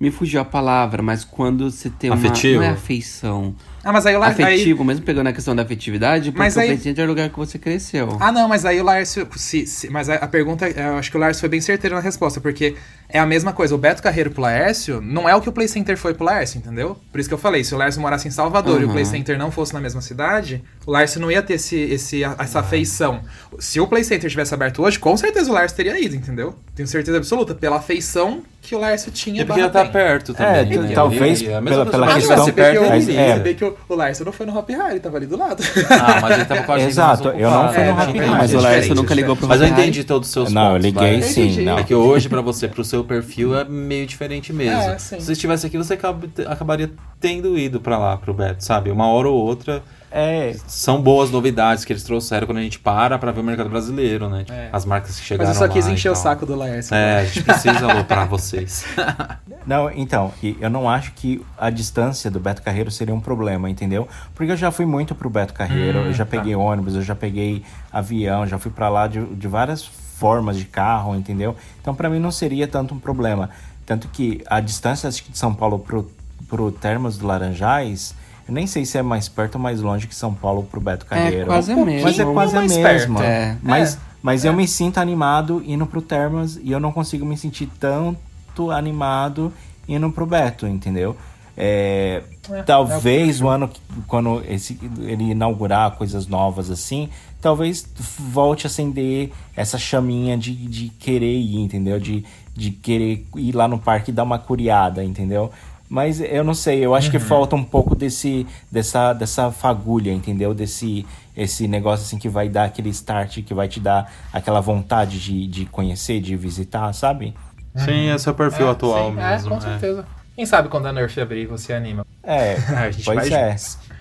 Me 0.00 0.10
fugiu 0.10 0.40
a 0.40 0.46
palavra, 0.46 1.02
mas 1.02 1.24
quando 1.24 1.70
você 1.70 1.90
tem 1.90 2.08
uma. 2.08 2.16
Afetivo? 2.16 2.60
Não 2.62 2.68
é 2.68 2.70
afeição. 2.70 3.54
Ah, 3.84 3.92
mas 3.92 4.06
aí 4.06 4.14
o 4.14 4.18
Lar... 4.20 4.28
aí... 4.30 4.42
Afetivo, 4.42 4.84
mesmo 4.84 5.04
pegando 5.04 5.26
a 5.28 5.32
questão 5.32 5.56
da 5.56 5.62
afetividade, 5.62 6.30
porque 6.30 6.38
Mas 6.38 6.54
o 6.56 6.60
aí- 6.60 6.68
Play 6.68 6.78
Center 6.78 7.02
é 7.02 7.06
o 7.06 7.08
lugar 7.10 7.28
que 7.30 7.36
você 7.36 7.58
cresceu. 7.58 8.16
Ah, 8.20 8.30
não, 8.30 8.48
mas 8.48 8.64
aí 8.64 8.80
o 8.80 8.84
Lárcio. 8.84 9.26
Se, 9.36 9.66
se- 9.66 9.90
mas 9.90 10.08
a, 10.08 10.14
a 10.14 10.28
pergunta, 10.28 10.68
eu 10.68 10.96
acho 10.96 11.10
que 11.10 11.16
o 11.16 11.20
Lárcio 11.20 11.40
foi 11.40 11.48
bem 11.48 11.60
certeiro 11.60 11.96
na 11.96 12.00
resposta, 12.02 12.40
porque 12.40 12.76
é 13.12 13.18
a 13.18 13.26
mesma 13.26 13.52
coisa. 13.52 13.74
O 13.74 13.78
Beto 13.78 14.02
Carreiro 14.02 14.30
pro 14.30 14.42
Laércio 14.42 15.00
não 15.00 15.28
é 15.28 15.34
o 15.36 15.40
que 15.40 15.48
o 15.48 15.52
Play 15.52 15.68
Center 15.68 15.96
foi 15.96 16.14
pro 16.14 16.24
Laércio, 16.24 16.58
entendeu? 16.58 16.96
Por 17.10 17.20
isso 17.20 17.28
que 17.28 17.34
eu 17.34 17.38
falei: 17.38 17.62
se 17.62 17.74
o 17.74 17.78
Laércio 17.78 18.00
morasse 18.00 18.26
em 18.26 18.30
Salvador 18.30 18.80
e 18.80 18.84
o 18.84 18.86
Uhum. 18.88 18.92
Play 18.94 19.04
Center 19.04 19.38
não 19.38 19.50
fosse 19.50 19.72
na 19.74 19.80
mesma 19.80 20.00
cidade, 20.00 20.62
o 20.86 20.90
Lárcio 20.90 21.20
não 21.20 21.30
ia 21.30 21.42
ter 21.42 21.54
esse, 21.54 21.76
esse, 21.76 22.24
essa 22.24 22.60
afeição. 22.60 23.20
Se 23.58 23.78
o 23.80 23.86
Play 23.86 24.02
Center 24.04 24.28
tivesse 24.30 24.54
aberto 24.54 24.82
hoje, 24.82 24.98
com 24.98 25.16
certeza 25.16 25.50
o 25.50 25.54
Lárcio 25.54 25.76
teria 25.76 25.98
ido, 26.00 26.16
entendeu? 26.16 26.54
Tenho 26.74 26.88
certeza 26.88 27.18
absoluta, 27.18 27.54
pela 27.54 27.76
afeição 27.76 28.42
que 28.62 28.74
o 28.74 28.78
Lárcio 28.78 29.10
tinha. 29.10 29.42
E 29.42 29.44
porque 29.44 29.60
ia 29.60 29.66
estar 29.66 29.82
tem. 29.82 29.92
perto 29.92 30.32
É, 30.32 30.62
também. 30.62 30.78
t- 30.78 30.78
né? 30.78 30.94
talvez 30.94 31.42
pela- 31.42 31.86
pela 31.86 32.06
Ah, 32.10 32.14
questão- 32.14 32.18
estivesse 32.18 32.44
se 32.44 32.52
perto, 32.52 32.78
que, 32.80 32.84
o, 32.86 32.88
mas 32.88 33.08
é. 33.08 33.38
bem 33.40 33.54
que 33.54 33.64
o, 33.64 33.76
o 33.88 33.94
Lárcio 33.94 34.24
não 34.24 34.32
foi 34.32 34.46
no 34.46 34.56
Hop 34.56 34.68
Harry, 34.70 35.00
tava 35.00 35.16
ali 35.16 35.26
do 35.26 35.36
lado. 35.36 35.62
Ah, 35.90 36.20
mas 36.22 36.34
ele 36.36 36.44
tava 36.44 36.62
com 36.62 36.72
a 36.72 36.74
agenda 36.76 36.90
Exato, 36.92 37.28
eu 37.28 37.50
não 37.50 37.68
fui 37.72 37.82
no 37.82 37.88
É, 37.88 37.92
Hop 37.92 38.14
não, 38.14 38.26
mas 38.28 38.54
é 38.54 38.56
o 38.56 38.60
diferente, 38.60 38.94
nunca 38.94 39.14
ligou 39.14 39.36
pro 39.36 39.48
Mas 39.48 39.60
eu 39.60 39.66
entendi 39.66 40.04
todos 40.04 40.28
os 40.28 40.32
seus 40.32 40.52
Não, 40.52 40.72
eu 40.72 40.78
liguei 40.78 41.22
sim. 41.22 41.68
É 41.68 41.82
que 41.82 41.94
hoje, 41.94 42.28
pra 42.28 42.40
você, 42.40 42.68
pro 42.68 42.84
seu 42.84 43.01
perfil, 43.04 43.56
é 43.58 43.64
meio 43.64 44.06
diferente 44.06 44.52
mesmo. 44.52 44.80
É, 44.80 44.98
sim. 44.98 45.18
Se 45.20 45.26
você 45.26 45.32
estivesse 45.32 45.66
aqui, 45.66 45.76
você 45.78 45.94
acaba- 45.94 46.26
acabaria 46.46 46.90
tendo 47.20 47.56
ido 47.58 47.80
pra 47.80 47.98
lá, 47.98 48.16
pro 48.16 48.32
Beto, 48.34 48.64
sabe? 48.64 48.90
Uma 48.90 49.06
hora 49.08 49.28
ou 49.28 49.34
outra. 49.36 49.82
É, 50.14 50.54
São 50.66 51.00
boas 51.00 51.30
novidades 51.30 51.86
que 51.86 51.92
eles 51.92 52.02
trouxeram 52.02 52.46
quando 52.46 52.58
a 52.58 52.62
gente 52.62 52.78
para 52.78 53.18
pra 53.18 53.32
ver 53.32 53.40
o 53.40 53.42
mercado 53.42 53.70
brasileiro, 53.70 54.28
né? 54.28 54.44
É. 54.50 54.68
As 54.70 54.84
marcas 54.84 55.18
que 55.18 55.24
chegaram 55.24 55.48
Mas 55.48 55.58
eu 55.58 55.66
só 55.66 55.72
quis 55.72 55.86
lá 55.86 55.90
e 55.90 55.94
encher 55.94 56.10
o 56.10 56.14
saco 56.14 56.44
do 56.44 56.54
Laércio. 56.54 56.94
É, 56.94 57.20
a 57.20 57.24
gente 57.24 57.42
precisa 57.42 57.90
aloprar 57.90 58.28
vocês. 58.28 58.84
Não, 59.66 59.90
então, 59.90 60.32
e 60.42 60.56
eu 60.60 60.68
não 60.68 60.90
acho 60.90 61.12
que 61.12 61.40
a 61.56 61.70
distância 61.70 62.28
do 62.30 62.40
Beto 62.40 62.60
Carreiro 62.62 62.90
seria 62.90 63.14
um 63.14 63.20
problema, 63.20 63.70
entendeu? 63.70 64.08
Porque 64.34 64.50
eu 64.52 64.56
já 64.56 64.70
fui 64.72 64.84
muito 64.84 65.14
pro 65.14 65.30
Beto 65.30 65.54
Carreiro, 65.54 66.00
Hum, 66.00 66.06
eu 66.06 66.12
já 66.12 66.24
tá. 66.24 66.30
peguei 66.32 66.54
ônibus, 66.56 66.96
eu 66.96 67.02
já 67.02 67.14
peguei 67.14 67.62
avião, 67.92 68.44
já 68.46 68.58
fui 68.58 68.72
pra 68.72 68.88
lá 68.88 69.06
de, 69.06 69.24
de 69.24 69.46
várias 69.46 69.88
formas 70.22 70.56
de 70.56 70.64
carro, 70.66 71.16
entendeu? 71.16 71.56
Então 71.80 71.94
pra 71.96 72.08
mim 72.08 72.20
não 72.20 72.30
seria 72.30 72.68
tanto 72.68 72.94
um 72.94 72.98
problema. 72.98 73.50
Tanto 73.84 74.06
que 74.06 74.40
a 74.46 74.60
distância 74.60 75.10
de 75.10 75.24
São 75.36 75.52
Paulo 75.52 75.80
pro, 75.80 76.08
pro 76.48 76.70
Termas 76.70 77.18
do 77.18 77.26
Laranjais, 77.26 78.14
eu 78.46 78.54
nem 78.54 78.64
sei 78.68 78.84
se 78.84 78.96
é 78.96 79.02
mais 79.02 79.28
perto 79.28 79.56
ou 79.56 79.60
mais 79.60 79.80
longe 79.80 80.06
que 80.06 80.14
São 80.14 80.32
Paulo 80.32 80.62
pro 80.62 80.80
Beto 80.80 81.04
Carreiro. 81.06 81.42
É 81.42 81.44
quase 81.46 81.72
a 81.72 81.76
mesma. 81.76 82.02
Mas 82.08 82.18
é 82.20 82.24
quase 82.24 82.56
a 82.56 82.60
mesma. 82.62 83.18
perto. 83.20 83.22
É. 83.22 83.56
Mas, 83.60 83.94
É. 83.94 83.98
mas 84.22 84.44
eu 84.44 84.52
me 84.52 84.68
sinto 84.68 84.98
animado 84.98 85.60
indo 85.66 85.84
pro 85.86 86.00
Termas 86.00 86.56
e 86.62 86.70
eu 86.70 86.78
não 86.78 86.92
consigo 86.92 87.26
me 87.26 87.36
sentir 87.36 87.68
tanto 87.80 88.70
animado 88.70 89.52
indo 89.88 90.08
pro 90.12 90.24
Beto, 90.24 90.66
entendeu? 90.68 91.16
É, 91.56 92.22
É, 92.50 92.62
talvez 92.62 93.40
o 93.40 93.48
ano 93.48 93.68
que- 93.68 93.80
quando 94.06 94.42
esse, 94.48 94.78
ele 95.00 95.30
inaugurar 95.32 95.92
coisas 95.92 96.26
novas 96.26 96.70
assim, 96.70 97.08
talvez 97.40 97.86
volte 98.18 98.66
a 98.66 98.68
acender 98.68 99.30
essa 99.54 99.78
chaminha 99.78 100.36
de, 100.38 100.54
de 100.54 100.88
querer 100.98 101.36
ir, 101.38 101.56
entendeu? 101.58 102.00
De, 102.00 102.24
de 102.56 102.70
querer 102.70 103.26
ir 103.36 103.52
lá 103.54 103.68
no 103.68 103.78
parque 103.78 104.10
e 104.10 104.14
dar 104.14 104.22
uma 104.22 104.38
curiada, 104.38 105.04
entendeu? 105.04 105.50
Mas 105.88 106.20
eu 106.22 106.42
não 106.42 106.54
sei, 106.54 106.78
eu 106.82 106.94
acho 106.94 107.10
que 107.10 107.18
falta 107.18 107.54
um 107.54 107.62
pouco 107.62 107.94
desse, 107.94 108.46
dessa, 108.70 109.12
dessa 109.12 109.50
fagulha, 109.52 110.10
entendeu? 110.10 110.54
Desse 110.54 111.04
esse 111.36 111.66
negócio 111.68 112.04
assim 112.06 112.18
que 112.18 112.28
vai 112.30 112.48
dar 112.48 112.64
aquele 112.64 112.88
start, 112.90 113.42
que 113.42 113.52
vai 113.54 113.68
te 113.68 113.78
dar 113.80 114.10
aquela 114.32 114.60
vontade 114.60 115.18
de, 115.20 115.46
de 115.46 115.66
conhecer, 115.66 116.20
de 116.20 116.34
visitar, 116.36 116.92
sabe? 116.94 117.34
Sim, 117.74 118.10
esse 118.10 118.28
é 118.28 118.32
o 118.32 118.34
perfil 118.34 118.68
É, 118.68 118.70
atual 118.70 119.10
sim, 119.10 119.16
mesmo. 119.16 119.46
É, 119.48 119.50
com 119.54 119.60
certeza. 119.60 120.06
Quem 120.42 120.46
sabe 120.48 120.68
quando 120.68 120.86
a 120.86 120.92
Nerf 120.92 121.20
abrir 121.20 121.46
você 121.46 121.72
anima. 121.72 122.04
É, 122.20 122.54
A 122.76 122.90
gente 122.90 123.04
pois 123.04 123.28
vai 123.28 123.40
é. 123.40 123.56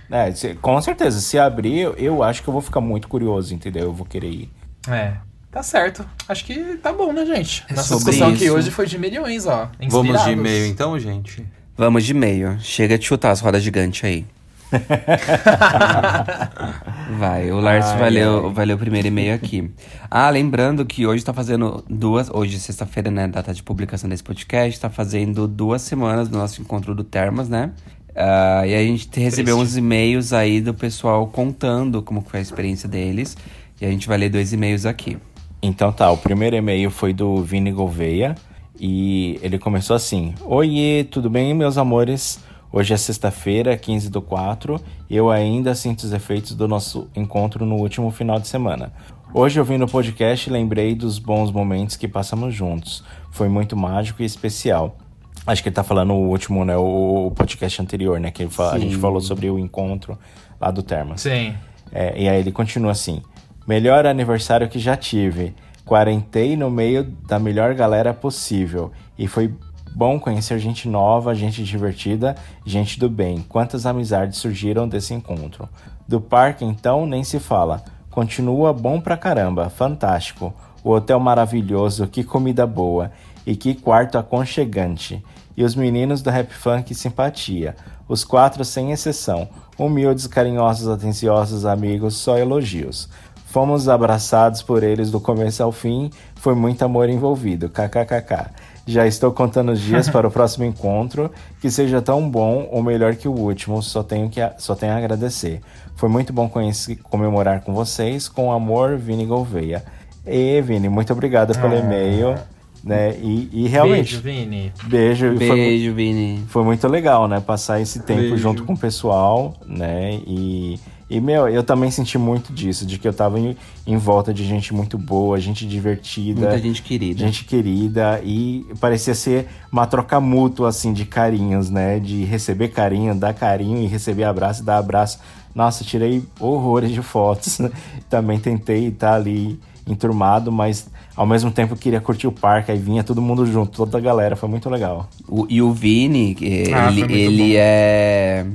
É, 0.10 0.32
se- 0.32 0.56
com 0.56 0.82
certeza, 0.82 1.22
se 1.22 1.38
abrir, 1.38 1.78
eu, 1.82 1.94
eu 1.94 2.24
acho 2.24 2.42
que 2.42 2.48
eu 2.50 2.52
vou 2.52 2.64
ficar 2.64 2.82
muito 2.82 3.08
curioso, 3.08 3.54
entendeu? 3.54 3.84
Eu 3.84 3.94
vou 3.94 4.08
querer 4.08 4.28
ir. 4.30 4.50
É. 4.90 5.14
Tá 5.52 5.62
certo. 5.62 6.04
Acho 6.28 6.44
que 6.44 6.78
tá 6.82 6.92
bom, 6.92 7.14
né, 7.14 7.28
gente? 7.28 7.64
É 7.70 7.76
Nossa 7.76 7.94
discussão 7.96 8.30
aqui 8.30 8.46
isso. 8.46 8.56
hoje 8.56 8.72
foi 8.72 8.88
de 8.88 8.98
milhões, 8.98 9.46
ó. 9.46 9.70
Vamos 9.80 9.80
de 9.80 9.86
Inspirados. 9.86 10.28
e-mail 10.34 10.66
então, 10.66 10.98
gente? 10.98 11.46
Vamos 11.78 12.04
de 12.04 12.14
meio. 12.16 12.58
Chega 12.60 12.98
de 12.98 13.06
chutar 13.06 13.30
as 13.30 13.40
rodas 13.40 13.62
gigantes 13.62 14.04
aí. 14.04 14.26
Vai, 17.18 17.52
o 17.52 17.60
Lars 17.60 17.86
Ai, 17.88 18.10
ler, 18.10 18.28
ai. 18.28 18.74
o- 18.74 18.78
primeiro 18.78 19.08
e-mail 19.08 19.34
aqui. 19.34 19.70
Ah, 20.10 20.30
lembrando 20.30 20.86
que 20.86 21.06
hoje 21.06 21.24
tá 21.24 21.34
fazendo 21.34 21.84
duas. 21.90 22.30
Hoje, 22.30 22.60
sexta-feira, 22.60 23.10
né? 23.12 23.28
Data 23.28 23.54
de 23.54 23.62
publicação 23.64 24.10
desse 24.10 24.24
podcast, 24.24 24.80
tá 24.80 24.90
fazendo 24.90 25.48
duas 25.48 25.82
semanas 25.82 26.30
do 26.30 26.38
nosso 26.38 26.62
encontro 26.62 26.96
do 26.96 27.04
Termas, 27.04 27.50
né? 27.50 27.72
Ah, 28.16 28.64
e 28.66 28.74
a 28.76 28.80
gente 28.84 29.08
te- 29.10 29.20
recebeu 29.20 29.58
uns 29.58 29.76
e-mails 29.78 30.34
aí 30.34 30.62
do 30.62 30.74
pessoal 30.74 31.28
contando 31.28 32.02
como 32.02 32.22
foi 32.22 32.40
a 32.40 32.44
experiência 32.44 32.88
deles. 32.88 33.38
E 33.80 33.86
a 33.86 33.90
gente 33.90 34.08
vai 34.08 34.18
ler 34.18 34.30
dois 34.30 34.54
e-mails 34.54 34.86
aqui. 34.86 35.18
Então 35.62 35.92
tá, 35.92 36.10
o 36.12 36.18
primeiro 36.18 36.56
e-mail 36.56 36.90
foi 36.90 37.14
do 37.14 37.44
Vini 37.44 37.72
Gouveia 37.72 38.36
e 38.80 39.40
ele 39.44 39.60
começou 39.60 39.96
assim: 39.96 40.34
Oiê, 40.46 41.04
tudo 41.04 41.30
bem, 41.30 41.54
meus 41.54 41.78
amores? 41.78 42.40
Hoje 42.74 42.94
é 42.94 42.98
sexta-feira, 42.98 43.76
15 43.76 44.10
do 44.10 44.22
4, 44.22 44.80
e 45.10 45.16
eu 45.16 45.30
ainda 45.30 45.76
sinto 45.76 46.04
os 46.04 46.14
efeitos 46.14 46.56
do 46.56 46.68
nosso 46.68 47.10
encontro 47.16 47.66
no 47.66 47.76
último 47.76 48.10
final 48.12 48.40
de 48.40 48.48
semana. 48.48 48.94
Hoje, 49.34 49.60
ouvindo 49.60 49.84
o 49.86 49.88
podcast, 49.90 50.50
lembrei 50.50 50.96
dos 50.96 51.20
bons 51.20 51.52
momentos 51.52 51.96
que 51.98 52.08
passamos 52.08 52.54
juntos. 52.54 53.04
Foi 53.30 53.50
muito 53.50 53.76
mágico 53.76 54.22
e 54.22 54.26
especial. 54.26 54.98
Acho 55.46 55.62
que 55.64 55.70
ele 55.70 55.76
tá 55.76 55.84
falando 55.84 56.14
o 56.14 56.30
último, 56.30 56.64
né? 56.64 56.78
O, 56.78 57.32
podcast 57.36 57.82
anterior, 57.82 58.20
né? 58.20 58.32
Que 58.32 58.44
ele 58.44 58.50
fa- 58.50 58.72
a 58.74 58.80
gente 58.80 58.96
falou 58.98 59.20
sobre 59.20 59.50
o 59.50 59.58
encontro 59.58 60.18
lá 60.60 60.70
do 60.70 60.84
Termas. 60.84 61.22
Sim. 61.22 61.54
É, 61.92 62.22
e 62.22 62.30
aí 62.30 62.40
ele 62.40 62.52
continua 62.52 62.92
assim: 62.92 63.22
Melhor 63.68 64.06
aniversário 64.06 64.70
que 64.70 64.80
já 64.80 64.96
tive. 64.96 65.54
Quarentei 65.86 66.56
no 66.56 66.70
meio 66.70 67.04
da 67.04 67.40
melhor 67.40 67.74
galera 67.74 68.14
possível. 68.14 68.92
E 69.18 69.28
foi 69.28 69.54
bom 69.94 70.20
conhecer 70.20 70.58
gente 70.60 70.88
nova, 70.88 71.36
gente 71.36 71.64
divertida, 71.64 72.36
gente 72.66 73.00
do 73.00 73.10
bem. 73.10 73.44
Quantas 73.48 73.86
amizades 73.86 74.38
surgiram 74.38 74.88
desse 74.88 75.14
encontro. 75.14 75.68
Do 76.08 76.20
parque, 76.20 76.66
então, 76.66 77.06
nem 77.06 77.24
se 77.24 77.40
fala. 77.40 77.84
Continua 78.10 78.74
bom 78.74 79.00
pra 79.00 79.18
caramba, 79.18 79.70
fantástico. 79.70 80.54
O 80.84 80.92
hotel 80.92 81.20
maravilhoso, 81.20 82.08
que 82.08 82.24
comida 82.24 82.66
boa. 82.66 83.12
E 83.46 83.56
que 83.56 83.76
quarto 83.76 84.18
aconchegante. 84.18 85.24
E 85.56 85.64
os 85.64 85.76
meninos 85.76 86.22
do 86.22 86.30
Rap 86.30 86.52
Funk 86.54 86.94
simpatia. 86.96 87.76
Os 88.08 88.24
quatro 88.24 88.66
sem 88.66 88.92
exceção. 88.92 89.48
Humildes, 89.78 90.28
carinhosos, 90.28 90.88
atenciosos, 90.88 91.66
amigos, 91.66 92.16
só 92.16 92.38
elogios. 92.38 93.10
Fomos 93.52 93.90
abraçados 93.90 94.62
por 94.64 94.82
eles 94.82 95.12
do 95.12 95.20
começo 95.20 95.62
ao 95.62 95.72
fim, 95.74 96.10
foi 96.36 96.56
muito 96.56 96.84
amor 96.84 97.10
envolvido, 97.10 97.68
kkkk. 97.70 98.50
Já 98.88 99.06
estou 99.06 99.32
contando 99.32 99.74
os 99.74 99.80
dias 99.82 100.08
para 100.10 100.26
o 100.28 100.32
próximo 100.32 100.64
encontro, 100.64 101.30
que 101.60 101.70
seja 101.70 102.02
tão 102.02 102.30
bom 102.30 102.68
ou 102.72 102.82
melhor 102.82 103.14
que 103.16 103.28
o 103.28 103.32
último, 103.34 103.84
só 103.84 104.04
tenho, 104.04 104.30
que 104.30 104.40
a- 104.40 104.54
só 104.58 104.74
tenho 104.74 104.94
a 104.94 104.98
agradecer. 104.98 105.60
Foi 105.98 106.08
muito 106.08 106.32
bom 106.32 106.48
conhecer, 106.48 106.96
comemorar 107.04 107.60
com 107.62 107.74
vocês, 107.74 108.30
com 108.30 108.52
amor, 108.54 108.98
Vini 108.98 109.26
Gouveia. 109.26 109.84
E 110.26 110.62
Vini, 110.62 110.88
muito 110.88 111.12
obrigado 111.12 111.54
pelo 111.60 111.74
Ah. 111.76 111.80
e-mail, 111.80 112.36
né? 112.84 113.14
E, 113.22 113.50
e 113.52 113.68
realmente, 113.68 114.18
Beijo, 114.18 114.22
Vini. 114.46 114.72
beijo, 114.86 115.34
e 115.34 115.38
foi 115.48 115.56
Beijo, 115.58 115.94
Vini. 115.94 116.44
foi 116.48 116.64
muito 116.64 116.88
legal, 116.88 117.28
né? 117.28 117.42
Passar 117.42 117.82
esse 117.82 118.00
tempo 118.00 118.22
Beijo. 118.22 118.38
junto 118.38 118.64
com 118.64 118.74
o 118.74 118.78
pessoal, 118.78 119.54
né? 119.68 120.20
E, 120.26 120.80
e, 121.18 121.20
meu, 121.22 121.48
eu 121.50 121.64
também 121.64 121.92
senti 121.92 122.18
muito 122.18 122.54
disso, 122.54 122.86
de 122.86 122.98
que 122.98 123.08
eu 123.08 123.14
tava 123.14 123.40
em, 123.40 123.56
em 123.86 123.98
volta 123.98 124.34
de 124.34 124.44
gente 124.46 124.74
muito 124.74 124.98
boa, 124.98 125.40
gente 125.40 125.66
divertida. 125.68 126.40
Muita 126.42 126.58
gente 126.60 126.82
querida. 126.82 127.20
Gente 127.20 127.44
querida. 127.46 128.22
E 128.24 128.66
parecia 128.80 129.14
ser 129.14 129.48
uma 129.72 129.86
troca 129.86 130.20
mútua, 130.20 130.70
assim, 130.70 130.94
de 130.94 131.06
carinhos, 131.06 131.70
né? 131.70 132.00
De 132.00 132.24
receber 132.24 132.70
carinho, 132.70 133.14
dar 133.14 133.34
carinho 133.34 133.78
e 133.82 133.88
receber 133.88 134.24
abraço 134.24 134.62
e 134.62 134.66
dar 134.66 134.78
abraço. 134.78 135.20
Nossa, 135.54 135.84
tirei 135.84 136.24
horrores 136.40 136.92
de 136.92 137.02
fotos. 137.02 137.60
também 138.10 138.40
tentei 138.40 138.88
estar 138.88 139.16
ali 139.16 139.60
enturmado, 139.88 140.52
mas 140.52 140.88
ao 141.16 141.26
mesmo 141.26 141.52
tempo 141.52 141.76
queria 141.76 142.00
curtir 142.00 142.28
o 142.28 142.32
parque, 142.32 142.72
aí 142.72 142.78
vinha 142.78 143.04
todo 143.04 143.22
mundo 143.22 143.46
junto, 143.46 143.72
toda 143.72 143.98
a 143.98 144.02
galera, 144.02 144.36
foi 144.36 144.48
muito 144.48 144.70
legal. 144.70 145.10
O- 145.28 145.46
e 145.50 145.62
o 145.62 145.74
Vini, 145.74 146.38
eh, 146.42 146.72
Ah, 146.74 146.90
ele, 146.92 147.14
ele 147.14 147.38
bom. 147.54 147.54
é. 147.58 148.46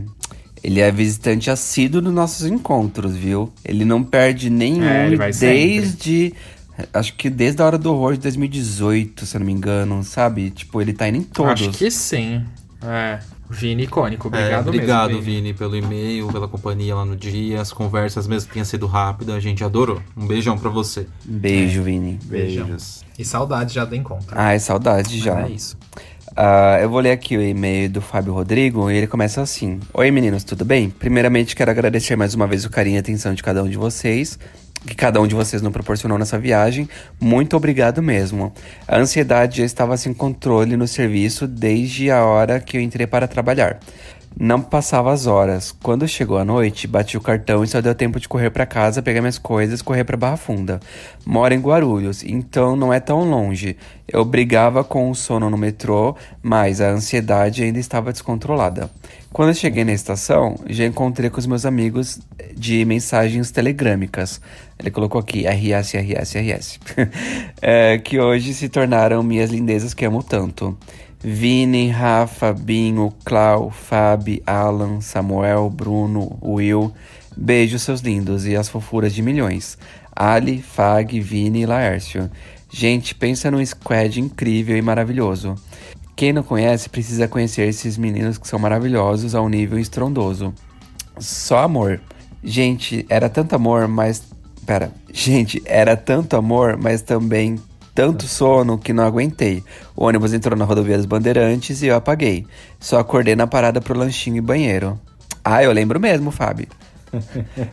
Ele 0.66 0.80
é 0.80 0.90
visitante 0.90 1.48
assíduo 1.48 2.02
dos 2.02 2.12
nossos 2.12 2.44
encontros, 2.44 3.14
viu? 3.14 3.52
Ele 3.64 3.84
não 3.84 4.02
perde 4.02 4.50
nenhum 4.50 4.82
É, 4.82 5.06
ele 5.06 5.14
vai 5.14 5.30
desde. 5.30 6.34
Acho 6.92 7.14
que 7.14 7.30
desde 7.30 7.62
a 7.62 7.66
hora 7.66 7.78
do 7.78 7.92
horror 7.92 8.14
de 8.14 8.18
2018, 8.22 9.26
se 9.26 9.36
eu 9.36 9.38
não 9.38 9.46
me 9.46 9.52
engano, 9.52 10.02
sabe? 10.02 10.50
Tipo, 10.50 10.82
ele 10.82 10.92
tá 10.92 11.08
indo 11.08 11.18
em 11.18 11.22
todos. 11.22 11.52
Acho 11.52 11.70
que 11.70 11.88
sim. 11.88 12.44
É. 12.82 13.20
Vini 13.48 13.84
icônico. 13.84 14.26
Obrigado, 14.26 14.66
é, 14.66 14.68
obrigado, 14.68 15.08
mesmo, 15.10 15.22
Vini, 15.22 15.54
pelo 15.54 15.76
e-mail, 15.76 16.26
pela 16.32 16.48
companhia 16.48 16.96
lá 16.96 17.04
no 17.04 17.14
dia, 17.14 17.60
as 17.60 17.72
conversas, 17.72 18.26
mesmo 18.26 18.48
que 18.48 18.54
tenha 18.54 18.64
sido 18.64 18.88
rápida, 18.88 19.36
a 19.36 19.40
gente 19.40 19.62
adorou. 19.62 20.02
Um 20.16 20.26
beijão 20.26 20.58
pra 20.58 20.68
você. 20.68 21.06
Beijo, 21.24 21.84
Vini. 21.84 22.18
Beijão. 22.24 22.64
Beijos. 22.66 23.04
E 23.16 23.24
saudade 23.24 23.72
já 23.72 23.84
do 23.84 23.94
encontro. 23.94 24.30
Ai, 24.32 24.58
saudade 24.58 25.16
já. 25.20 25.36
Mas 25.36 25.44
é 25.44 25.54
isso. 25.54 25.78
Ah, 26.38 26.78
eu 26.82 26.90
vou 26.90 27.00
ler 27.00 27.12
aqui 27.12 27.34
o 27.34 27.42
e-mail 27.42 27.88
do 27.88 28.02
Fábio 28.02 28.34
Rodrigo 28.34 28.90
e 28.90 28.96
ele 28.98 29.06
começa 29.06 29.40
assim: 29.40 29.80
Oi 29.94 30.10
meninos, 30.10 30.44
tudo 30.44 30.66
bem? 30.66 30.90
Primeiramente 30.90 31.56
quero 31.56 31.70
agradecer 31.70 32.14
mais 32.14 32.34
uma 32.34 32.46
vez 32.46 32.66
o 32.66 32.68
carinho 32.68 32.96
e 32.96 32.98
atenção 32.98 33.32
de 33.32 33.42
cada 33.42 33.62
um 33.62 33.68
de 33.70 33.78
vocês, 33.78 34.38
que 34.86 34.94
cada 34.94 35.18
um 35.18 35.26
de 35.26 35.34
vocês 35.34 35.62
nos 35.62 35.72
proporcionou 35.72 36.18
nessa 36.18 36.38
viagem. 36.38 36.86
Muito 37.18 37.56
obrigado 37.56 38.02
mesmo. 38.02 38.52
A 38.86 38.98
ansiedade 38.98 39.58
já 39.60 39.64
estava 39.64 39.96
sem 39.96 40.12
controle 40.12 40.76
no 40.76 40.86
serviço 40.86 41.46
desde 41.46 42.10
a 42.10 42.22
hora 42.22 42.60
que 42.60 42.76
eu 42.76 42.82
entrei 42.82 43.06
para 43.06 43.26
trabalhar. 43.26 43.80
Não 44.38 44.60
passava 44.60 45.10
as 45.14 45.26
horas. 45.26 45.72
Quando 45.82 46.06
chegou 46.06 46.36
a 46.36 46.44
noite, 46.44 46.86
bati 46.86 47.16
o 47.16 47.22
cartão 47.22 47.64
e 47.64 47.66
só 47.66 47.80
deu 47.80 47.94
tempo 47.94 48.20
de 48.20 48.28
correr 48.28 48.50
para 48.50 48.66
casa, 48.66 49.00
pegar 49.00 49.22
minhas 49.22 49.38
coisas, 49.38 49.80
correr 49.80 50.04
para 50.04 50.14
Barra 50.14 50.36
Funda. 50.36 50.78
Moro 51.24 51.54
em 51.54 51.58
Guarulhos, 51.58 52.22
então 52.22 52.76
não 52.76 52.92
é 52.92 53.00
tão 53.00 53.24
longe. 53.24 53.78
Eu 54.06 54.26
brigava 54.26 54.84
com 54.84 55.10
o 55.10 55.14
sono 55.14 55.48
no 55.48 55.56
metrô, 55.56 56.14
mas 56.42 56.82
a 56.82 56.90
ansiedade 56.90 57.62
ainda 57.62 57.78
estava 57.78 58.12
descontrolada. 58.12 58.90
Quando 59.32 59.54
cheguei 59.54 59.84
na 59.84 59.92
estação, 59.92 60.56
já 60.66 60.84
encontrei 60.84 61.30
com 61.30 61.38
os 61.38 61.46
meus 61.46 61.64
amigos 61.64 62.18
de 62.54 62.84
mensagens 62.84 63.50
telegrâmicas. 63.50 64.38
Ele 64.78 64.90
colocou 64.90 65.18
aqui 65.18 65.46
RS, 65.46 65.94
RS, 65.94 66.34
RS. 66.34 66.80
É, 67.62 67.98
que 67.98 68.20
hoje 68.20 68.52
se 68.52 68.68
tornaram 68.68 69.22
minhas 69.22 69.50
lindezas 69.50 69.94
que 69.94 70.04
amo 70.04 70.22
tanto. 70.22 70.76
Vini, 71.20 71.88
Rafa, 71.88 72.52
Binho, 72.52 73.12
Clau, 73.24 73.70
Fabi, 73.70 74.42
Alan, 74.46 75.00
Samuel, 75.00 75.70
Bruno, 75.70 76.38
Will. 76.42 76.92
Beijo, 77.36 77.78
seus 77.78 78.00
lindos 78.00 78.46
e 78.46 78.56
as 78.56 78.68
fofuras 78.68 79.14
de 79.14 79.22
milhões. 79.22 79.76
Ali, 80.14 80.62
Fag, 80.62 81.18
Vini 81.20 81.62
e 81.62 81.66
Laércio. 81.66 82.30
Gente, 82.70 83.14
pensa 83.14 83.50
num 83.50 83.64
squad 83.64 84.20
incrível 84.20 84.76
e 84.76 84.82
maravilhoso. 84.82 85.54
Quem 86.14 86.32
não 86.32 86.42
conhece 86.42 86.88
precisa 86.88 87.28
conhecer 87.28 87.68
esses 87.68 87.98
meninos 87.98 88.38
que 88.38 88.48
são 88.48 88.58
maravilhosos 88.58 89.34
ao 89.34 89.48
nível 89.48 89.78
estrondoso. 89.78 90.54
Só 91.18 91.58
amor. 91.58 92.00
Gente, 92.42 93.04
era 93.08 93.28
tanto 93.28 93.54
amor, 93.54 93.86
mas. 93.88 94.22
Pera. 94.64 94.90
Gente, 95.12 95.62
era 95.64 95.96
tanto 95.96 96.36
amor, 96.36 96.76
mas 96.76 97.02
também 97.02 97.56
tanto 97.96 98.28
sono 98.28 98.76
que 98.76 98.92
não 98.92 99.06
aguentei. 99.06 99.64
O 99.96 100.04
ônibus 100.04 100.34
entrou 100.34 100.56
na 100.56 100.66
rodovia 100.66 100.98
dos 100.98 101.06
Bandeirantes 101.06 101.80
e 101.80 101.86
eu 101.86 101.96
apaguei. 101.96 102.46
Só 102.78 102.98
acordei 102.98 103.34
na 103.34 103.46
parada 103.46 103.80
pro 103.80 103.98
lanchinho 103.98 104.36
e 104.36 104.40
banheiro. 104.42 105.00
Ah, 105.42 105.64
eu 105.64 105.72
lembro 105.72 105.98
mesmo, 105.98 106.30
Fábio. 106.30 106.66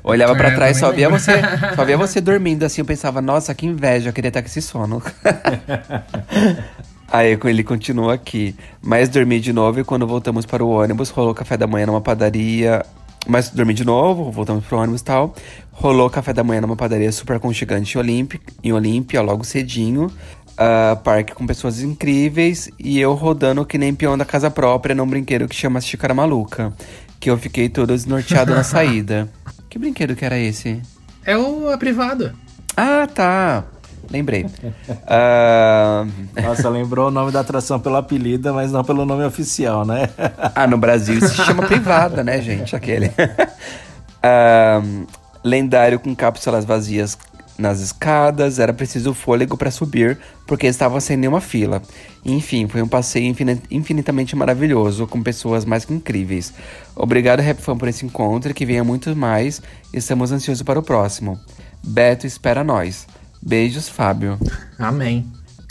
Olhava 0.02 0.34
pra 0.34 0.48
É, 0.48 0.56
trás, 0.56 0.78
só 0.78 0.94
via, 0.94 1.10
você, 1.10 1.34
só 1.76 1.84
via 1.84 1.98
você 1.98 2.22
dormindo 2.22 2.64
assim. 2.64 2.80
Eu 2.80 2.86
pensava, 2.86 3.22
nossa, 3.22 3.54
que 3.54 3.66
inveja, 3.66 4.10
eu 4.10 4.14
queria 4.14 4.30
estar 4.30 4.42
com 4.42 4.48
esse 4.48 4.62
sono. 4.62 5.04
Aí 7.12 7.38
ele 7.44 7.64
continua 7.64 8.14
aqui. 8.14 8.56
Mas 8.82 9.10
dormi 9.10 9.42
de 9.42 9.52
novo 9.52 9.82
e 9.82 9.84
quando 9.84 10.08
voltamos 10.08 10.46
para 10.46 10.64
o 10.64 10.70
ônibus, 10.70 11.10
rolou 11.10 11.36
café 11.36 11.58
da 11.58 11.68
manhã 11.68 11.86
numa 11.86 12.02
padaria. 12.02 12.82
Mas 13.28 13.50
dormi 13.50 13.74
de 13.74 13.86
novo, 13.86 14.32
voltamos 14.32 14.66
pro 14.66 14.78
ônibus 14.78 15.02
e 15.02 15.04
tal. 15.06 15.34
Rolou 15.72 16.10
café 16.10 16.34
da 16.34 16.44
manhã 16.44 16.62
numa 16.62 16.76
padaria 16.76 17.12
super 17.12 17.38
aconchegante 17.38 17.98
em 17.98 18.00
Olímpia, 18.00 18.40
em 18.64 18.74
Olímpia 18.74 19.22
logo 19.22 19.44
cedinho. 19.44 20.12
Ah, 20.58 21.00
parque 21.04 21.34
com 21.34 21.48
pessoas 21.48 21.82
incríveis 21.82 22.70
e 22.78 23.00
eu 23.00 23.14
rodando 23.14 23.66
que 23.66 23.78
nem 23.78 23.94
peão 23.96 24.18
da 24.18 24.26
casa 24.26 24.52
própria 24.52 24.94
num 24.94 25.08
brinquedo 25.08 25.48
que 25.48 25.56
chama 25.56 25.82
Xícara 25.82 26.14
Maluca. 26.14 26.74
Que 27.20 27.30
eu 27.30 27.38
fiquei 27.38 27.70
todo 27.70 27.88
desnorteado 27.94 28.54
na 28.54 28.62
saída. 28.64 29.30
Que 29.70 29.80
brinquedo 29.80 30.16
que 30.16 30.26
era 30.26 30.38
esse? 30.38 30.82
É 31.26 31.38
o 31.38 31.70
a 31.70 31.78
privada. 31.78 32.36
Ah, 32.76 33.08
tá. 33.08 33.64
Lembrei. 34.12 34.46
Ah, 35.08 36.06
Nossa, 36.42 36.70
lembrou 36.70 37.08
o 37.08 37.12
nome 37.12 37.32
da 37.32 37.40
atração 37.42 37.80
pelo 37.80 37.96
apelido, 37.98 38.54
mas 38.54 38.72
não 38.72 38.84
pelo 38.84 39.06
nome 39.06 39.24
oficial, 39.26 39.86
né? 39.86 40.10
Ah, 40.56 40.68
no 40.68 40.78
Brasil 40.78 41.20
se 41.22 41.36
chama 41.36 41.64
privada, 41.64 42.24
né, 42.24 42.42
gente? 42.42 42.76
Aquele. 42.76 43.12
Ahn, 44.22 45.06
lendário 45.44 46.00
com 46.00 46.16
cápsulas 46.16 46.66
vazias 46.66 47.18
nas 47.58 47.80
escadas, 47.82 48.58
era 48.58 48.74
preciso 48.74 49.14
fôlego 49.14 49.56
para 49.56 49.70
subir, 49.70 50.18
porque 50.48 50.66
estava 50.66 51.00
sem 51.00 51.16
nenhuma 51.18 51.40
fila. 51.42 51.82
Enfim, 52.26 52.68
foi 52.68 52.82
um 52.82 52.88
passeio 52.88 53.28
infini- 53.28 53.62
infinitamente 53.70 54.36
maravilhoso, 54.36 55.06
com 55.06 55.22
pessoas 55.22 55.64
mais 55.66 55.86
que 55.86 55.94
incríveis. 55.94 56.52
Obrigado, 56.96 57.42
Rap 57.42 57.60
Fan, 57.62 57.78
por 57.78 57.88
esse 57.88 58.06
encontro 58.06 58.50
e 58.52 58.54
que 58.54 58.66
venha 58.66 58.84
muito 58.84 59.16
mais. 59.16 59.62
Estamos 59.94 60.32
ansiosos 60.32 60.64
para 60.64 60.80
o 60.80 60.84
próximo. 60.84 61.40
Beto 61.84 62.26
espera 62.26 62.64
nós. 62.64 63.06
Beijos, 63.46 63.90
Fábio. 63.90 64.38
Amém. 64.80 65.26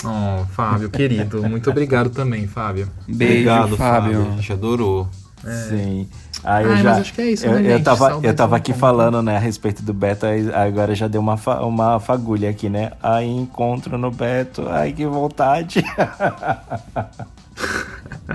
Oh, 0.04 0.44
Fábio, 0.46 0.90
querido. 0.90 1.42
Muito 1.48 1.70
obrigado 1.70 2.10
também, 2.10 2.46
Fábio. 2.46 2.88
Beijo, 3.06 3.32
Obrigado, 3.32 3.76
Fábio. 3.76 4.12
Fábio. 4.20 4.32
A 4.32 4.36
gente 4.36 4.52
adorou. 4.52 5.08
Sim. 5.68 6.08
Aí 6.44 6.64
eu 6.64 6.70
Ai, 6.72 6.82
já, 6.82 6.90
mas 6.90 6.98
acho 6.98 7.12
que 7.14 7.20
é 7.20 7.30
isso, 7.30 7.46
eu, 7.46 7.52
né, 7.54 7.60
eu 7.60 7.76
gente? 7.76 7.84
tava, 7.84 8.18
eu 8.22 8.34
tava 8.34 8.56
aqui 8.56 8.72
falando, 8.72 9.22
né, 9.22 9.36
a 9.36 9.38
respeito 9.38 9.80
do 9.82 9.92
Beto, 9.94 10.26
aí 10.26 10.52
agora 10.52 10.92
já 10.94 11.06
deu 11.06 11.20
uma, 11.20 11.36
fa- 11.36 11.60
uma 11.64 12.00
fagulha 12.00 12.50
aqui, 12.50 12.68
né? 12.68 12.92
Aí 13.00 13.28
encontro 13.28 13.96
no 13.96 14.10
Beto, 14.10 14.66
ai 14.68 14.92
que 14.92 15.06
vontade. 15.06 15.84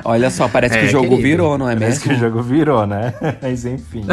Olha 0.03 0.29
só, 0.29 0.47
parece 0.47 0.75
É, 0.77 0.79
que 0.81 0.85
o 0.87 0.89
jogo 0.89 1.09
querido. 1.09 1.21
virou, 1.27 1.57
não 1.57 1.69
é 1.69 1.75
Parece 1.75 1.99
mesmo? 1.99 2.03
que 2.03 2.13
o 2.15 2.29
jogo 2.29 2.41
virou, 2.43 2.85
né? 2.87 3.13
Mas 3.41 3.65
enfim. 3.65 4.03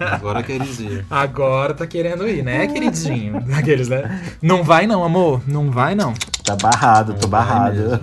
Agora 0.00 0.42
quer 0.42 0.58
dizer. 0.60 1.04
Agora 1.10 1.74
tá 1.74 1.86
querendo 1.86 2.28
ir, 2.28 2.42
né, 2.42 2.66
queridinho? 2.66 3.42
Aqueles, 3.56 3.88
né? 3.88 4.20
Não 4.40 4.62
vai 4.62 4.86
não, 4.86 5.04
amor. 5.04 5.42
Não 5.46 5.70
vai 5.70 5.94
não. 5.94 6.12
Tá 6.44 6.56
barrado, 6.56 7.14
tô 7.14 7.28
barrado. 7.28 8.00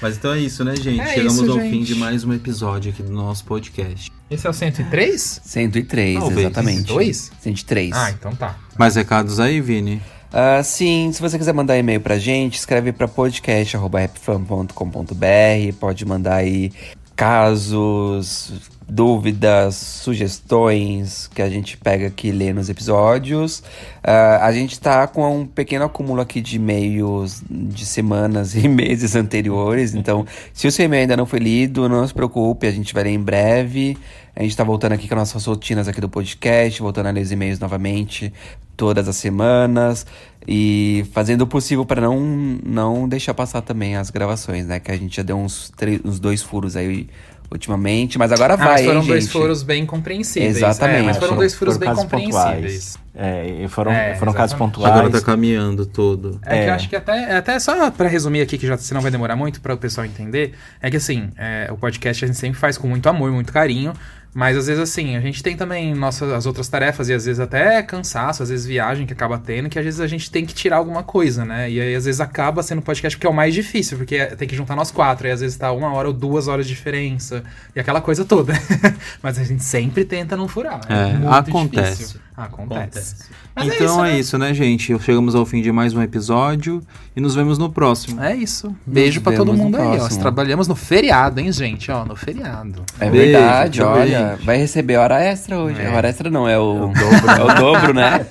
Mas 0.00 0.16
então 0.16 0.32
é 0.32 0.38
isso, 0.38 0.64
né, 0.64 0.76
gente? 0.76 1.00
É 1.00 1.06
Chegamos 1.14 1.34
isso, 1.40 1.50
ao 1.52 1.58
gente. 1.60 1.70
fim 1.70 1.82
de 1.82 1.94
mais 1.94 2.24
um 2.24 2.32
episódio 2.32 2.90
aqui 2.92 3.02
do 3.02 3.12
nosso 3.12 3.44
podcast. 3.44 4.12
Esse 4.30 4.46
é 4.46 4.50
o 4.50 4.52
103? 4.52 5.40
103, 5.44 6.18
Talvez. 6.18 6.38
exatamente. 6.40 6.78
102? 6.88 7.32
103. 7.40 7.92
Ah, 7.94 8.10
então 8.10 8.34
tá. 8.34 8.56
Mais 8.78 8.96
recados 8.96 9.40
aí, 9.40 9.60
Vini? 9.60 10.02
Ah, 10.32 10.62
sim, 10.62 11.10
se 11.12 11.20
você 11.20 11.38
quiser 11.38 11.54
mandar 11.54 11.78
e-mail 11.78 12.00
pra 12.00 12.18
gente, 12.18 12.56
escreve 12.56 12.92
pra 12.92 13.08
podcast.rapfan.com.br. 13.08 15.76
Pode 15.78 16.04
mandar 16.04 16.36
aí 16.36 16.72
casos, 17.14 18.52
dúvidas, 18.88 19.74
sugestões 19.74 21.28
que 21.34 21.42
a 21.42 21.48
gente 21.50 21.76
pega 21.76 22.06
aqui 22.06 22.28
e 22.28 22.32
lê 22.32 22.52
nos 22.52 22.68
episódios. 22.68 23.62
Ah, 24.02 24.46
a 24.46 24.52
gente 24.52 24.78
tá 24.78 25.06
com 25.06 25.40
um 25.40 25.46
pequeno 25.46 25.84
acúmulo 25.84 26.20
aqui 26.20 26.40
de 26.40 26.56
e-mails 26.56 27.42
de 27.50 27.84
semanas 27.84 28.54
e 28.54 28.66
meses 28.68 29.16
anteriores. 29.16 29.94
Então, 29.94 30.24
se 30.52 30.68
o 30.68 30.72
seu 30.72 30.84
e-mail 30.84 31.02
ainda 31.02 31.16
não 31.16 31.26
foi 31.26 31.40
lido, 31.40 31.88
não 31.88 32.06
se 32.06 32.14
preocupe, 32.14 32.66
a 32.66 32.70
gente 32.70 32.94
vai 32.94 33.04
ler 33.04 33.10
em 33.10 33.20
breve. 33.20 33.98
A 34.34 34.42
gente 34.42 34.56
tá 34.56 34.62
voltando 34.62 34.92
aqui 34.92 35.08
com 35.08 35.14
as 35.14 35.20
nossas 35.20 35.46
rotinas 35.46 35.88
aqui 35.88 36.00
do 36.00 36.08
podcast, 36.08 36.80
voltando 36.80 37.06
a 37.06 37.10
ler 37.10 37.22
os 37.22 37.32
e-mails 37.32 37.58
novamente 37.58 38.32
todas 38.76 39.08
as 39.08 39.16
semanas 39.16 40.06
e 40.46 41.06
fazendo 41.12 41.42
o 41.42 41.46
possível 41.46 41.84
para 41.84 42.02
não, 42.02 42.20
não 42.64 43.08
deixar 43.08 43.34
passar 43.34 43.62
também 43.62 43.96
as 43.96 44.10
gravações, 44.10 44.66
né? 44.66 44.78
Que 44.78 44.92
a 44.92 44.96
gente 44.96 45.16
já 45.16 45.22
deu 45.22 45.36
uns, 45.36 45.72
uns 46.04 46.20
dois 46.20 46.42
furos 46.42 46.76
aí 46.76 47.08
ultimamente, 47.50 48.18
mas 48.18 48.32
agora 48.32 48.54
Ah, 48.54 48.56
vai, 48.56 48.66
mas 48.68 48.84
foram 48.86 49.00
hein, 49.02 49.06
dois 49.06 49.24
gente? 49.24 49.32
furos 49.32 49.62
bem 49.62 49.84
compreensíveis. 49.86 50.56
Exatamente. 50.56 50.98
É, 50.98 51.02
mas 51.02 51.16
foram 51.16 51.28
Foram- 51.28 51.36
dois 51.38 51.54
furos 51.54 51.74
foram 51.74 51.80
bem 51.80 51.88
casos 51.88 52.02
compreensíveis. 52.04 52.96
pontuais. 52.96 53.06
É, 53.18 53.64
e 53.64 53.68
foram, 53.68 53.92
É, 53.92 54.14
foram 54.16 54.32
casos 54.32 54.56
pontuais. 54.56 54.92
Agora 54.94 55.10
tá 55.10 55.20
caminhando 55.22 55.86
todo. 55.86 56.38
É, 56.44 56.50
que 56.50 56.54
É. 56.64 56.68
eu 56.68 56.74
acho 56.74 56.88
que 56.88 56.96
até, 56.96 57.36
até 57.36 57.58
só 57.58 57.90
pra 57.90 58.08
resumir 58.08 58.42
aqui, 58.42 58.58
que 58.58 58.66
já 58.66 58.76
senão 58.76 59.00
vai 59.00 59.10
demorar 59.10 59.36
muito 59.36 59.60
para 59.60 59.72
o 59.74 59.78
pessoal 59.78 60.04
entender, 60.06 60.52
é 60.82 60.90
que 60.90 60.96
assim, 60.98 61.30
é, 61.38 61.68
o 61.72 61.76
podcast 61.78 62.24
a 62.24 62.28
gente 62.28 62.38
sempre 62.38 62.58
faz 62.60 62.76
com 62.76 62.86
muito 62.88 63.08
amor, 63.08 63.30
muito 63.32 63.52
carinho, 63.52 63.94
mas 64.36 64.54
às 64.54 64.66
vezes 64.66 64.82
assim, 64.82 65.16
a 65.16 65.20
gente 65.22 65.42
tem 65.42 65.56
também 65.56 65.94
nossas 65.94 66.30
as 66.30 66.44
outras 66.44 66.68
tarefas 66.68 67.08
e 67.08 67.14
às 67.14 67.24
vezes 67.24 67.40
até 67.40 67.82
cansaço, 67.82 68.42
às 68.42 68.50
vezes 68.50 68.66
viagem 68.66 69.06
que 69.06 69.14
acaba 69.14 69.38
tendo, 69.38 69.70
que 69.70 69.78
às 69.78 69.84
vezes 69.86 69.98
a 69.98 70.06
gente 70.06 70.30
tem 70.30 70.44
que 70.44 70.52
tirar 70.52 70.76
alguma 70.76 71.02
coisa, 71.02 71.42
né? 71.42 71.70
E 71.70 71.80
aí 71.80 71.94
às 71.94 72.04
vezes 72.04 72.20
acaba 72.20 72.62
sendo 72.62 72.82
podcast 72.82 73.16
porque 73.16 73.26
é 73.26 73.30
o 73.30 73.32
mais 73.32 73.54
difícil, 73.54 73.96
porque 73.96 74.16
é- 74.16 74.36
tem 74.36 74.46
que 74.46 74.54
juntar 74.54 74.76
nós 74.76 74.90
quatro, 74.90 75.26
e 75.26 75.30
às 75.30 75.40
vezes 75.40 75.56
tá 75.56 75.72
uma 75.72 75.90
hora 75.90 76.08
ou 76.08 76.12
duas 76.12 76.48
horas 76.48 76.66
de 76.66 76.74
diferença, 76.74 77.42
e 77.74 77.80
aquela 77.80 78.02
coisa 78.02 78.26
toda. 78.26 78.52
mas 79.22 79.38
a 79.38 79.42
gente 79.42 79.64
sempre 79.64 80.04
tenta 80.04 80.36
não 80.36 80.48
furar. 80.48 80.82
É, 80.86 81.14
muito 81.14 81.32
acontece. 81.32 81.90
difícil. 81.92 82.25
Acontece. 82.36 83.16
Mas 83.54 83.72
então 83.72 84.04
é 84.04 84.12
né? 84.12 84.18
isso, 84.18 84.36
né, 84.36 84.52
gente? 84.52 84.98
Chegamos 84.98 85.34
ao 85.34 85.46
fim 85.46 85.62
de 85.62 85.72
mais 85.72 85.94
um 85.94 86.02
episódio 86.02 86.82
e 87.16 87.20
nos 87.20 87.34
vemos 87.34 87.56
no 87.56 87.70
próximo. 87.70 88.22
É 88.22 88.36
isso. 88.36 88.76
Beijo 88.84 89.22
pra 89.22 89.34
todo 89.34 89.54
mundo 89.54 89.74
aí, 89.76 89.98
ó. 89.98 90.06
trabalhamos 90.08 90.68
no 90.68 90.76
feriado, 90.76 91.40
hein, 91.40 91.50
gente? 91.50 91.90
Ó, 91.90 92.04
no 92.04 92.14
feriado. 92.14 92.84
É 93.00 93.08
Beijo, 93.08 93.32
verdade, 93.32 93.82
olha. 93.82 94.32
gente. 94.32 94.44
Vai 94.44 94.58
receber 94.58 94.98
hora 94.98 95.18
extra 95.22 95.58
hoje. 95.58 95.80
É. 95.80 95.88
Hora 95.88 96.08
extra 96.08 96.28
não, 96.28 96.46
é 96.46 96.58
o, 96.58 96.92
dobro. 96.92 97.30
é 97.30 97.42
o 97.42 97.54
dobro, 97.54 97.94
né? 97.94 98.26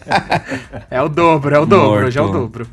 É 0.91 1.01
o 1.01 1.09
dobro, 1.09 1.55
é 1.55 1.59
o 1.59 1.65
dobro. 1.65 1.89
Morto. 1.89 2.05
Hoje 2.05 2.19
é 2.19 2.21
o 2.21 2.31
dobro. 2.31 2.67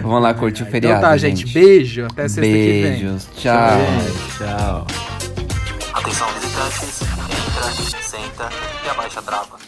Vamos 0.00 0.22
lá 0.22 0.32
curtir 0.32 0.62
o 0.62 0.66
feriado. 0.66 0.98
então 0.98 1.10
tá, 1.10 1.16
gente. 1.16 1.44
Beijo. 1.52 2.04
Até 2.04 2.28
sexta 2.28 2.40
que 2.40 2.48
vem. 2.52 2.82
Beijos. 2.82 3.28
Tchau. 3.34 3.78
Tchau. 4.38 4.86
Atenção 5.92 6.28
visitantes, 6.34 7.02
entra, 7.02 8.00
senta 8.00 8.48
e 8.86 8.88
abaixa 8.88 9.18
a 9.18 9.22
trava. 9.22 9.67